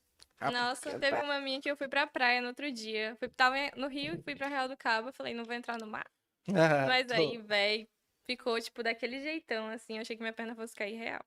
Nossa, 0.53 0.99
teve 0.99 1.17
uma 1.21 1.39
minha 1.41 1.61
que 1.61 1.71
eu 1.71 1.77
fui 1.77 1.87
pra 1.87 2.07
praia 2.07 2.41
no 2.41 2.49
outro 2.49 2.71
dia. 2.73 3.15
Fui, 3.19 3.29
tava 3.29 3.57
no 3.77 3.89
Rio, 3.89 4.23
fui 4.23 4.35
pra 4.35 4.49
Real 4.49 4.69
do 4.69 4.77
Cabo. 4.77 5.13
Falei, 5.13 5.35
não 5.35 5.45
vou 5.45 5.55
entrar 5.55 5.79
no 5.79 5.87
mar. 5.87 6.07
Ah, 6.49 6.87
Mas 6.87 7.07
tô- 7.07 7.13
aí, 7.13 7.37
véi, 7.37 7.89
ficou, 8.27 8.59
tipo, 8.59 8.83
daquele 8.83 9.21
jeitão, 9.21 9.69
assim. 9.69 9.97
Eu 9.97 10.01
achei 10.01 10.17
que 10.17 10.23
minha 10.23 10.33
perna 10.33 10.55
fosse 10.55 10.75
cair 10.75 10.97
real. 10.97 11.23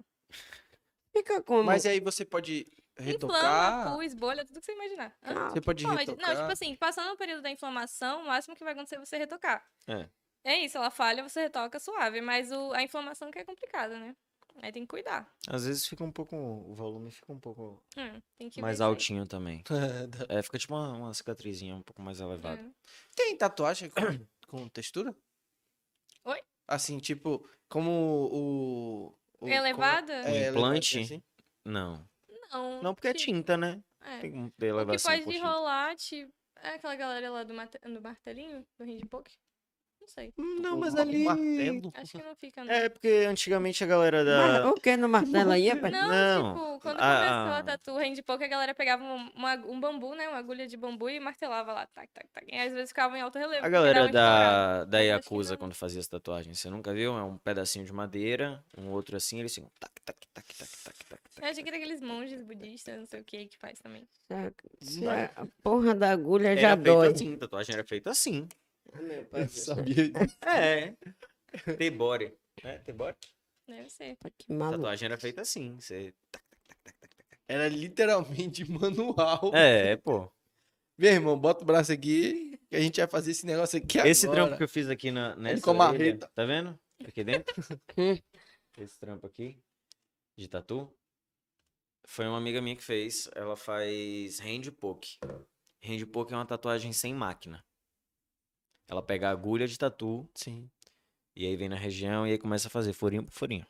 Fica 1.15 1.41
como? 1.43 1.63
Mas 1.63 1.85
aí 1.85 1.99
você 1.99 2.25
pode 2.25 2.65
retocar. 2.97 3.37
Inflama, 3.81 3.97
pus, 3.97 4.13
bolha, 4.15 4.45
tudo 4.45 4.59
que 4.59 4.65
você 4.65 4.73
imaginar. 4.73 5.15
Ah, 5.21 5.49
Você 5.49 5.61
pode, 5.61 5.83
Pode. 5.83 5.97
retocar. 5.99 6.27
Não, 6.29 6.35
tipo 6.41 6.51
assim, 6.51 6.75
passando 6.75 7.13
o 7.13 7.17
período 7.17 7.41
da 7.43 7.51
inflamação, 7.51 8.23
o 8.23 8.25
máximo 8.27 8.55
que 8.55 8.63
vai 8.63 8.73
acontecer 8.73 8.95
é 8.95 8.99
você 8.99 9.17
retocar. 9.17 9.63
É. 9.87 10.09
É 10.45 10.57
isso, 10.57 10.77
ela 10.77 10.89
falha, 10.89 11.21
você 11.27 11.41
retoca 11.41 11.79
suave. 11.79 12.19
Mas 12.19 12.51
o, 12.51 12.73
a 12.73 12.81
inflamação 12.81 13.29
que 13.31 13.37
é 13.39 13.45
complicada, 13.45 13.97
né? 13.99 14.15
Aí 14.61 14.71
tem 14.71 14.83
que 14.83 14.87
cuidar. 14.89 15.29
Às 15.47 15.65
vezes 15.65 15.85
fica 15.87 16.03
um 16.03 16.11
pouco. 16.11 16.35
O 16.35 16.73
volume 16.73 17.11
fica 17.11 17.31
um 17.33 17.39
pouco 17.39 17.83
Hum, 17.97 18.21
tem 18.37 18.49
que 18.49 18.61
mais 18.61 18.79
altinho 18.79 19.25
também. 19.25 19.63
É, 20.29 20.41
fica 20.41 20.57
tipo 20.57 20.73
uma, 20.73 20.93
uma 20.93 21.13
cicatrizinha 21.13 21.75
um 21.75 21.81
pouco 21.81 22.01
mais 22.01 22.19
elevada. 22.19 22.61
É. 22.61 22.71
Tem 23.15 23.35
tatuagem 23.37 23.89
com, 23.89 23.95
com 24.47 24.69
textura? 24.69 25.13
Oi? 26.25 26.41
Assim, 26.67 26.97
tipo, 26.99 27.47
como 27.67 27.89
o. 28.31 29.17
o 29.41 29.47
elevada? 29.49 30.21
como- 30.23 30.35
é, 30.35 30.49
implante? 30.49 30.99
assim? 30.99 31.23
Não. 31.65 32.07
Não. 32.51 32.81
Não, 32.83 32.95
porque 32.95 33.07
é 33.09 33.13
tinta, 33.13 33.57
né? 33.57 33.83
é. 34.01 34.19
Tem 34.19 34.31
ter 34.31 34.47
O 34.47 34.51
que 34.57 34.65
elevação 34.65 35.11
pode 35.11 35.23
por 35.23 35.33
tinta. 35.33 35.47
rolar, 35.47 35.95
tipo. 35.95 36.31
É 36.57 36.75
aquela 36.75 36.95
galera 36.95 37.29
lá 37.29 37.43
do, 37.43 37.53
mate- 37.53 37.79
do 37.79 38.01
martelinho, 38.01 38.65
do 38.77 38.85
ring 38.85 38.97
de 38.97 39.05
poke? 39.07 39.35
Não 40.03 40.07
sei. 40.09 40.33
Não, 40.37 40.75
Um 40.75 40.79
mas 40.79 40.93
ma- 40.93 40.99
um 40.99 41.03
ali. 41.03 41.23
martelo. 41.23 41.91
Acho 41.95 42.11
que 42.17 42.23
não 42.23 42.35
fica, 42.35 42.63
não. 42.65 42.73
É, 42.73 42.89
porque 42.89 43.07
antigamente 43.25 43.81
a 43.85 43.87
galera 43.87 44.17
Mas 44.25 44.53
da. 44.63 44.69
o 44.69 44.73
que 44.73 44.97
no 44.97 45.07
martelo 45.07 45.51
aí, 45.51 45.69
rapaz? 45.69 45.93
Não, 45.93 46.09
Não, 46.09 46.53
tipo, 46.53 46.79
quando 46.81 46.97
a- 46.99 47.15
começou 47.15 47.53
a- 47.53 47.57
a 47.59 47.63
tatu 47.63 47.91
hand 47.97 48.21
poke, 48.25 48.43
a 48.43 48.47
galera 48.47 48.75
pegava 48.75 49.01
um, 49.01 49.29
uma- 49.33 49.55
um 49.55 49.79
bambu, 49.79 50.13
né? 50.13 50.27
Uma 50.27 50.39
agulha 50.39 50.67
de 50.67 50.75
bambu 50.75 51.09
e 51.09 51.21
martelava 51.21 51.71
lá, 51.71 51.87
tac, 51.87 52.09
tac, 52.13 52.27
tac. 52.33 52.45
E 52.51 52.57
às 52.57 52.73
vezes 52.73 52.89
ficava 52.89 53.17
em 53.17 53.21
alto 53.21 53.37
relevo. 53.39 53.65
A 53.65 53.69
galera 53.69 54.09
da, 54.09 54.83
da 54.83 54.99
Yakuza, 54.99 55.55
quando 55.55 55.73
fazia 55.73 56.01
as 56.01 56.07
tatuagens, 56.07 56.59
você 56.59 56.69
nunca 56.69 56.93
viu? 56.93 57.17
É 57.17 57.23
um 57.23 57.37
pedacinho 57.37 57.85
de 57.85 57.93
madeira, 57.93 58.61
um 58.77 58.89
outro 58.89 59.15
assim, 59.15 59.39
eles 59.39 59.55
ficam 59.55 59.71
tac, 59.79 59.93
tac, 60.03 60.17
tac, 60.33 60.47
tac, 60.57 60.69
tac, 60.83 60.97
tac, 61.07 61.21
Eu 61.41 61.47
achei 61.47 61.63
que 61.63 61.69
era 61.69 61.77
aqueles 61.77 62.01
monges 62.01 62.41
budistas, 62.43 62.99
não 62.99 63.05
sei 63.05 63.21
o 63.21 63.23
que, 63.23 63.45
que 63.47 63.57
faz 63.57 63.79
também. 63.79 64.05
Se 64.81 65.07
a 65.07 65.47
porra 65.63 65.95
da 65.95 66.11
agulha 66.11 66.57
já 66.57 66.75
dói. 66.75 67.07
assim, 67.13 67.37
tatuagem 67.37 67.73
era 67.75 67.83
feita 67.85 68.09
assim. 68.11 68.47
Meu 69.01 69.25
pai 69.25 69.43
Eu 69.43 69.49
sabia. 69.49 70.11
É. 70.45 70.95
Tebore. 71.77 72.37
É, 72.63 72.77
Tebore? 72.79 73.15
Deve 73.67 73.89
ser. 73.89 74.17
Tá 74.17 74.29
Que 74.29 74.51
maluco. 74.51 74.77
Tatuagem 74.77 75.05
era 75.05 75.17
feita 75.17 75.41
assim. 75.41 75.75
Você... 75.79 76.13
Era 77.47 77.67
literalmente 77.67 78.63
manual. 78.69 79.51
É, 79.53 79.95
pô. 79.97 80.31
Meu 80.97 81.11
irmão, 81.11 81.37
bota 81.39 81.63
o 81.63 81.65
braço 81.65 81.91
aqui 81.91 82.57
que 82.69 82.75
a 82.75 82.79
gente 82.79 82.99
vai 82.99 83.07
fazer 83.07 83.31
esse 83.31 83.45
negócio 83.45 83.77
aqui 83.77 83.97
Esse 83.99 84.25
agora. 84.25 84.41
trampo 84.41 84.57
que 84.57 84.63
eu 84.63 84.69
fiz 84.69 84.89
aqui 84.89 85.11
na, 85.11 85.35
nessa 85.35 85.61
com 85.63 85.71
a 85.71 85.73
orelha, 85.73 85.91
marreta. 85.91 86.31
tá 86.35 86.45
vendo? 86.45 86.79
Aqui 87.05 87.23
dentro. 87.23 87.53
Esse 88.77 88.99
trampo 88.99 89.27
aqui, 89.27 89.59
de 90.37 90.47
tatu, 90.47 90.91
foi 92.05 92.27
uma 92.27 92.37
amiga 92.37 92.61
minha 92.61 92.75
que 92.75 92.83
fez. 92.83 93.29
Ela 93.35 93.55
faz 93.55 94.39
hand 94.39 94.71
poke. 94.79 95.17
Hand 95.83 96.05
poke 96.11 96.33
é 96.33 96.37
uma 96.37 96.45
tatuagem 96.45 96.93
sem 96.93 97.13
máquina. 97.13 97.63
Ela 98.89 99.01
pega 99.01 99.27
a 99.29 99.31
agulha 99.31 99.67
de 99.67 99.77
tatu 99.77 100.27
Sim. 100.35 100.69
e 101.35 101.45
aí 101.45 101.55
vem 101.55 101.69
na 101.69 101.75
região 101.75 102.27
e 102.27 102.31
aí 102.31 102.37
começa 102.37 102.67
a 102.67 102.71
fazer 102.71 102.93
furinho 102.93 103.23
por 103.23 103.31
furinho. 103.31 103.65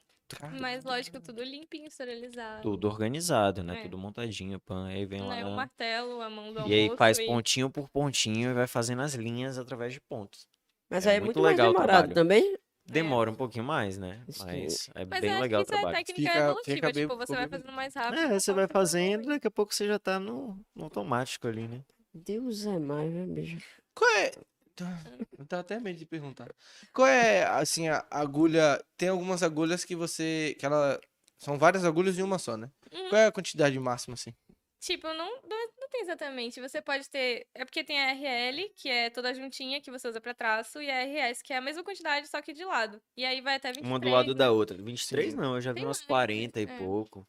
Mas 0.59 0.84
lógico, 0.84 1.20
tudo 1.20 1.43
limpinho, 1.43 1.86
esterilizado. 1.88 2.64
Tudo 2.64 2.88
organizado, 2.88 3.61
né? 3.64 3.80
É. 3.80 3.84
Tudo 3.84 3.97
montadinho, 3.99 4.59
pan. 4.59 4.88
Aí 4.88 5.05
vem 5.05 5.22
Né? 5.22 5.45
O 5.45 5.49
lá. 5.49 5.55
martelo, 5.57 6.22
a 6.22 6.30
mão 6.30 6.51
do 6.51 6.61
E 6.61 6.74
aí 6.74 6.82
almoço 6.84 6.97
faz 6.97 7.20
e- 7.20 7.26
pontinho 7.28 7.70
por 7.70 7.88
pontinho 7.89 8.49
e 8.49 8.53
vai 8.53 8.66
fazendo 8.66 9.01
as 9.03 9.14
linhas 9.14 9.59
através 9.59 9.93
de 9.93 10.01
pontos. 10.01 10.47
Mas 10.89 11.05
É 11.05 11.11
aí 11.11 11.18
é 11.18 11.20
muito 11.20 11.36
muito 11.38 11.43
mais 11.43 11.55
legal 11.55 11.70
o 11.70 11.74
demorado 11.74 12.14
também. 12.14 12.57
Demora 12.86 13.30
um 13.32 13.36
pouquinho 13.36 13.64
mais, 13.64 13.97
né? 13.97 14.24
Mas 14.39 14.89
é 14.95 15.05
Mas 15.05 15.22
bem 15.22 15.39
legal 15.39 15.61
o 15.61 15.64
é 15.64 15.66
trabalho. 15.66 15.95
técnica 15.97 16.22
Fica- 16.32 16.39
evolutiva, 16.45 16.76
fica 16.76 16.91
bem- 16.91 17.03
tipo, 17.07 17.16
você 17.18 17.36
vai 17.36 17.47
fazendo 17.47 17.72
mais 17.72 17.93
rápido. 17.95 18.20
É, 18.20 18.39
você 18.39 18.53
vai 18.53 18.68
fazendo, 18.68 19.28
daqui 19.28 19.47
a 19.47 19.51
pouco 19.51 19.74
você 19.74 19.88
já 19.88 19.99
tá 19.99 20.20
no, 20.20 20.59
no 20.76 20.84
automático 20.86 21.47
ali, 21.47 21.68
né? 21.68 21.82
Deus 22.14 22.66
é 22.66 22.78
mais, 22.80 23.11
né, 23.14 23.26
bicho? 23.26 23.57
Qual 23.95 24.09
é. 24.18 24.32
Tá- 24.76 25.01
Eu 25.38 25.45
tava 25.45 25.61
até 25.61 25.80
medo 25.80 25.97
de 25.97 26.05
perguntar. 26.05 26.53
Qual 26.93 27.07
é, 27.07 27.45
assim, 27.45 27.88
a 27.89 28.05
agulha. 28.09 28.84
Tem 28.97 29.09
algumas 29.09 29.43
agulhas 29.43 29.86
que 29.86 29.95
você. 29.95 30.55
que 30.59 30.65
ela. 30.65 30.99
São 31.38 31.57
várias 31.57 31.84
agulhas 31.84 32.17
em 32.17 32.24
uma 32.24 32.39
só, 32.39 32.55
né? 32.55 32.71
Uhum. 32.91 33.09
Qual 33.09 33.21
é 33.21 33.26
a 33.28 33.32
quantidade 33.32 33.78
máxima, 33.80 34.13
assim? 34.13 34.34
Tipo, 34.80 35.07
não, 35.13 35.41
não, 35.47 35.67
não 35.80 35.89
tem 35.89 36.01
exatamente. 36.01 36.59
Você 36.59 36.82
pode 36.82 37.09
ter. 37.09 37.47
É 37.53 37.63
porque 37.63 37.84
tem 37.84 38.01
a 38.01 38.11
RL, 38.13 38.69
que 38.76 38.89
é 38.89 39.09
toda 39.09 39.34
juntinha, 39.34 39.80
que 39.80 39.91
você 39.91 40.07
usa 40.09 40.19
pra 40.19 40.34
traço, 40.34 40.82
e 40.82 40.89
a 40.89 41.03
RS, 41.05 41.41
que 41.41 41.53
é 41.53 41.57
a 41.57 41.61
mesma 41.61 41.84
quantidade, 41.84 42.28
só 42.28 42.41
que 42.41 42.51
de 42.51 42.65
lado. 42.65 43.01
E 43.15 43.24
aí 43.24 43.39
vai 43.39 43.55
até 43.55 43.69
23. 43.69 43.89
Uma 43.89 43.99
do 43.99 44.09
lado 44.09 44.34
né? 44.34 44.39
da 44.39 44.51
outra. 44.51 44.78
23 44.78 45.32
Sim. 45.32 45.38
não, 45.38 45.55
eu 45.55 45.61
já 45.61 45.71
vi 45.71 45.76
Tem 45.76 45.86
umas 45.86 45.99
mais, 45.99 46.07
40 46.07 46.59
e 46.59 46.63
é. 46.63 46.78
pouco. 46.78 47.26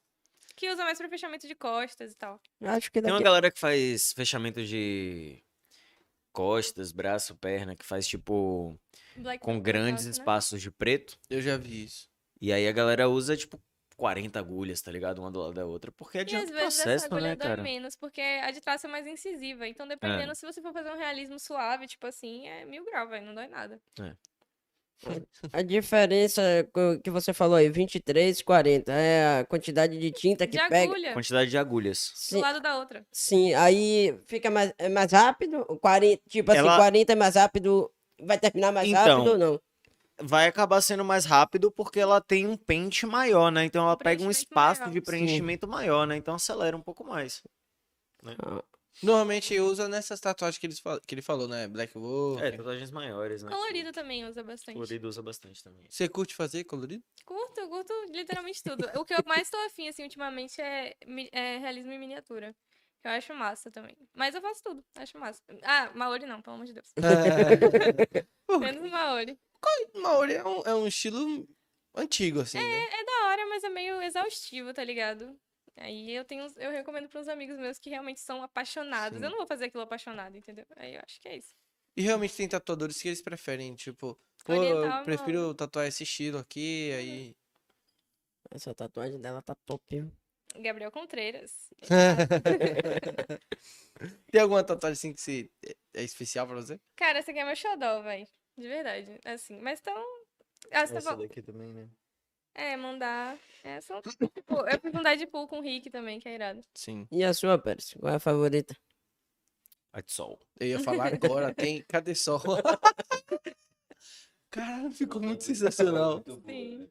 Que 0.57 0.69
usa 0.71 0.85
mais 0.85 0.99
pra 0.99 1.09
fechamento 1.09 1.47
de 1.47 1.55
costas 1.55 2.13
e 2.13 2.17
tal. 2.17 2.41
Eu 2.61 2.71
Acho 2.71 2.91
que 2.91 3.01
Tem 3.01 3.11
uma 3.11 3.19
daqui... 3.19 3.25
galera 3.25 3.51
que 3.51 3.59
faz 3.59 4.13
fechamento 4.13 4.65
de 4.65 5.44
costas, 6.35 6.93
braço, 6.93 7.35
perna, 7.37 7.75
que 7.77 7.85
faz 7.85 8.07
tipo 8.07 8.79
Black 9.17 9.39
com 9.43 9.53
Black 9.53 9.65
grandes 9.65 10.05
Out, 10.05 10.17
né? 10.19 10.21
espaços 10.21 10.61
de 10.61 10.71
preto. 10.71 11.19
Eu 11.31 11.41
já 11.41 11.57
vi 11.57 11.85
isso. 11.85 12.11
E 12.41 12.53
aí 12.53 12.69
a 12.69 12.73
galera 12.73 13.09
usa 13.09 13.37
tipo 13.37 13.59
40 13.97 14.39
agulhas, 14.39 14.83
tá 14.83 14.91
ligado? 14.91 15.21
Uma 15.21 15.31
do 15.31 15.41
lado 15.41 15.55
da 15.55 15.65
outra. 15.65 15.93
Porque 15.93 16.19
E 16.19 16.21
adianta 16.21 16.45
às 16.45 16.51
o 16.51 16.53
vezes 16.53 16.79
essa 16.81 16.83
processo, 16.83 17.07
agulha 17.07 17.29
né, 17.29 17.37
dói 17.37 17.49
cara? 17.49 17.63
menos, 17.63 17.97
porque 17.97 18.21
a 18.21 18.51
de 18.51 18.61
traço 18.61 18.87
é 18.87 18.91
mais 18.91 19.07
incisiva. 19.07 19.67
Então, 19.69 19.87
dependendo, 19.87 20.35
se 20.35 20.45
você 20.45 20.61
for 20.61 20.73
fazer 20.73 20.91
um 20.91 20.99
realismo 20.99 21.39
suave, 21.39 21.87
tipo 21.87 22.07
assim, 22.07 22.47
é 22.49 22.65
mil 22.65 22.85
graus, 22.85 23.09
velho, 23.09 23.27
não 23.27 23.35
dói 23.35 23.47
nada. 23.47 23.81
A 25.53 25.63
diferença 25.63 26.43
que 27.03 27.11
você 27.11 27.33
falou 27.35 27.57
aí, 27.57 27.69
23, 27.69 28.41
40, 28.43 28.93
é 28.93 29.41
a 29.41 29.45
quantidade 29.45 29.99
de 29.99 30.11
tinta 30.11 30.47
que 30.47 30.59
de 30.59 30.69
pega. 30.69 30.93
agulha, 30.93 31.13
Quantidade 31.13 31.51
de 31.51 31.59
agulhas. 31.59 32.11
do 32.15 32.17
Sim, 32.19 32.41
lado 32.41 32.61
da 32.61 32.79
outra. 32.79 33.07
sim, 33.13 33.53
aí 33.55 34.19
fica 34.27 34.51
mais, 34.51 34.73
é 34.79 34.89
mais 34.89 35.13
rápido? 35.13 35.65
40, 35.81 36.23
tipo 36.29 36.51
assim, 36.51 36.61
Ela- 36.61 36.77
40 36.77 37.13
é 37.13 37.17
mais 37.17 37.35
rápido, 37.35 37.91
vai 38.23 38.39
terminar 38.39 38.73
mais 38.73 38.89
Então, 38.89 39.05
rápido 39.05 39.31
ou 39.33 39.39
não? 39.39 39.61
vai 40.23 40.47
acabar 40.47 40.81
sendo 40.81 41.05
mais 41.05 41.25
rápido 41.25 41.71
porque 41.73 41.99
ela 42.01 42.21
tem 42.21 42.47
um 42.47 42.57
pente 42.57 43.05
maior, 43.05 43.51
né? 43.51 43.65
Então 43.65 43.85
ela 43.85 43.97
pega 43.97 44.23
um 44.23 44.31
espaço 44.31 44.81
maior. 44.83 44.93
de 44.93 44.99
Sim. 45.01 45.05
preenchimento 45.05 45.69
maior, 45.69 46.07
né? 46.07 46.17
Então 46.17 46.35
acelera 46.37 46.77
um 46.77 46.81
pouco 46.83 47.05
mais. 47.05 47.43
Normalmente 49.03 49.59
usa 49.61 49.89
nessas 49.89 50.21
tatuagens 50.21 50.59
que, 50.59 50.67
eles 50.67 50.79
fal- 50.81 51.01
que 51.01 51.15
ele 51.15 51.23
falou, 51.23 51.47
né? 51.49 51.67
Black 51.69 51.93
Wolf. 51.99 52.41
É, 52.41 52.53
tatuagens 52.53 52.91
maiores, 52.91 53.43
né? 53.43 53.51
Colorido 53.51 53.93
também 53.93 54.25
usa 54.27 54.43
bastante. 54.43 54.75
Colorido 54.75 55.09
usa 55.09 55.23
bastante 55.23 55.63
também. 55.63 55.85
Você 55.91 56.09
curte 56.09 56.35
fazer 56.35 56.65
colorido? 56.65 57.03
Curto, 57.25 57.61
eu 57.61 57.69
curto 57.69 57.93
literalmente 58.11 58.63
tudo. 58.63 58.87
O 58.99 59.05
que 59.05 59.15
eu 59.15 59.23
mais 59.27 59.51
tô 59.51 59.57
afim, 59.59 59.89
assim, 59.89 60.03
ultimamente 60.05 60.61
é, 60.61 60.95
é 61.33 61.59
realismo 61.59 61.93
em 61.93 61.99
miniatura. 61.99 62.55
Eu 63.03 63.11
acho 63.11 63.35
massa 63.35 63.71
também. 63.71 63.95
Mas 64.15 64.35
eu 64.35 64.41
faço 64.41 64.63
tudo, 64.65 64.83
acho 64.95 65.19
massa. 65.19 65.43
Ah, 65.63 65.91
Maori 65.95 66.25
não, 66.25 66.41
pelo 66.41 66.55
amor 66.57 66.65
de 66.67 66.73
Deus. 66.73 66.91
Menos 68.61 68.91
Maori. 68.91 69.39
Maori 69.95 70.35
é 70.35 70.45
um, 70.45 70.61
é 70.63 70.75
um 70.75 70.87
estilo 70.87 71.47
antigo, 71.95 72.41
assim, 72.41 72.59
né? 72.59 72.85
É 72.93 73.05
da 73.05 73.27
hora, 73.29 73.47
mas 73.49 73.65
é 73.65 73.69
meio 73.69 74.01
exaustivo, 74.03 74.73
tá 74.73 74.83
ligado? 74.83 75.39
Aí 75.77 76.13
eu 76.15 76.25
tenho, 76.25 76.47
eu 76.57 76.71
recomendo 76.71 77.09
para 77.09 77.21
uns 77.21 77.29
amigos 77.29 77.59
meus 77.59 77.79
que 77.79 77.91
realmente 77.91 78.21
são 78.21 78.43
apaixonados. 78.43 79.19
Sim. 79.19 79.25
Eu 79.25 79.31
não 79.31 79.39
vou 79.39 79.47
fazer 79.47 79.67
aquilo 79.67 79.83
apaixonado, 79.83 80.37
entendeu? 80.37 80.67
Aí 80.77 80.95
eu 80.95 81.01
acho 81.05 81.21
que 81.21 81.29
é 81.29 81.37
isso. 81.37 81.55
E 81.97 82.03
realmente 82.03 82.37
tem 82.37 82.49
tatuadores 82.49 83.01
que 83.01 83.09
eles 83.09 83.23
preferem, 83.23 83.75
tipo, 83.75 84.19
pô, 84.45 84.53
Oriental, 84.53 84.83
eu 84.83 84.89
não. 84.89 85.05
prefiro 85.05 85.55
tatuar 85.55 85.87
esse 85.87 86.03
estilo 86.03 86.39
aqui, 86.39 86.93
aí. 86.93 87.37
Essa 88.51 88.75
tatuagem 88.75 89.21
dela 89.21 89.43
tá 89.43 89.55
top, 89.55 89.85
viu? 89.89 90.13
Gabriel 90.57 90.93
Contreiras. 90.93 91.73
Tem 94.31 94.41
alguma 94.41 94.63
tatuagem 94.63 94.93
assim 94.93 95.13
que 95.13 95.21
você... 95.21 95.51
é 95.95 96.03
especial 96.03 96.47
pra 96.47 96.57
você? 96.57 96.81
Cara, 96.97 97.19
essa 97.19 97.31
aqui 97.31 97.41
é 97.41 97.45
meu 97.45 97.57
xodó, 97.57 98.03
velho. 98.03 98.27
De 98.57 98.69
verdade. 98.69 99.19
Assim, 99.25 99.61
mas 99.61 99.81
então. 99.81 99.97
Ah, 100.67 100.71
tá 100.71 100.79
Essa 100.83 101.01
fal- 101.01 101.17
daqui 101.17 101.43
também, 101.43 101.73
né? 101.73 101.89
É, 102.55 102.77
mandar. 102.77 103.37
É, 103.65 103.81
só... 103.81 104.01
tipo, 104.01 104.31
eu 104.55 104.81
fiz 104.81 104.95
um 104.95 105.03
Deadpool 105.03 105.49
com 105.49 105.59
o 105.59 105.63
Rick 105.63 105.91
também, 105.91 106.21
que 106.21 106.29
é 106.29 106.35
irado. 106.35 106.63
Sim. 106.75 107.09
E 107.11 107.25
a 107.25 107.35
sua, 107.35 107.59
Pérez? 107.59 107.95
Qual 107.99 108.13
é 108.13 108.17
a 108.17 108.21
favorita? 108.21 108.77
A 109.93 110.01
de 110.01 110.13
sol. 110.13 110.39
Eu 110.61 110.69
ia 110.69 110.81
falar 110.81 111.07
agora, 111.15 111.55
tem... 111.55 111.83
Cadê 111.89 112.15
sol? 112.15 112.41
Caralho, 114.51 114.93
ficou 114.93 115.21
muito 115.21 115.43
sensacional. 115.43 116.23
Sim. 116.47 116.89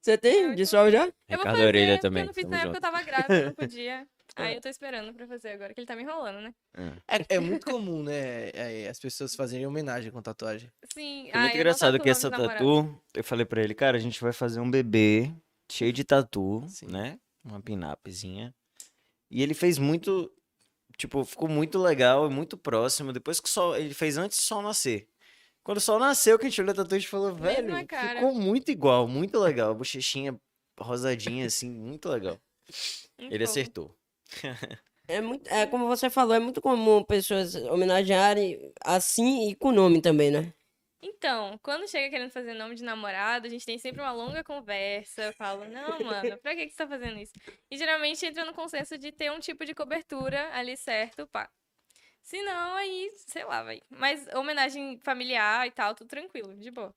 Você 0.00 0.16
tem 0.16 0.54
de 0.54 0.66
sol 0.66 0.90
já? 0.90 1.04
Eu 1.04 1.12
vou 1.28 1.38
Ricardo 1.38 1.62
Orelha 1.62 2.00
também. 2.00 2.22
Eu 2.22 2.26
não 2.28 2.34
fiz 2.34 2.42
tamo 2.42 2.52
na 2.52 2.62
época, 2.62 2.70
eu 2.70 2.74
junto. 2.74 2.82
tava 2.82 3.02
grávida, 3.02 3.46
não 3.46 3.54
podia. 3.54 4.08
Aí 4.38 4.54
eu 4.54 4.60
tô 4.60 4.68
esperando 4.68 5.12
pra 5.12 5.26
fazer 5.26 5.50
agora, 5.50 5.74
que 5.74 5.80
ele 5.80 5.86
tá 5.86 5.96
me 5.96 6.02
enrolando, 6.02 6.40
né? 6.40 6.54
É, 7.06 7.36
é 7.36 7.40
muito 7.40 7.66
comum, 7.66 8.02
né? 8.02 8.50
é, 8.54 8.88
as 8.88 8.98
pessoas 8.98 9.34
fazerem 9.34 9.66
homenagem 9.66 10.10
com 10.10 10.22
tatuagem. 10.22 10.70
Sim. 10.92 11.28
Foi 11.30 11.32
ah, 11.32 11.40
muito 11.40 11.50
eu 11.50 11.54
não 11.54 11.54
engraçado 11.54 11.92
tatuo 11.92 12.02
que 12.04 12.08
o 12.08 12.12
essa 12.12 12.30
nome 12.30 12.42
do 12.42 12.48
namorado. 12.48 12.84
tatu, 12.84 13.02
eu 13.14 13.24
falei 13.24 13.46
pra 13.46 13.62
ele, 13.62 13.74
cara, 13.74 13.96
a 13.96 14.00
gente 14.00 14.20
vai 14.20 14.32
fazer 14.32 14.60
um 14.60 14.70
bebê 14.70 15.32
cheio 15.70 15.92
de 15.92 16.04
tatu, 16.04 16.64
Sim. 16.68 16.86
né? 16.86 17.18
Uma 17.44 17.60
pinapzinha. 17.60 18.54
E 19.30 19.42
ele 19.42 19.54
fez 19.54 19.78
muito, 19.78 20.32
tipo, 20.96 21.24
ficou 21.24 21.48
muito 21.48 21.78
legal 21.78 22.26
e 22.26 22.32
muito 22.32 22.56
próximo. 22.56 23.12
Depois 23.12 23.40
que 23.40 23.48
o 23.48 23.52
sol, 23.52 23.76
ele 23.76 23.92
fez 23.92 24.16
antes 24.16 24.38
do 24.38 24.42
sol 24.42 24.62
nascer. 24.62 25.08
Quando 25.62 25.78
o 25.78 25.82
sol 25.82 25.98
nasceu, 25.98 26.38
que 26.38 26.46
a 26.46 26.48
gente 26.48 26.60
olhou 26.62 26.72
a 26.72 26.76
tatu 26.76 26.96
e 26.96 27.02
falou, 27.02 27.34
velho, 27.34 27.66
Mesma 27.66 27.84
cara. 27.84 28.20
ficou 28.20 28.34
muito 28.34 28.70
igual, 28.70 29.06
muito 29.06 29.38
legal. 29.38 29.74
Bochechinha 29.74 30.38
rosadinha, 30.80 31.46
assim, 31.46 31.70
muito 31.70 32.08
legal. 32.08 32.40
Ele 33.18 33.44
acertou. 33.44 33.94
É, 35.10 35.22
muito, 35.22 35.48
é 35.48 35.66
como 35.66 35.86
você 35.86 36.10
falou, 36.10 36.34
é 36.34 36.38
muito 36.38 36.60
comum 36.60 37.02
pessoas 37.02 37.54
homenagearem 37.54 38.70
assim 38.84 39.48
e 39.48 39.54
com 39.54 39.72
nome 39.72 40.02
também, 40.02 40.30
né? 40.30 40.52
Então, 41.00 41.58
quando 41.62 41.88
chega 41.88 42.10
querendo 42.10 42.30
fazer 42.30 42.52
nome 42.54 42.74
de 42.74 42.82
namorado, 42.82 43.46
a 43.46 43.50
gente 43.50 43.64
tem 43.64 43.78
sempre 43.78 44.02
uma 44.02 44.12
longa 44.12 44.44
conversa. 44.44 45.22
Eu 45.22 45.32
falo, 45.32 45.64
não, 45.66 45.98
mano, 46.00 46.36
pra 46.38 46.54
que, 46.54 46.66
que 46.66 46.72
você 46.72 46.76
tá 46.76 46.88
fazendo 46.88 47.18
isso? 47.18 47.32
E 47.70 47.76
geralmente 47.78 48.26
entra 48.26 48.44
no 48.44 48.52
consenso 48.52 48.98
de 48.98 49.12
ter 49.12 49.30
um 49.30 49.38
tipo 49.38 49.64
de 49.64 49.74
cobertura 49.74 50.52
ali 50.52 50.76
certo, 50.76 51.26
pá. 51.28 51.48
Se 52.20 52.42
não, 52.42 52.74
aí, 52.74 53.10
sei 53.26 53.44
lá, 53.44 53.62
vai. 53.62 53.80
Mas 53.88 54.26
homenagem 54.34 54.98
familiar 55.02 55.66
e 55.66 55.70
tal, 55.70 55.94
tudo 55.94 56.08
tranquilo, 56.08 56.54
de 56.56 56.70
boa. 56.70 56.94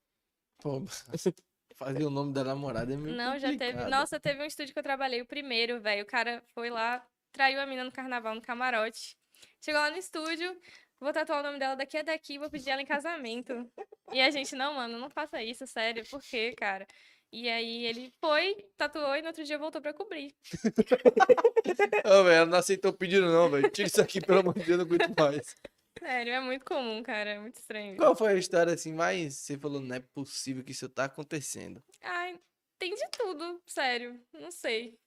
Pô, 0.58 0.82
fazer 1.76 2.04
o 2.04 2.10
nome 2.10 2.34
da 2.34 2.44
namorada 2.44 2.92
é 2.92 2.96
meio 2.96 3.16
Não, 3.16 3.38
já 3.38 3.48
teve. 3.48 3.72
complicado. 3.72 3.90
Nossa, 3.90 4.20
teve 4.20 4.42
um 4.42 4.46
estúdio 4.46 4.72
que 4.72 4.78
eu 4.78 4.82
trabalhei, 4.82 5.22
o 5.22 5.26
primeiro, 5.26 5.80
velho. 5.80 6.02
O 6.02 6.06
cara 6.06 6.42
foi 6.48 6.70
lá, 6.70 7.06
traiu 7.32 7.60
a 7.60 7.66
mina 7.66 7.84
no 7.84 7.92
carnaval, 7.92 8.34
no 8.34 8.42
camarote. 8.42 9.16
Chegou 9.64 9.80
lá 9.80 9.90
no 9.90 9.96
estúdio, 9.96 10.56
vou 11.00 11.12
tatuar 11.12 11.40
o 11.40 11.42
nome 11.42 11.58
dela 11.58 11.74
daqui 11.74 11.96
a 11.96 12.02
daqui, 12.02 12.38
vou 12.38 12.50
pedir 12.50 12.70
ela 12.70 12.82
em 12.82 12.86
casamento. 12.86 13.70
E 14.12 14.20
a 14.20 14.30
gente, 14.30 14.54
não, 14.54 14.74
mano, 14.74 14.98
não 14.98 15.10
faça 15.10 15.42
isso, 15.42 15.66
sério, 15.66 16.04
por 16.08 16.20
quê, 16.20 16.54
cara? 16.56 16.86
E 17.32 17.48
aí 17.48 17.86
ele 17.86 18.12
foi, 18.20 18.54
tatuou 18.76 19.16
e 19.16 19.22
no 19.22 19.28
outro 19.28 19.42
dia 19.42 19.56
voltou 19.56 19.80
pra 19.80 19.94
cobrir. 19.94 20.34
Ô, 22.04 22.24
velho, 22.24 22.36
ela 22.36 22.46
não 22.46 22.58
aceitou 22.58 22.90
o 22.90 22.94
pedido 22.94 23.26
não, 23.26 23.48
velho. 23.48 23.70
Tira 23.70 23.88
isso 23.88 24.02
aqui, 24.02 24.20
pelo 24.20 24.40
amor 24.40 24.52
de 24.54 24.64
Deus, 24.64 24.78
não 24.78 24.84
aguento 24.84 25.18
mais. 25.18 25.56
Sério, 25.98 26.32
é 26.32 26.40
muito 26.40 26.64
comum, 26.64 27.02
cara, 27.02 27.30
é 27.30 27.38
muito 27.38 27.56
estranho. 27.56 27.96
Qual 27.96 28.14
foi 28.14 28.32
a 28.32 28.36
história 28.36 28.74
assim, 28.74 28.92
mais 28.92 29.36
você 29.36 29.56
falou, 29.56 29.80
não 29.80 29.96
é 29.96 30.00
possível 30.00 30.62
que 30.62 30.72
isso 30.72 30.88
tá 30.88 31.04
acontecendo? 31.04 31.82
Ai, 32.02 32.38
tem 32.78 32.94
de 32.94 33.08
tudo, 33.16 33.62
sério, 33.66 34.20
não 34.34 34.50
sei. 34.50 34.98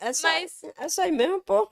Essa, 0.00 0.28
Mas 0.28 0.60
essa 0.76 1.02
aí 1.02 1.12
mesmo, 1.12 1.42
porra. 1.42 1.68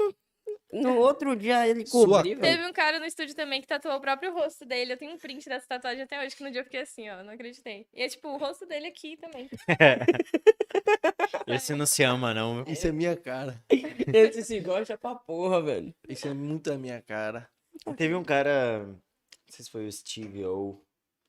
No 0.72 0.98
outro 0.98 1.36
dia 1.36 1.66
ele 1.66 1.88
cobriu. 1.88 2.40
Teve 2.40 2.66
um 2.66 2.72
cara 2.72 2.98
no 2.98 3.06
estúdio 3.06 3.34
também 3.34 3.60
que 3.60 3.66
tatuou 3.66 3.96
o 3.96 4.00
próprio 4.00 4.32
rosto 4.32 4.64
dele. 4.64 4.92
Eu 4.92 4.96
tenho 4.96 5.14
um 5.14 5.18
print 5.18 5.48
dessa 5.48 5.66
tatuagem 5.66 6.02
até 6.02 6.20
hoje, 6.20 6.36
que 6.36 6.42
no 6.42 6.50
dia 6.50 6.60
eu 6.60 6.64
fiquei 6.64 6.80
assim, 6.80 7.08
ó, 7.08 7.22
não 7.22 7.32
acreditei. 7.32 7.86
E 7.94 8.02
é 8.02 8.08
tipo 8.08 8.28
o 8.28 8.36
rosto 8.36 8.66
dele 8.66 8.88
aqui 8.88 9.16
também. 9.16 9.48
Esse 11.46 11.74
não 11.74 11.86
se 11.86 12.02
ama, 12.02 12.34
não. 12.34 12.64
Isso 12.66 12.86
é 12.86 12.92
minha 12.92 13.16
cara. 13.16 13.62
Esse 14.12 14.42
se 14.42 14.60
gosta 14.60 14.98
pra 14.98 15.14
porra, 15.14 15.62
velho. 15.62 15.94
Isso 16.08 16.28
é 16.28 16.34
muito 16.34 16.72
a 16.72 16.78
minha 16.78 17.00
cara. 17.00 17.48
Teve 17.96 18.14
um 18.14 18.24
cara, 18.24 18.84
não 18.86 19.00
sei 19.48 19.64
se 19.64 19.70
foi 19.70 19.86
o 19.86 19.92
Steve 19.92 20.44
ou 20.44 20.85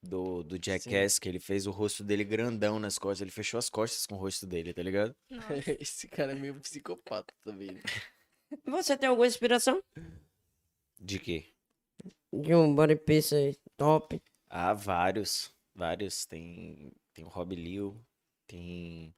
do, 0.07 0.43
do 0.43 0.57
Jackass, 0.63 1.19
que 1.19 1.27
ele 1.27 1.39
fez 1.39 1.67
o 1.67 1.71
rosto 1.71 2.03
dele 2.03 2.23
grandão 2.23 2.79
nas 2.79 2.97
costas. 2.97 3.21
Ele 3.21 3.31
fechou 3.31 3.57
as 3.57 3.69
costas 3.69 4.05
com 4.05 4.15
o 4.15 4.17
rosto 4.17 4.45
dele, 4.47 4.73
tá 4.73 4.81
ligado? 4.81 5.15
Esse 5.79 6.07
cara 6.07 6.31
é 6.31 6.35
meio 6.35 6.59
psicopata 6.59 7.33
também. 7.43 7.71
né? 7.71 7.81
Você 8.65 8.97
tem 8.97 9.09
alguma 9.09 9.27
inspiração? 9.27 9.83
De 10.99 11.19
quê? 11.19 11.45
De 12.33 12.55
um 12.55 12.73
body 12.73 12.95
piece 12.95 13.35
aí, 13.35 13.55
top. 13.75 14.21
Ah, 14.49 14.73
vários. 14.73 15.53
Vários. 15.75 16.25
Tem, 16.25 16.91
tem 17.13 17.25
o 17.25 17.27
Rob 17.29 17.55
Liu, 17.55 17.99
tem. 18.47 19.13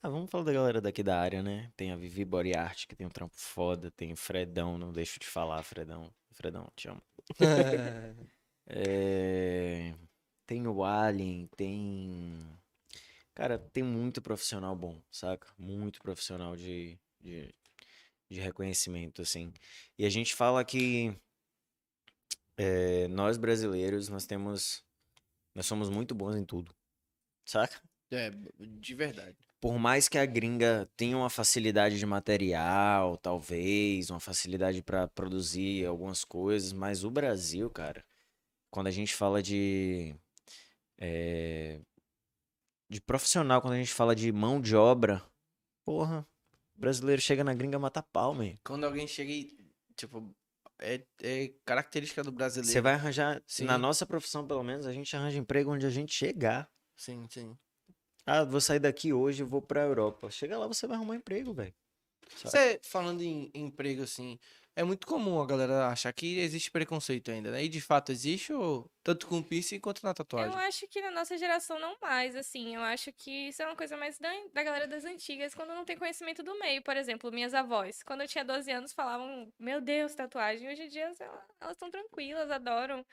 Ah, 0.00 0.08
vamos 0.08 0.30
falar 0.30 0.44
da 0.44 0.52
galera 0.52 0.80
daqui 0.80 1.02
da 1.02 1.18
área, 1.20 1.42
né? 1.42 1.72
Tem 1.76 1.90
a 1.90 1.96
Vivi 1.96 2.24
Body 2.24 2.54
Art, 2.54 2.86
que 2.86 2.94
tem 2.94 3.06
um 3.06 3.10
trampo 3.10 3.34
foda. 3.36 3.90
Tem 3.90 4.12
o 4.12 4.16
Fredão, 4.16 4.78
não 4.78 4.92
deixo 4.92 5.18
de 5.18 5.26
falar, 5.26 5.62
Fredão. 5.64 6.12
Fredão, 6.32 6.70
te 6.76 6.88
amo. 6.88 7.02
É, 8.70 9.94
Tem 10.48 10.66
o 10.66 10.82
Alien, 10.82 11.46
tem. 11.58 12.58
Cara, 13.34 13.58
tem 13.58 13.82
muito 13.84 14.22
profissional 14.22 14.74
bom, 14.74 14.98
saca? 15.12 15.46
Muito 15.58 16.00
profissional 16.00 16.56
de, 16.56 16.98
de, 17.20 17.54
de 18.30 18.40
reconhecimento, 18.40 19.20
assim. 19.20 19.52
E 19.98 20.06
a 20.06 20.08
gente 20.08 20.34
fala 20.34 20.64
que 20.64 21.14
é, 22.56 23.08
nós 23.08 23.36
brasileiros, 23.36 24.08
nós 24.08 24.24
temos. 24.24 24.82
Nós 25.54 25.66
somos 25.66 25.90
muito 25.90 26.14
bons 26.14 26.34
em 26.34 26.46
tudo, 26.46 26.74
saca? 27.44 27.78
é, 28.10 28.30
de 28.58 28.94
verdade. 28.94 29.36
Por 29.60 29.78
mais 29.78 30.08
que 30.08 30.16
a 30.16 30.24
gringa 30.24 30.88
tenha 30.96 31.14
uma 31.14 31.28
facilidade 31.28 31.98
de 31.98 32.06
material, 32.06 33.18
talvez, 33.18 34.08
uma 34.08 34.20
facilidade 34.20 34.82
para 34.82 35.08
produzir 35.08 35.84
algumas 35.84 36.24
coisas, 36.24 36.72
mas 36.72 37.04
o 37.04 37.10
Brasil, 37.10 37.68
cara, 37.68 38.02
quando 38.70 38.86
a 38.86 38.90
gente 38.90 39.14
fala 39.14 39.42
de 39.42 40.16
eh, 40.98 41.80
de 42.88 43.00
profissional, 43.00 43.60
quando 43.60 43.74
a 43.74 43.78
gente 43.78 43.92
fala 43.92 44.14
de 44.14 44.32
mão 44.32 44.60
de 44.60 44.74
obra, 44.74 45.22
porra, 45.84 46.26
o 46.76 46.80
brasileiro 46.80 47.20
chega 47.20 47.44
na 47.44 47.54
gringa 47.54 47.78
mata 47.78 48.02
pau, 48.02 48.34
man. 48.34 48.56
Quando 48.64 48.84
alguém 48.84 49.06
chega 49.06 49.30
e, 49.30 49.56
tipo, 49.96 50.34
é, 50.78 51.04
é 51.22 51.52
característica 51.64 52.22
do 52.22 52.32
brasileiro. 52.32 52.72
Você 52.72 52.80
vai 52.80 52.94
arranjar, 52.94 53.42
na 53.60 53.74
Sim. 53.76 53.80
nossa 53.80 54.06
profissão, 54.06 54.46
pelo 54.46 54.62
menos, 54.62 54.86
a 54.86 54.92
gente 54.92 55.14
arranja 55.14 55.38
emprego 55.38 55.72
onde 55.72 55.86
a 55.86 55.90
gente 55.90 56.14
chegar. 56.14 56.70
Sim, 56.96 57.26
sim. 57.30 57.56
Ah, 58.24 58.44
vou 58.44 58.60
sair 58.60 58.78
daqui 58.78 59.12
hoje 59.12 59.42
e 59.42 59.46
vou 59.46 59.62
pra 59.62 59.82
Europa. 59.82 60.30
Chega 60.30 60.58
lá, 60.58 60.66
você 60.66 60.86
vai 60.86 60.96
arrumar 60.96 61.16
emprego, 61.16 61.54
velho. 61.54 61.74
Você, 62.36 62.78
falando 62.82 63.22
em 63.22 63.50
emprego, 63.54 64.02
assim, 64.02 64.38
é 64.78 64.84
muito 64.84 65.08
comum 65.08 65.42
a 65.42 65.46
galera 65.46 65.88
achar 65.88 66.12
que 66.12 66.38
existe 66.38 66.70
preconceito 66.70 67.32
ainda, 67.32 67.50
né? 67.50 67.64
E 67.64 67.68
de 67.68 67.80
fato 67.80 68.12
existe, 68.12 68.52
ou 68.52 68.88
tanto 69.02 69.26
com 69.26 69.42
piercing 69.42 69.80
quanto 69.80 70.04
na 70.04 70.14
tatuagem? 70.14 70.52
Eu 70.52 70.58
acho 70.60 70.86
que 70.86 71.00
na 71.00 71.10
nossa 71.10 71.36
geração 71.36 71.80
não 71.80 71.96
mais, 72.00 72.36
assim. 72.36 72.76
Eu 72.76 72.82
acho 72.82 73.12
que 73.12 73.48
isso 73.48 73.60
é 73.60 73.66
uma 73.66 73.74
coisa 73.74 73.96
mais 73.96 74.20
da, 74.20 74.30
da 74.54 74.62
galera 74.62 74.86
das 74.86 75.04
antigas, 75.04 75.52
quando 75.52 75.70
não 75.70 75.84
tem 75.84 75.96
conhecimento 75.96 76.44
do 76.44 76.56
meio. 76.60 76.80
Por 76.80 76.96
exemplo, 76.96 77.32
minhas 77.32 77.54
avós, 77.54 78.04
quando 78.04 78.20
eu 78.20 78.28
tinha 78.28 78.44
12 78.44 78.70
anos, 78.70 78.92
falavam, 78.92 79.52
meu 79.58 79.80
Deus, 79.80 80.14
tatuagem. 80.14 80.70
Hoje 80.70 80.84
em 80.84 80.88
dia, 80.88 81.12
elas 81.60 81.72
estão 81.72 81.90
tranquilas, 81.90 82.48
adoram. 82.48 83.04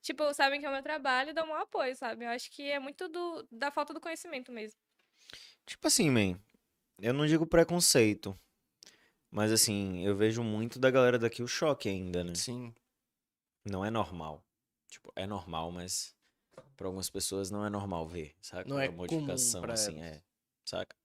Tipo, 0.00 0.32
sabem 0.32 0.58
que 0.58 0.64
é 0.64 0.70
o 0.70 0.72
meu 0.72 0.82
trabalho 0.82 1.30
e 1.30 1.34
dão 1.34 1.50
um 1.50 1.54
apoio, 1.54 1.94
sabe? 1.96 2.24
Eu 2.24 2.30
acho 2.30 2.50
que 2.50 2.62
é 2.62 2.78
muito 2.78 3.10
do, 3.10 3.46
da 3.52 3.70
falta 3.70 3.92
do 3.92 4.00
conhecimento 4.00 4.50
mesmo. 4.50 4.80
Tipo 5.66 5.86
assim, 5.86 6.08
man, 6.08 6.40
eu 6.98 7.12
não 7.12 7.26
digo 7.26 7.46
preconceito, 7.46 8.34
mas 9.30 9.52
assim, 9.52 10.04
eu 10.04 10.16
vejo 10.16 10.42
muito 10.42 10.78
da 10.78 10.90
galera 10.90 11.18
daqui 11.18 11.42
o 11.42 11.48
choque 11.48 11.88
ainda, 11.88 12.24
né? 12.24 12.34
Sim. 12.34 12.74
Não 13.64 13.84
é 13.84 13.90
normal. 13.90 14.42
Tipo, 14.88 15.12
é 15.14 15.26
normal, 15.26 15.70
mas 15.70 16.14
pra 16.76 16.86
algumas 16.86 17.08
pessoas 17.10 17.50
não 17.50 17.64
é 17.64 17.70
normal 17.70 18.06
ver, 18.08 18.34
saca? 18.40 18.68
Não 18.68 18.80
é 18.80 18.88
A 18.88 18.92
modificação, 18.92 19.62
assim, 19.70 19.98
elas. 19.98 20.16
é, 20.16 20.22
saca? 20.64 20.96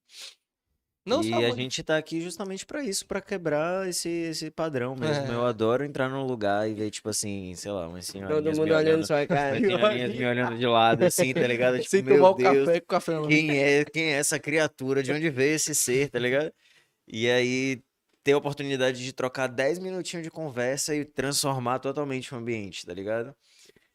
Não 1.05 1.21
e 1.21 1.31
a 1.31 1.51
gente 1.51 1.83
tá 1.83 1.97
aqui 1.97 2.19
justamente 2.19 2.65
pra 2.65 2.83
isso, 2.83 3.05
pra 3.05 3.21
quebrar 3.21 3.87
esse, 3.87 4.09
esse 4.09 4.49
padrão 4.49 4.95
mesmo. 4.95 5.31
Eu 5.31 5.45
É. 5.45 5.49
adoro 5.49 5.85
entrar 5.85 6.09
num 6.09 6.25
lugar 6.25 6.67
e 6.67 6.73
ver, 6.73 6.89
tipo 6.89 7.09
assim, 7.09 7.53
sei 7.53 7.71
lá, 7.71 7.87
umas 7.87 8.07
Todo 8.07 8.13
senhorinhas 8.13 8.57
mundo 8.57 8.65
me 8.65 8.71
olhando 8.71 8.87
olhando, 8.87 9.05
sua 9.05 9.27
cara. 9.27 9.59
senhorinhas 9.59 10.13
me 10.15 10.25
olhando 10.25 10.57
de 10.57 10.65
lado, 10.65 11.03
assim, 11.05 11.31
tá 11.31 11.45
ligado? 11.45 11.77
Tipo, 11.79 11.89
Sem 11.89 12.03
meu 12.03 12.33
Deus, 12.33 12.65
café 12.67 12.79
com 12.79 12.85
o 12.85 12.87
café 12.87 13.21
quem 13.27 13.59
é, 13.59 13.85
quem 13.85 14.03
é 14.05 14.17
essa 14.17 14.39
criatura, 14.39 15.03
de 15.03 15.11
onde 15.13 15.29
veio 15.29 15.55
esse 15.55 15.75
ser, 15.75 16.09
tá 16.09 16.17
ligado? 16.17 16.51
E 17.07 17.29
aí 17.29 17.83
ter 18.25 18.31
a 18.33 18.37
oportunidade 18.39 19.03
de 19.05 19.13
trocar 19.13 19.45
10 19.45 19.77
minutinhos 19.77 20.23
de 20.23 20.31
conversa 20.31 20.95
e 20.95 21.05
transformar 21.05 21.77
totalmente 21.77 22.33
o 22.33 22.37
ambiente, 22.37 22.83
tá 22.83 22.91
ligado? 22.91 23.35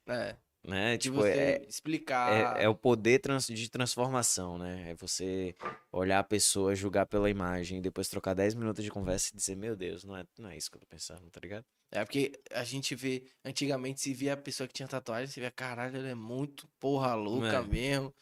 É. 0.07 0.37
né? 0.63 0.97
Tipo, 0.97 1.17
você 1.17 1.31
é, 1.33 1.65
explicar. 1.69 2.57
é, 2.61 2.65
é 2.65 2.69
o 2.69 2.75
poder 2.77 3.19
trans- 3.19 3.49
de 3.49 3.69
transformação, 3.69 4.57
né? 4.57 4.91
É 4.91 4.95
você 4.95 5.53
olhar 5.91 6.21
a 6.21 6.25
pessoa, 6.25 6.77
julgar 6.77 7.07
pela 7.07 7.29
imagem, 7.29 7.79
e 7.79 7.81
depois 7.81 8.09
trocar 8.09 8.35
10 8.35 8.55
minutos 8.55 8.85
de 8.85 8.91
conversa 8.91 9.33
e 9.33 9.37
dizer, 9.37 9.57
meu 9.57 9.75
Deus, 9.75 10.05
não 10.05 10.17
é, 10.17 10.25
não 10.39 10.49
é 10.49 10.57
isso 10.57 10.71
que 10.71 10.77
eu 10.77 10.81
tô 10.81 10.87
pensando, 10.87 11.29
tá 11.29 11.41
ligado? 11.43 11.65
É 11.91 12.05
porque 12.05 12.31
a 12.53 12.63
gente 12.63 12.95
vê, 12.95 13.25
antigamente 13.45 14.01
se 14.01 14.15
via 14.15 14.35
a 14.35 14.37
pessoa 14.37 14.69
que 14.69 14.75
tinha 14.75 14.87
tatuagem, 14.87 15.27
você 15.27 15.41
via, 15.41 15.51
caralho, 15.51 15.97
ela 15.97 16.09
é 16.09 16.15
muito 16.15 16.69
porra 16.79 17.15
louca 17.17 17.57
É. 17.57 17.63
mesmo. 17.63 18.15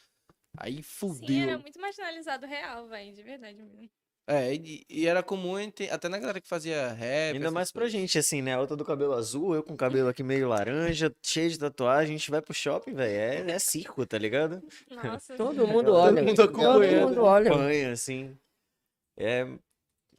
Aí 0.57 0.77
Sim, 0.77 0.83
fudeu. 0.83 1.43
era 1.43 1.59
muito 1.59 1.79
marginalizado 1.79 2.47
real, 2.47 2.89
velho, 2.89 3.13
de 3.15 3.23
verdade 3.23 3.63
mesmo. 3.63 3.91
É, 4.31 4.53
e, 4.55 4.85
e 4.91 5.07
era 5.07 5.23
comum 5.23 5.59
entre- 5.59 5.89
até 5.89 6.07
na 6.07 6.19
galera 6.19 6.39
que 6.39 6.47
fazia 6.47 6.93
rap. 6.93 7.35
Ainda 7.35 7.51
mais 7.51 7.73
pra 7.73 7.81
coisas. 7.83 7.99
gente, 7.99 8.19
assim, 8.19 8.43
né? 8.43 8.55
A 8.55 8.61
outra 8.61 8.77
do 8.77 8.85
cabelo 8.85 9.15
azul, 9.15 9.55
eu 9.55 9.63
com 9.63 9.73
o 9.73 9.77
cabelo 9.77 10.07
aqui 10.11 10.23
meio 10.23 10.47
laranja, 10.49 11.11
cheio 11.23 11.49
de 11.49 11.59
tatuagem, 11.59 12.15
a 12.15 12.19
gente 12.19 12.31
vai 12.31 12.43
pro 12.43 12.53
shopping, 12.53 12.93
velho. 12.93 13.49
É, 13.51 13.53
é 13.53 13.59
circo, 13.59 14.05
tá 14.05 14.19
ligado? 14.19 14.63
Nossa. 14.91 15.35
Todo 15.35 15.67
mundo 15.67 15.87
Todo 15.87 15.95
olha. 15.97 16.23
mundo 16.23 16.35
Todo 16.37 16.51
acompanhando. 16.61 17.09
mundo 17.09 17.23
olha. 17.25 17.51
Acompanha, 17.51 17.93
assim. 17.93 18.37
É 19.17 19.47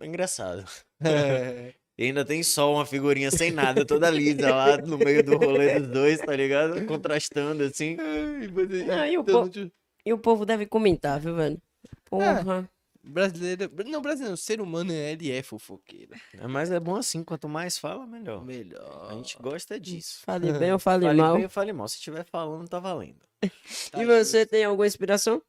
engraçado. 0.02 0.66
É. 1.04 1.74
E 2.00 2.04
ainda 2.06 2.24
tem 2.24 2.42
só 2.42 2.74
uma 2.74 2.86
figurinha 2.86 3.30
sem 3.30 3.52
nada, 3.52 3.86
toda 3.86 4.10
lisa 4.10 4.56
lá 4.56 4.78
no 4.78 4.98
meio 4.98 5.22
do 5.22 5.36
rolê 5.36 5.82
dos 5.82 5.90
dois, 5.90 6.18
tá 6.22 6.34
ligado? 6.34 6.86
Contrastando, 6.86 7.62
assim. 7.62 7.98
Ai, 8.00 8.48
mas- 8.48 8.88
Não, 8.88 9.06
e 9.06 9.18
o 9.18 9.24
todo 9.26 9.52
po- 9.68 9.72
E 10.06 10.14
o 10.14 10.18
povo 10.18 10.46
deve 10.46 10.66
comentar, 10.66 11.20
viu, 11.20 11.36
velho? 11.36 11.62
Porra. 12.06 12.70
Brasileiro. 13.04 13.72
Não, 13.88 14.02
brasileiro, 14.02 14.34
o 14.34 14.38
ser 14.38 14.60
humano 14.62 14.92
ele 14.92 15.32
é 15.32 15.42
fofoqueiro. 15.42 16.14
Mas 16.50 16.70
é 16.72 16.80
bom 16.80 16.96
assim, 16.96 17.24
quanto 17.24 17.48
mais 17.48 17.78
fala, 17.78 18.06
melhor. 18.06 18.44
Melhor. 18.44 19.10
A 19.10 19.14
gente 19.16 19.38
gosta 19.38 19.80
disso. 19.80 20.20
Fale 20.26 20.52
bem 20.54 20.72
ou 20.74 20.80
fale, 20.80 21.06
Fale 21.06 21.22
mal. 21.22 21.36
bem 21.36 21.44
ou 21.46 21.50
fale 21.50 21.74
mal. 21.74 21.88
Se 21.88 21.96
estiver 21.96 22.26
falando, 22.26 22.68
tá 22.68 22.80
valendo. 22.80 23.20
Tá 23.92 24.04
E 24.04 24.06
você 24.06 24.46
tem 24.46 24.66
alguma 24.66 24.86
inspiração? 24.86 25.42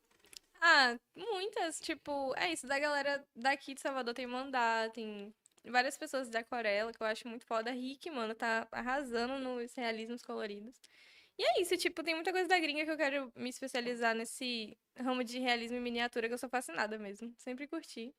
Ah, 0.61 0.97
muitas. 1.17 1.81
Tipo, 1.81 2.33
é 2.37 2.53
isso. 2.53 2.67
Da 2.67 2.79
galera 2.79 3.25
daqui 3.35 3.75
de 3.75 3.81
Salvador 3.81 4.15
tem 4.15 4.27
Mandá, 4.27 4.89
tem 4.95 5.35
várias 5.69 5.97
pessoas 5.99 6.29
da 6.29 6.39
Aquarela 6.41 6.93
que 6.93 7.03
eu 7.03 7.07
acho 7.07 7.27
muito 7.27 7.45
foda. 7.47 7.71
Rick, 7.73 8.09
mano, 8.11 8.35
tá 8.35 8.69
arrasando 8.71 9.39
nos 9.39 9.75
realismos 9.75 10.23
coloridos. 10.23 10.75
E 11.39 11.43
é 11.43 11.63
isso, 11.63 11.77
tipo, 11.77 12.03
tem 12.03 12.15
muita 12.15 12.33
coisa 12.33 12.47
da 12.49 12.59
gringa 12.59 12.85
que 12.85 12.91
eu 12.91 12.97
quero 12.97 13.33
me 13.35 13.49
especializar 13.49 14.15
nesse 14.15 14.77
ramo 14.99 15.25
de 15.25 15.39
realismo 15.39 15.77
em 15.79 15.81
miniatura 15.81 16.29
que 16.29 16.35
eu 16.35 16.39
sou 16.39 16.49
fascinada 16.51 16.99
mesmo. 16.99 17.33
Sempre 17.39 17.67
curti. 17.67 18.15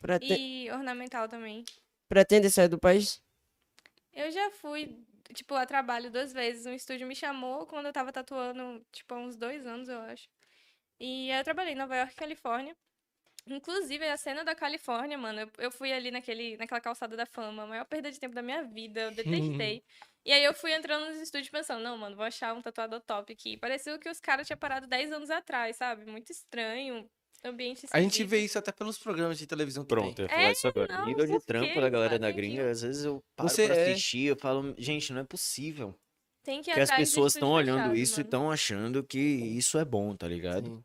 Prete- 0.00 0.34
E 0.34 0.70
ornamental 0.72 1.28
também. 1.28 1.64
Pretende 2.08 2.50
sair 2.50 2.68
do 2.68 2.78
país? 2.78 3.22
Eu 4.12 4.30
já 4.30 4.50
fui, 4.50 4.98
tipo, 5.34 5.54
a 5.54 5.64
trabalho 5.66 6.10
duas 6.10 6.32
vezes. 6.32 6.66
Um 6.66 6.72
estúdio 6.72 7.06
me 7.06 7.14
chamou 7.14 7.66
quando 7.66 7.86
eu 7.86 7.92
tava 7.92 8.12
tatuando, 8.12 8.84
tipo, 8.92 9.14
há 9.14 9.18
uns 9.18 9.36
dois 9.36 9.64
anos, 9.66 9.88
eu 9.88 10.00
acho. 10.00 10.28
E 10.98 11.30
aí 11.30 11.38
eu 11.40 11.44
trabalhei 11.44 11.74
em 11.74 11.76
Nova 11.76 11.96
York, 11.96 12.14
Califórnia. 12.16 12.76
Inclusive, 13.48 14.04
a 14.08 14.16
cena 14.16 14.44
da 14.44 14.54
Califórnia, 14.56 15.16
mano, 15.16 15.40
eu, 15.42 15.50
eu 15.58 15.70
fui 15.70 15.92
ali 15.92 16.10
naquele, 16.10 16.56
naquela 16.56 16.80
calçada 16.80 17.16
da 17.16 17.24
fama, 17.26 17.62
a 17.62 17.66
maior 17.66 17.84
perda 17.84 18.10
de 18.10 18.18
tempo 18.18 18.34
da 18.34 18.42
minha 18.42 18.64
vida, 18.64 19.02
eu 19.02 19.10
detestei. 19.12 19.84
e 20.26 20.32
aí 20.32 20.42
eu 20.42 20.52
fui 20.52 20.72
entrando 20.72 21.06
nos 21.06 21.18
estúdios 21.20 21.48
pensando, 21.50 21.80
não, 21.82 21.96
mano, 21.96 22.16
vou 22.16 22.24
achar 22.24 22.52
um 22.54 22.60
tatuador 22.60 23.00
top 23.00 23.32
aqui. 23.32 23.56
Pareceu 23.56 23.98
que 24.00 24.08
os 24.08 24.18
caras 24.18 24.46
tinham 24.46 24.58
parado 24.58 24.88
10 24.88 25.12
anos 25.12 25.30
atrás, 25.30 25.76
sabe? 25.76 26.04
Muito 26.10 26.30
estranho, 26.32 27.08
ambiente 27.44 27.86
A 27.92 28.00
gente 28.00 28.14
esquisito. 28.14 28.28
vê 28.28 28.40
isso 28.40 28.58
até 28.58 28.72
pelos 28.72 28.98
programas 28.98 29.38
de 29.38 29.46
televisão 29.46 29.84
que 29.84 29.88
Pronto, 29.90 30.18
eu 30.18 30.24
ia 30.24 30.28
falar 30.28 30.42
É, 30.42 30.52
isso 30.52 30.66
agora. 30.66 30.96
não, 30.98 31.06
Nível 31.06 31.26
de 31.26 31.32
por 31.34 31.42
trampo 31.42 31.72
quê, 31.72 31.80
da 31.80 31.88
galera 31.88 32.18
da 32.18 32.30
gringa, 32.32 32.68
às 32.68 32.82
vezes 32.82 33.04
eu 33.04 33.22
paro 33.36 33.48
Você 33.48 33.66
pra 33.66 33.76
é- 33.76 33.92
assistir, 33.92 34.24
eu 34.26 34.36
falo, 34.36 34.74
gente, 34.76 35.12
não 35.12 35.20
é 35.20 35.24
possível. 35.24 35.94
Tem 36.42 36.60
que 36.62 36.70
Porque 36.70 36.80
as 36.80 36.90
pessoas 36.90 37.34
estão 37.34 37.50
olhando 37.50 37.78
fechado, 37.82 37.96
isso 37.96 38.14
e 38.14 38.16
mano. 38.18 38.26
estão 38.26 38.50
achando 38.50 39.04
que 39.04 39.18
isso 39.18 39.78
é 39.78 39.84
bom, 39.84 40.16
tá 40.16 40.26
ligado? 40.26 40.66
Sim. 40.66 40.84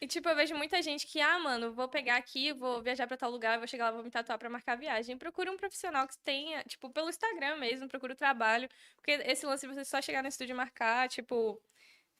E, 0.00 0.06
tipo, 0.06 0.28
eu 0.28 0.36
vejo 0.36 0.54
muita 0.54 0.82
gente 0.82 1.06
que, 1.06 1.20
ah, 1.20 1.38
mano, 1.38 1.72
vou 1.72 1.88
pegar 1.88 2.16
aqui, 2.16 2.52
vou 2.52 2.82
viajar 2.82 3.06
pra 3.06 3.16
tal 3.16 3.30
lugar, 3.30 3.58
vou 3.58 3.66
chegar 3.66 3.86
lá, 3.86 3.90
vou 3.92 4.04
me 4.04 4.10
tatuar 4.10 4.38
pra 4.38 4.50
marcar 4.50 4.72
a 4.72 4.76
viagem. 4.76 5.16
Procura 5.16 5.50
um 5.50 5.56
profissional 5.56 6.06
que 6.06 6.18
tenha, 6.18 6.62
tipo, 6.64 6.90
pelo 6.90 7.08
Instagram 7.08 7.56
mesmo, 7.56 7.88
procura 7.88 8.12
o 8.12 8.16
trabalho. 8.16 8.68
Porque 8.96 9.12
esse 9.12 9.46
lance 9.46 9.66
de 9.66 9.72
você 9.74 9.84
só 9.84 10.02
chegar 10.02 10.22
no 10.22 10.28
estúdio 10.28 10.52
e 10.52 10.56
marcar, 10.56 11.08
tipo, 11.08 11.58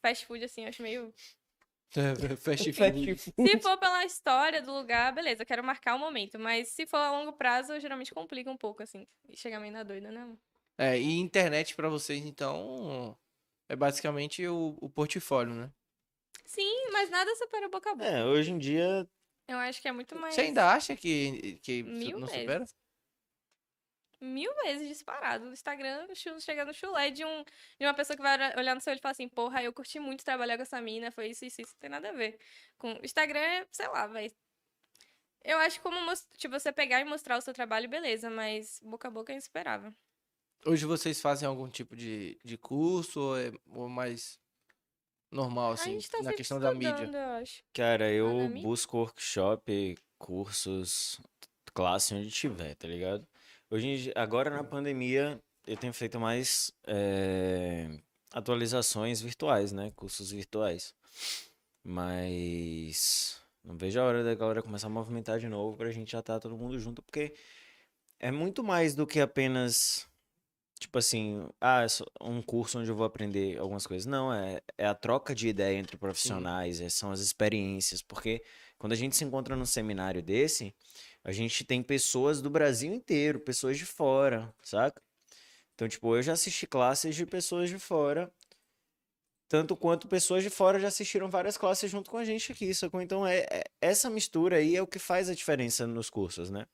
fast 0.00 0.24
food, 0.24 0.44
assim, 0.44 0.62
eu 0.62 0.68
acho 0.68 0.82
meio. 0.82 1.12
Fast 2.38 2.72
Fast 2.72 2.72
food. 2.72 3.18
Se 3.18 3.60
for 3.60 3.76
pela 3.76 4.04
história 4.06 4.62
do 4.62 4.72
lugar, 4.72 5.12
beleza, 5.12 5.42
eu 5.42 5.46
quero 5.46 5.62
marcar 5.62 5.96
o 5.96 5.98
momento. 5.98 6.38
Mas 6.38 6.68
se 6.68 6.86
for 6.86 6.96
a 6.96 7.10
longo 7.10 7.34
prazo, 7.34 7.74
eu 7.74 7.80
geralmente 7.80 8.14
complica 8.14 8.50
um 8.50 8.56
pouco, 8.56 8.82
assim. 8.82 9.06
E 9.28 9.36
chegar 9.36 9.60
meio 9.60 9.72
na 9.72 9.82
doida, 9.82 10.10
né? 10.10 10.20
mano? 10.20 10.38
É, 10.78 10.98
e 10.98 11.18
internet 11.18 11.74
pra 11.74 11.90
vocês, 11.90 12.24
então, 12.24 13.16
é 13.68 13.76
basicamente 13.76 14.46
o, 14.46 14.76
o 14.80 14.88
portfólio, 14.88 15.54
né? 15.54 15.70
Sim, 16.46 16.90
mas 16.92 17.10
nada 17.10 17.34
supera 17.36 17.68
boca 17.68 17.90
a 17.90 17.94
boca. 17.94 18.08
É, 18.08 18.24
hoje 18.24 18.50
em 18.52 18.58
dia, 18.58 19.08
Eu 19.48 19.58
acho 19.58 19.80
que 19.82 19.88
é 19.88 19.92
muito 19.92 20.14
mais. 20.16 20.34
Você 20.34 20.42
ainda 20.42 20.70
acha 20.72 20.96
que, 20.96 21.58
que 21.62 21.82
Mil 21.82 22.18
não 22.18 22.26
vezes. 22.26 22.40
supera? 22.42 22.64
mil 24.20 24.52
vezes 24.64 24.88
disparado. 24.88 25.44
No 25.44 25.52
Instagram, 25.52 26.06
chu- 26.14 26.40
chega 26.40 26.64
no 26.64 26.72
chulé 26.72 27.10
de, 27.10 27.24
um, 27.24 27.44
de 27.78 27.84
uma 27.86 27.92
pessoa 27.94 28.16
que 28.16 28.22
vai 28.22 28.34
olhar- 28.56 28.74
no 28.74 28.80
seu 28.80 28.90
olho 28.92 28.98
e 28.98 29.02
falar 29.02 29.12
assim, 29.12 29.28
porra, 29.28 29.62
eu 29.62 29.72
curti 29.72 30.00
muito 30.00 30.24
trabalhar 30.24 30.56
com 30.56 30.62
essa 30.62 30.80
mina, 30.80 31.10
foi 31.12 31.28
isso, 31.28 31.44
isso, 31.44 31.60
isso, 31.60 31.72
não 31.74 31.78
tem 31.80 31.90
nada 31.90 32.08
a 32.08 32.12
ver. 32.12 32.38
Com 32.78 32.92
Instagram 33.02 33.38
é, 33.38 33.66
sei 33.70 33.86
lá, 33.88 34.06
velho. 34.06 34.34
Eu 35.44 35.58
acho 35.58 35.80
como 35.80 35.98
tipo, 36.38 36.58
você 36.58 36.72
pegar 36.72 37.00
e 37.00 37.04
mostrar 37.04 37.36
o 37.36 37.40
seu 37.42 37.52
trabalho, 37.52 37.88
beleza, 37.88 38.30
mas 38.30 38.80
boca 38.82 39.06
a 39.06 39.10
boca 39.10 39.32
é 39.32 39.36
insuperável. 39.36 39.94
Hoje 40.64 40.84
vocês 40.86 41.20
fazem 41.20 41.46
algum 41.46 41.68
tipo 41.68 41.94
de, 41.94 42.40
de 42.42 42.56
curso 42.56 43.20
ou 43.20 43.38
é 43.38 43.52
ou 43.68 43.88
mais 43.88 44.40
normal, 45.30 45.70
a 45.70 45.74
assim, 45.74 45.92
gente 45.92 46.10
tá 46.10 46.22
na 46.22 46.32
questão 46.32 46.58
da 46.58 46.72
mídia? 46.72 47.10
eu 47.12 47.28
acho. 47.42 47.62
cara, 47.72 48.10
eu 48.12 48.48
busco 48.62 48.96
workshop, 48.98 49.96
cursos, 50.18 51.20
classe 51.74 52.14
onde 52.14 52.30
tiver, 52.30 52.74
tá 52.74 52.86
ligado? 52.88 53.26
Hoje, 53.70 53.86
em 53.88 53.96
dia- 53.96 54.12
agora 54.16 54.50
na 54.50 54.62
pandemia, 54.64 55.40
eu 55.66 55.76
tenho 55.76 55.92
feito 55.92 56.18
mais 56.20 56.70
eh, 56.86 57.98
atualizações 58.32 59.20
virtuais, 59.20 59.72
né? 59.72 59.92
Cursos 59.96 60.30
virtuais. 60.30 60.94
Mas 61.82 63.40
não 63.64 63.76
vejo 63.76 63.98
a 64.00 64.04
hora 64.04 64.22
da 64.24 64.34
galera 64.34 64.62
começar 64.62 64.86
a 64.86 64.90
movimentar 64.90 65.38
de 65.38 65.48
novo 65.48 65.76
pra 65.76 65.90
gente 65.90 66.12
já 66.12 66.20
estar 66.20 66.38
todo 66.40 66.56
mundo 66.56 66.78
junto, 66.78 67.02
porque 67.02 67.34
é 68.18 68.30
muito 68.30 68.62
mais 68.62 68.94
do 68.94 69.06
que 69.06 69.20
apenas, 69.20 70.06
tipo 70.78 70.98
assim, 70.98 71.48
ah, 71.60 71.82
é 71.84 71.86
um 72.24 72.42
curso 72.42 72.78
onde 72.78 72.90
eu 72.90 72.94
vou 72.96 73.06
aprender 73.06 73.58
algumas 73.58 73.86
coisas. 73.86 74.06
Não, 74.06 74.32
é, 74.32 74.60
é 74.76 74.86
a 74.86 74.94
troca 74.94 75.34
de 75.34 75.48
ideia 75.48 75.78
entre 75.78 75.96
profissionais, 75.96 76.80
é- 76.80 76.88
são 76.88 77.10
as 77.10 77.20
experiências, 77.20 78.02
porque 78.02 78.42
quando 78.78 78.92
a 78.92 78.96
gente 78.96 79.16
se 79.16 79.24
encontra 79.24 79.56
num 79.56 79.66
seminário 79.66 80.22
desse, 80.22 80.74
a 81.24 81.32
gente 81.32 81.64
tem 81.64 81.82
pessoas 81.82 82.40
do 82.42 82.50
Brasil 82.50 82.92
inteiro, 82.92 83.40
pessoas 83.40 83.78
de 83.78 83.86
fora, 83.86 84.54
saca? 84.62 85.02
Então, 85.74 85.88
tipo, 85.88 86.16
eu 86.16 86.22
já 86.22 86.32
assisti 86.32 86.66
classes 86.66 87.14
de 87.14 87.26
pessoas 87.26 87.68
de 87.68 87.78
fora, 87.78 88.32
tanto 89.48 89.76
quanto 89.76 90.08
pessoas 90.08 90.42
de 90.42 90.50
fora 90.50 90.78
já 90.80 90.88
assistiram 90.88 91.30
várias 91.30 91.56
classes 91.56 91.90
junto 91.90 92.10
com 92.10 92.16
a 92.16 92.24
gente 92.24 92.52
aqui, 92.52 92.72
sacou? 92.74 93.00
Então, 93.00 93.26
é, 93.26 93.46
é- 93.50 93.64
essa 93.80 94.10
mistura 94.10 94.56
aí 94.56 94.76
é 94.76 94.82
o 94.82 94.86
que 94.86 94.98
faz 94.98 95.28
a 95.30 95.34
diferença 95.34 95.86
nos 95.86 96.10
cursos, 96.10 96.50
né? 96.50 96.66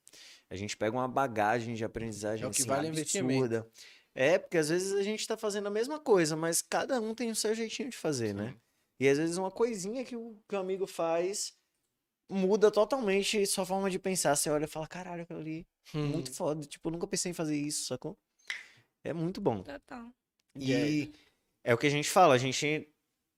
A 0.49 0.55
gente 0.55 0.75
pega 0.77 0.95
uma 0.95 1.07
bagagem 1.07 1.75
de 1.75 1.83
aprendizagem 1.85 2.45
É 2.45 2.47
o 2.47 2.51
que 2.51 2.61
assim, 2.61 2.69
vale 2.69 2.87
o 2.87 2.91
investimento. 2.91 3.43
absurda. 3.55 3.67
É, 4.15 4.37
porque 4.37 4.57
às 4.57 4.69
vezes 4.69 4.93
a 4.93 5.01
gente 5.01 5.25
tá 5.27 5.35
fazendo 5.35 5.67
a 5.67 5.71
mesma 5.71 5.99
coisa, 5.99 6.35
mas 6.35 6.61
cada 6.61 7.01
um 7.01 7.15
tem 7.15 7.31
o 7.31 7.35
seu 7.35 7.55
jeitinho 7.55 7.89
de 7.89 7.97
fazer, 7.97 8.33
né? 8.33 8.55
E 8.99 9.09
às 9.09 9.17
vezes 9.17 9.37
uma 9.37 9.49
coisinha 9.51 10.05
que 10.05 10.15
o, 10.15 10.37
que 10.47 10.55
o 10.55 10.59
amigo 10.59 10.85
faz 10.85 11.53
muda 12.29 12.71
totalmente 12.71 13.45
sua 13.47 13.65
forma 13.65 13.89
de 13.89 13.99
pensar. 13.99 14.35
Você 14.35 14.49
olha 14.49 14.65
e 14.65 14.67
fala, 14.67 14.87
caralho, 14.87 15.23
aquilo 15.23 15.39
ali, 15.39 15.65
Hum. 15.93 16.07
muito 16.11 16.31
foda. 16.31 16.63
Tipo, 16.65 16.89
nunca 16.91 17.07
pensei 17.07 17.31
em 17.31 17.33
fazer 17.33 17.57
isso, 17.57 17.85
sacou? 17.85 18.17
É 19.03 19.13
muito 19.13 19.41
bom. 19.41 19.63
Total. 19.63 20.13
E 20.55 20.73
aí? 20.75 21.13
É 21.63 21.73
o 21.73 21.77
que 21.77 21.87
a 21.87 21.89
gente 21.89 22.09
fala, 22.09 22.35
a 22.35 22.37
gente 22.37 22.87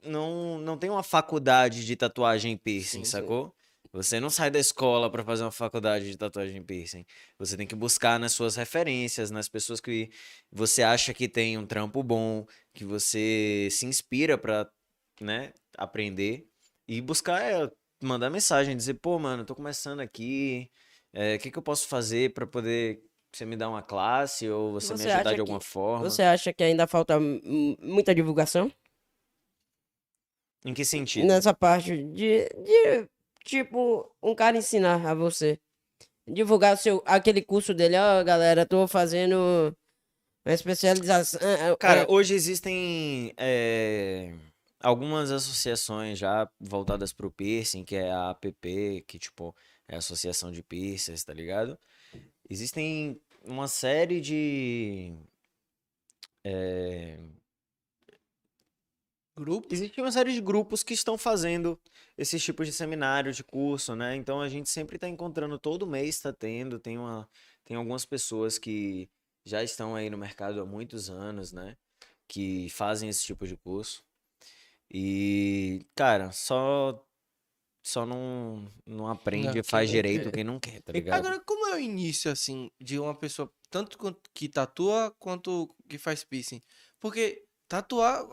não, 0.03 0.57
não 0.59 0.77
tem 0.77 0.89
uma 0.89 1.03
faculdade 1.03 1.85
de 1.85 1.95
tatuagem 1.95 2.53
e 2.53 2.57
piercing, 2.57 2.99
Sim, 2.99 3.05
sim. 3.05 3.11
sacou? 3.11 3.53
Você 3.93 4.19
não 4.19 4.29
sai 4.29 4.51
da 4.51 4.59
escola 4.59 5.09
pra 5.09 5.23
fazer 5.23 5.43
uma 5.43 5.51
faculdade 5.51 6.11
de 6.11 6.17
tatuagem 6.17 6.57
e 6.57 6.63
piercing. 6.63 7.05
Você 7.39 7.55
tem 7.55 7.65
que 7.65 7.75
buscar 7.75 8.19
nas 8.19 8.33
suas 8.33 8.57
referências, 8.57 9.31
nas 9.31 9.47
pessoas 9.47 9.79
que 9.79 10.09
você 10.51 10.83
acha 10.83 11.13
que 11.13 11.29
tem 11.29 11.57
um 11.57 11.65
trampo 11.65 12.03
bom, 12.03 12.45
que 12.73 12.83
você 12.83 13.69
se 13.71 13.85
inspira 13.85 14.37
pra, 14.37 14.69
né, 15.21 15.53
aprender 15.77 16.45
e 16.87 16.99
buscar 16.99 17.41
é, 17.41 17.71
mandar 18.03 18.29
mensagem, 18.29 18.75
dizer, 18.75 18.95
pô, 18.95 19.17
mano, 19.17 19.45
tô 19.45 19.55
começando 19.55 20.01
aqui, 20.01 20.69
é, 21.13 21.35
o 21.35 21.39
que 21.39 21.49
que 21.49 21.57
eu 21.57 21.63
posso 21.63 21.87
fazer 21.87 22.33
pra 22.33 22.45
poder 22.45 23.01
você 23.35 23.45
me 23.45 23.55
dar 23.57 23.69
uma 23.69 23.81
classe 23.81 24.49
ou 24.49 24.71
você, 24.71 24.93
me 24.93 24.99
Você 24.99 25.07
ajudar 25.09 25.21
acha 25.29 25.35
de 25.35 25.41
alguma 25.41 25.59
que- 25.59 25.65
forma? 25.65 26.09
Você 26.09 26.21
acha 26.21 26.53
que 26.53 26.63
ainda 26.63 26.87
falta 26.87 27.19
muita 27.19 28.15
divulgação? 28.15 28.71
Em 30.63 30.73
que 30.73 30.83
sentido? 30.85 31.27
Nessa 31.27 31.53
parte 31.53 31.95
de, 32.05 32.47
de, 32.47 33.09
tipo, 33.43 34.11
um 34.21 34.33
cara 34.33 34.57
ensinar 34.57 35.05
a 35.05 35.13
você. 35.13 35.59
Divulgar 36.27 36.75
seu, 36.77 37.03
aquele 37.05 37.41
curso 37.41 37.71
dele, 37.73 37.95
ó, 37.97 38.23
galera, 38.23 38.65
tô 38.65 38.87
fazendo 38.87 39.75
Uma 40.43 40.53
especialização. 40.55 41.39
ah, 41.43 41.71
ah, 41.73 41.77
Cara, 41.77 42.03
ah, 42.03 42.05
hoje 42.09 42.33
existem 42.33 43.31
é, 43.37 44.33
algumas 44.81 45.29
associações 45.29 46.17
já 46.17 46.49
voltadas 46.59 47.13
pro 47.13 47.29
piercing, 47.29 47.83
que 47.83 47.95
é 47.95 48.09
a 48.11 48.31
APP, 48.31 49.03
que 49.07 49.19
tipo 49.19 49.55
é 49.87 49.93
a 49.95 49.99
Associação 49.99 50.51
de 50.51 50.63
Piercers, 50.63 51.23
tá 51.23 51.31
ligado? 51.31 51.77
Existem 52.49 53.21
uma 53.45 53.67
série 53.67 54.21
de 54.21 55.13
é, 56.43 57.17
Grupo? 59.37 59.67
Existe 59.69 59.99
uma 59.99 60.11
série 60.13 60.31
de 60.31 60.39
grupos 60.39 60.81
que 60.81 60.93
estão 60.93 61.17
fazendo 61.17 61.77
esses 62.17 62.41
tipos 62.41 62.67
de 62.67 62.71
seminários, 62.71 63.35
de 63.35 63.43
curso, 63.43 63.93
né? 63.93 64.15
Então 64.15 64.39
a 64.39 64.47
gente 64.47 64.69
sempre 64.69 64.95
está 64.95 65.09
encontrando, 65.09 65.59
todo 65.59 65.85
mês 65.85 66.15
está 66.15 66.31
tendo, 66.31 66.79
tem 66.79 66.97
uma, 66.97 67.27
tem 67.65 67.75
algumas 67.75 68.05
pessoas 68.05 68.57
que 68.57 69.09
já 69.43 69.61
estão 69.61 69.93
aí 69.93 70.09
no 70.09 70.17
mercado 70.17 70.61
há 70.61 70.65
muitos 70.65 71.09
anos, 71.09 71.51
né? 71.51 71.75
Que 72.29 72.69
fazem 72.69 73.09
esse 73.09 73.25
tipo 73.25 73.45
de 73.45 73.57
curso. 73.57 74.01
E, 74.89 75.85
cara, 75.93 76.31
só 76.31 77.05
só 77.83 78.05
não, 78.05 78.71
não 78.85 79.07
aprende 79.07 79.47
Não, 79.47 79.57
e 79.57 79.63
faz 79.63 79.89
direito 79.89 80.31
quem 80.31 80.43
não 80.43 80.59
quer, 80.59 80.81
tá 80.81 80.93
ligado? 80.93 81.19
Agora, 81.19 81.39
é 81.75 81.79
o 81.79 81.83
início, 81.83 82.31
assim, 82.31 82.69
de 82.79 82.99
uma 82.99 83.15
pessoa, 83.17 83.51
tanto 83.69 83.97
que 84.33 84.49
tatua, 84.49 85.13
quanto 85.19 85.73
que 85.89 85.97
faz 85.97 86.23
piercing? 86.23 86.61
Porque 86.99 87.43
tatuar, 87.67 88.25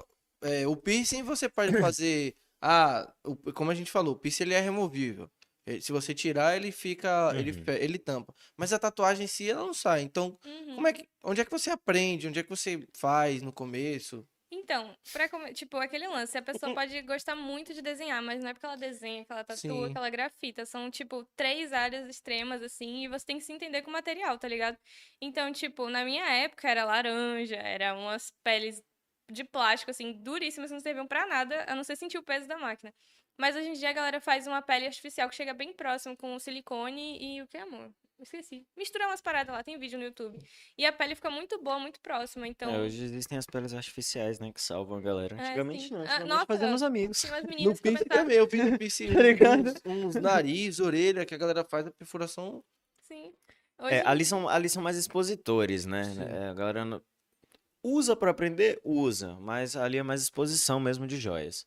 é, 0.42 0.66
o 0.66 0.76
piercing 0.76 1.22
você 1.22 1.48
pode 1.48 1.72
fazer, 1.94 2.36
ah, 2.60 3.12
o- 3.24 3.36
como 3.52 3.70
a 3.70 3.74
gente 3.74 3.90
falou, 3.90 4.14
o 4.14 4.18
piercing 4.18 4.44
ele 4.44 4.54
é 4.54 4.60
removível. 4.60 5.30
Eh, 5.66 5.80
Se 5.80 5.92
você 5.92 6.12
tirar, 6.14 6.56
ele 6.56 6.72
fica, 6.72 7.32
ele, 7.38 7.52
Uhum. 7.52 7.64
fe- 7.64 7.78
ele 7.84 7.98
tampa. 7.98 8.34
Mas 8.56 8.72
a 8.72 8.78
tatuagem 8.78 9.24
em 9.24 9.28
si, 9.28 9.48
ela 9.50 9.64
não 9.64 9.74
sai. 9.74 10.02
Então, 10.02 10.36
Uhum. 10.44 10.74
como 10.74 10.88
é 10.88 10.92
que, 10.92 11.08
onde 11.24 11.40
é 11.40 11.44
que 11.44 11.50
você 11.52 11.70
aprende? 11.70 12.26
Onde 12.28 12.40
é 12.40 12.42
que 12.42 12.50
você 12.50 12.84
faz 12.96 13.42
no 13.42 13.52
começo? 13.52 14.26
Então, 14.54 14.94
pra 15.10 15.26
tipo, 15.54 15.78
aquele 15.78 16.06
lance, 16.06 16.36
a 16.36 16.42
pessoa 16.42 16.74
pode 16.74 17.00
gostar 17.02 17.34
muito 17.34 17.72
de 17.72 17.80
desenhar, 17.80 18.22
mas 18.22 18.42
não 18.42 18.50
é 18.50 18.52
porque 18.52 18.66
ela 18.66 18.76
desenha, 18.76 19.24
que 19.24 19.32
ela 19.32 19.42
tatua, 19.42 19.86
Sim. 19.86 19.92
que 19.92 19.96
ela 19.96 20.10
grafita. 20.10 20.66
São, 20.66 20.90
tipo, 20.90 21.24
três 21.34 21.72
áreas 21.72 22.06
extremas, 22.06 22.62
assim, 22.62 23.04
e 23.04 23.08
você 23.08 23.24
tem 23.24 23.38
que 23.38 23.44
se 23.44 23.52
entender 23.52 23.80
com 23.80 23.88
o 23.88 23.92
material, 23.94 24.38
tá 24.38 24.46
ligado? 24.46 24.76
Então, 25.22 25.50
tipo, 25.52 25.88
na 25.88 26.04
minha 26.04 26.26
época 26.26 26.68
era 26.68 26.84
laranja, 26.84 27.56
era 27.56 27.94
umas 27.94 28.30
peles 28.44 28.82
de 29.30 29.42
plástico, 29.42 29.90
assim, 29.90 30.12
duríssimas, 30.12 30.68
que 30.68 30.74
não 30.74 30.80
serviam 30.80 31.06
pra 31.06 31.26
nada, 31.26 31.64
a 31.66 31.74
não 31.74 31.82
ser 31.82 31.96
sentir 31.96 32.18
o 32.18 32.22
peso 32.22 32.46
da 32.46 32.58
máquina. 32.58 32.92
Mas 33.38 33.56
hoje 33.56 33.70
em 33.70 33.72
dia 33.72 33.88
a 33.88 33.94
galera 33.94 34.20
faz 34.20 34.46
uma 34.46 34.60
pele 34.60 34.84
artificial 34.84 35.30
que 35.30 35.34
chega 35.34 35.54
bem 35.54 35.72
próximo 35.72 36.14
com 36.14 36.38
silicone 36.38 37.16
e 37.18 37.40
o 37.40 37.46
que, 37.46 37.56
amor? 37.56 37.90
Esqueci. 38.22 38.64
Misturar 38.76 39.08
umas 39.08 39.20
paradas 39.20 39.52
lá, 39.54 39.64
tem 39.64 39.76
vídeo 39.78 39.98
no 39.98 40.04
YouTube. 40.04 40.38
E 40.78 40.86
a 40.86 40.92
pele 40.92 41.14
fica 41.16 41.28
muito 41.30 41.60
boa, 41.60 41.78
muito 41.78 42.00
próxima, 42.00 42.46
então... 42.46 42.70
É, 42.70 42.78
hoje 42.80 43.02
existem 43.04 43.36
as 43.36 43.44
peles 43.46 43.74
artificiais, 43.74 44.38
né, 44.38 44.52
que 44.52 44.60
salvam 44.62 44.98
a 44.98 45.00
galera. 45.00 45.36
É, 45.36 45.40
Antigamente 45.40 45.84
sim. 45.88 45.90
não, 45.90 45.98
Ah, 46.00 46.02
antigamente 46.04 46.28
nossa, 46.28 46.46
fazia 46.46 46.70
nos 46.70 46.82
amigos. 46.82 47.20
Tinha 47.20 47.32
umas 47.32 47.42
No 47.42 47.76
piercing 47.76 48.04
também, 48.04 48.36
eu 48.36 48.48
fiz 48.48 48.64
no 48.64 48.78
piercing 48.78 49.06
Tá 49.14 49.22
ligado? 49.22 49.68
uns, 49.84 50.04
uns 50.04 50.14
nariz, 50.16 50.78
orelha, 50.78 51.26
que 51.26 51.34
a 51.34 51.38
galera 51.38 51.64
faz 51.64 51.86
a 51.86 51.90
perfuração. 51.90 52.64
Sim. 53.00 53.32
Hoje 53.80 53.94
É, 53.94 54.02
ali 54.06 54.24
são, 54.24 54.48
ali 54.48 54.68
são 54.68 54.82
mais 54.82 54.96
expositores, 54.96 55.84
né? 55.84 56.02
É, 56.20 56.48
a 56.50 56.54
galera 56.54 56.84
não- 56.84 57.02
usa 57.82 58.14
pra 58.14 58.30
aprender, 58.30 58.80
usa, 58.84 59.34
mas 59.40 59.74
ali 59.74 59.98
é 59.98 60.02
mais 60.04 60.22
exposição 60.22 60.78
mesmo 60.78 61.04
de 61.08 61.16
joias. 61.16 61.66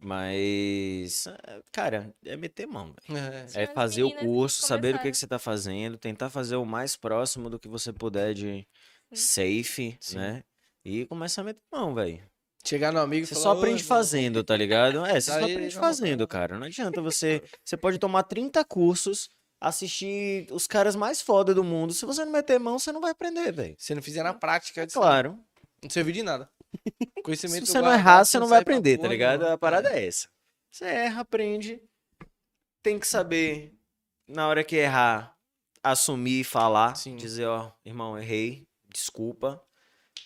Mas, 0.00 1.26
é, 1.26 1.60
cara, 1.72 2.14
é 2.24 2.36
meter 2.36 2.66
mão, 2.66 2.94
velho. 3.08 3.18
É. 3.54 3.62
É 3.64 3.66
fazer 3.66 4.02
o 4.04 4.12
curso, 4.14 4.62
saber 4.62 4.94
o 4.94 4.98
que, 4.98 5.10
que 5.10 5.16
você 5.16 5.26
tá 5.26 5.38
fazendo, 5.38 5.98
tentar 5.98 6.30
fazer 6.30 6.56
o 6.56 6.64
mais 6.64 6.96
próximo 6.96 7.50
do 7.50 7.58
que 7.58 7.68
você 7.68 7.92
puder 7.92 8.32
de 8.34 8.66
safe, 9.12 9.96
Sim. 10.00 10.16
né? 10.16 10.44
E 10.84 11.04
começa 11.06 11.40
a 11.40 11.44
meter 11.44 11.60
mão, 11.72 11.94
velho. 11.94 12.20
Chegar 12.66 12.92
no 12.92 13.00
amigo 13.00 13.24
e 13.24 13.26
Você 13.26 13.34
falar, 13.34 13.42
só 13.44 13.54
"Ô, 13.54 13.58
aprende 13.58 13.82
fazendo, 13.84 14.44
tá 14.44 14.56
ligado? 14.56 15.04
É, 15.06 15.20
você 15.20 15.30
só 15.30 15.36
aprende 15.38 15.56
vamos 15.58 15.74
fazendo, 15.74 16.26
cara. 16.26 16.58
Não 16.58 16.66
adianta 16.66 17.00
você. 17.00 17.42
Você 17.64 17.76
pode 17.76 17.98
tomar 17.98 18.24
30 18.24 18.64
cursos, 18.64 19.28
assistir 19.60 20.46
os 20.50 20.66
caras 20.66 20.94
mais 20.96 21.20
foda 21.22 21.54
do 21.54 21.62
mundo. 21.64 21.92
Se 21.94 22.04
você 22.04 22.24
não 22.24 22.32
meter 22.32 22.58
mão, 22.58 22.78
você 22.78 22.92
não 22.92 23.00
vai 23.00 23.10
aprender, 23.12 23.52
velho. 23.52 23.74
Se 23.78 23.94
não 23.94 24.02
fizer 24.02 24.22
na 24.22 24.34
prática, 24.34 24.86
de 24.86 24.92
Claro. 24.92 25.38
não 25.82 25.88
serviu 25.90 26.12
de 26.12 26.22
nada. 26.22 26.48
Se 27.18 27.22
Conhecimento 27.22 27.66
você 27.66 27.80
não 27.80 27.92
errar, 27.92 28.24
você 28.24 28.38
não 28.38 28.48
vai 28.48 28.60
aprender, 28.60 28.98
tá 28.98 29.08
ligado? 29.08 29.46
A 29.46 29.58
parada 29.58 29.90
é 29.90 30.06
essa. 30.06 30.28
Você 30.70 30.84
erra, 30.84 31.22
aprende. 31.22 31.80
Tem 32.82 32.98
que 32.98 33.06
saber, 33.06 33.74
na 34.26 34.46
hora 34.48 34.62
que 34.62 34.76
errar, 34.76 35.36
assumir 35.82 36.40
e 36.40 36.44
falar. 36.44 36.94
Sim. 36.94 37.16
Dizer, 37.16 37.46
ó, 37.46 37.72
irmão, 37.84 38.18
errei, 38.18 38.66
desculpa. 38.88 39.62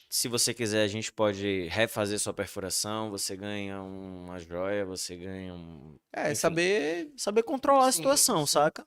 Se 0.08 0.28
você 0.28 0.52
quiser, 0.52 0.82
a 0.84 0.88
gente 0.88 1.10
pode 1.10 1.68
refazer 1.68 2.18
sua 2.18 2.34
perfuração. 2.34 3.10
Você 3.10 3.34
ganha 3.34 3.80
uma 3.80 4.38
joia, 4.38 4.84
você 4.84 5.16
ganha 5.16 5.54
um. 5.54 5.98
É, 6.12 6.26
Enfim. 6.26 6.34
saber. 6.34 7.12
Saber 7.16 7.42
controlar 7.42 7.86
a 7.88 7.92
Sim, 7.92 7.98
situação, 7.98 8.46
sim. 8.46 8.52
saca? 8.52 8.86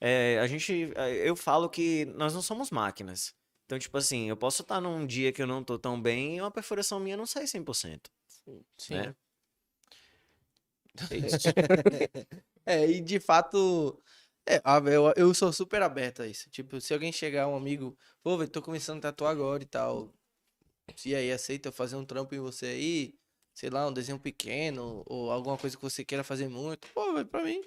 É, 0.00 0.38
a 0.40 0.46
gente. 0.46 0.90
Eu 1.22 1.36
falo 1.36 1.68
que 1.68 2.06
nós 2.16 2.32
não 2.32 2.40
somos 2.40 2.70
máquinas. 2.70 3.34
Então, 3.64 3.78
tipo 3.78 3.96
assim, 3.96 4.28
eu 4.28 4.36
posso 4.36 4.62
estar 4.62 4.80
num 4.80 5.06
dia 5.06 5.32
que 5.32 5.40
eu 5.40 5.46
não 5.46 5.62
tô 5.62 5.78
tão 5.78 6.00
bem 6.00 6.36
e 6.36 6.40
uma 6.40 6.50
perfuração 6.50 7.00
minha 7.00 7.16
não 7.16 7.26
sai 7.26 7.46
100%. 7.46 8.10
Sim. 8.76 8.94
né? 8.94 9.14
É, 12.64 12.88
e 12.88 13.00
de 13.00 13.18
fato. 13.18 14.00
É, 14.46 14.60
eu, 14.92 15.12
eu 15.16 15.34
sou 15.34 15.52
super 15.52 15.82
aberto 15.82 16.22
a 16.22 16.28
isso. 16.28 16.48
Tipo, 16.48 16.80
se 16.80 16.94
alguém 16.94 17.12
chegar, 17.12 17.48
um 17.48 17.56
amigo, 17.56 17.98
pô, 18.22 18.38
velho, 18.38 18.48
tô 18.50 18.62
começando 18.62 18.98
a 18.98 19.02
tatuar 19.02 19.32
agora 19.32 19.62
e 19.62 19.66
tal. 19.66 20.12
Se 20.96 21.14
aí 21.14 21.32
aceita 21.32 21.68
eu 21.68 21.72
fazer 21.72 21.96
um 21.96 22.04
trampo 22.04 22.34
em 22.34 22.40
você 22.40 22.66
aí, 22.66 23.14
sei 23.54 23.70
lá, 23.70 23.86
um 23.88 23.92
desenho 23.92 24.18
pequeno, 24.18 25.02
ou 25.06 25.30
alguma 25.30 25.58
coisa 25.58 25.76
que 25.76 25.82
você 25.82 26.04
queira 26.04 26.22
fazer 26.22 26.48
muito, 26.48 26.88
pô, 26.94 27.14
velho, 27.14 27.26
pra 27.26 27.42
mim. 27.42 27.62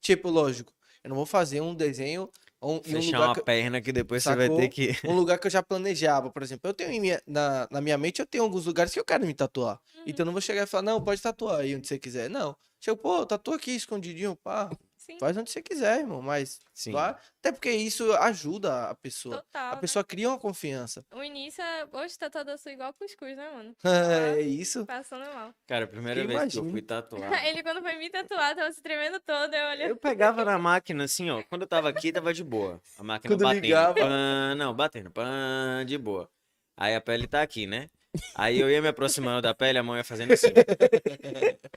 Tipo, 0.00 0.30
lógico, 0.30 0.72
eu 1.04 1.10
não 1.10 1.16
vou 1.16 1.26
fazer 1.26 1.60
um 1.60 1.74
desenho 1.74 2.30
um, 2.62 2.76
um 2.76 2.82
Fechar 2.82 3.02
lugar 3.02 3.28
uma 3.28 3.34
que, 3.34 3.40
perna 3.40 3.80
que 3.80 3.92
depois 3.92 4.22
você 4.24 4.34
vai 4.34 4.46
Sacou? 4.46 4.56
ter 4.56 4.68
que. 4.68 4.92
um 5.06 5.14
lugar 5.14 5.38
que 5.38 5.46
eu 5.46 5.50
já 5.50 5.62
planejava, 5.62 6.30
por 6.30 6.42
exemplo. 6.42 6.68
Eu 6.68 6.74
tenho 6.74 6.90
em 6.92 7.00
minha, 7.00 7.22
na, 7.26 7.68
na 7.70 7.80
minha 7.80 7.96
mente, 7.98 8.20
eu 8.20 8.26
tenho 8.26 8.44
alguns 8.44 8.66
lugares 8.66 8.92
que 8.92 9.00
eu 9.00 9.04
quero 9.04 9.26
me 9.26 9.34
tatuar. 9.34 9.80
Então 10.06 10.22
eu 10.24 10.26
não 10.26 10.32
vou 10.32 10.40
chegar 10.42 10.62
e 10.64 10.66
falar, 10.66 10.82
não, 10.82 11.02
pode 11.02 11.20
tatuar 11.22 11.60
aí 11.60 11.74
onde 11.76 11.86
você 11.86 11.98
quiser. 11.98 12.28
Não. 12.30 12.56
Chego, 12.80 12.96
pô, 12.98 13.26
tatua 13.26 13.56
aqui 13.56 13.72
escondidinho, 13.72 14.36
pá. 14.36 14.70
Sim, 15.08 15.18
Faz 15.18 15.34
onde 15.38 15.50
você 15.50 15.62
quiser, 15.62 16.00
irmão. 16.00 16.20
Mas 16.20 16.60
Sim. 16.74 16.92
vai. 16.92 17.16
Até 17.38 17.50
porque 17.50 17.70
isso 17.70 18.12
ajuda 18.12 18.90
a 18.90 18.94
pessoa. 18.94 19.38
total. 19.38 19.72
A 19.72 19.74
né? 19.76 19.80
pessoa 19.80 20.04
cria 20.04 20.28
uma 20.28 20.38
confiança. 20.38 21.02
O 21.14 21.22
início 21.22 21.62
é. 21.64 21.88
Hoje 21.90 22.18
tatuador 22.18 22.58
sou 22.58 22.70
igual 22.70 22.92
cuscuz, 22.92 23.34
né, 23.34 23.50
mano? 23.50 23.74
É 24.38 24.42
isso. 24.42 24.84
Passando 24.84 25.24
mal. 25.32 25.54
Cara, 25.66 25.86
a 25.86 25.88
primeira 25.88 26.20
Eu 26.20 26.28
vez 26.28 26.52
que 26.52 26.58
eu 26.58 26.70
fui 26.70 26.82
tatuar. 26.82 27.22
Ele, 27.46 27.62
quando 27.62 27.80
foi 27.80 27.96
me 27.96 28.10
tatuar, 28.10 28.54
tava 28.54 28.70
se 28.70 28.82
tremendo 28.82 29.18
todo. 29.20 29.54
Eu 29.54 29.68
olhei. 29.68 29.90
Eu 29.90 29.96
pegava 29.96 30.44
na 30.44 30.58
máquina 30.58 31.04
assim, 31.04 31.30
ó. 31.30 31.42
Quando 31.44 31.62
eu 31.62 31.68
tava 31.68 31.88
aqui, 31.88 32.12
tava 32.12 32.34
de 32.34 32.44
boa. 32.44 32.78
A 32.98 33.02
máquina 33.02 33.34
Quando 33.34 33.44
batendo. 33.44 33.62
ligava. 33.62 33.94
Pã, 33.94 34.54
não, 34.56 34.74
batendo. 34.74 35.10
Pã, 35.10 35.84
de 35.86 35.96
boa. 35.96 36.28
Aí 36.76 36.94
a 36.94 37.00
pele 37.00 37.26
tá 37.26 37.40
aqui, 37.40 37.66
né? 37.66 37.88
Aí 38.34 38.60
eu 38.60 38.70
ia 38.70 38.82
me 38.82 38.88
aproximando 38.88 39.40
da 39.40 39.54
pele, 39.54 39.78
a 39.78 39.82
mão 39.82 39.96
ia 39.96 40.04
fazendo 40.04 40.32
assim. 40.32 40.48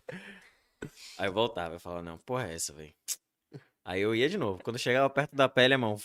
Aí 1.17 1.27
eu 1.27 1.33
voltava, 1.33 1.75
eu 1.75 1.79
falava, 1.79 2.01
não, 2.01 2.17
porra 2.17 2.49
é 2.49 2.55
essa, 2.55 2.73
velho? 2.73 2.93
Aí 3.83 4.01
eu 4.01 4.13
ia 4.15 4.29
de 4.29 4.37
novo. 4.37 4.61
Quando 4.63 4.75
eu 4.75 4.79
chegava 4.81 5.09
perto 5.09 5.35
da 5.35 5.49
pele, 5.49 5.73
a 5.73 5.77
mão 5.77 5.97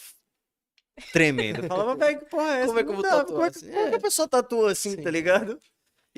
tremendo. 1.13 1.63
Eu 1.63 1.69
falava, 1.69 1.95
velho, 1.97 2.19
que 2.21 2.25
porra 2.27 2.57
é 2.57 2.59
essa? 2.59 2.67
Como 2.67 2.79
é 2.79 2.85
que 2.85 2.89
eu 2.91 2.95
vou 2.95 3.03
tatuar 3.03 3.27
Como 3.27 3.45
é 3.45 3.51
que, 3.51 3.57
assim? 3.59 3.67
como 3.71 3.81
é 3.81 3.89
que 3.89 3.95
É. 3.95 3.99
a 3.99 4.01
pessoa 4.01 4.29
tatua 4.29 4.73
assim, 4.73 4.91
Sim. 4.93 5.03
tá 5.03 5.11
ligado? 5.11 5.61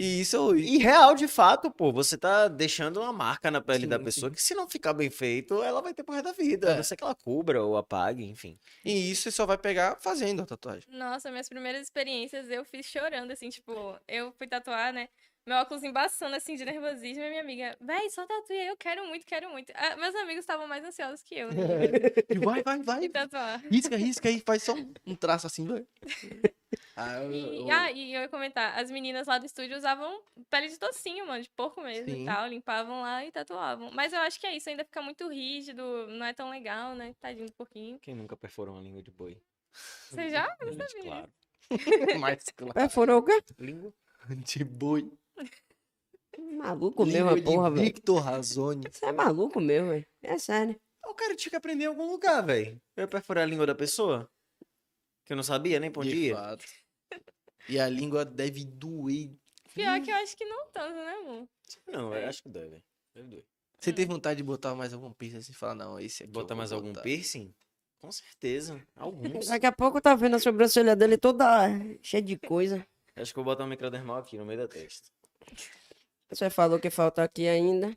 E 0.00 0.20
isso. 0.20 0.54
E 0.54 0.78
real, 0.78 1.16
de 1.16 1.26
fato, 1.26 1.72
pô, 1.72 1.92
você 1.92 2.16
tá 2.16 2.46
deixando 2.46 3.00
uma 3.00 3.12
marca 3.12 3.50
na 3.50 3.60
pele 3.60 3.84
da 3.84 3.98
Sim, 3.98 4.04
pessoa 4.04 4.30
sim. 4.30 4.34
que 4.36 4.40
se 4.42 4.54
não 4.54 4.68
ficar 4.68 4.92
bem 4.92 5.10
feito, 5.10 5.60
ela 5.60 5.82
vai 5.82 5.92
ter 5.92 6.04
pro 6.04 6.14
resto 6.14 6.26
da 6.26 6.32
vida. 6.32 6.68
A 6.68 6.72
É. 6.74 6.76
não 6.76 6.82
ser 6.84 6.94
que 6.96 7.02
ela 7.02 7.16
cubra 7.16 7.60
ou 7.64 7.76
apague, 7.76 8.22
enfim. 8.24 8.56
E 8.84 9.10
isso 9.10 9.22
você 9.22 9.32
só 9.32 9.44
vai 9.44 9.58
pegar 9.58 9.96
fazendo 10.00 10.42
a 10.42 10.46
tatuagem. 10.46 10.84
Nossa, 10.88 11.28
minhas 11.32 11.48
primeiras 11.48 11.82
experiências 11.82 12.48
eu 12.48 12.64
fiz 12.64 12.86
chorando, 12.86 13.32
assim, 13.32 13.48
tipo, 13.48 13.72
eu 14.06 14.30
fui 14.30 14.46
tatuar, 14.46 14.92
né? 14.92 15.08
Meu 15.48 15.56
óculos 15.56 15.82
embaçando, 15.82 16.36
assim, 16.36 16.56
de 16.56 16.64
nervosismo, 16.66 17.22
e 17.24 17.28
minha 17.30 17.40
amiga, 17.40 17.74
véi, 17.80 18.10
só 18.10 18.26
tatuei, 18.26 18.68
eu 18.68 18.76
quero 18.76 19.06
muito, 19.06 19.24
quero 19.24 19.48
muito. 19.48 19.72
Ah, 19.74 19.96
meus 19.96 20.14
amigos 20.14 20.40
estavam 20.40 20.68
mais 20.68 20.84
ansiosos 20.84 21.22
que 21.22 21.34
eu, 21.36 21.48
né? 21.50 21.56
E 22.28 22.38
vai, 22.38 22.62
vai, 22.62 22.82
vai. 22.82 23.00
de 23.00 23.08
tatuar. 23.08 23.58
Risca, 23.70 23.96
risca 23.96 24.28
aí, 24.28 24.42
faz 24.44 24.62
só 24.62 24.74
um, 24.74 24.92
um 25.06 25.16
traço 25.16 25.46
assim, 25.46 25.66
vai. 25.66 25.86
Ah, 26.94 27.22
eu- 27.22 27.32
E, 27.32 27.60
eu- 27.60 27.70
ah, 27.70 27.90
e 27.92 28.12
eu 28.14 28.20
ia 28.22 28.28
comentar, 28.28 28.78
as 28.78 28.90
meninas 28.90 29.26
lá 29.26 29.38
do 29.38 29.46
estúdio 29.46 29.74
usavam 29.74 30.20
pele 30.50 30.68
de 30.68 30.78
tocinho, 30.78 31.26
mano, 31.26 31.42
de 31.42 31.48
porco 31.56 31.80
mesmo 31.80 32.10
Sim. 32.10 32.22
e 32.22 32.26
tal, 32.26 32.46
limpavam 32.46 33.00
lá 33.00 33.24
e 33.24 33.32
tatuavam. 33.32 33.90
Mas 33.92 34.12
eu 34.12 34.20
acho 34.20 34.38
que 34.38 34.46
é 34.46 34.54
isso, 34.54 34.68
ainda 34.68 34.84
fica 34.84 35.00
muito 35.00 35.26
rígido, 35.28 35.82
não 36.08 36.26
é 36.26 36.34
tão 36.34 36.50
legal, 36.50 36.94
né? 36.94 37.14
Tadinho 37.20 37.46
do 37.46 37.52
porquinho. 37.54 37.98
Quem 38.00 38.14
nunca 38.14 38.36
perfurou 38.36 38.74
uma 38.74 38.82
língua 38.82 39.00
de 39.02 39.10
boi? 39.10 39.40
Você 40.10 40.28
já? 40.28 40.54
Eu 40.60 40.66
não 40.66 40.72
sabia. 40.74 41.02
claro. 41.02 41.32
Mais 42.20 42.44
claro. 42.54 42.74
Perfurou 42.74 43.18
o 43.20 43.22
quê? 43.22 43.40
Língua? 43.58 43.94
De 44.28 44.64
boi. 44.64 45.10
Maluco 46.56 47.04
mesmo, 47.04 47.30
a 47.30 47.42
porra, 47.42 47.70
velho. 47.70 47.84
Victor 47.84 48.20
Razoni. 48.22 48.84
Você 48.90 49.06
é 49.06 49.12
maluco 49.12 49.60
mesmo, 49.60 49.88
velho. 49.90 50.06
É 50.22 50.38
sério. 50.38 50.78
O 51.06 51.14
cara 51.14 51.34
tinha 51.34 51.50
que 51.50 51.56
aprender 51.56 51.84
em 51.84 51.88
algum 51.88 52.10
lugar, 52.10 52.44
velho. 52.44 52.80
Eu 52.96 53.02
ia 53.02 53.08
perfurar 53.08 53.44
a 53.44 53.46
língua 53.46 53.66
da 53.66 53.74
pessoa? 53.74 54.30
Que 55.24 55.32
eu 55.32 55.36
não 55.36 55.42
sabia 55.42 55.80
nem 55.80 55.90
pra 55.90 56.02
onde 56.02 56.10
De 56.10 56.16
ia. 56.28 56.34
fato. 56.36 56.64
E 57.68 57.78
a 57.78 57.88
língua 57.88 58.24
deve 58.24 58.64
doer. 58.64 59.30
Pior 59.74 60.00
que 60.00 60.10
eu 60.10 60.16
acho 60.16 60.36
que 60.36 60.44
não 60.44 60.68
tanto, 60.70 60.94
né, 60.94 61.12
amor? 61.22 61.48
Não, 61.88 62.14
eu 62.14 62.28
acho 62.28 62.42
que 62.42 62.48
deve. 62.48 62.82
Deve 63.14 63.28
doer. 63.28 63.44
Você 63.80 63.92
tem 63.92 64.06
vontade 64.06 64.38
de 64.38 64.42
botar 64.42 64.74
mais 64.74 64.92
algum 64.92 65.12
piercing 65.12 65.38
assim 65.38 65.52
e 65.52 65.54
falar, 65.54 65.74
não, 65.74 66.00
esse 66.00 66.22
aqui. 66.24 66.30
eu 66.30 66.34
Botar 66.34 66.54
vou 66.54 66.58
mais 66.58 66.72
algum 66.72 66.88
botar. 66.88 67.02
piercing? 67.02 67.54
Com 68.00 68.10
certeza. 68.12 68.80
Alguns. 68.96 69.46
Daqui 69.48 69.66
a 69.66 69.72
pouco 69.72 70.00
tá 70.00 70.14
vendo 70.14 70.36
a 70.36 70.38
sobrancelha 70.38 70.94
dele 70.96 71.16
toda 71.18 71.68
cheia 72.02 72.22
de 72.22 72.36
coisa. 72.38 72.84
Acho 73.16 73.32
que 73.32 73.38
eu 73.38 73.44
vou 73.44 73.52
botar 73.52 73.64
um 73.64 73.68
microdermal 73.68 74.18
aqui 74.18 74.36
no 74.38 74.44
meio 74.46 74.60
da 74.60 74.68
testa. 74.68 75.08
Você 76.30 76.50
falou 76.50 76.78
que 76.78 76.90
falta 76.90 77.22
aqui 77.22 77.48
ainda. 77.48 77.96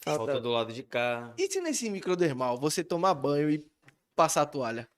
Falta, 0.00 0.24
Falta. 0.26 0.40
do 0.40 0.50
lado 0.50 0.72
de 0.72 0.82
cá. 0.82 1.34
E 1.36 1.50
se 1.50 1.60
nesse 1.60 1.90
microdermal 1.90 2.58
você 2.58 2.84
tomar 2.84 3.14
banho 3.14 3.50
e 3.50 3.64
passar 4.14 4.42
a 4.42 4.46
toalha? 4.46 4.88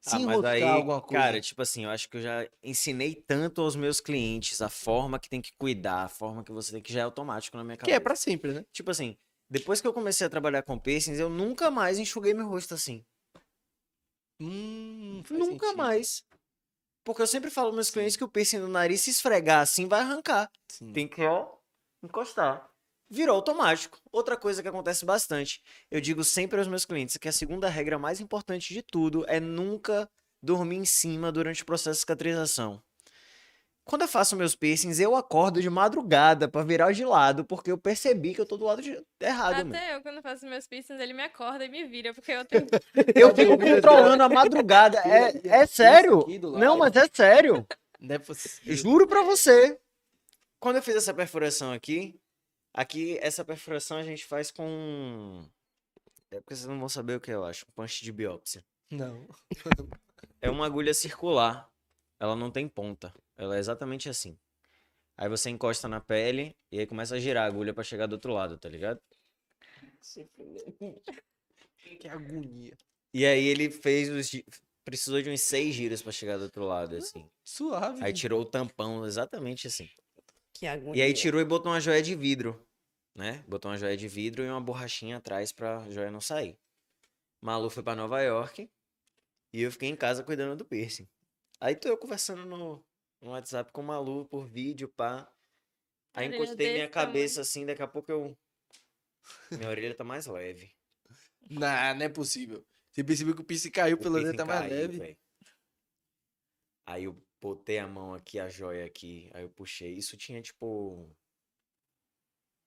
Se 0.00 0.16
Ah, 0.16 0.18
mas 0.20 0.44
aí, 0.44 0.62
alguma 0.62 1.00
coisa. 1.00 1.22
cara, 1.24 1.40
tipo 1.40 1.62
assim, 1.62 1.84
eu 1.84 1.90
acho 1.90 2.08
que 2.08 2.16
eu 2.16 2.22
já 2.22 2.48
ensinei 2.62 3.14
tanto 3.14 3.60
aos 3.60 3.74
meus 3.76 4.00
clientes 4.00 4.62
a 4.62 4.68
forma 4.68 5.18
que 5.18 5.28
tem 5.28 5.40
que 5.42 5.52
cuidar, 5.58 6.04
a 6.04 6.08
forma 6.08 6.44
que 6.44 6.52
você 6.52 6.72
tem 6.72 6.82
que 6.82 6.92
já 6.92 7.00
é 7.00 7.02
automático 7.02 7.56
na 7.56 7.64
minha 7.64 7.76
que 7.76 7.80
cabeça. 7.80 7.96
é 7.96 8.00
pra 8.00 8.14
sempre, 8.16 8.52
né? 8.52 8.64
Tipo 8.72 8.90
assim, 8.90 9.16
depois 9.50 9.80
que 9.80 9.86
eu 9.86 9.92
comecei 9.92 10.26
a 10.26 10.30
trabalhar 10.30 10.62
com 10.62 10.78
piercings, 10.78 11.18
eu 11.18 11.28
nunca 11.28 11.70
mais 11.70 11.98
enxuguei 11.98 12.34
meu 12.34 12.48
rosto 12.48 12.74
assim. 12.74 13.04
Hum, 14.40 15.22
faz 15.24 15.40
nunca 15.40 15.66
sentido. 15.66 15.78
mais. 15.78 16.24
Porque 17.06 17.22
eu 17.22 17.26
sempre 17.28 17.50
falo 17.50 17.68
aos 17.68 17.74
meus 17.76 17.88
clientes 17.88 18.16
que 18.16 18.24
o 18.24 18.28
piercing 18.28 18.58
do 18.58 18.66
nariz, 18.66 19.02
se 19.02 19.10
esfregar 19.10 19.60
assim, 19.60 19.86
vai 19.86 20.00
arrancar. 20.00 20.50
Sim. 20.68 20.92
Tem 20.92 21.06
que, 21.06 21.24
ó, 21.24 21.48
encostar. 22.02 22.68
Virou 23.08 23.36
automático. 23.36 24.00
Outra 24.10 24.36
coisa 24.36 24.60
que 24.60 24.66
acontece 24.66 25.04
bastante, 25.04 25.62
eu 25.88 26.00
digo 26.00 26.24
sempre 26.24 26.58
aos 26.58 26.66
meus 26.66 26.84
clientes 26.84 27.16
que 27.16 27.28
a 27.28 27.32
segunda 27.32 27.68
regra 27.68 27.96
mais 27.96 28.20
importante 28.20 28.74
de 28.74 28.82
tudo 28.82 29.24
é 29.28 29.38
nunca 29.38 30.10
dormir 30.42 30.78
em 30.78 30.84
cima 30.84 31.30
durante 31.30 31.62
o 31.62 31.66
processo 31.66 31.94
de 31.94 32.00
cicatrização. 32.00 32.82
Quando 33.86 34.02
eu 34.02 34.08
faço 34.08 34.34
meus 34.34 34.56
piercings, 34.56 34.98
eu 34.98 35.14
acordo 35.14 35.62
de 35.62 35.70
madrugada 35.70 36.48
pra 36.48 36.64
virar 36.64 36.90
de 36.90 37.04
lado, 37.04 37.44
porque 37.44 37.70
eu 37.70 37.78
percebi 37.78 38.34
que 38.34 38.40
eu 38.40 38.44
tô 38.44 38.56
do 38.56 38.64
lado 38.64 38.82
de- 38.82 39.00
errado, 39.20 39.58
mano. 39.58 39.76
Até 39.76 39.94
eu, 39.94 40.02
quando 40.02 40.20
faço 40.20 40.44
meus 40.44 40.66
piercings, 40.66 41.00
ele 41.00 41.12
me 41.12 41.22
acorda 41.22 41.64
e 41.64 41.68
me 41.68 41.84
vira, 41.84 42.12
porque 42.12 42.32
eu 42.32 42.44
tenho. 42.44 42.66
Eu 43.14 43.32
fico 43.34 43.56
controlando 43.56 44.22
a 44.24 44.28
madrugada. 44.28 44.98
É, 44.98 45.60
é 45.62 45.66
sério? 45.66 46.24
Não, 46.58 46.76
mas 46.76 46.96
é 46.96 47.08
sério. 47.12 47.64
Não 48.00 48.16
é 48.16 48.18
possível. 48.18 48.74
Juro 48.76 49.06
pra 49.06 49.22
você. 49.22 49.78
Quando 50.58 50.76
eu 50.76 50.82
fiz 50.82 50.96
essa 50.96 51.14
perfuração 51.14 51.72
aqui, 51.72 52.18
aqui, 52.74 53.18
essa 53.22 53.44
perfuração 53.44 53.98
a 53.98 54.02
gente 54.02 54.24
faz 54.24 54.50
com. 54.50 55.44
É 56.32 56.40
porque 56.40 56.56
vocês 56.56 56.66
não 56.66 56.80
vão 56.80 56.88
saber 56.88 57.14
o 57.14 57.20
que 57.20 57.30
eu 57.30 57.44
acho. 57.44 57.64
Punch 57.74 58.02
de 58.02 58.10
biópsia. 58.10 58.64
Não. 58.90 59.24
É 60.42 60.50
uma 60.50 60.66
agulha 60.66 60.92
circular. 60.92 61.70
Ela 62.18 62.34
não 62.34 62.50
tem 62.50 62.68
ponta. 62.68 63.14
Ela 63.36 63.56
é 63.56 63.58
exatamente 63.58 64.08
assim. 64.08 64.38
Aí 65.16 65.28
você 65.28 65.48
encosta 65.48 65.88
na 65.88 66.00
pele 66.00 66.54
e 66.70 66.78
aí 66.78 66.86
começa 66.86 67.14
a 67.14 67.18
girar 67.18 67.44
a 67.44 67.46
agulha 67.46 67.72
pra 67.72 67.82
chegar 67.82 68.06
do 68.06 68.14
outro 68.14 68.32
lado, 68.32 68.58
tá 68.58 68.68
ligado? 68.68 69.00
Que 72.00 72.08
agonia. 72.08 72.76
E 73.14 73.24
aí 73.24 73.46
ele 73.46 73.70
fez 73.70 74.10
os. 74.10 74.30
Precisou 74.84 75.20
de 75.20 75.30
uns 75.30 75.40
seis 75.40 75.74
giros 75.74 76.02
pra 76.02 76.12
chegar 76.12 76.36
do 76.36 76.44
outro 76.44 76.64
lado, 76.64 76.96
assim. 76.96 77.28
Suave. 77.42 78.04
Aí 78.04 78.12
tirou 78.12 78.42
o 78.42 78.44
tampão 78.44 79.04
exatamente 79.06 79.66
assim. 79.66 79.88
Que 80.52 80.66
agonia. 80.66 81.02
E 81.02 81.02
aí 81.02 81.12
tirou 81.12 81.40
e 81.40 81.44
botou 81.44 81.72
uma 81.72 81.80
joia 81.80 82.02
de 82.02 82.14
vidro, 82.14 82.64
né? 83.14 83.42
Botou 83.48 83.70
uma 83.70 83.78
joia 83.78 83.96
de 83.96 84.06
vidro 84.06 84.44
e 84.44 84.48
uma 84.48 84.60
borrachinha 84.60 85.16
atrás 85.16 85.50
pra 85.50 85.88
joia 85.90 86.10
não 86.10 86.20
sair. 86.20 86.58
Malu 87.40 87.68
foi 87.68 87.82
pra 87.82 87.96
Nova 87.96 88.20
York 88.22 88.70
e 89.52 89.62
eu 89.62 89.72
fiquei 89.72 89.88
em 89.88 89.96
casa 89.96 90.22
cuidando 90.22 90.56
do 90.56 90.64
piercing. 90.64 91.08
Aí 91.60 91.74
tô 91.74 91.88
eu 91.88 91.96
conversando 91.96 92.44
no, 92.44 92.84
no 93.20 93.30
WhatsApp 93.30 93.72
com 93.72 93.80
o 93.80 93.84
Malu 93.84 94.26
por 94.26 94.46
vídeo, 94.46 94.88
pá. 94.88 95.30
Aí 96.14 96.28
encostei 96.28 96.72
minha 96.72 96.86
desse 96.86 96.92
cabeça 96.92 97.40
assim, 97.40 97.66
daqui 97.66 97.82
a 97.82 97.88
pouco 97.88 98.10
eu. 98.10 98.36
Minha 99.50 99.68
orelha 99.70 99.94
tá 99.94 100.04
mais 100.04 100.26
leve. 100.26 100.74
Não, 101.48 101.94
não 101.94 102.02
é 102.04 102.08
possível. 102.08 102.64
Você 102.90 103.04
percebeu 103.04 103.34
que 103.34 103.42
o 103.42 103.44
piercing 103.44 103.70
caiu 103.70 103.96
O 103.96 104.00
piercing 104.00 104.22
dentro, 104.22 104.36
tá 104.38 104.44
mais 104.44 104.60
caiu, 104.60 104.74
leve. 104.74 104.98
véi. 104.98 105.18
Aí 106.86 107.04
eu 107.04 107.22
botei 107.40 107.78
a 107.78 107.86
mão 107.86 108.14
aqui, 108.14 108.38
a 108.38 108.48
joia 108.48 108.86
aqui, 108.86 109.30
aí 109.34 109.42
eu 109.42 109.50
puxei. 109.50 109.94
Isso 109.94 110.16
tinha 110.16 110.40
tipo. 110.40 111.10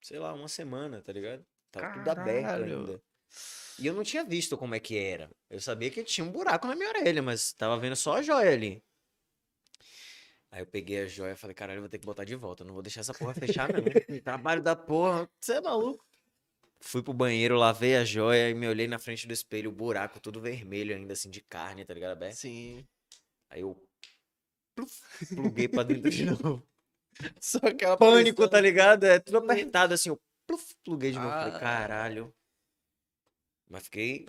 Sei 0.02 0.20
lá, 0.20 0.34
uma 0.34 0.48
semana, 0.48 1.02
tá 1.02 1.12
ligado? 1.12 1.46
Tava 1.72 1.94
tudo 1.94 2.10
aberto 2.10 2.42
Caralho. 2.44 2.80
ainda. 2.80 3.04
E 3.80 3.88
eu 3.88 3.94
não 3.94 4.04
tinha 4.04 4.24
visto 4.24 4.58
como 4.58 4.76
é 4.76 4.80
que 4.80 4.98
era. 4.98 5.30
Eu 5.50 5.60
sabia 5.62 5.90
que 5.90 6.04
tinha 6.04 6.26
um 6.26 6.32
buraco 6.32 6.68
na 6.68 6.76
minha 6.76 6.90
orelha, 6.90 7.22
mas 7.22 7.54
tava 7.54 7.78
vendo 7.80 7.96
só 7.96 8.16
a 8.18 8.22
joia 8.22 8.52
ali. 8.52 8.84
Aí 10.52 10.62
eu 10.62 10.66
peguei 10.66 11.02
a 11.02 11.08
joia 11.08 11.34
e 11.34 11.36
falei, 11.38 11.54
caralho, 11.54 11.78
eu 11.78 11.82
vou 11.84 11.90
ter 11.90 12.00
que 12.00 12.06
botar 12.06 12.24
de 12.26 12.36
volta. 12.36 12.64
eu 12.64 12.68
Não 12.68 12.74
vou 12.74 12.82
deixar 12.82 13.02
essa 13.02 13.14
porra 13.14 13.34
fechar, 13.36 13.70
não. 13.72 13.82
Trabalho 14.24 14.62
da 14.62 14.76
porra. 14.76 15.30
Você 15.40 15.54
é 15.54 15.62
maluco? 15.62 16.04
Fui 16.82 17.04
pro 17.04 17.14
banheiro, 17.14 17.58
lavei 17.58 17.96
a 17.98 18.04
joia 18.06 18.50
e 18.50 18.54
me 18.54 18.68
olhei 18.68 18.88
na 18.88 18.98
frente 18.98 19.28
do 19.28 19.34
espelho, 19.34 19.70
o 19.70 19.74
buraco 19.74 20.20
tudo 20.20 20.40
vermelho 20.42 20.96
ainda, 20.96 21.14
assim, 21.14 21.30
de 21.30 21.42
carne, 21.42 21.84
tá 21.86 21.94
ligado? 21.94 22.14
Aberto. 22.14 22.36
Sim. 22.36 22.86
Aí 23.50 23.62
eu 23.62 23.78
pluf, 24.76 25.02
pluguei 25.36 25.68
pra 25.68 25.84
dentro 25.84 26.10
de 26.10 26.24
novo. 26.32 26.66
Só 27.40 27.60
aquela 27.64 27.98
Pânico, 27.98 28.38
pressão. 28.38 28.50
tá 28.50 28.62
ligado? 28.62 29.04
É 29.04 29.20
tudo 29.20 29.38
apertado 29.40 29.94
assim, 29.94 30.10
eu 30.10 30.20
pluf, 30.48 30.74
pluguei 30.84 31.12
de 31.12 31.18
novo. 31.20 31.30
Falei, 31.30 31.54
Ah. 31.54 31.60
caralho. 31.60 32.34
Mas 33.70 33.84
fiquei 33.84 34.26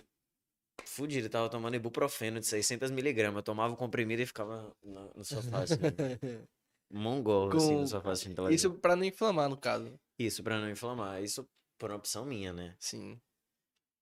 fudido, 0.85 1.29
tava 1.29 1.49
tomando 1.49 1.75
ibuprofeno 1.75 2.39
de 2.39 2.47
600mg. 2.47 3.35
Eu 3.37 3.43
tomava 3.43 3.73
o 3.73 3.77
comprimido 3.77 4.21
e 4.21 4.25
ficava 4.25 4.71
no, 4.83 5.13
no 5.15 5.25
sofá, 5.25 5.63
assim. 5.63 5.79
Mongol, 6.91 7.51
assim, 7.53 7.75
Com- 7.75 7.81
no 7.81 7.87
sofá, 7.87 8.11
assim, 8.11 8.33
televisão. 8.35 8.71
Isso 8.73 8.79
pra 8.79 8.95
não 8.95 9.05
inflamar, 9.05 9.49
no 9.49 9.57
caso. 9.57 9.97
Isso, 10.19 10.43
pra 10.43 10.59
não 10.59 10.69
inflamar. 10.69 11.23
Isso 11.23 11.47
por 11.77 11.89
uma 11.89 11.97
opção 11.97 12.25
minha, 12.25 12.53
né? 12.53 12.75
Sim. 12.79 13.19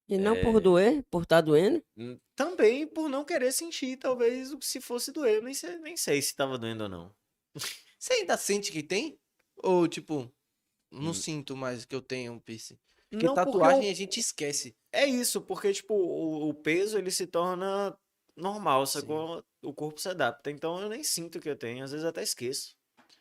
E 0.08 0.18
não 0.18 0.36
É. 0.36 0.44
por 0.44 0.60
doer, 0.60 1.04
por 1.10 1.24
estar 1.24 1.42
doendo. 1.42 1.84
Hum, 1.96 2.18
Também 2.36 2.88
por 2.88 3.08
não 3.10 3.24
querer 3.24 3.52
sentir, 3.52 3.98
talvez, 3.98 4.52
se 4.62 4.82
fosse 4.82 5.12
doer. 5.12 5.36
Eu 5.36 5.44
nem 5.44 5.54
sei, 5.54 5.78
nem 5.78 5.96
sei 5.96 6.22
se 6.22 6.36
tava 6.36 6.58
doendo 6.58 6.84
ou 6.84 6.90
não. 6.90 7.16
Você 8.00 8.14
ainda 8.14 8.38
sente 8.38 8.72
que 8.72 8.82
tem? 8.82 9.20
Ou, 9.58 9.88
tipo, 9.88 10.32
não 10.92 11.10
Hum. 11.10 11.14
sinto 11.14 11.56
mais 11.56 11.86
que 11.86 11.96
eu 11.96 12.02
tenho 12.02 12.34
um 12.34 12.40
piercing? 12.40 12.78
Porque 13.10 13.26
Não, 13.26 13.34
porque 13.34 13.52
tatuagem 13.52 13.86
eu- 13.86 13.92
a 13.92 13.96
gente 13.96 14.20
esquece. 14.20 14.76
É 14.92 15.06
isso, 15.06 15.42
porque, 15.42 15.74
tipo, 15.74 15.94
o, 15.96 16.50
o 16.50 16.54
peso 16.54 16.98
ele 16.98 17.10
se 17.12 17.26
torna 17.28 17.98
normal, 18.36 18.86
sacou? 18.86 19.44
O 19.64 19.74
corpo 19.74 20.00
se 20.00 20.08
adapta. 20.10 20.50
Então 20.52 20.80
eu 20.80 20.90
nem 20.90 21.04
sinto 21.04 21.40
que 21.40 21.50
eu 21.50 21.56
tenho, 21.56 21.84
às 21.84 21.92
vezes 21.92 22.04
eu 22.04 22.10
até 22.10 22.22
esqueço. 22.24 22.76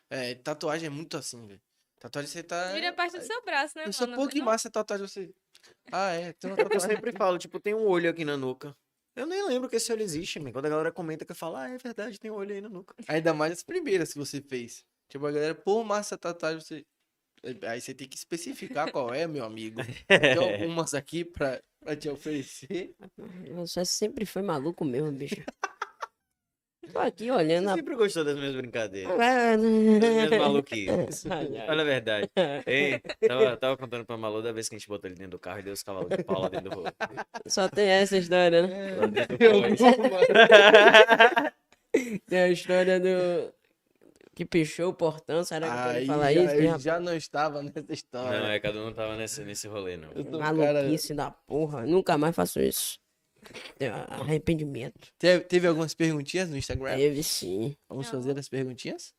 É, 0.09 0.35
tatuagem 0.35 0.87
é 0.87 0.89
muito 0.89 1.17
assim, 1.17 1.45
velho. 1.45 1.61
Tatuagem 1.99 2.29
você 2.31 2.41
tá. 2.43 2.71
Vira 2.73 2.93
parte 2.93 3.17
do 3.17 3.23
seu 3.25 3.41
braço, 3.43 3.73
né, 3.77 3.83
Eu 3.87 3.91
sou 3.93 4.07
mano? 4.07 4.17
pouco 4.17 4.31
que 4.31 4.39
Não- 4.39 4.45
massa 4.45 4.69
tatuagem 4.71 5.05
você. 5.07 5.31
Ah, 5.91 6.11
é. 6.13 6.33
Tem 6.33 6.49
uma 6.49 6.55
Eu 6.61 6.69
tatuagem. 6.69 6.95
sempre 6.95 7.11
falo, 7.11 7.37
tipo, 7.37 7.59
tem 7.59 7.73
um 7.73 7.85
olho 7.87 8.09
aqui 8.09 8.23
na 8.23 8.37
nuca. 8.37 8.75
Eu 9.15 9.25
nem 9.25 9.45
lembro 9.45 9.67
que 9.67 9.75
esse 9.75 9.91
olho 9.91 10.01
existe, 10.03 10.39
man. 10.39 10.51
Quando 10.53 10.67
a 10.67 10.69
galera 10.69 10.91
comenta 10.93 11.25
que 11.25 11.31
eu 11.31 11.35
falo, 11.35 11.57
ah, 11.57 11.67
é 11.67 11.77
verdade, 11.77 12.17
tem 12.19 12.31
um 12.31 12.35
olho 12.35 12.53
aí 12.55 12.61
na 12.61 12.69
nuca. 12.69 12.95
Ainda 13.07 13.33
mais 13.33 13.51
as 13.53 13.63
primeiras 13.63 14.13
que 14.13 14.19
você 14.19 14.39
fez. 14.41 14.85
Tipo, 15.09 15.25
a 15.25 15.31
galera, 15.31 15.55
pô, 15.55 15.83
massa 15.83 16.17
tatuagem, 16.17 16.61
você. 16.61 16.85
Aí 17.67 17.79
você 17.81 17.93
tem 17.93 18.07
que 18.07 18.17
especificar 18.17 18.91
qual 18.91 19.13
é, 19.13 19.25
meu 19.27 19.43
amigo. 19.45 19.81
Tem 20.07 20.33
algumas 20.73 20.93
aqui 20.93 21.23
pra, 21.23 21.61
pra 21.79 21.95
te 21.95 22.09
oferecer. 22.09 22.93
Você 23.55 23.85
sempre 23.85 24.25
foi 24.25 24.41
maluco 24.41 24.83
mesmo, 24.85 25.11
bicho. 25.11 25.35
Tô 26.91 26.97
aqui 26.97 27.29
olhando 27.29 27.65
Você 27.65 27.71
a. 27.71 27.75
sempre 27.75 27.95
gostou 27.95 28.23
das 28.25 28.35
minhas 28.35 28.55
brincadeiras. 28.55 29.11
Ah, 29.13 29.55
Das 29.55 29.59
minhas 29.61 30.29
maluquices. 30.31 31.23
Olha 31.69 31.81
a 31.81 31.85
verdade. 31.85 32.27
Ei, 32.65 32.99
tava, 33.27 33.57
tava 33.57 33.77
contando 33.77 34.05
pra 34.05 34.17
Malu 34.17 34.41
da 34.41 34.51
vez 34.51 34.67
que 34.67 34.73
a 34.75 34.79
gente 34.79 34.87
botou 34.87 35.07
ele 35.07 35.15
dentro 35.15 35.31
do 35.33 35.39
carro 35.39 35.59
e 35.59 35.61
deu 35.63 35.73
os 35.73 35.83
cavalos 35.83 36.09
de 36.09 36.23
pau 36.23 36.41
lá 36.41 36.49
dentro 36.49 36.71
do 36.71 36.75
rolo. 36.77 36.87
Só 37.45 37.69
tem 37.69 37.87
essa 37.89 38.17
história, 38.17 38.65
né? 38.65 38.95
Lá 38.95 39.05
dentro 39.05 39.37
do 39.37 39.37
Tem 39.37 39.77
Ford. 39.77 39.81
alguma- 39.83 41.53
Tem 42.27 42.39
a 42.39 42.49
história 42.49 42.99
do. 42.99 43.53
Que 44.39 44.45
pichou 44.45 44.91
o 44.91 44.93
portão, 44.93 45.43
será 45.43 45.67
que 45.67 45.93
pode 45.93 46.05
falar 46.05 46.31
já, 46.31 46.41
isso? 46.45 46.53
Eu 46.53 46.79
já 46.79 46.97
não 46.97 47.13
estava 47.13 47.61
nessa 47.61 47.83
história. 47.89 48.39
Não, 48.39 48.47
é, 48.47 48.57
cada 48.57 48.79
um 48.79 48.85
não 48.85 48.93
tava 48.93 49.17
nesse, 49.17 49.43
nesse 49.43 49.67
rolê, 49.67 49.97
não. 49.97 50.09
Eu 50.13 50.23
tô, 50.23 50.39
cara, 50.39 50.53
Maluquice 50.53 51.13
da 51.13 51.29
porra. 51.29 51.85
Nunca 51.85 52.17
mais 52.17 52.33
faço 52.33 52.61
isso. 52.61 52.97
Tenho 53.77 53.93
arrependimento. 53.95 55.11
teve, 55.17 55.43
teve 55.43 55.67
algumas 55.67 55.93
perguntinhas 55.93 56.49
no 56.49 56.55
Instagram? 56.55 56.95
Teve 56.95 57.21
sim. 57.21 57.75
Vamos 57.89 58.05
Não. 58.05 58.13
fazer 58.13 58.39
as 58.39 58.47
perguntinhas? 58.47 59.13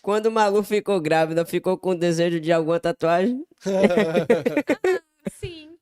Quando 0.00 0.26
o 0.26 0.32
Malu 0.32 0.62
ficou 0.62 0.98
grávida, 0.98 1.44
ficou 1.44 1.76
com 1.76 1.94
desejo 1.94 2.40
de 2.40 2.50
alguma 2.52 2.80
tatuagem? 2.80 3.44
Sim. 5.38 5.76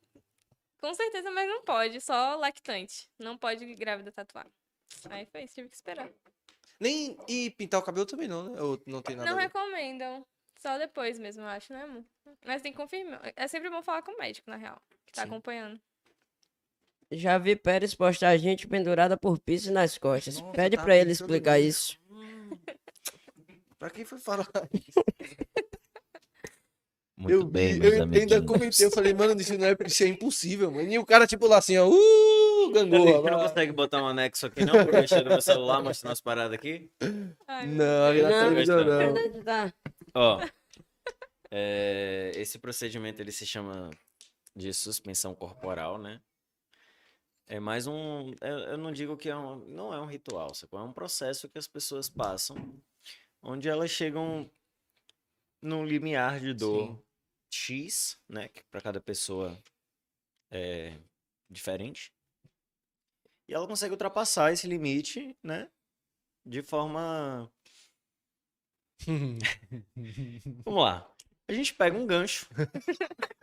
Com 0.80 0.92
certeza, 0.94 1.30
mas 1.30 1.46
não 1.46 1.62
pode. 1.62 2.00
Só 2.00 2.34
lactante. 2.34 3.08
Não 3.20 3.38
pode 3.38 3.72
grávida 3.76 4.10
tatuar. 4.10 4.48
Aí 5.10 5.26
foi 5.26 5.44
isso, 5.44 5.54
tive 5.54 5.68
que 5.68 5.76
esperar. 5.76 6.10
Nem 6.80 7.16
e 7.28 7.50
pintar 7.50 7.80
o 7.80 7.82
cabelo 7.82 8.06
também 8.06 8.28
não, 8.28 8.48
né? 8.48 8.60
Ou 8.60 8.80
não 8.86 9.00
tem 9.00 9.16
nada 9.16 9.30
Não 9.30 9.38
recomendam. 9.38 10.24
Só 10.58 10.78
depois 10.78 11.18
mesmo, 11.18 11.42
eu 11.42 11.48
acho, 11.48 11.72
né, 11.72 11.82
amor? 11.82 12.04
Mas 12.44 12.62
tem 12.62 12.72
que 12.72 12.78
confirmar. 12.78 13.20
É 13.36 13.46
sempre 13.48 13.70
bom 13.70 13.82
falar 13.82 14.02
com 14.02 14.12
o 14.12 14.18
médico, 14.18 14.50
na 14.50 14.56
real. 14.56 14.80
Que 15.06 15.12
tá 15.12 15.22
Sim. 15.22 15.28
acompanhando. 15.28 15.80
Já 17.10 17.38
vi 17.38 17.54
Pérez 17.54 17.94
postar 17.94 18.36
gente 18.38 18.66
pendurada 18.66 19.16
por 19.16 19.38
piercing 19.38 19.72
nas 19.72 19.98
costas. 19.98 20.40
Nossa, 20.40 20.52
Pede 20.52 20.76
tava 20.76 20.86
pra 20.86 20.96
ele 20.96 21.12
explicar 21.12 21.58
isso. 21.58 21.98
Pra 23.78 23.90
quem 23.90 24.04
foi 24.04 24.18
falar? 24.18 24.48
Muito 27.16 27.32
eu 27.32 27.44
bem, 27.44 27.74
meus 27.78 27.94
eu 27.94 28.02
ainda 28.02 28.04
amiguinhos. 28.18 28.46
comentei, 28.46 28.86
eu 28.86 28.90
falei, 28.90 29.14
mano, 29.14 29.40
isso 29.40 29.56
não 29.56 29.66
é, 29.66 29.76
isso 29.86 30.02
é 30.02 30.08
impossível, 30.08 30.70
mano. 30.70 30.90
E 30.90 30.98
o 30.98 31.06
cara, 31.06 31.26
tipo, 31.26 31.46
lá 31.46 31.58
assim, 31.58 31.78
ó, 31.78 31.88
uh, 31.88 32.72
Cadê? 32.72 32.90
gangorra. 32.90 33.22
Você 33.22 33.30
não 33.30 33.38
consegue 33.48 33.72
botar 33.72 34.02
um 34.02 34.06
anexo 34.08 34.46
aqui, 34.46 34.64
não? 34.64 34.72
Pra 34.84 35.00
mexer 35.00 35.22
no 35.22 35.30
meu 35.30 35.40
celular, 35.40 35.80
mostrando 35.82 36.12
as 36.12 36.20
paradas 36.20 36.52
aqui? 36.52 36.90
Ai, 37.46 37.66
Não, 37.68 38.12
ele 38.12 38.22
Não, 38.22 38.30
não 38.30 38.48
acreditou, 38.48 38.84
não. 38.84 39.14
Verdade, 39.14 39.42
tá. 39.42 39.74
Ó, 40.14 40.40
é, 41.50 42.32
esse 42.34 42.58
procedimento 42.58 43.20
ele 43.22 43.30
se 43.30 43.46
chama 43.46 43.90
de 44.56 44.74
suspensão 44.74 45.34
corporal, 45.36 45.98
né? 45.98 46.20
É 47.46 47.60
mais 47.60 47.86
um. 47.86 48.34
Eu, 48.40 48.58
eu 48.58 48.78
não 48.78 48.90
digo 48.90 49.16
que 49.16 49.28
é 49.28 49.36
um, 49.36 49.56
não 49.68 49.92
é 49.92 50.00
um 50.00 50.06
ritual, 50.06 50.52
sacou? 50.54 50.80
É 50.80 50.82
um 50.82 50.92
processo 50.92 51.48
que 51.48 51.58
as 51.58 51.68
pessoas 51.68 52.08
passam, 52.08 52.56
onde 53.42 53.68
elas 53.68 53.90
chegam 53.90 54.50
num 55.60 55.84
limiar 55.84 56.40
de 56.40 56.54
dor 56.54 56.98
X, 57.54 58.18
né? 58.28 58.48
Que 58.48 58.62
para 58.64 58.80
cada 58.80 59.00
pessoa 59.00 59.62
é 60.50 60.98
diferente. 61.48 62.12
E 63.48 63.54
ela 63.54 63.66
consegue 63.66 63.92
ultrapassar 63.92 64.52
esse 64.52 64.66
limite, 64.66 65.36
né? 65.42 65.70
De 66.46 66.62
forma 66.62 67.50
Vamos 70.64 70.82
lá. 70.82 71.10
A 71.48 71.52
gente 71.52 71.74
pega 71.74 71.96
um 71.96 72.06
gancho. 72.06 72.46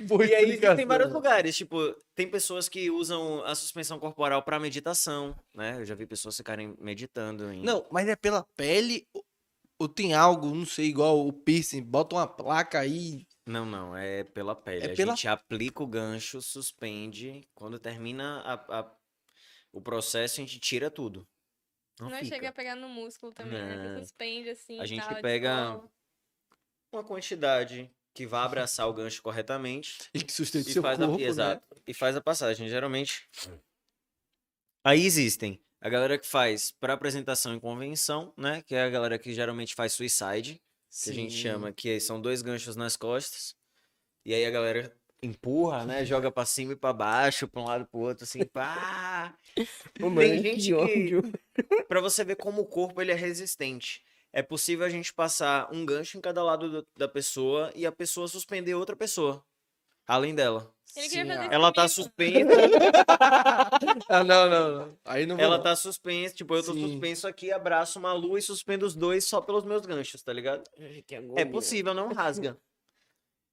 Boa 0.00 0.26
e 0.26 0.34
aí 0.34 0.58
tem 0.58 0.84
vários 0.84 1.12
lugares. 1.12 1.56
Tipo, 1.56 1.94
tem 2.14 2.28
pessoas 2.28 2.68
que 2.68 2.90
usam 2.90 3.44
a 3.44 3.54
suspensão 3.54 4.00
corporal 4.00 4.42
pra 4.42 4.58
meditação, 4.58 5.38
né? 5.54 5.76
Eu 5.78 5.84
já 5.84 5.94
vi 5.94 6.04
pessoas 6.06 6.36
ficarem 6.36 6.74
meditando. 6.80 7.52
Em... 7.52 7.62
Não, 7.62 7.86
mas 7.90 8.08
é 8.08 8.16
pela 8.16 8.42
pele 8.56 9.06
ou 9.82 9.88
tem 9.88 10.14
algo, 10.14 10.54
não 10.54 10.64
sei, 10.66 10.86
igual 10.86 11.26
o 11.26 11.32
piercing, 11.32 11.82
bota 11.82 12.16
uma 12.16 12.26
placa 12.26 12.78
aí. 12.80 13.26
Não, 13.46 13.66
não, 13.66 13.96
é 13.96 14.22
pela 14.24 14.54
pele. 14.54 14.86
É 14.86 14.92
a 14.92 14.96
pela- 14.96 15.14
gente 15.14 15.28
aplica 15.28 15.82
o 15.82 15.86
gancho, 15.86 16.40
suspende. 16.40 17.46
Quando 17.54 17.78
termina 17.78 18.40
a- 18.40 18.80
a- 18.80 18.96
o 19.72 19.80
processo, 19.80 20.40
a 20.40 20.44
gente 20.44 20.60
tira 20.60 20.90
tudo. 20.90 21.26
Não, 22.00 22.08
Não 22.08 22.24
chega 22.24 22.48
a 22.48 22.52
pegar 22.52 22.74
no 22.74 22.88
músculo 22.88 23.32
também, 23.32 23.52
né? 23.52 23.76
Não. 23.76 23.94
Você 23.94 24.00
suspende 24.06 24.50
assim. 24.50 24.78
A 24.80 24.86
gente 24.86 25.06
tal, 25.06 25.20
pega-. 25.20 25.80
Uma 26.92 27.04
quantidade 27.04 27.90
que 28.14 28.26
vai 28.26 28.44
abraçar 28.44 28.88
o 28.88 28.92
gancho 28.92 29.22
corretamente. 29.22 29.98
E 30.14 30.22
que 30.22 30.32
sustente 30.32 30.70
e 30.70 30.72
seu 30.72 30.82
faz 30.82 30.98
corpo, 30.98 31.14
a, 31.14 31.18
né? 31.18 31.24
exato, 31.24 31.82
e 31.86 31.94
faz 31.94 32.16
a 32.16 32.20
passagem. 32.20 32.68
Geralmente, 32.68 33.28
aí 34.84 35.04
existem 35.04 35.60
a 35.82 35.88
galera 35.88 36.16
que 36.16 36.26
faz 36.26 36.70
para 36.70 36.92
apresentação 36.94 37.52
em 37.54 37.58
convenção, 37.60 38.32
né? 38.36 38.62
Que 38.62 38.74
é 38.74 38.82
a 38.84 38.88
galera 38.90 39.18
que 39.18 39.34
geralmente 39.34 39.74
faz 39.74 39.92
suicide, 39.92 40.62
que 41.04 41.10
a 41.10 41.12
gente 41.12 41.34
Sim. 41.34 41.40
chama 41.40 41.72
que 41.72 41.98
são 42.00 42.20
dois 42.20 42.40
ganchos 42.40 42.76
nas 42.76 42.96
costas. 42.96 43.54
E 44.24 44.32
aí 44.32 44.46
a 44.46 44.50
galera 44.50 44.94
empurra, 45.22 45.84
né? 45.84 46.04
Joga 46.04 46.30
pra 46.30 46.44
cima 46.44 46.72
e 46.72 46.76
pra 46.76 46.92
baixo, 46.92 47.46
pra 47.48 47.60
um 47.60 47.64
lado 47.66 47.84
e 47.84 47.86
pro 47.86 48.00
outro, 48.00 48.24
assim, 48.24 48.44
pá. 48.44 49.34
Mano, 50.00 50.16
Tem 50.20 50.42
gente 50.42 50.64
que, 50.66 50.74
ódio. 50.74 51.22
Pra 51.88 52.00
você 52.00 52.24
ver 52.24 52.36
como 52.36 52.62
o 52.62 52.66
corpo 52.66 53.00
ele 53.02 53.12
é 53.12 53.14
resistente. 53.14 54.02
É 54.32 54.42
possível 54.42 54.86
a 54.86 54.88
gente 54.88 55.12
passar 55.12 55.68
um 55.72 55.84
gancho 55.84 56.16
em 56.16 56.20
cada 56.20 56.42
lado 56.42 56.70
do- 56.70 56.86
da 56.96 57.06
pessoa 57.06 57.70
e 57.76 57.84
a 57.84 57.92
pessoa 57.92 58.26
suspender 58.26 58.74
outra 58.74 58.96
pessoa, 58.96 59.44
além 60.06 60.34
dela. 60.34 60.72
Sim, 60.92 61.30
ah. 61.30 61.48
Ela 61.50 61.72
tá 61.72 61.88
suspensa, 61.88 62.50
ah, 64.10 64.22
não, 64.22 64.50
não, 64.50 64.78
não. 64.78 64.98
Aí 65.06 65.24
não 65.24 65.38
ela 65.38 65.56
não. 65.56 65.64
tá 65.64 65.74
suspensa, 65.74 66.34
tipo, 66.34 66.54
eu 66.54 66.62
tô 66.62 66.74
Sim. 66.74 66.86
suspenso 66.86 67.26
aqui, 67.26 67.50
abraço 67.50 67.98
uma 67.98 68.12
lua 68.12 68.38
e 68.38 68.42
suspendo 68.42 68.84
os 68.84 68.94
dois 68.94 69.24
só 69.24 69.40
pelos 69.40 69.64
meus 69.64 69.86
ganchos, 69.86 70.22
tá 70.22 70.30
ligado? 70.34 70.62
É 71.34 71.46
possível, 71.46 71.94
não 71.94 72.12
rasga. 72.12 72.58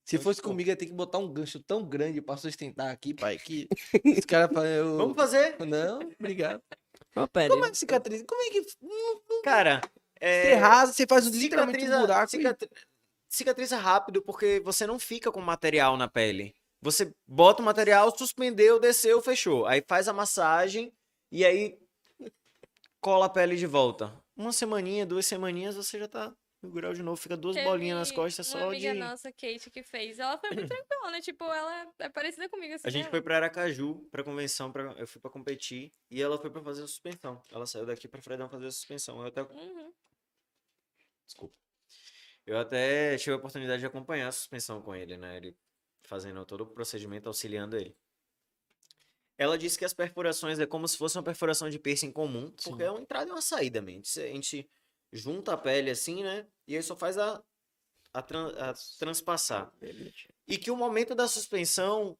Se 0.03 0.17
fosse 0.17 0.41
comigo, 0.41 0.69
ia 0.69 0.75
ter 0.75 0.87
que 0.87 0.91
botar 0.91 1.19
um 1.19 1.31
gancho 1.31 1.61
tão 1.61 1.85
grande 1.85 2.21
pra 2.21 2.35
sustentar 2.35 2.91
aqui, 2.91 3.13
pai, 3.13 3.37
que 3.37 3.69
os 4.03 4.25
caras 4.25 4.51
falam, 4.53 4.69
eu... 4.69 4.97
Vamos 4.97 5.15
fazer? 5.15 5.55
Não, 5.65 5.99
obrigado. 6.19 6.61
Pera 7.31 7.49
Como 7.53 7.63
é 7.63 7.71
que 7.71 7.77
cicatriz? 7.77 8.23
Como 8.27 8.41
é 8.41 8.49
que... 8.49 8.65
Cara, 9.43 9.79
é... 10.19 10.41
Você 10.43 10.53
rasa, 10.55 10.91
você 10.93 11.07
faz 11.07 11.25
literalmente 11.27 11.77
um 11.77 11.81
cicatriza, 11.83 12.07
buraco 12.07 12.25
e- 12.27 12.29
cicatri- 12.31 12.69
cicatriza 13.29 13.77
rápido 13.77 14.21
porque 14.21 14.59
você 14.59 14.85
não 14.85 14.99
fica 14.99 15.31
com 15.31 15.39
material 15.39 15.95
na 15.95 16.07
pele. 16.09 16.53
Você 16.81 17.13
bota 17.27 17.61
o 17.61 17.65
material, 17.65 18.15
suspendeu, 18.17 18.79
desceu, 18.79 19.21
fechou. 19.21 19.65
Aí 19.65 19.83
faz 19.87 20.07
a 20.07 20.13
massagem 20.13 20.93
e 21.31 21.45
aí 21.45 21.77
cola 23.01 23.25
a 23.25 23.29
pele 23.29 23.55
de 23.55 23.67
volta. 23.67 24.13
Uma 24.35 24.53
semaninha, 24.53 25.05
duas 25.05 25.25
semaninhas, 25.25 25.75
você 25.75 25.99
já 25.99 26.07
tá 26.07 26.33
no 26.61 26.71
grau 26.71 26.93
de 26.93 27.03
novo. 27.03 27.17
Fica 27.17 27.35
duas 27.35 27.55
Teve 27.55 27.67
bolinhas 27.67 27.97
nas 27.97 28.11
costas 28.11 28.47
só 28.47 28.67
amiga 28.67 28.93
de... 28.93 28.99
nossa, 28.99 29.31
Kate, 29.31 29.69
que 29.69 29.83
fez. 29.83 30.19
Ela 30.19 30.37
foi 30.37 30.51
muito 30.51 30.67
tranquila, 30.69 31.11
né? 31.11 31.21
Tipo, 31.21 31.43
ela 31.45 31.93
é 31.99 32.09
parecida 32.09 32.47
comigo 32.47 32.73
assim. 32.73 32.87
A 32.87 32.89
gente 32.89 33.05
né? 33.05 33.09
foi 33.11 33.21
pra 33.21 33.37
Aracaju, 33.37 34.07
pra 34.11 34.23
convenção, 34.23 34.71
pra... 34.71 34.93
eu 34.97 35.07
fui 35.07 35.21
pra 35.21 35.29
competir 35.29 35.91
e 36.09 36.21
ela 36.21 36.37
foi 36.37 36.49
pra 36.49 36.61
fazer 36.61 36.83
a 36.83 36.87
suspensão. 36.87 37.41
Ela 37.51 37.65
saiu 37.65 37.85
daqui 37.85 38.07
pra 38.07 38.21
Fredão 38.21 38.49
fazer 38.49 38.67
a 38.67 38.71
suspensão. 38.71 39.21
Eu 39.21 39.27
até 39.27 39.41
Uhum. 39.41 39.93
Desculpa. 41.25 41.55
Eu 42.45 42.57
até 42.57 43.17
tive 43.17 43.33
a 43.33 43.37
oportunidade 43.37 43.81
de 43.81 43.85
acompanhar 43.85 44.27
a 44.27 44.31
suspensão 44.31 44.81
com 44.81 44.95
ele, 44.95 45.15
né? 45.17 45.37
Ele 45.37 45.55
fazendo 46.09 46.43
todo 46.43 46.61
o 46.61 46.67
procedimento, 46.67 47.27
auxiliando 47.27 47.77
ele. 47.77 47.95
Ela 49.37 49.57
disse 49.57 49.77
que 49.77 49.85
as 49.85 49.93
perfurações 49.93 50.59
é 50.59 50.65
como 50.65 50.87
se 50.87 50.97
fosse 50.97 51.15
uma 51.17 51.23
perfuração 51.23 51.69
de 51.69 51.79
piercing 51.79 52.11
comum, 52.11 52.51
porque 52.51 52.83
Sim. 52.83 52.83
é 52.83 52.91
uma 52.91 52.99
entrada 52.99 53.29
e 53.29 53.31
uma 53.31 53.41
saída, 53.41 53.81
man. 53.81 54.01
A 54.17 54.19
gente 54.33 54.69
junta 55.13 55.53
a 55.53 55.57
pele 55.57 55.91
assim, 55.91 56.23
né? 56.23 56.45
E 56.67 56.75
aí 56.75 56.83
só 56.83 56.95
faz 56.95 57.17
a, 57.17 57.41
a, 58.13 58.19
a 58.19 58.73
transpassar. 58.97 59.71
E 60.45 60.57
que 60.57 60.71
o 60.71 60.75
momento 60.75 61.15
da 61.15 61.27
suspensão 61.27 62.17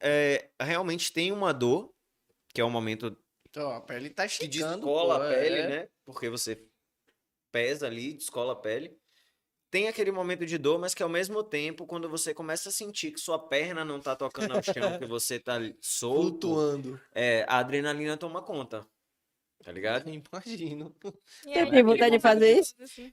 é, 0.00 0.50
realmente 0.58 1.12
tem 1.12 1.30
uma 1.30 1.52
dor, 1.52 1.94
que 2.52 2.60
é 2.60 2.64
o 2.64 2.70
momento 2.70 3.16
Então, 3.50 3.70
a 3.70 3.80
pele 3.80 4.10
tá 4.10 4.26
que 4.26 4.32
esticando. 4.32 4.76
descola 4.78 5.18
pô, 5.18 5.22
a 5.22 5.28
pele, 5.28 5.58
é. 5.58 5.68
né? 5.68 5.88
Porque 6.04 6.28
você 6.28 6.66
pesa 7.52 7.86
ali, 7.86 8.14
descola 8.14 8.54
a 8.54 8.56
pele. 8.56 8.98
Tem 9.70 9.86
aquele 9.86 10.10
momento 10.10 10.46
de 10.46 10.56
dor, 10.56 10.78
mas 10.78 10.94
que 10.94 11.02
ao 11.02 11.08
mesmo 11.08 11.44
tempo, 11.44 11.86
quando 11.86 12.08
você 12.08 12.32
começa 12.32 12.70
a 12.70 12.72
sentir 12.72 13.12
que 13.12 13.20
sua 13.20 13.38
perna 13.38 13.84
não 13.84 14.00
tá 14.00 14.16
tocando 14.16 14.54
ao 14.54 14.62
chão, 14.62 14.98
que 14.98 15.04
você 15.06 15.38
tá 15.38 15.58
solto, 15.80 16.48
Flutuando. 16.48 17.00
é, 17.14 17.44
a 17.46 17.58
adrenalina 17.58 18.16
toma 18.16 18.40
conta. 18.40 18.86
Tá 19.62 19.70
ligado? 19.70 20.08
Imagino. 20.32 20.94
E 21.44 21.52
Você 21.52 21.58
aí, 21.58 21.70
tem 21.70 21.82
vontade 21.82 22.16
de 22.16 22.20
fazer 22.20 22.58
isso? 22.58 22.74
assim. 22.82 23.12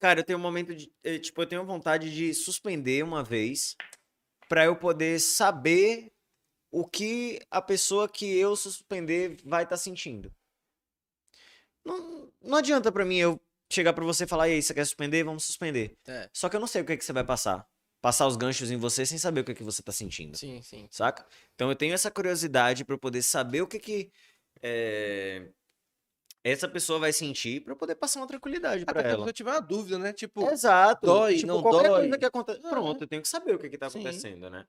Cara, 0.00 0.20
eu 0.20 0.24
tenho 0.24 0.38
um 0.38 0.42
momento 0.42 0.74
de. 0.74 0.90
eh, 1.04 1.18
Tipo, 1.18 1.42
eu 1.42 1.46
tenho 1.46 1.64
vontade 1.66 2.12
de 2.12 2.32
suspender 2.34 3.04
uma 3.04 3.22
vez 3.22 3.76
pra 4.48 4.64
eu 4.64 4.74
poder 4.74 5.20
saber 5.20 6.10
o 6.70 6.86
que 6.88 7.38
a 7.50 7.60
pessoa 7.60 8.08
que 8.08 8.24
eu 8.36 8.56
suspender 8.56 9.36
vai 9.44 9.64
estar 9.64 9.76
sentindo. 9.76 10.32
Não, 11.84 12.32
não 12.40 12.58
adianta 12.58 12.90
pra 12.90 13.04
mim 13.04 13.18
eu 13.18 13.40
chegar 13.74 13.92
pra 13.92 14.04
você 14.04 14.24
e 14.24 14.26
falar, 14.26 14.48
e 14.48 14.52
aí, 14.54 14.62
você 14.62 14.74
quer 14.74 14.84
suspender? 14.84 15.22
Vamos 15.24 15.44
suspender. 15.44 15.96
É. 16.06 16.28
Só 16.32 16.48
que 16.48 16.56
eu 16.56 16.60
não 16.60 16.66
sei 16.66 16.82
o 16.82 16.84
que, 16.84 16.92
é 16.92 16.96
que 16.96 17.04
você 17.04 17.12
vai 17.12 17.24
passar. 17.24 17.66
Passar 18.00 18.26
os 18.26 18.36
ganchos 18.36 18.70
em 18.70 18.76
você 18.76 19.06
sem 19.06 19.16
saber 19.18 19.40
o 19.42 19.44
que, 19.44 19.52
é 19.52 19.54
que 19.54 19.62
você 19.62 19.82
tá 19.82 19.92
sentindo. 19.92 20.36
Sim, 20.36 20.60
sim. 20.62 20.88
Saca? 20.90 21.24
Então 21.54 21.68
eu 21.70 21.76
tenho 21.76 21.94
essa 21.94 22.10
curiosidade 22.10 22.84
pra 22.84 22.94
eu 22.94 22.98
poder 22.98 23.22
saber 23.22 23.62
o 23.62 23.66
que 23.66 23.78
que 23.78 24.10
eh, 24.60 25.52
essa 26.42 26.68
pessoa 26.68 26.98
vai 26.98 27.12
sentir 27.12 27.62
pra 27.62 27.72
eu 27.72 27.76
poder 27.76 27.94
passar 27.94 28.18
uma 28.20 28.26
tranquilidade 28.26 28.84
pra 28.84 29.00
Até 29.00 29.10
ela. 29.10 29.22
se 29.22 29.28
eu 29.30 29.32
tiver 29.32 29.50
uma 29.52 29.60
dúvida, 29.60 29.98
né? 29.98 30.12
Tipo, 30.12 30.50
Exato. 30.50 31.06
dói, 31.06 31.36
tipo, 31.36 31.46
não 31.46 31.62
qualquer 31.62 31.88
dói. 31.88 32.00
coisa 32.00 32.18
que 32.18 32.24
acontece. 32.24 32.60
Ah, 32.64 32.70
Pronto, 32.70 33.04
eu 33.04 33.06
tenho 33.06 33.22
que 33.22 33.28
saber 33.28 33.54
o 33.54 33.58
que, 33.58 33.70
que 33.70 33.78
tá 33.78 33.88
Sim. 33.88 34.00
acontecendo, 34.00 34.50
né? 34.50 34.66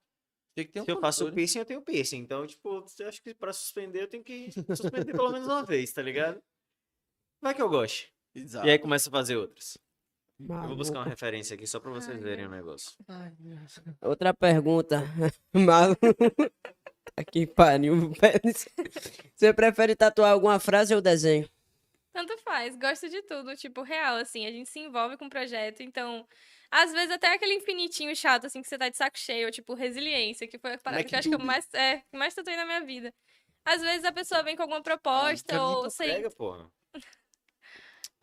tem 0.55 0.67
que 0.67 0.71
ter 0.71 0.81
um 0.81 0.85
Se 0.85 0.91
eu 0.91 0.99
faço 1.01 1.19
controle. 1.21 1.35
piercing, 1.35 1.57
eu 1.59 1.65
tenho 1.65 1.81
piercing. 1.81 2.17
Então, 2.17 2.45
tipo, 2.45 2.85
eu 2.99 3.07
acho 3.07 3.21
que 3.23 3.33
pra 3.33 3.51
suspender, 3.51 4.03
eu 4.03 4.07
tenho 4.07 4.23
que 4.23 4.51
suspender 4.75 5.11
pelo 5.11 5.31
menos 5.31 5.47
uma 5.47 5.65
vez, 5.65 5.91
tá 5.91 6.03
ligado? 6.03 6.39
Vai 7.41 7.55
que 7.55 7.61
eu 7.61 7.67
goste. 7.69 8.12
Exato. 8.35 8.67
E 8.67 8.71
aí 8.71 8.79
começa 8.79 9.09
a 9.09 9.11
fazer 9.11 9.37
outras. 9.37 9.77
Eu 10.39 10.47
vou 10.47 10.55
Maluco. 10.57 10.75
buscar 10.75 10.99
uma 10.99 11.05
referência 11.05 11.53
aqui 11.55 11.65
só 11.67 11.79
pra 11.79 11.91
vocês 11.91 12.17
Ai, 12.17 12.23
verem 12.23 12.45
o 12.45 12.49
negócio. 12.49 12.91
Ai, 13.07 13.31
meu 13.39 13.55
Deus. 13.57 13.79
Outra 14.01 14.33
pergunta. 14.33 15.03
Maluco. 15.53 16.01
Aqui 17.15 17.45
pariu. 17.45 18.11
Você 19.35 19.53
prefere 19.53 19.95
tatuar 19.95 20.31
alguma 20.31 20.59
frase 20.59 20.95
ou 20.95 21.01
desenho? 21.01 21.47
Tanto 22.11 22.37
faz, 22.39 22.75
gosto 22.75 23.09
de 23.09 23.23
tudo, 23.23 23.55
tipo, 23.55 23.81
real, 23.81 24.17
assim, 24.17 24.45
a 24.45 24.51
gente 24.51 24.69
se 24.69 24.79
envolve 24.79 25.17
com 25.17 25.25
o 25.25 25.29
projeto, 25.29 25.81
então, 25.81 26.27
às 26.69 26.91
vezes 26.91 27.09
até 27.09 27.33
aquele 27.33 27.55
infinitinho 27.55 28.15
chato, 28.15 28.45
assim, 28.45 28.61
que 28.61 28.67
você 28.67 28.77
tá 28.77 28.87
de 28.87 28.95
saco 28.95 29.17
cheio, 29.17 29.49
tipo, 29.49 29.73
resiliência, 29.73 30.47
que 30.47 30.59
foi 30.59 30.73
a 30.73 30.77
parada 30.77 31.03
que 31.03 31.15
eu 31.15 31.19
acho 31.19 31.27
que 31.27 31.33
eu 31.33 31.39
mais, 31.39 31.67
é, 31.73 32.03
mais 32.11 32.35
tatuei 32.35 32.55
na 32.55 32.65
minha 32.65 32.81
vida. 32.81 33.11
Às 33.65 33.81
vezes 33.81 34.05
a 34.05 34.11
pessoa 34.11 34.43
vem 34.43 34.55
com 34.55 34.61
alguma 34.61 34.83
proposta, 34.83 35.53
Pra 35.53 35.57
mim, 35.57 35.63
ou 35.63 35.89
sei, 35.89 36.13
pega, 36.13 36.29
porra. 36.29 36.69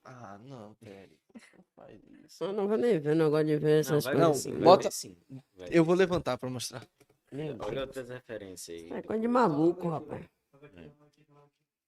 Ah, 0.05 0.39
não, 0.39 0.75
pera. 0.77 1.11
Não 1.57 1.65
faz 1.77 2.01
isso. 2.25 2.45
Eu 2.45 2.53
não 2.53 2.67
vou 2.67 2.77
nem 2.79 2.99
ver, 2.99 3.15
não 3.15 3.31
gosto 3.31 3.47
de 3.47 3.57
ver 3.59 3.81
essas 3.81 4.05
vai 4.05 4.15
coisas. 4.15 4.47
não, 4.47 4.53
ver 4.53 4.57
assim. 4.59 4.65
bota- 4.65 4.83
ver 4.85 4.93
sim. 4.93 5.17
Vai. 5.55 5.69
Eu 5.71 5.85
vou 5.85 5.95
levantar 5.95 6.39
pra 6.39 6.49
mostrar. 6.51 6.87
Meu 7.31 7.55
Deus. 7.55 7.67
Olha 7.69 7.83
outras 7.83 8.09
referências 8.09 8.77
aí. 8.81 8.91
É 8.93 9.03
coisa 9.03 9.21
de 9.23 9.29
maluco, 9.29 9.89
rapaz. 9.89 10.27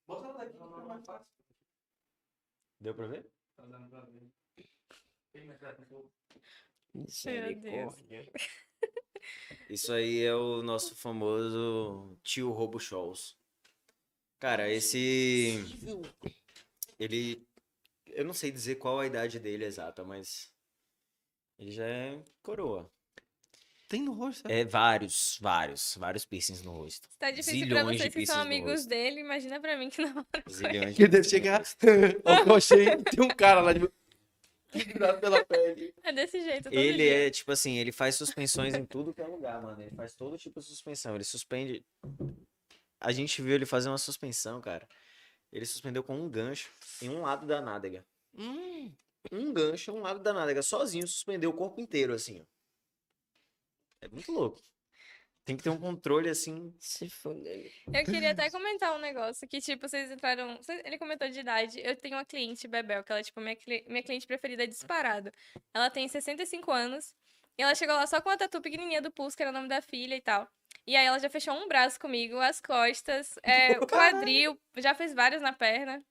Bota 0.07 0.27
ela 0.27 0.39
daqui 0.39 0.57
que 0.57 0.63
é 0.63 0.67
mais 0.67 1.05
fácil. 1.07 1.27
Deu 2.81 2.95
pra 2.95 3.07
ver? 3.07 3.27
Misericórdia. 6.95 8.31
Isso 9.71 9.93
aí 9.93 10.23
é 10.25 10.35
o 10.35 10.63
nosso 10.63 10.95
famoso 10.97 12.19
tio 12.23 12.51
Robo 12.51 12.79
Shows. 12.79 13.37
Cara, 14.39 14.71
esse. 14.71 15.65
Ele. 16.99 17.47
Eu 18.13 18.25
não 18.25 18.35
sei 18.35 18.51
dizer 18.51 18.77
qual 18.77 19.01
a 19.01 19.07
idade 19.07 19.39
dele 19.39 19.65
exata, 19.65 20.05
mas. 20.05 20.51
Ele 21.59 21.71
já 21.71 21.87
é 21.87 22.19
coroa. 22.43 22.91
Tem 23.89 24.01
no 24.03 24.13
rosto, 24.15 24.51
É 24.51 24.65
vários, 24.65 25.39
vários, 25.41 25.97
vários 25.99 26.25
piercings 26.25 26.63
no 26.63 26.73
rosto. 26.73 27.09
Tá 27.19 27.31
difícil 27.31 27.69
pra 27.69 27.81
Zilhões 27.81 27.97
de 27.99 28.03
vocês 28.05 28.15
que 28.15 28.27
são 28.27 28.41
amigos 28.41 28.87
dele, 28.87 29.21
imagina 29.21 29.61
pra 29.61 29.77
mim 29.77 29.91
que 29.91 30.01
não. 30.01 30.27
Zilhões 30.51 30.97
Que 30.97 31.03
de 31.03 31.09
deve 31.09 31.29
chegar 31.29 31.59
rosto. 31.59 31.87
ao 32.25 32.45
coxinha 32.45 32.95
e 32.95 33.03
tem 33.05 33.23
um 33.23 33.29
cara 33.29 33.61
lá 33.61 33.73
de. 33.75 33.87
Pendurado 34.73 35.21
pela 35.21 35.45
pele. 35.45 35.95
É 36.03 36.11
desse 36.11 36.41
jeito 36.43 36.65
todo 36.71 36.73
Ele 36.75 36.97
dia. 37.03 37.27
é, 37.27 37.31
tipo 37.31 37.53
assim, 37.53 37.77
ele 37.77 37.93
faz 37.93 38.15
suspensões 38.15 38.73
em 38.73 38.87
tudo 38.87 39.13
que 39.13 39.21
é 39.21 39.27
lugar, 39.27 39.61
mano. 39.61 39.83
Ele 39.83 39.95
faz 39.95 40.15
todo 40.15 40.39
tipo 40.39 40.59
de 40.59 40.65
suspensão. 40.65 41.15
Ele 41.15 41.25
suspende. 41.25 41.85
A 42.99 43.13
gente 43.13 43.43
viu 43.43 43.55
ele 43.55 43.67
fazer 43.67 43.91
uma 43.91 43.99
suspensão, 43.99 44.63
cara. 44.63 44.89
Ele 45.53 45.67
suspendeu 45.67 46.03
com 46.03 46.17
um 46.17 46.29
gancho 46.31 46.73
em 47.03 47.11
um 47.11 47.21
lado 47.23 47.47
da 47.47 47.61
nádega. 47.61 48.05
Hum, 48.35 48.93
Um 49.31 49.53
gancho 49.53 49.91
em 49.91 49.95
um 49.95 50.01
lado 50.01 50.21
da 50.21 50.33
nádega, 50.33 50.63
sozinho, 50.63 51.07
suspendeu 51.07 51.51
o 51.51 51.55
corpo 51.57 51.81
inteiro, 51.81 52.15
assim, 52.15 52.41
ó. 52.41 52.45
É 54.01 54.09
muito 54.09 54.33
louco. 54.33 54.61
Tem 55.45 55.57
que 55.57 55.63
ter 55.63 55.71
um 55.71 55.79
controle, 55.79 56.29
assim. 56.29 56.73
Se 56.79 57.09
fuder. 57.11 57.73
Eu 57.93 58.05
queria 58.05 58.31
até 58.31 58.49
comentar 58.49 58.95
um 58.95 58.99
negócio 59.01 59.47
que, 59.49 59.61
tipo, 59.61 59.89
vocês 59.89 60.11
entraram. 60.11 60.59
Ele 60.85 60.97
comentou 60.99 61.29
de 61.29 61.41
idade. 61.41 61.81
Eu 61.81 61.97
tenho 61.97 62.17
uma 62.17 62.25
cliente, 62.25 62.69
Bebel, 62.69 63.03
que 63.03 63.11
ela 63.11 63.21
é, 63.21 63.25
tipo, 63.25 63.41
minha, 63.41 63.57
cli- 63.57 63.85
minha 63.89 64.03
cliente 64.05 64.25
preferida 64.27 64.67
disparado. 64.69 65.33
Ela 65.75 65.91
tem 65.91 66.07
65 66.09 66.71
anos. 66.71 67.13
E 67.59 67.63
ela 67.63 67.75
chegou 67.75 67.95
lá 67.97 68.07
só 68.07 68.21
com 68.21 68.31
a 68.31 68.37
tatu 68.37 68.61
pequenininha 68.61 69.03
do 69.03 69.11
pulso, 69.11 69.37
que 69.37 69.43
era 69.43 69.51
o 69.51 69.53
nome 69.55 69.69
da 69.69 69.83
filha 69.83 70.15
e 70.15 70.21
tal. 70.21 70.49
E 70.87 70.97
aí 70.97 71.07
ela 71.07 71.19
já 71.19 71.29
fechou 71.31 71.55
um 71.55 71.69
braço 71.69 71.99
comigo, 72.01 72.39
as 72.39 72.61
costas, 72.61 73.35
é, 73.43 73.79
o 73.79 73.87
quadril, 73.87 74.59
já 74.79 74.95
fez 74.95 75.15
vários 75.15 75.41
na 75.43 75.53
perna. 75.53 76.03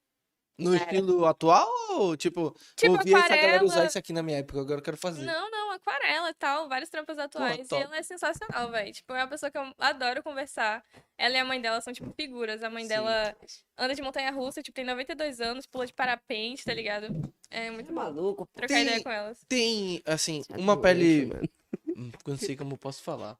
No 0.58 0.76
estilo 0.76 1.24
atual 1.26 1.66
ou 1.90 2.16
tipo, 2.16 2.54
Tipo, 2.76 2.92
ouvi 2.92 3.12
essa 3.14 3.28
galera 3.28 3.56
usar 3.64 3.66
aquarela. 3.72 3.86
isso 3.86 3.98
aqui 3.98 4.12
na 4.12 4.22
minha 4.22 4.38
época, 4.38 4.60
agora 4.60 4.80
eu 4.80 4.84
quero 4.84 4.96
fazer. 4.98 5.24
Não, 5.24 5.50
não, 5.50 5.72
aquarela 5.72 6.28
e 6.30 6.34
tal, 6.34 6.68
vários 6.68 6.90
trampos 6.90 7.18
atuais. 7.18 7.60
e 7.60 7.64
top. 7.68 7.82
ela 7.82 7.96
é 7.96 8.02
sensacional, 8.02 8.70
velho. 8.70 8.92
Tipo, 8.92 9.12
é 9.14 9.22
uma 9.22 9.28
pessoa 9.28 9.50
que 9.50 9.56
eu 9.58 9.74
adoro 9.78 10.22
conversar. 10.22 10.84
Ela 11.18 11.36
e 11.36 11.38
a 11.38 11.44
mãe 11.44 11.60
dela 11.60 11.80
são, 11.80 11.92
tipo, 11.92 12.12
figuras. 12.12 12.62
A 12.62 12.68
mãe 12.70 12.82
Sim. 12.84 12.88
dela 12.90 13.34
anda 13.78 13.94
de 13.94 14.02
montanha-russa, 14.02 14.62
tipo, 14.62 14.74
tem 14.76 14.84
92 14.84 15.40
anos, 15.40 15.66
pula 15.66 15.86
de 15.86 15.92
parapente, 15.94 16.64
tá 16.64 16.74
ligado? 16.74 17.06
É 17.50 17.70
muito 17.70 17.88
bom 17.88 17.94
maluco, 17.94 18.46
pô. 18.46 18.52
trocar 18.54 18.74
Tem- 18.74 18.82
ideia 18.86 19.02
com 19.02 19.10
elas. 19.10 19.44
Tem, 19.48 20.02
assim, 20.06 20.42
Tá 20.44 20.56
uma 20.58 20.80
pele. 20.80 21.30
Hum, 21.96 22.10
não 22.26 22.36
sei 22.38 22.56
como 22.56 22.74
eu 22.74 22.78
posso 22.78 23.02
falar. 23.02 23.36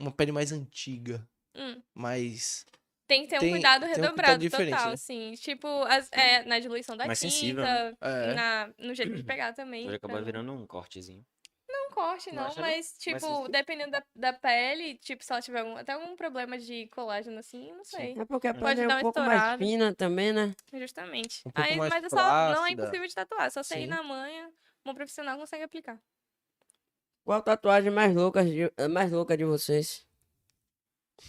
Uma 0.00 0.10
pele 0.10 0.32
mais 0.32 0.50
antiga. 0.50 1.26
Hum. 1.54 1.80
Mais. 1.94 2.64
Tem 3.06 3.22
que 3.24 3.28
ter 3.28 3.36
um 3.36 3.40
Tem- 3.40 3.50
cuidado 3.50 3.82
um 3.84 3.86
cuidado 3.88 4.02
redobrado 4.02 4.38
diferente, 4.38 4.70
total, 4.70 4.86
né? 4.88 4.94
assim. 4.94 5.34
Tipo, 5.34 5.66
as- 5.84 6.08
é, 6.12 6.44
na 6.44 6.58
diluição 6.60 6.96
da 6.96 7.06
Mais 7.06 7.18
tinta, 7.18 7.32
sensível, 7.32 7.64
né? 7.64 7.94
É. 8.00 8.34
na, 8.34 8.72
no 8.78 8.94
jeito 8.94 9.14
de 9.14 9.22
pegar 9.24 9.52
também. 9.52 9.84
Pode 9.84 9.96
acabar 9.96 10.14
pra- 10.14 10.22
virando 10.22 10.52
um 10.52 10.66
cortezinho. 10.66 11.24
Não 11.68 11.90
corte, 11.90 12.32
Não 12.32 12.48
não, 12.48 12.54
mas, 12.56 12.96
tipo, 12.98 13.48
dependendo 13.48 13.90
da, 13.90 14.02
da 14.14 14.32
pele, 14.32 14.96
tipo, 14.98 15.24
se 15.24 15.32
ela 15.32 15.42
tiver 15.42 15.60
algum, 15.60 15.76
até 15.76 15.92
algum 15.92 16.14
problema 16.16 16.56
de 16.56 16.86
colágeno, 16.88 17.38
assim, 17.38 17.72
não 17.72 17.84
sei. 17.84 18.16
É 18.18 18.24
porque 18.24 18.46
a 18.46 18.54
Pode 18.54 18.76
pele 18.76 18.80
é 18.82 18.86
dar 18.86 18.94
um 18.94 18.96
uma 18.98 19.02
pouco 19.02 19.20
mais 19.20 19.58
fine 19.58 19.94
também, 19.94 20.32
né? 20.32 20.54
Justamente. 20.72 21.40
Um 21.46 21.50
pouco 21.50 21.68
Aí, 21.70 21.76
mais 21.76 21.90
mas 21.92 22.04
é 22.04 22.08
só, 22.08 22.54
não 22.54 22.64
é 22.66 22.70
impossível 22.70 23.06
de 23.06 23.14
tatuar, 23.14 23.50
só 23.50 23.62
você 23.62 23.74
ir 23.78 23.82
Sim. 23.82 23.86
na 23.88 24.02
manha, 24.04 24.50
um 24.86 24.94
profissional 24.94 25.36
consegue 25.38 25.64
aplicar. 25.64 26.00
Qual 27.30 27.40
tatuagem 27.40 27.92
mais 27.92 28.12
louca 28.12 28.44
de, 28.44 28.72
mais 28.90 29.12
louca 29.12 29.36
de 29.36 29.44
vocês? 29.44 30.04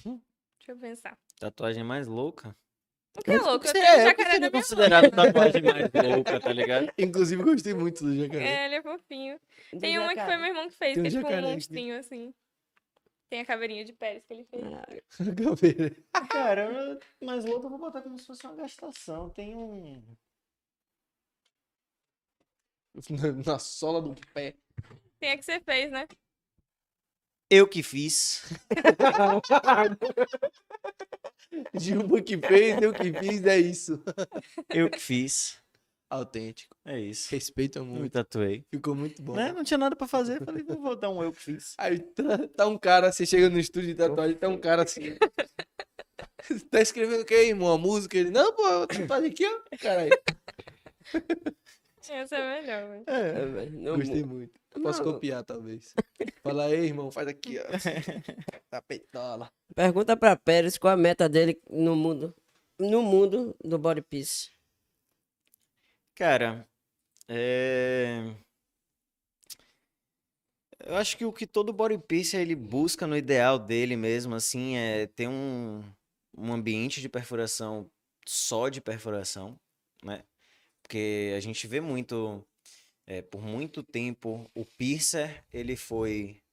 Deixa 0.03 0.71
eu 0.71 0.75
pensar. 0.75 1.15
Tatuagem 1.39 1.83
mais 1.83 2.07
louca? 2.07 2.57
O 3.15 3.21
que 3.21 3.29
é 3.29 3.37
louco? 3.37 3.67
Eu 3.67 3.71
tenho 3.71 3.85
é, 3.85 3.97
um 3.97 4.07
jacaré 4.07 4.39
na 4.39 4.49
considerado 4.49 5.11
tatuagem 5.11 5.61
mais 5.61 5.91
louca, 5.93 6.39
tá 6.39 6.51
ligado? 6.51 6.91
Inclusive, 6.97 7.43
gostei 7.43 7.75
muito 7.75 8.03
do 8.03 8.15
jacaré. 8.15 8.43
É, 8.43 8.65
ele 8.65 8.75
é 8.77 8.81
fofinho. 8.81 9.39
Do 9.71 9.79
Tem 9.79 9.99
uma 9.99 10.15
que 10.15 10.25
foi 10.25 10.37
meu 10.37 10.47
irmão 10.47 10.69
que 10.69 10.75
fez, 10.75 10.95
Tem 10.95 11.03
que 11.03 11.17
um 11.17 11.19
é 11.19 11.23
tipo 11.23 11.33
um 11.33 11.41
monstrinho, 11.41 11.99
assim. 11.99 12.33
Tem 13.29 13.41
a 13.41 13.45
caveirinha 13.45 13.85
de 13.85 13.93
Pérez 13.93 14.25
que 14.25 14.33
ele 14.33 14.45
fez. 14.45 14.63
Ah, 14.63 14.83
Caveira. 15.37 15.95
Cara, 16.31 16.99
mais 17.21 17.45
louca 17.45 17.67
eu 17.67 17.69
vou 17.69 17.77
botar 17.77 18.01
como 18.01 18.17
se 18.17 18.25
fosse 18.25 18.43
uma 18.47 18.55
gastação. 18.55 19.29
Tem 19.29 19.55
um. 19.55 20.01
Na 23.45 23.59
sola 23.59 24.01
do 24.01 24.15
pé. 24.33 24.55
Tem 25.21 25.33
a 25.33 25.37
que 25.37 25.45
você 25.45 25.59
fez, 25.59 25.91
né? 25.91 26.07
Eu 27.47 27.67
que 27.67 27.83
fiz. 27.83 28.41
Gilba 31.75 32.23
que 32.23 32.39
fez, 32.39 32.81
eu 32.81 32.91
que 32.91 33.13
fiz, 33.13 33.45
é 33.45 33.59
isso. 33.59 34.03
Eu 34.67 34.89
que 34.89 34.97
fiz. 34.97 35.61
Autêntico. 36.09 36.75
É 36.83 36.99
isso. 36.99 37.29
Respeito 37.29 37.77
Eu 37.77 37.85
me 37.85 37.99
muito. 37.99 38.13
tatuei. 38.13 38.65
Ficou 38.71 38.95
muito 38.95 39.21
bom. 39.21 39.35
Né? 39.35 39.51
Não 39.51 39.63
tinha 39.63 39.77
nada 39.77 39.95
pra 39.95 40.07
fazer. 40.07 40.43
Falei, 40.43 40.63
vou 40.63 40.81
botar 40.81 41.09
um 41.09 41.21
eu 41.21 41.31
que 41.31 41.39
fiz. 41.39 41.75
Aí 41.77 41.99
tá, 41.99 42.47
tá 42.47 42.67
um 42.67 42.77
cara, 42.77 43.11
você 43.11 43.23
chega 43.23 43.47
no 43.47 43.59
estúdio 43.59 43.89
de 43.89 43.95
tatuagem, 43.95 44.35
tá 44.35 44.47
um 44.47 44.59
cara 44.59 44.81
assim. 44.81 45.01
tá 46.71 46.81
escrevendo 46.81 47.21
o 47.21 47.25
que, 47.25 47.35
irmão? 47.35 47.71
A 47.71 47.77
música? 47.77 48.17
Ele, 48.17 48.31
não, 48.31 48.55
pô, 48.55 48.87
tatuagem 48.87 49.29
aqui, 49.29 49.45
ó. 49.45 49.61
Caralho. 49.77 50.19
Essa 52.09 52.35
é 52.35 52.61
melhor, 52.61 52.89
velho. 52.89 53.03
é, 53.07 53.45
velho, 53.45 53.71
não 53.79 53.97
Gostei 53.97 54.23
mu- 54.23 54.35
muito. 54.35 54.59
Posso 54.81 55.03
Não. 55.03 55.13
copiar, 55.13 55.43
talvez. 55.43 55.93
Fala 56.43 56.65
aí, 56.65 56.85
irmão, 56.85 57.11
faz 57.11 57.27
aqui, 57.27 57.59
ó. 57.59 57.63
Tá 58.69 58.81
peitola. 58.81 59.51
Pergunta 59.75 60.15
pra 60.15 60.35
Pérez 60.35 60.77
qual 60.77 60.93
a 60.93 60.97
meta 60.97 61.27
dele 61.27 61.61
no 61.69 61.93
mundo, 61.95 62.33
no 62.79 63.01
mundo 63.01 63.55
do 63.63 63.77
body 63.77 64.01
piece. 64.01 64.49
Cara, 66.15 66.67
é... 67.27 68.33
Eu 70.79 70.95
acho 70.95 71.15
que 71.17 71.25
o 71.25 71.31
que 71.33 71.45
todo 71.45 71.71
bodypiercer 71.71 72.39
ele 72.41 72.55
busca 72.55 73.05
no 73.05 73.15
ideal 73.15 73.59
dele 73.59 73.95
mesmo, 73.95 74.33
assim, 74.35 74.75
é 74.77 75.05
ter 75.07 75.27
um, 75.27 75.83
um 76.35 76.51
ambiente 76.53 77.01
de 77.01 77.09
perfuração 77.09 77.89
só 78.27 78.67
de 78.69 78.81
perfuração, 78.81 79.59
né? 80.03 80.23
Porque 80.91 81.31
a 81.37 81.39
gente 81.39 81.65
vê 81.67 81.79
muito, 81.79 82.45
é, 83.07 83.21
por 83.21 83.41
muito 83.41 83.81
tempo, 83.81 84.51
o 84.53 84.65
piercer, 84.65 85.41
ele 85.53 85.77
foi 85.77 86.43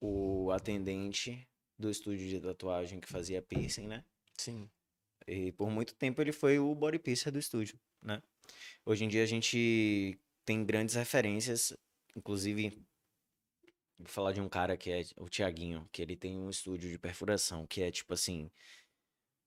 o 0.00 0.52
atendente 0.52 1.44
do 1.76 1.90
estúdio 1.90 2.28
de 2.28 2.38
tatuagem 2.38 3.00
que 3.00 3.08
fazia 3.08 3.42
piercing, 3.42 3.88
né? 3.88 4.04
Sim. 4.36 4.70
E 5.26 5.50
por 5.50 5.68
muito 5.68 5.96
tempo 5.96 6.22
ele 6.22 6.30
foi 6.30 6.60
o 6.60 6.72
body 6.76 7.00
piercer 7.00 7.32
do 7.32 7.40
estúdio, 7.40 7.76
né? 8.00 8.22
Hoje 8.86 9.04
em 9.04 9.08
dia 9.08 9.24
a 9.24 9.26
gente 9.26 10.16
tem 10.44 10.64
grandes 10.64 10.94
referências, 10.94 11.76
inclusive 12.14 12.80
vou 13.98 14.06
falar 14.06 14.30
de 14.30 14.40
um 14.40 14.48
cara 14.48 14.76
que 14.76 14.92
é 14.92 15.04
o 15.16 15.28
Tiaguinho, 15.28 15.88
que 15.90 16.00
ele 16.00 16.14
tem 16.14 16.38
um 16.38 16.48
estúdio 16.48 16.88
de 16.88 17.00
perfuração, 17.00 17.66
que 17.66 17.82
é 17.82 17.90
tipo 17.90 18.14
assim, 18.14 18.48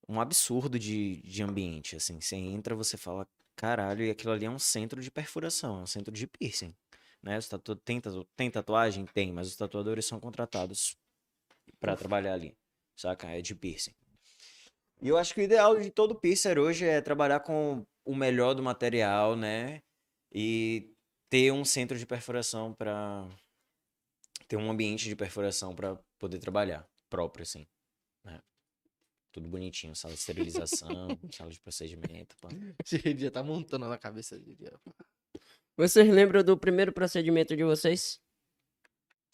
um 0.10 0.20
absurdo 0.20 0.78
de, 0.78 1.22
de 1.22 1.42
ambiente, 1.42 1.96
assim, 1.96 2.20
você 2.20 2.36
entra, 2.36 2.76
você 2.76 2.98
fala, 2.98 3.26
caralho, 3.62 4.04
e 4.04 4.10
aquilo 4.10 4.34
ali 4.34 4.46
é 4.46 4.50
um 4.50 4.58
centro 4.58 5.00
de 5.00 5.12
perfuração, 5.12 5.78
é 5.78 5.84
um 5.84 5.86
centro 5.86 6.12
de 6.12 6.26
piercing, 6.26 6.76
né? 7.22 7.38
Os 7.38 7.48
tatu... 7.48 7.76
tem, 7.76 8.02
tatu... 8.02 8.28
tem 8.36 8.50
tatuagem? 8.50 9.06
Tem, 9.06 9.32
mas 9.32 9.50
os 9.50 9.56
tatuadores 9.56 10.04
são 10.04 10.20
contratados 10.20 10.98
pra 11.80 11.96
trabalhar 11.96 12.34
ali, 12.34 12.58
saca? 12.98 13.28
É 13.28 13.40
de 13.40 13.54
piercing. 13.54 13.94
E 15.00 15.08
eu 15.08 15.16
acho 15.16 15.36
que 15.36 15.42
o 15.42 15.44
ideal 15.44 15.80
de 15.80 15.92
todo 15.92 16.16
piercer 16.16 16.58
hoje 16.58 16.86
é 16.86 17.02
trabalhar 17.02 17.42
com 17.42 17.86
o 18.04 18.16
melhor 18.16 18.56
do 18.56 18.64
material, 18.64 19.36
né? 19.36 19.84
E 20.34 20.92
ter 21.30 21.52
um 21.52 21.64
centro 21.64 22.00
de 22.00 22.06
perfuração 22.08 22.74
para 22.74 23.30
ter 24.48 24.58
um 24.58 24.72
ambiente 24.72 25.08
de 25.08 25.16
perfuração 25.16 25.76
para 25.76 26.00
poder 26.18 26.40
trabalhar 26.40 26.84
próprio 27.12 27.44
assim, 27.44 27.68
né? 28.26 28.42
Tudo 29.32 29.48
bonitinho, 29.48 29.96
sala 29.96 30.14
de 30.14 30.20
esterilização, 30.20 31.08
sala 31.32 31.50
de 31.50 31.60
procedimento, 31.60 32.36
pá. 32.38 32.50
Ele 33.06 33.20
já 33.20 33.32
tá 33.32 33.42
montando 33.42 33.88
na 33.88 33.98
cabeça 33.98 34.38
dele. 34.38 34.70
Vocês 35.78 36.08
lembram 36.10 36.44
do 36.44 36.58
primeiro 36.58 36.92
procedimento 36.92 37.56
de 37.56 37.64
vocês? 37.64 38.22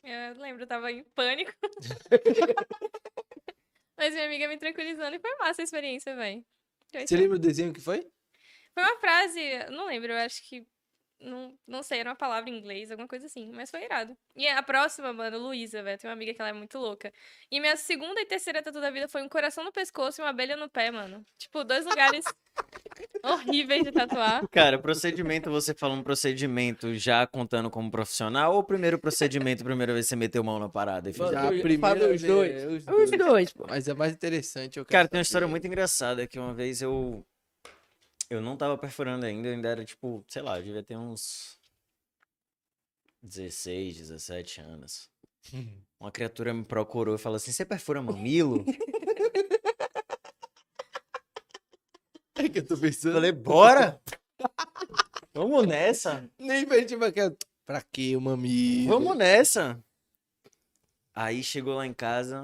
Eu 0.04 0.40
lembro, 0.40 0.64
eu 0.64 0.68
tava 0.68 0.92
em 0.92 1.04
pânico. 1.04 1.52
Mas 3.98 4.14
minha 4.14 4.26
amiga 4.26 4.48
me 4.48 4.58
tranquilizando 4.58 5.16
e 5.16 5.20
foi 5.20 5.36
massa 5.38 5.62
a 5.62 5.66
experiência, 5.66 6.16
velho. 6.16 6.46
Você 6.94 7.18
lembra 7.18 7.38
o 7.38 7.40
desenho 7.40 7.74
que 7.74 7.82
foi? 7.82 8.08
Foi 8.74 8.84
uma 8.84 9.00
frase, 9.00 9.42
não 9.72 9.88
lembro, 9.88 10.12
eu 10.12 10.18
acho 10.18 10.48
que 10.48 10.66
Não, 11.20 11.58
não 11.68 11.82
sei, 11.82 12.00
era 12.00 12.12
uma 12.12 12.16
palavra 12.16 12.50
em 12.50 12.58
inglês, 12.58 12.92
alguma 12.92 13.08
coisa 13.08 13.26
assim, 13.26 13.52
mas 13.52 13.72
foi 13.72 13.84
irado. 13.84 14.16
E 14.36 14.48
a 14.48 14.62
próxima, 14.62 15.12
mano, 15.12 15.40
Luísa, 15.40 15.82
velho. 15.82 15.98
Tem 15.98 16.08
uma 16.10 16.14
amiga 16.14 16.34
que 16.34 16.40
ela 16.42 16.50
é 16.50 16.54
muito 16.54 16.78
louca. 16.78 17.12
E 17.52 17.60
minha 17.60 17.76
segunda 17.76 18.22
e 18.22 18.26
terceira 18.26 18.62
tatu 18.62 18.80
da 18.80 18.92
vida 18.92 19.08
foi 19.08 19.24
um 19.24 19.30
coração 19.30 19.64
no 19.64 19.72
pescoço 19.72 20.22
e 20.22 20.24
uma 20.24 20.30
abelha 20.30 20.56
no 20.56 20.70
pé, 20.70 20.92
mano. 20.92 21.26
Tipo, 21.38 21.64
dois 21.64 21.86
lugares 21.86 22.24
horríveis 23.24 23.84
de 23.84 23.92
tatuar. 23.92 24.48
Cara, 24.50 24.78
procedimento, 24.80 25.50
você 25.50 25.74
fala 25.74 25.94
um 25.96 26.04
procedimento 26.04 26.94
já 26.94 27.26
contando 27.26 27.70
como 27.70 27.90
profissional 27.90 28.54
ou 28.54 28.60
o 28.60 28.64
primeiro 28.64 29.00
procedimento, 29.00 29.64
primeira 29.64 29.94
vez 29.94 30.06
que 30.06 30.10
você 30.10 30.16
meteu 30.16 30.44
mão 30.44 30.60
na 30.60 30.70
parada 30.70 31.10
e 31.10 31.14
fez? 31.14 31.32
Já 31.32 31.50
a 31.50 31.54
eu- 31.54 31.62
primeira 31.62 32.00
fala 32.00 32.14
os 32.14 32.22
dois. 32.22 32.52
é, 32.64 32.68
os 32.68 32.88
Os 32.88 33.12
dois, 33.18 33.54
pô. 33.54 33.66
Mas 33.68 33.88
é 33.88 33.94
mais 33.94 34.14
interessante. 34.14 34.78
Eu 34.78 34.86
quero 34.86 34.92
Cara, 35.00 35.08
tem 35.08 35.18
uma 35.18 35.24
história 35.24 35.48
muito 35.48 35.66
engraçada 35.66 36.28
que 36.28 36.38
uma 36.38 36.54
vez 36.54 36.82
eu. 36.82 37.26
Eu 38.30 38.42
não 38.42 38.58
tava 38.58 38.78
perfurando 38.78 39.26
ainda, 39.26 39.48
eu 39.48 39.54
ainda 39.54 39.70
era 39.70 39.86
tipo, 39.86 40.24
sei 40.28 40.42
lá, 40.42 40.58
eu 40.60 40.64
devia 40.64 40.84
ter 40.84 40.98
uns 40.98 41.58
16, 43.22 43.98
17 43.98 44.60
anos. 44.62 45.10
Uma 46.00 46.12
criatura 46.12 46.54
me 46.54 46.66
procurou 46.66 47.16
e 47.16 47.18
falou 47.18 47.38
assim: 47.38 47.52
Você 47.52 47.66
perfura 47.66 48.02
mamilo? 48.02 48.66
É 52.40 52.48
que 52.48 52.60
eu 52.60 52.68
tô 52.68 52.78
pensando. 52.78 53.14
falei: 53.14 53.32
Bora! 53.32 54.00
Vamos 55.34 55.66
nessa! 55.68 56.30
Nem 56.38 56.68
pra 56.68 56.78
gente 56.78 56.96
vai 56.96 57.12
querer- 57.12 57.36
Pra 57.66 57.82
que 57.82 58.16
o 58.16 58.22
mamilo? 58.22 58.88
Vamos 58.94 59.18
nessa! 59.18 59.84
Aí 61.16 61.44
chegou 61.44 61.74
lá 61.76 61.86
em 61.88 61.96
casa, 61.96 62.44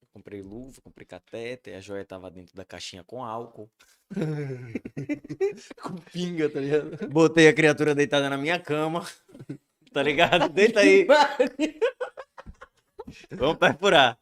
eu 0.00 0.08
comprei 0.10 0.40
luva, 0.40 0.80
comprei 0.80 1.06
catéter, 1.06 1.76
a 1.76 1.80
joia 1.80 2.02
tava 2.04 2.30
dentro 2.30 2.54
da 2.56 2.64
caixinha 2.64 3.04
com 3.04 3.22
álcool. 3.22 3.70
com 5.80 5.96
pinga, 6.12 6.50
tá 6.50 6.60
ligado? 6.60 7.08
Botei 7.08 7.48
a 7.48 7.52
criatura 7.52 7.94
deitada 7.94 8.28
na 8.28 8.36
minha 8.36 8.58
cama. 8.58 9.06
Tá 9.92 10.04
ligado? 10.04 10.48
Deita 10.48 10.78
aí. 10.78 11.04
Vamos 13.32 13.58
perfurar. 13.58 14.16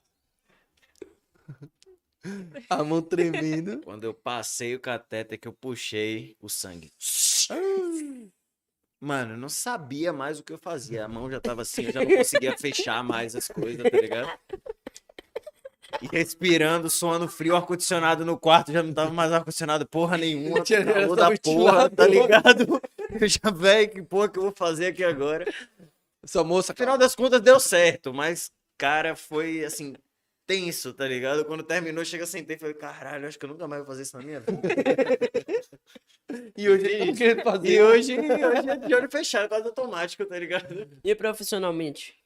A 2.71 2.83
mão 2.83 3.03
tremendo. 3.03 3.83
Quando 3.83 4.05
eu 4.05 4.15
passei 4.15 4.75
o 4.75 4.81
catéter 4.81 5.39
que 5.39 5.47
eu 5.47 5.53
puxei, 5.53 6.35
o 6.41 6.49
sangue. 6.49 6.91
Mano, 8.99 9.35
eu 9.35 9.37
não 9.37 9.51
sabia 9.51 10.11
mais 10.11 10.41
o 10.41 10.43
que 10.43 10.55
eu 10.55 10.59
fazia. 10.59 11.05
A 11.05 11.09
mão 11.09 11.31
já 11.31 11.39
tava 11.39 11.61
assim, 11.61 11.85
eu 11.85 11.93
já 11.93 12.03
não 12.03 12.17
conseguia 12.17 12.57
fechar 12.57 13.05
mais 13.05 13.37
as 13.37 13.47
coisas, 13.47 13.83
tá 13.83 14.01
ligado? 14.01 14.39
E 16.03 16.07
respirando, 16.07 16.91
suando 16.91 17.27
frio, 17.29 17.57
ar-condicionado 17.57 18.25
no 18.25 18.39
quarto, 18.39 18.71
já 18.73 18.83
não 18.83 18.93
tava 18.93 19.11
mais 19.11 19.33
ar-condicionado 19.33 19.87
porra 19.87 20.19
nenhuma. 20.19 20.61
Tinha- 20.65 20.85
calor 20.85 21.17
da 21.17 21.31
porra, 21.39 21.89
tá 21.91 22.07
ligado? 22.07 22.81
Eu 23.21 23.27
já, 23.27 23.51
velho, 23.51 23.91
que 23.91 24.03
porra 24.03 24.29
que 24.29 24.39
eu 24.39 24.43
vou 24.43 24.53
fazer 24.55 24.89
aqui 24.89 25.03
agora? 25.03 25.47
Sua 26.27 26.45
moça, 26.45 26.73
No 26.75 26.77
final 26.77 26.99
das 26.99 27.15
contas 27.15 27.41
deu 27.41 27.59
certo, 27.59 28.13
mas, 28.13 28.53
cara, 28.77 29.17
foi 29.17 29.65
assim, 29.65 29.95
tenso, 30.47 30.93
tá 30.93 31.09
ligado? 31.09 31.43
Quando 31.47 31.63
terminou, 31.63 32.05
chega, 32.05 32.27
sentei 32.27 32.57
e 32.57 32.59
falei, 32.59 32.75
caralho, 32.75 33.27
acho 33.27 33.39
que 33.39 33.47
eu 33.47 33.49
nunca 33.49 33.67
mais 33.67 33.81
vou 33.81 33.87
fazer 33.87 34.03
isso 34.03 34.17
na 34.19 34.23
minha 34.23 34.41
vida. 34.41 34.61
E 36.55 36.69
hoje 36.69 37.07
tá 37.07 37.13
querendo 37.17 37.43
fazer. 37.43 37.69
E 37.71 37.81
hoje, 37.83 38.19
hoje 38.21 38.69
é 38.69 38.77
de 38.77 38.95
olho 38.95 39.11
fechado, 39.11 39.49
quase 39.49 39.67
automático, 39.67 40.27
tá 40.27 40.39
ligado? 40.39 40.87
E 41.03 41.15
profissionalmente? 41.15 42.18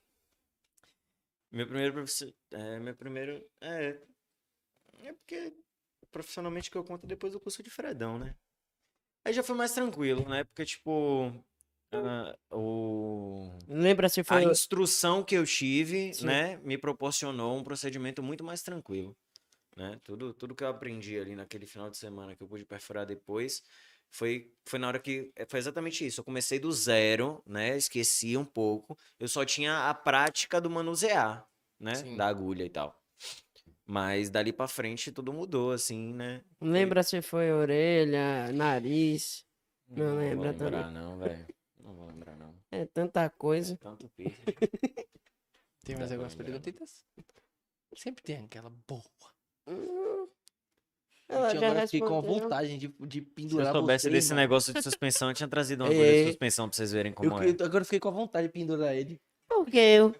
Meu 1.52 1.66
primeiro 1.66 1.92
professor. 1.92 2.32
É, 2.50 2.78
meu 2.80 2.94
primeiro. 2.94 3.44
É. 3.60 4.00
É 5.00 5.12
porque 5.12 5.52
profissionalmente 6.10 6.70
que 6.70 6.76
eu 6.76 6.84
conto 6.84 7.06
depois 7.06 7.32
do 7.32 7.40
curso 7.40 7.62
de 7.62 7.70
Fredão, 7.70 8.18
né? 8.18 8.34
Aí 9.24 9.32
já 9.32 9.42
foi 9.42 9.54
mais 9.54 9.72
tranquilo, 9.72 10.28
né? 10.28 10.44
Porque, 10.44 10.64
tipo. 10.64 11.32
ah, 11.92 12.36
o... 12.50 13.56
Lembra 13.68 14.08
se 14.08 14.20
A 14.20 14.24
foi. 14.24 14.44
instrução 14.44 15.22
que 15.22 15.34
eu 15.36 15.44
tive, 15.44 16.14
Sim. 16.14 16.26
né, 16.26 16.56
me 16.58 16.78
proporcionou 16.78 17.56
um 17.56 17.62
procedimento 17.62 18.22
muito 18.22 18.42
mais 18.42 18.62
tranquilo, 18.62 19.16
né? 19.76 20.00
Tudo, 20.02 20.34
tudo 20.34 20.54
que 20.54 20.64
eu 20.64 20.68
aprendi 20.68 21.18
ali 21.18 21.36
naquele 21.36 21.66
final 21.66 21.90
de 21.90 21.96
semana 21.98 22.34
que 22.34 22.42
eu 22.42 22.48
pude 22.48 22.64
perfurar 22.64 23.06
depois, 23.06 23.62
foi, 24.12 24.52
foi 24.64 24.78
na 24.78 24.88
hora 24.88 24.98
que, 25.00 25.32
é, 25.34 25.44
foi 25.46 25.58
exatamente 25.58 26.06
isso. 26.06 26.20
Eu 26.20 26.24
comecei 26.24 26.60
do 26.60 26.70
zero, 26.70 27.42
né, 27.46 27.76
esqueci 27.76 28.36
um 28.36 28.44
pouco, 28.44 28.96
eu 29.18 29.26
só 29.26 29.44
tinha 29.44 29.88
a 29.90 29.94
prática 29.94 30.60
do 30.60 30.70
manusear, 30.70 31.44
né, 31.80 31.96
Sim. 31.96 32.16
da 32.16 32.28
agulha 32.28 32.64
e 32.64 32.70
tal. 32.70 32.96
Mas 33.84 34.30
dali 34.30 34.52
pra 34.52 34.68
frente 34.68 35.10
tudo 35.10 35.32
mudou, 35.32 35.72
assim, 35.72 36.14
né? 36.14 36.44
Lembra 36.60 37.02
se 37.02 37.20
foi 37.20 37.50
orelha, 37.50 38.52
nariz? 38.52 39.44
Não 39.88 40.06
vou 40.06 40.16
lembra 40.16 40.50
lembrar 40.52 40.82
também. 40.82 40.92
não, 40.92 41.18
velho. 41.18 41.46
Não 41.80 41.94
vou 41.94 42.06
lembrar 42.06 42.36
não. 42.36 42.54
É 42.70 42.86
tanta 42.86 43.28
coisa. 43.28 43.76
Tanto 43.76 44.08
piercing. 44.10 44.44
Tem 45.84 45.96
mais 45.96 46.12
algumas 46.12 46.34
perguntas? 46.34 47.04
Sempre 47.96 48.22
tem 48.22 48.36
aquela 48.44 48.70
boa. 48.88 49.02
Hum, 49.66 50.12
Gente, 50.12 50.41
Ela 51.32 51.50
já 51.54 51.66
agora 51.66 51.84
fiquei 51.86 52.00
com 52.00 52.20
respondeu. 52.20 52.40
vontade 52.42 52.78
de, 52.78 52.88
de 53.00 53.18
Se 53.20 53.26
eu 53.26 53.34
pendurar 53.34 53.72
soubesse 53.72 54.02
você, 54.04 54.10
desse 54.10 54.28
mano. 54.30 54.40
negócio 54.40 54.72
de 54.74 54.82
suspensão, 54.82 55.28
eu 55.30 55.34
tinha 55.34 55.48
trazido 55.48 55.82
uma 55.84 55.90
agulha 55.90 56.06
É. 56.06 56.22
de 56.24 56.28
suspensão 56.30 56.68
pra 56.68 56.76
vocês 56.76 56.92
verem 56.92 57.12
como 57.12 57.30
Eu, 57.38 57.42
é. 57.42 57.50
eu- 57.50 57.56
agora 57.66 57.80
eu 57.82 57.84
fiquei 57.84 58.00
com 58.00 58.08
a 58.08 58.12
vontade 58.12 58.46
de 58.46 58.52
pendurar 58.52 58.94
ele. 58.94 59.20
Por 59.48 59.66
que 59.66 59.78
eu? 59.78 60.14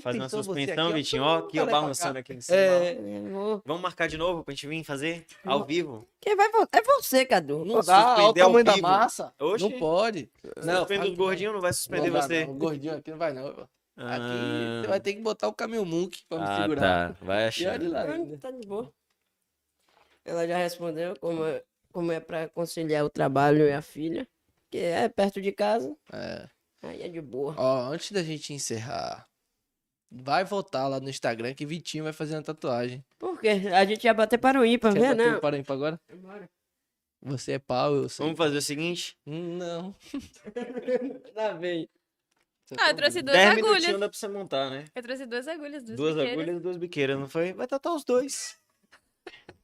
Faz 0.00 0.16
uma 0.16 0.26
suspensão, 0.26 0.86
aqui, 0.86 0.92
ó, 0.92 0.96
Vitinho, 0.96 1.22
ó, 1.22 1.36
aqui, 1.40 1.60
ó, 1.60 1.64
pra 1.64 1.72
balançando 1.80 2.18
aqui 2.18 2.32
em 2.32 2.40
cima. 2.40 2.56
É, 2.56 2.94
Eu 2.98 3.30
vou- 3.30 3.62
Vamos 3.66 3.82
marcar 3.82 4.06
de 4.08 4.16
novo 4.16 4.42
pra 4.42 4.54
gente 4.54 4.66
vir 4.66 4.82
fazer 4.84 5.26
ao 5.44 5.66
vivo? 5.66 6.08
Quem 6.18 6.34
vai 6.34 6.48
É 6.72 6.82
você, 6.82 7.26
Cadu. 7.26 7.62
não 7.66 7.78
dá, 7.82 8.14
olha 8.16 8.28
o 8.28 8.32
tamanho 8.32 8.64
da 8.64 8.76
massa. 8.78 9.34
Oxe. 9.38 9.62
Não 9.62 9.78
pode. 9.78 10.30
Não, 10.64 10.78
Suspende 10.78 11.00
faz- 11.00 11.10
os 11.10 11.16
gordinhos, 11.18 11.52
não 11.52 11.60
vai 11.60 11.72
suspender 11.74 12.06
não 12.08 12.14
dá, 12.20 12.22
você. 12.22 12.46
não. 12.46 12.54
O 12.54 12.56
gordinho 12.56 12.94
aqui 12.96 13.10
não 13.10 13.18
vai 13.18 13.34
não. 13.34 13.46
Aqui 13.48 13.68
Ah, 13.98 14.80
você 14.80 14.88
vai 14.88 15.00
ter 15.00 15.12
que 15.12 15.20
botar 15.20 15.48
o 15.48 15.52
caminhão 15.52 15.84
Munk 15.84 16.22
pra 16.26 16.38
me 16.38 16.44
ah, 16.46 16.62
segurar. 16.62 17.08
tá. 17.12 17.16
Vai 17.20 17.44
E 17.44 17.48
achar. 17.48 17.72
olha 17.78 17.88
lá. 17.90 18.06
Tá 18.40 18.50
de 18.50 18.66
boa. 18.66 18.90
Ela 20.24 20.46
já 20.46 20.56
respondeu 20.56 21.14
como 21.20 21.44
é, 21.44 21.62
como 21.92 22.12
é 22.12 22.20
pra 22.20 22.48
conciliar 22.48 23.04
o 23.04 23.10
trabalho 23.10 23.66
e 23.66 23.72
a 23.72 23.82
filha. 23.82 24.26
Que 24.70 24.78
é 24.78 25.08
perto 25.08 25.40
de 25.40 25.52
casa. 25.52 25.94
É. 26.12 26.48
Aí 26.82 27.02
é 27.02 27.08
de 27.08 27.20
boa. 27.20 27.54
Ó, 27.58 27.92
antes 27.92 28.10
da 28.12 28.22
gente 28.22 28.52
encerrar, 28.52 29.28
vai 30.10 30.44
voltar 30.44 30.88
lá 30.88 30.98
no 30.98 31.08
Instagram 31.10 31.54
que 31.54 31.66
Vitinho 31.66 32.04
vai 32.04 32.12
fazer 32.12 32.34
uma 32.34 32.42
tatuagem. 32.42 33.04
Por 33.18 33.38
quê? 33.40 33.48
A 33.74 33.84
gente 33.84 34.04
ia 34.04 34.14
bater 34.14 34.38
para 34.38 34.60
o 34.60 34.64
ímpar, 34.64 34.94
bater 34.94 35.14
não? 35.14 35.36
o 35.36 35.40
para 35.40 35.58
ímpar 35.58 35.74
agora? 35.74 36.00
Bora. 36.14 36.48
Você 37.24 37.52
é 37.52 37.58
pau, 37.58 37.94
eu 37.94 38.08
sou. 38.08 38.26
Vamos 38.26 38.36
fazer 38.38 38.56
o 38.56 38.62
seguinte: 38.62 39.16
Não. 39.24 39.94
Lá 41.36 41.52
vem. 41.52 41.88
Ah, 42.72 42.76
tá 42.76 42.90
eu 42.90 42.96
trouxe 42.96 43.22
duas 43.22 43.36
10 43.36 43.58
agulhas. 43.58 44.00
dá 44.00 44.08
pra 44.08 44.18
você 44.18 44.28
montar, 44.28 44.70
né? 44.70 44.84
Eu 44.94 45.02
trouxe 45.02 45.26
duas 45.26 45.46
agulhas, 45.46 45.82
duas, 45.84 45.96
Duas 45.96 46.14
biqueiras. 46.14 46.32
agulhas 46.32 46.56
e 46.56 46.60
duas 46.60 46.76
biqueiras, 46.78 47.18
não 47.18 47.28
foi? 47.28 47.52
Vai 47.52 47.66
tatuar 47.66 47.94
os 47.94 48.04
dois. 48.04 48.58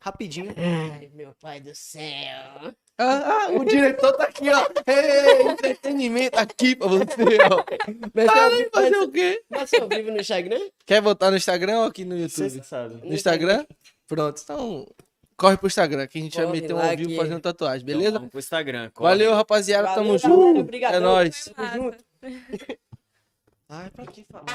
Rapidinho. 0.01 0.55
Ai, 0.57 1.11
meu 1.15 1.35
pai 1.41 1.61
do 1.61 1.75
céu. 1.75 2.73
Ah, 3.01 3.47
ah, 3.47 3.51
o 3.53 3.65
diretor 3.65 4.13
tá 4.17 4.25
aqui, 4.25 4.49
ó. 4.51 4.67
Ei, 4.87 5.43
entretenimento 5.51 6.39
aqui 6.39 6.75
pra 6.77 6.87
você, 6.89 7.39
ó. 7.51 7.65
Vai 8.15 8.25
ser, 8.27 8.31
Ah, 8.31 8.49
vai 8.49 8.59
vivo, 8.59 8.71
fazer 8.73 8.91
vai, 8.91 9.01
o 9.05 9.11
quê? 9.11 9.43
vai 9.51 9.67
ser 9.67 9.83
ao 9.83 9.89
vivo 9.89 10.11
no 10.11 10.21
Instagram? 10.21 10.61
Quer 10.87 11.01
botar 11.03 11.31
no 11.31 11.37
Instagram 11.37 11.79
ou 11.81 11.85
aqui 11.87 12.05
no 12.05 12.17
YouTube? 12.17 12.49
Você 12.51 12.63
sabe. 12.63 12.95
No 13.07 13.13
Instagram? 13.15 13.67
Pronto, 14.07 14.41
então 14.43 14.87
corre 15.37 15.57
pro 15.57 15.67
Instagram 15.67 16.07
que 16.07 16.19
a 16.19 16.23
gente 16.23 16.37
vai 16.37 16.47
Corre 16.47 16.61
meter 16.61 16.75
um 16.75 16.79
ao 16.81 16.97
vivo 16.97 17.11
que- 17.11 17.17
fazendo 17.17 17.41
tatuagem, 17.41 17.83
Então, 17.85 17.99
beleza? 17.99 18.13
vamos 18.19 18.31
pro 18.31 18.39
Instagram. 18.41 18.91
corre. 18.95 19.11
Valeu, 19.11 19.35
rapaziada, 19.35 19.95
tamo 19.95 20.17
Valeu, 20.17 20.21
galera, 20.21 20.45
junto. 20.47 20.57
É 20.57 20.61
obrigadão. 20.61 21.01
nóis. 21.01 21.53
Massa. 21.57 21.99
Ai, 23.69 23.91
pra 23.91 24.07
que 24.07 24.25
falar? 24.31 24.47